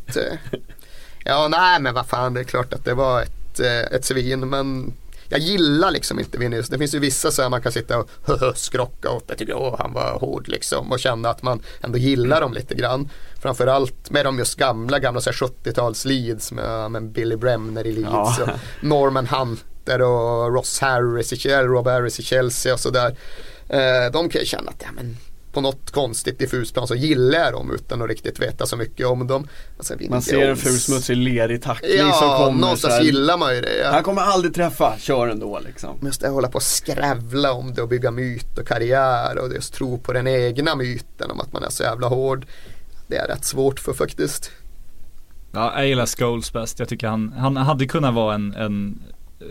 Ja, 1.26 1.48
nej 1.48 1.80
men 1.82 1.94
vad 1.94 2.06
fan, 2.08 2.34
det 2.34 2.40
är 2.40 2.44
klart 2.44 2.74
att 2.74 2.86
det 2.86 2.94
var 2.94 3.22
ett, 3.22 3.32
eh, 3.60 3.80
ett 3.82 4.06
svin, 4.06 4.50
men 4.50 4.94
jag 5.30 5.40
gillar 5.40 5.92
liksom 5.92 6.20
inte 6.20 6.38
Vinicius. 6.38 6.70
Det 6.70 6.78
finns 6.78 6.96
ju 6.96 7.00
vissa 7.00 7.32
så 7.32 7.42
här 7.42 7.50
man 7.50 7.62
kan 7.62 7.72
sitta 7.72 7.98
och 7.98 8.08
skrocka 8.56 9.10
åt. 9.10 9.24
Jag 9.28 9.38
tycker 9.38 9.54
åh, 9.58 9.76
han 9.80 9.94
var 9.94 10.20
hård 10.20 10.48
liksom 10.48 10.92
och 10.92 11.00
känna 11.00 11.30
att 11.30 11.44
man 11.44 11.62
ändå 11.84 11.98
gillar 11.98 12.42
dem 12.42 12.54
lite 12.54 12.76
grann. 12.76 13.10
Framförallt 13.42 14.10
med 14.10 14.26
de 14.26 14.38
just 14.38 14.56
gamla, 14.56 15.00
gamla 15.00 15.22
så 15.22 15.30
här 15.30 15.38
70-tals 15.38 16.06
Leeds 16.06 16.52
med, 16.52 16.92
med 16.92 17.04
Billy 17.12 17.36
Bremner 17.36 17.88
i 17.88 17.92
Leeds 17.92 18.10
Ja. 18.14 18.38
och 18.44 18.50
Norman 18.88 19.28
Hunter 19.28 20.02
och 20.02 20.54
Ross 20.54 20.80
Harris 20.80 21.34
i 21.34 21.38
Chelsea, 21.38 21.64
Rob 21.64 21.88
Harris 21.88 22.20
i 22.20 22.24
Chelsea 22.24 22.74
och 22.74 22.80
sådär. 22.80 23.16
Eh, 23.70 24.12
de 24.14 24.30
kan 24.30 24.40
jag 24.40 24.48
känna 24.48 24.72
att 24.72 24.82
ja, 24.84 24.90
men 24.96 25.18
på 25.54 25.62
något 25.62 25.92
konstigt 25.92 26.40
diffust 26.40 26.74
plan 26.74 26.88
så 26.88 26.96
gillar 26.96 27.40
jag 27.40 27.54
dem 27.54 27.72
utan 27.76 28.02
att 28.02 28.08
riktigt 28.10 28.40
veta 28.40 28.66
så 28.66 28.78
mycket 28.78 29.08
om 29.08 29.28
dem. 29.28 29.48
Vinnie 29.98 30.10
Man 30.10 30.22
ser 30.22 30.42
en 30.42 30.48
Jones. 30.48 30.62
fulsmutsig 30.64 31.18
lerig 31.18 31.62
tackling 31.62 31.98
som 31.98 32.08
Ja, 32.08 32.38
kommer 32.38 32.52
så 32.52 32.62
någonstans 32.62 32.94
här. 32.94 33.02
gillar 33.02 33.38
man 33.38 33.56
ju 33.56 33.62
det. 33.62 33.82
Han 33.86 33.96
Ja. 33.96 34.04
kommer 34.04 34.22
aldrig 34.22 34.56
träffa, 34.56 34.98
kör 35.00 35.28
ändå 35.28 35.60
liksom. 35.66 35.98
Just 36.04 36.22
det, 36.22 36.28
hålla 36.30 36.48
på 36.48 36.56
och 36.56 36.64
skrävla 36.64 37.54
om 37.54 37.74
det 37.74 37.82
och 37.82 37.88
bygga 37.90 38.12
myt 38.12 38.58
och 38.58 38.68
karriär 38.68 39.38
och 39.38 39.54
just 39.54 39.74
tro 39.74 39.98
på 39.98 40.14
den 40.14 40.28
egna 40.28 40.76
myten 40.76 41.32
om 41.32 41.40
att 41.40 41.54
man 41.54 41.64
är 41.64 41.70
så 41.70 41.84
jävla 41.84 42.08
hård. 42.08 42.46
Det 43.08 43.18
är 43.18 43.28
rätt 43.28 43.46
svårt 43.46 43.80
för 43.80 43.94
faktiskt. 43.94 44.52
ja 45.52 45.74
jag 45.76 45.88
gillar 45.88 46.06
Scholes 46.06 46.54
bäst. 46.54 46.80
Jag 46.80 46.90
tycker 46.90 47.08
han, 47.08 47.34
han 47.38 47.58
hade 47.58 47.86
kunnat 47.88 48.14
vara 48.14 48.36
en, 48.36 48.54
en 48.54 49.00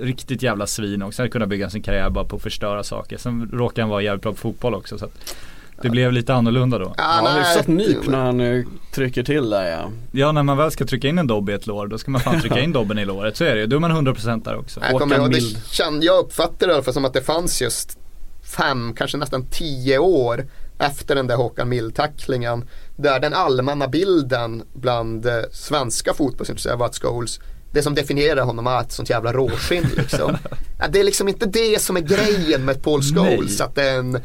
riktigt 0.00 0.42
jävla 0.42 0.66
svin 0.66 1.02
också. 1.02 1.22
Han 1.22 1.24
hade 1.24 1.32
kunnat 1.32 1.48
bygga 1.48 1.70
sin 1.70 1.82
karriär 1.82 2.10
bara 2.10 2.24
på 2.24 2.36
att 2.36 2.42
förstöra 2.42 2.82
saker. 2.84 3.16
Sen 3.18 3.50
råkar 3.52 3.82
han 3.82 3.90
vara 3.90 4.02
jävligt 4.02 4.22
bra 4.22 4.32
på 4.32 4.38
fotboll 4.38 4.74
också. 4.74 4.98
Så 4.98 5.04
att 5.04 5.34
det 5.82 5.90
blev 5.90 6.12
lite 6.12 6.34
annorlunda 6.34 6.78
då. 6.78 6.94
Ja, 6.96 7.20
nej, 7.24 7.38
hyfsat 7.38 7.66
nyp 7.66 8.06
när 8.06 8.18
han 8.18 8.40
eh, 8.40 8.64
trycker 8.92 9.22
till 9.22 9.50
där 9.50 9.70
ja. 9.70 9.90
Ja 10.12 10.32
när 10.32 10.42
man 10.42 10.56
väl 10.56 10.70
ska 10.70 10.86
trycka 10.86 11.08
in 11.08 11.18
en 11.18 11.26
dobb 11.26 11.50
i 11.50 11.52
ett 11.52 11.66
lår 11.66 11.86
då 11.86 11.98
ska 11.98 12.10
man 12.10 12.20
fan 12.20 12.40
trycka 12.40 12.60
in 12.60 12.72
dobben 12.72 12.98
i 12.98 13.04
låret. 13.04 13.36
Så 13.36 13.44
är 13.44 13.54
det 13.54 13.60
ju. 13.60 13.66
Då 13.66 13.76
är 13.76 13.80
man 13.80 14.06
100% 14.06 14.44
där 14.44 14.58
också. 14.58 14.80
Jag, 14.80 15.00
kommer 15.00 15.28
Mild. 15.28 15.56
det 15.56 15.74
känd, 15.74 16.04
jag 16.04 16.18
uppfattar 16.18 16.66
det 16.66 16.70
i 16.70 16.74
alla 16.74 16.82
fall 16.82 16.94
som 16.94 17.04
att 17.04 17.14
det 17.14 17.22
fanns 17.22 17.62
just 17.62 17.98
fem, 18.42 18.94
kanske 18.94 19.16
nästan 19.18 19.46
tio 19.50 19.98
år 19.98 20.46
efter 20.78 21.14
den 21.14 21.26
där 21.26 21.36
Håkan 21.36 21.68
Mild-tacklingen. 21.68 22.68
Där 22.96 23.20
den 23.20 23.34
allmänna 23.34 23.88
bilden 23.88 24.62
bland 24.72 25.26
eh, 25.26 25.32
svenska 25.52 26.14
fotbollsintresserade 26.14 26.78
var 26.78 26.86
att 26.86 26.98
Scholes 26.98 27.40
det 27.72 27.82
som 27.82 27.94
definierar 27.94 28.42
honom 28.42 28.66
är 28.66 28.80
ett 28.80 28.92
sånt 28.92 29.10
jävla 29.10 29.32
råskinn 29.32 29.86
liksom. 29.96 30.36
det 30.90 31.00
är 31.00 31.04
liksom 31.04 31.28
inte 31.28 31.46
det 31.46 31.82
som 31.82 31.96
är 31.96 32.00
grejen 32.00 32.64
med 32.64 32.82
Paul 32.82 33.02
Scholes, 33.02 33.58
Nej. 33.58 33.66
att 33.66 33.74
det 33.74 33.82
är 33.82 33.98
en 33.98 34.20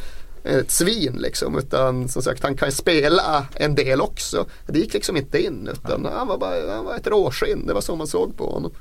ett 0.46 0.72
svin 0.72 1.16
liksom 1.20 1.58
utan 1.58 2.10
som 2.10 2.22
sagt 2.22 2.44
han 2.44 2.56
kan 2.58 2.72
spela 2.72 3.46
en 3.56 3.76
del 3.76 4.02
också. 4.02 4.46
Det 4.68 4.80
gick 4.80 4.94
liksom 4.94 5.18
inte 5.18 5.44
in 5.44 5.70
utan 5.74 6.08
han 6.18 6.28
var 6.28 6.38
bara 6.38 6.76
han 6.76 6.86
var 6.86 6.96
ett 6.96 7.08
råskinn, 7.08 7.68
det 7.68 7.74
var 7.74 7.82
så 7.82 7.96
man 7.96 8.08
såg 8.08 8.38
på 8.38 8.52
honom. 8.52 8.72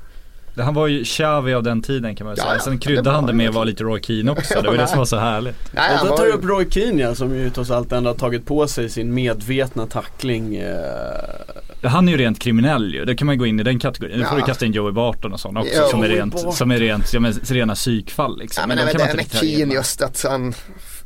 Han 0.57 0.73
var 0.73 0.87
ju 0.87 1.03
Xavi 1.03 1.53
av 1.53 1.63
den 1.63 1.81
tiden 1.81 2.15
kan 2.15 2.27
man 2.27 2.35
säga. 2.35 2.47
ja, 2.53 2.59
Sen 2.59 2.79
kryddade 2.79 3.09
var 3.09 3.15
han 3.15 3.25
det 3.25 3.33
med 3.33 3.49
att 3.49 3.55
vara 3.55 3.63
lite 3.65 3.83
Roy 3.83 4.01
Keane 4.01 4.31
också. 4.31 4.61
Det 4.61 4.67
var 4.69 4.77
det 4.77 4.87
som 4.87 4.97
var 4.97 5.05
så 5.05 5.17
härligt. 5.17 5.55
Nej, 5.73 5.97
då 6.03 6.09
var 6.09 6.17
tar 6.17 6.25
du 6.25 6.31
upp 6.31 6.45
Roy 6.45 6.69
Keane 6.69 7.01
ja, 7.01 7.15
som 7.15 7.35
ju 7.35 7.49
trots 7.49 7.71
allt 7.71 7.91
ändå 7.91 8.09
har 8.09 8.15
tagit 8.15 8.45
på 8.45 8.67
sig 8.67 8.89
sin 8.89 9.13
medvetna 9.13 9.87
tackling. 9.87 10.55
Eh, 10.55 11.89
Han 11.89 12.07
är 12.07 12.11
ju 12.11 12.17
rent 12.17 12.39
kriminell 12.39 12.93
ju. 12.93 13.05
Det 13.05 13.15
kan 13.15 13.25
man 13.25 13.37
gå 13.37 13.45
in 13.45 13.59
i 13.59 13.63
den 13.63 13.79
kategorin. 13.79 14.17
Nu 14.19 14.25
får 14.25 14.33
Ja. 14.33 14.39
du 14.39 14.45
kasta 14.45 14.65
in 14.65 14.71
Joey 14.73 14.91
Barton 14.91 15.33
och 15.33 15.39
sådana 15.39 15.59
också 15.59 15.73
Jo. 15.81 15.87
som 15.91 16.03
är 16.03 16.07
rent, 16.09 16.33
Barton. 16.33 16.53
som 16.53 16.71
är 16.71 16.77
rent, 16.77 17.13
ja, 17.13 17.19
men, 17.19 17.33
rena 17.33 17.75
psykfall 17.75 18.37
liksom. 18.39 18.61
Ja, 18.61 18.67
men 18.67 18.77
även 18.77 18.91
kan 18.91 18.99
det 19.01 19.07
man 19.07 19.15
med 19.15 19.23
inte 19.25 19.35
riktigt 19.37 19.57
Keane 19.57 19.73
just 19.73 20.01
att 20.01 20.23
han, 20.29 20.53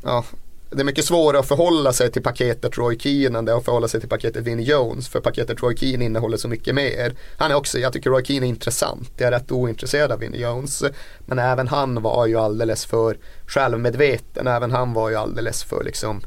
ja, 0.02 0.24
det 0.70 0.80
är 0.80 0.84
mycket 0.84 1.04
svårare 1.04 1.40
att 1.40 1.48
förhålla 1.48 1.92
sig 1.92 2.12
till 2.12 2.22
paketet 2.22 2.78
Roy 2.78 2.98
Keane 2.98 3.38
än 3.38 3.44
det 3.44 3.52
är 3.52 3.56
att 3.56 3.64
förhålla 3.64 3.88
sig 3.88 4.00
till 4.00 4.08
paketet 4.08 4.44
Vinnie 4.44 4.64
Jones. 4.64 5.08
För 5.08 5.20
paketet 5.20 5.62
Roy 5.62 5.76
Keane 5.76 6.04
innehåller 6.04 6.36
så 6.36 6.48
mycket 6.48 6.74
mer. 6.74 7.14
Han 7.36 7.50
är 7.50 7.54
också, 7.54 7.78
jag 7.78 7.92
tycker 7.92 8.10
Roy 8.10 8.24
Keane 8.24 8.46
är 8.46 8.48
intressant. 8.48 9.10
Jag 9.16 9.26
är 9.26 9.30
rätt 9.32 9.52
ointresserad 9.52 10.12
av 10.12 10.18
Vinnie 10.18 10.40
Jones. 10.40 10.82
Men 11.26 11.38
även 11.38 11.68
han 11.68 12.02
var 12.02 12.26
ju 12.26 12.36
alldeles 12.36 12.84
för 12.86 13.16
självmedveten. 13.46 14.46
Även 14.46 14.70
han 14.70 14.92
var 14.92 15.10
ju 15.10 15.16
alldeles 15.16 15.62
för 15.64 15.84
liksom 15.84 16.20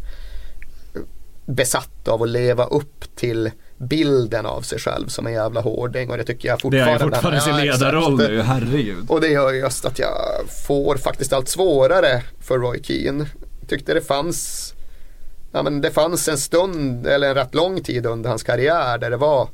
besatt 1.46 2.08
av 2.08 2.24
att 2.24 2.30
leva 2.30 2.66
upp 2.66 3.16
till 3.16 3.52
bilden 3.78 4.46
av 4.46 4.62
sig 4.62 4.80
själv 4.80 5.08
som 5.08 5.28
en 5.28 5.34
jävla 5.34 5.62
hårding 5.62 6.12
och 6.12 6.18
det 6.18 6.24
tycker 6.24 6.48
jag 6.48 6.58
Det 6.58 6.62
fortfarande. 6.62 6.94
är 6.94 7.00
fortfarande 7.00 7.42
sin 7.42 7.58
ledarroll 7.58 8.18
nu, 8.18 8.42
herregud. 8.42 9.06
Och 9.10 9.22
det 9.22 9.28
gör 9.28 9.54
just 9.54 9.86
att 9.86 10.00
jag 10.00 10.12
får 10.68 10.98
faktiskt 10.98 11.34
allt 11.34 11.50
svårare 11.50 12.24
för 12.42 12.60
Roy 12.60 12.84
Keane. 12.84 13.26
Tyckte 13.68 13.94
det 13.94 14.02
fanns 14.02 14.74
Ja 15.52 15.64
men 15.64 15.82
det 15.82 15.92
fanns 15.92 16.28
en 16.28 16.38
stund 16.38 17.08
eller 17.08 17.30
en 17.30 17.36
rätt 17.36 17.56
lång 17.56 17.82
tid 17.82 18.06
under 18.06 18.30
hans 18.30 18.44
karriär 18.44 18.98
där 18.98 19.10
det 19.10 19.18
var 19.18 19.50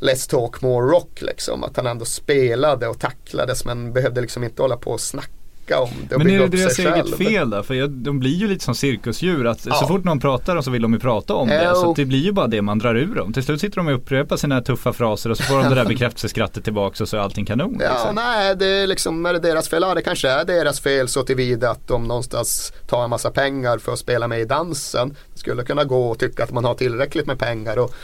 Let's 0.00 0.30
talk 0.30 0.62
more 0.62 0.86
rock 0.86 1.22
liksom. 1.22 1.64
Att 1.64 1.76
han 1.76 1.86
ändå 1.86 2.04
spelade 2.04 2.88
och 2.88 3.00
tacklades 3.00 3.64
men 3.64 3.92
behövde 3.92 4.20
liksom 4.20 4.44
inte 4.44 4.62
hålla 4.62 4.76
på 4.76 4.90
och 4.90 5.00
snacka 5.00 5.41
om 5.78 5.88
det 6.08 6.18
Men 6.18 6.30
är 6.30 6.38
det 6.38 6.48
deras 6.48 6.78
eget 6.78 7.16
fel 7.16 7.50
där? 7.50 7.62
För 7.62 7.74
jag, 7.74 7.90
de 7.90 8.18
blir 8.18 8.34
ju 8.34 8.48
lite 8.48 8.64
som 8.64 8.74
cirkusdjur 8.74 9.46
att 9.46 9.66
Ja. 9.66 9.74
så 9.74 9.86
fort 9.86 10.04
någon 10.04 10.20
pratar 10.20 10.56
om 10.56 10.62
så 10.62 10.70
vill 10.70 10.82
de 10.82 10.92
ju 10.92 10.98
prata 10.98 11.34
om 11.34 11.48
det. 11.48 11.68
Jo. 11.74 11.80
Så 11.80 11.94
det 11.96 12.04
blir 12.04 12.18
ju 12.18 12.32
bara 12.32 12.46
det 12.46 12.62
man 12.62 12.78
drar 12.78 12.94
ur 12.94 13.14
dem. 13.14 13.32
Till 13.32 13.42
slut 13.42 13.60
sitter 13.60 13.76
de 13.76 13.86
och 13.88 13.94
upprepar 13.94 14.36
sina 14.36 14.60
tuffa 14.60 14.92
fraser 14.92 15.30
och 15.30 15.36
så 15.36 15.42
får 15.42 15.58
de 15.62 15.68
det 15.68 15.74
där 15.74 15.84
bekräftelseskrattet 15.88 16.64
tillbaks 16.64 17.00
och 17.00 17.08
så 17.08 17.16
är 17.16 17.20
allting 17.20 17.46
kanon. 17.46 17.76
Ja, 17.80 17.92
liksom. 17.92 18.14
nej, 18.14 18.56
det 18.56 18.66
är 18.66 18.86
liksom, 18.86 19.26
är 19.26 19.32
det 19.32 19.38
deras 19.38 19.68
fel? 19.68 19.82
Ja, 19.82 19.94
det 19.94 20.02
kanske 20.02 20.28
är 20.28 20.44
deras 20.44 20.80
fel 20.80 21.08
så 21.08 21.22
tillvida 21.22 21.70
att 21.70 21.88
de 21.88 22.08
någonstans 22.08 22.72
tar 22.86 23.04
en 23.04 23.10
massa 23.10 23.30
pengar 23.30 23.78
för 23.78 23.92
att 23.92 23.98
spela 23.98 24.28
med 24.28 24.40
i 24.40 24.44
dansen. 24.44 25.16
Det 25.34 25.38
skulle 25.40 25.62
kunna 25.62 25.84
gå 25.84 26.06
och 26.10 26.18
tycka 26.18 26.44
att 26.44 26.52
man 26.52 26.64
har 26.64 26.74
tillräckligt 26.74 27.26
med 27.26 27.38
pengar 27.38 27.78
och 27.78 27.94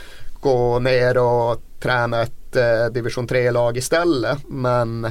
gå 0.41 0.79
ner 0.79 1.17
och 1.17 1.61
träna 1.79 2.21
ett 2.21 2.55
eh, 2.55 2.93
division 2.93 3.27
3-lag 3.27 3.77
istället. 3.77 4.37
Men 4.47 5.07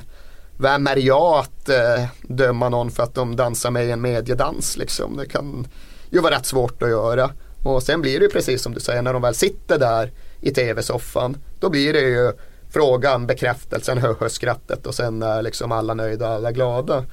vem 0.58 0.86
är 0.86 0.96
jag 0.96 1.38
att 1.38 1.68
eh, 1.68 2.04
döma 2.22 2.68
någon 2.68 2.90
för 2.90 3.02
att 3.02 3.14
de 3.14 3.36
dansar 3.36 3.70
med 3.70 3.86
i 3.86 3.90
en 3.90 4.00
mediedans 4.00 4.76
liksom? 4.76 5.16
Det 5.16 5.26
kan 5.26 5.66
ju 6.10 6.20
vara 6.20 6.34
rätt 6.34 6.46
svårt 6.46 6.82
att 6.82 6.88
göra. 6.88 7.30
Och 7.64 7.82
sen 7.82 8.00
blir 8.00 8.18
det 8.18 8.24
ju 8.24 8.30
precis 8.30 8.62
som 8.62 8.74
du 8.74 8.80
säger, 8.80 9.02
när 9.02 9.12
de 9.12 9.22
väl 9.22 9.34
sitter 9.34 9.78
där 9.78 10.12
i 10.40 10.50
tv-soffan, 10.50 11.36
då 11.60 11.70
blir 11.70 11.92
det 11.92 12.00
ju 12.00 12.32
frågan, 12.70 13.26
bekräftelsen, 13.26 13.98
hö-hö-skrattet 13.98 14.86
och 14.86 14.94
sen 14.94 15.22
är 15.22 15.42
liksom 15.42 15.72
alla 15.72 15.94
nöjda 15.94 16.28
och 16.28 16.34
alla 16.34 16.52
glada 16.52 17.04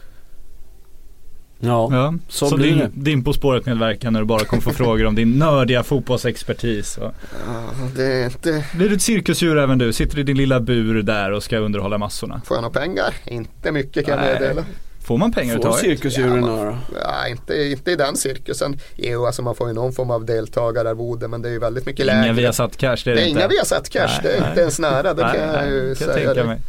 ja. 1.60 1.90
Ja, 1.92 2.14
så 2.30 2.50
så, 2.50 2.56
blir 2.58 2.68
din, 2.68 2.78
det. 2.80 2.90
din 2.94 3.24
På 3.24 3.34
spåret 3.34 3.66
medverkan 3.66 4.14
när 4.14 4.20
du 4.20 4.26
bara 4.26 4.46
kommer 4.46 4.62
få 4.62 4.72
frågor 4.72 5.06
om 5.06 5.16
din 5.16 5.32
nördiga 5.40 5.84
fotbollsexpertis. 5.84 6.98
Och. 6.98 7.12
Ja, 7.48 7.64
det 7.96 8.04
är 8.06 8.26
inte, 8.26 8.66
Blir 8.76 8.90
du 8.90 8.96
ett 8.96 9.02
cirkusdjur 9.02 9.58
även 9.58 9.78
du? 9.78 9.94
Sitter 9.94 10.20
i 10.20 10.24
din 10.24 10.38
lilla 10.38 10.60
bur 10.60 11.02
där 11.02 11.32
och 11.32 11.44
ska 11.44 11.58
underhålla 11.58 11.98
massorna? 11.98 12.42
får 12.46 12.58
jag 12.58 12.62
några 12.62 12.80
pengar? 12.80 13.14
Inte 13.26 13.72
mycket 13.72 14.06
kan 14.06 14.18
jag 14.18 14.26
Nej. 14.26 14.34
meddela. 14.40 14.64
Får 15.06 15.18
man 15.18 15.32
pengar 15.32 15.58
Får 15.58 15.72
cirkusdjuren 15.72 16.44
Ja? 16.44 16.78
Ja, 17.02 17.28
inte, 17.28 17.64
inte 17.64 17.92
i 17.92 17.96
den 17.96 18.16
cirkusen. 18.18 18.80
Jo, 18.96 19.26
alltså 19.26 19.42
man 19.42 19.56
får 19.56 19.68
ju 19.68 19.74
någon 19.74 19.94
form 19.94 20.12
av 20.12 20.26
deltagararvode 20.26 21.28
men 21.28 21.42
det 21.42 21.50
är 21.50 21.54
ju 21.54 21.60
väldigt 21.60 21.86
mycket 21.86 22.06
Inga 22.06 22.22
lägre. 22.22 22.34
Viasat 22.34 22.78
Cash, 22.78 22.98
det 23.06 23.12
är 23.12 23.16
det 23.16 23.28
inte. 23.28 23.40
inga 23.40 23.48
Viasat 23.48 23.90
Cash, 23.90 24.08
Nej, 24.08 24.20
det 24.24 24.30
är 24.36 24.40
nej. 24.42 24.50
inte 24.50 24.62
ens 24.62 24.80
nära. 24.80 25.14
Det 25.14 25.24
Nej, 25.24 25.32
kan 25.40 25.42
jag 25.48 25.54
nej, 25.54 25.70
ju 25.70 25.80
kan 25.80 25.88
jag 25.88 25.98
säga. 25.98 26.14
tänka 26.14 26.34
dig. 26.34 26.46
mig. 26.46 26.60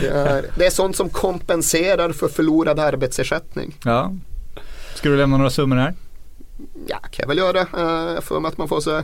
Det 0.00 0.08
är, 0.08 0.44
det 0.56 0.66
är 0.66 0.70
sånt 0.70 0.96
som 0.96 1.08
kompenserar 1.08 2.12
för 2.12 2.28
förlorad 2.28 2.78
arbetsersättning. 2.78 3.78
Ja. 3.84 4.12
Ska 4.94 5.08
du 5.08 5.16
lämna 5.16 5.36
några 5.36 5.50
summor 5.50 5.76
här? 5.76 5.94
Ja, 6.86 6.98
kan 6.98 7.22
jag 7.22 7.28
väl 7.28 7.38
göra. 7.38 7.60
Uh, 7.60 8.20
för 8.20 8.40
mig 8.40 8.48
att 8.48 8.58
man 8.58 8.68
får 8.68 8.80
så 8.80 9.02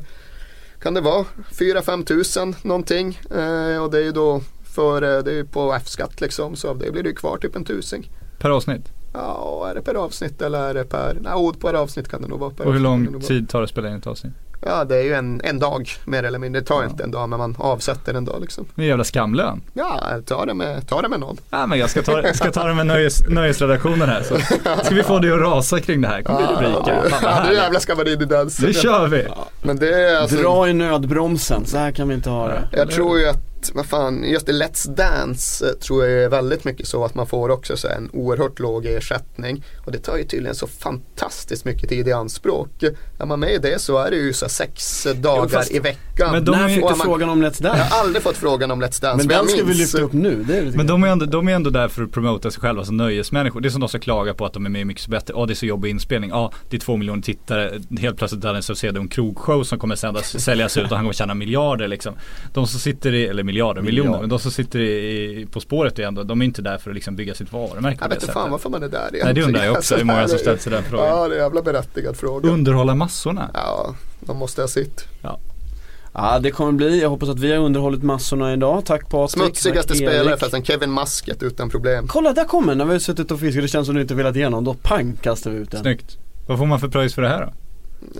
kan 0.82 0.94
det 0.94 1.00
vara 1.00 1.24
4-5 1.52 2.04
tusen 2.04 2.54
någonting. 2.62 3.20
Eh, 3.30 3.82
och 3.82 3.90
det 3.90 3.98
är 3.98 4.02
ju 4.02 4.12
då 4.12 4.40
för, 4.64 5.02
eh, 5.02 5.24
det 5.24 5.30
är 5.30 5.34
ju 5.34 5.44
på 5.44 5.72
F-skatt 5.74 6.20
liksom. 6.20 6.56
Så 6.56 6.68
av 6.68 6.78
det 6.78 6.90
blir 6.92 7.02
det 7.02 7.08
ju 7.08 7.14
kvar 7.14 7.38
typ 7.38 7.56
en 7.56 7.64
tusing. 7.64 8.10
Per 8.38 8.50
avsnitt? 8.50 8.92
Ja, 9.12 9.66
är 9.70 9.74
det 9.74 9.82
per 9.82 9.94
avsnitt 9.94 10.42
eller 10.42 10.68
är 10.68 10.74
det 10.74 10.84
per, 10.84 11.18
nej 11.20 11.52
per 11.60 11.74
avsnitt 11.74 12.08
kan 12.08 12.22
det 12.22 12.28
nog 12.28 12.38
vara. 12.38 12.52
Och 12.64 12.72
hur 12.72 12.80
lång 12.80 13.20
tid 13.20 13.48
tar 13.48 13.58
det 13.58 13.64
att 13.64 13.70
spela 13.70 13.88
in 13.88 13.94
ett 13.94 14.06
avsnitt? 14.06 14.32
Ja, 14.66 14.84
det 14.84 14.96
är 14.96 15.02
ju 15.02 15.14
en, 15.14 15.40
en 15.44 15.58
dag 15.58 15.90
mer 16.04 16.22
eller 16.22 16.38
mindre. 16.38 16.60
Det 16.60 16.66
tar 16.66 16.84
inte 16.84 17.02
en 17.04 17.10
dag 17.10 17.28
men 17.28 17.38
man 17.38 17.56
avsätter 17.58 18.14
en 18.14 18.24
dag 18.24 18.40
liksom. 18.40 18.66
Det 18.74 18.82
är 18.82 18.84
en 18.84 18.88
jävla 18.88 19.04
skamlön. 19.04 19.60
Ja, 19.74 20.00
ta 20.26 20.46
det 20.46 20.54
med, 20.54 20.88
ta 20.88 21.02
det 21.02 21.08
med 21.08 21.20
någon. 21.20 21.36
Ja, 21.50 21.66
men 21.66 21.78
jag 21.78 21.90
ska 21.90 22.02
ta, 22.02 22.32
ska 22.34 22.50
ta 22.52 22.64
det 22.64 22.74
med 22.74 22.86
nöjes, 22.86 23.28
nöjesredaktionen 23.28 24.08
här. 24.08 24.22
Så 24.22 24.36
ska 24.84 24.94
vi 24.94 25.02
få 25.02 25.18
dig 25.18 25.32
att 25.32 25.40
rasa 25.40 25.80
kring 25.80 26.00
det 26.00 26.08
här. 26.08 26.22
kommer 26.22 26.58
bli 26.58 26.68
rubriker. 26.68 27.02
Ja, 27.22 27.44
nu 27.48 27.54
jävlar 27.54 27.80
ska 27.80 27.94
man 27.94 28.08
in 28.08 28.22
i 28.22 28.24
dansen. 28.24 28.66
Nu 28.66 28.72
kör 28.74 29.06
vi! 29.08 29.26
Men 29.62 29.76
det 29.76 30.02
är 30.02 30.20
alltså, 30.20 30.36
Dra 30.36 30.68
i 30.68 30.72
nödbromsen, 30.72 31.66
så 31.66 31.78
här 31.78 31.92
kan 31.92 32.08
vi 32.08 32.14
inte 32.14 32.30
ha 32.30 32.48
det. 32.48 32.68
Jag 32.72 32.90
tror 32.90 33.18
ju 33.18 33.28
att 33.28 33.49
vad 33.74 33.86
fan, 33.86 34.24
just 34.24 34.48
i 34.48 34.52
Let's 34.52 34.94
Dance 34.94 35.66
eh, 35.66 35.72
tror 35.72 36.04
jag 36.06 36.24
är 36.24 36.28
väldigt 36.28 36.64
mycket 36.64 36.86
så 36.88 37.04
att 37.04 37.14
man 37.14 37.26
får 37.26 37.48
också 37.48 37.76
så 37.76 37.88
en 37.88 38.10
oerhört 38.12 38.58
låg 38.58 38.86
ersättning. 38.86 39.64
Och 39.86 39.92
det 39.92 39.98
tar 39.98 40.16
ju 40.16 40.24
tydligen 40.24 40.54
så 40.54 40.66
fantastiskt 40.66 41.64
mycket 41.64 41.88
tid 41.88 42.08
i 42.08 42.12
anspråk. 42.12 42.82
Är 43.18 43.26
man 43.26 43.40
med 43.40 43.52
i 43.52 43.58
det 43.58 43.78
så 43.80 43.98
är 43.98 44.10
det 44.10 44.16
ju 44.16 44.32
så 44.32 44.48
sex 44.48 45.06
dagar 45.14 45.48
fast- 45.48 45.70
i 45.70 45.78
veckan. 45.78 46.32
Men 46.32 46.44
de 46.44 46.50
Och 46.50 46.68
du 46.68 46.80
man- 46.80 46.96
frågan 46.98 47.28
om 47.30 47.42
Let's 47.42 47.56
Jag 47.62 47.72
Dance? 47.72 47.82
har 47.94 48.00
aldrig 48.04 48.22
fått 48.22 48.36
frågan 48.36 48.70
om 48.70 48.82
Let's 48.82 49.02
Dance. 49.02 49.26
Men 49.26 49.36
jag 49.36 49.44
den 49.46 49.48
ska 49.48 49.64
vi 49.64 49.74
lyfta 49.74 50.00
upp 50.00 50.12
nu, 50.12 50.44
det 50.48 50.56
är 50.58 50.62
lite 50.62 50.76
Men 50.76 50.86
de 50.86 51.04
är, 51.04 51.08
ändå, 51.08 51.26
de 51.26 51.48
är 51.48 51.52
ändå 51.52 51.70
där 51.70 51.88
för 51.88 52.02
att 52.02 52.12
promota 52.12 52.50
sig 52.50 52.60
själva 52.60 52.84
som 52.84 52.96
nöjesmänniskor. 52.96 53.60
Det 53.60 53.68
är 53.68 53.70
som 53.70 53.80
de 53.80 53.88
som 53.88 54.00
klagar 54.00 54.32
på 54.34 54.46
att 54.46 54.52
de 54.52 54.66
är 54.66 54.70
med 54.70 54.80
i 54.80 54.84
Mycket 54.84 55.06
bättre. 55.08 55.34
Ja 55.36 55.46
det 55.46 55.52
är 55.52 55.54
så 55.54 55.66
jobbig 55.66 55.90
inspelning. 55.90 56.30
Ja 56.30 56.52
det 56.70 56.76
är 56.76 56.80
två 56.80 56.96
miljoner 56.96 57.22
tittare. 57.22 57.80
Helt 58.00 58.16
plötsligt 58.18 58.42
Danny 58.42 58.62
Saucedo 58.62 59.00
en 59.00 59.08
krogshow 59.08 59.62
som 59.62 59.78
kommer 59.78 59.94
sändas, 59.96 60.40
säljas 60.42 60.76
ut 60.76 60.84
och 60.84 60.96
han 60.96 61.04
kommer 61.04 61.12
tjäna 61.12 61.34
miljarder 61.34 61.88
liksom. 61.88 62.14
De 62.54 62.66
som 62.66 62.80
sitter 62.80 63.14
i, 63.14 63.26
eller 63.26 63.42
miljarder, 63.50 63.82
miljoner. 63.82 64.20
Men 64.20 64.28
de 64.28 64.38
som 64.38 64.50
sitter 64.50 64.78
i, 64.80 65.46
På 65.52 65.60
spåret 65.60 65.98
är 65.98 66.02
ändå, 66.02 66.22
de 66.22 66.40
är 66.40 66.44
inte 66.44 66.62
där 66.62 66.78
för 66.78 66.90
att 66.90 66.94
liksom 66.94 67.16
bygga 67.16 67.34
sitt 67.34 67.52
varumärke 67.52 67.98
Jag 68.00 68.10
det 68.10 68.14
vet 68.14 68.22
inte 68.22 68.32
fan 68.32 68.50
varför 68.50 68.70
man 68.70 68.82
är 68.82 68.88
där 68.88 68.98
egentligen. 68.98 69.24
Nej 69.26 69.34
det 69.34 69.42
undrar 69.42 69.64
jag 69.64 69.76
också. 69.76 69.98
Är 70.00 70.04
många 70.04 70.28
som 70.28 70.38
ställt 70.38 70.62
sig 70.62 70.72
den 70.72 70.82
frågan. 70.82 71.06
Ja 71.06 71.28
det 71.28 71.34
är 71.34 71.38
en 71.38 71.42
jävla 71.44 71.62
berättigad 71.62 72.16
fråga. 72.16 72.50
Underhålla 72.50 72.94
massorna. 72.94 73.50
Ja, 73.54 73.94
de 74.20 74.36
måste 74.36 74.60
ha 74.60 74.68
sitt. 74.68 75.04
Ja 75.22 76.38
det 76.42 76.50
kommer 76.50 76.72
bli, 76.72 77.02
jag 77.02 77.08
hoppas 77.10 77.28
att 77.28 77.38
vi 77.38 77.52
har 77.52 77.58
underhållit 77.58 78.02
massorna 78.02 78.52
idag. 78.52 78.84
Tack 78.84 79.08
Patrik. 79.08 79.42
Smutsigaste 79.42 79.94
spelare 79.94 80.36
förresten, 80.36 80.64
Kevin 80.64 80.92
Musket 80.94 81.42
utan 81.42 81.70
problem. 81.70 82.08
Kolla 82.08 82.32
där 82.32 82.44
kommer 82.44 82.74
när 82.74 82.84
vi 82.84 82.92
har 82.92 82.98
suttit 82.98 83.30
och 83.30 83.40
fiskat, 83.40 83.62
det 83.64 83.68
känns 83.68 83.86
som 83.86 83.94
du 83.94 84.02
inte 84.02 84.14
velat 84.14 84.36
igenom. 84.36 84.64
Då 84.64 84.74
pang 84.74 85.16
kastar 85.22 85.50
vi 85.50 85.58
ut 85.58 85.70
den. 85.70 85.80
Snyggt. 85.82 86.18
Vad 86.46 86.58
får 86.58 86.66
man 86.66 86.80
för 86.80 86.88
pröjs 86.88 87.14
för 87.14 87.22
det 87.22 87.28
här 87.28 87.40
då? 87.40 87.46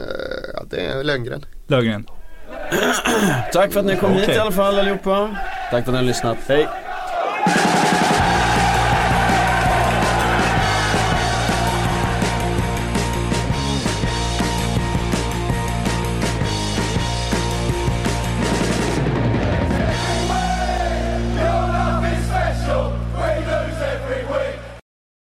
Eh, 0.01 0.07
Ja, 0.55 0.63
det 0.71 0.77
är 0.81 1.05
Lönngren. 1.05 1.45
Löfgren. 1.67 2.07
Tack 3.53 3.73
för 3.73 3.81
att 3.81 3.87
ni 3.87 3.97
kom 3.97 4.13
hit 4.13 4.23
Okej. 4.23 4.35
i 4.37 4.39
alla 4.39 4.53
fall 4.53 4.79
allihopa. 4.79 5.37
Tack 5.71 5.71
för 5.71 5.79
att 5.79 5.87
ni 5.87 5.97
har 5.97 6.03
lyssnat. 6.03 6.39
Hej. 6.49 6.69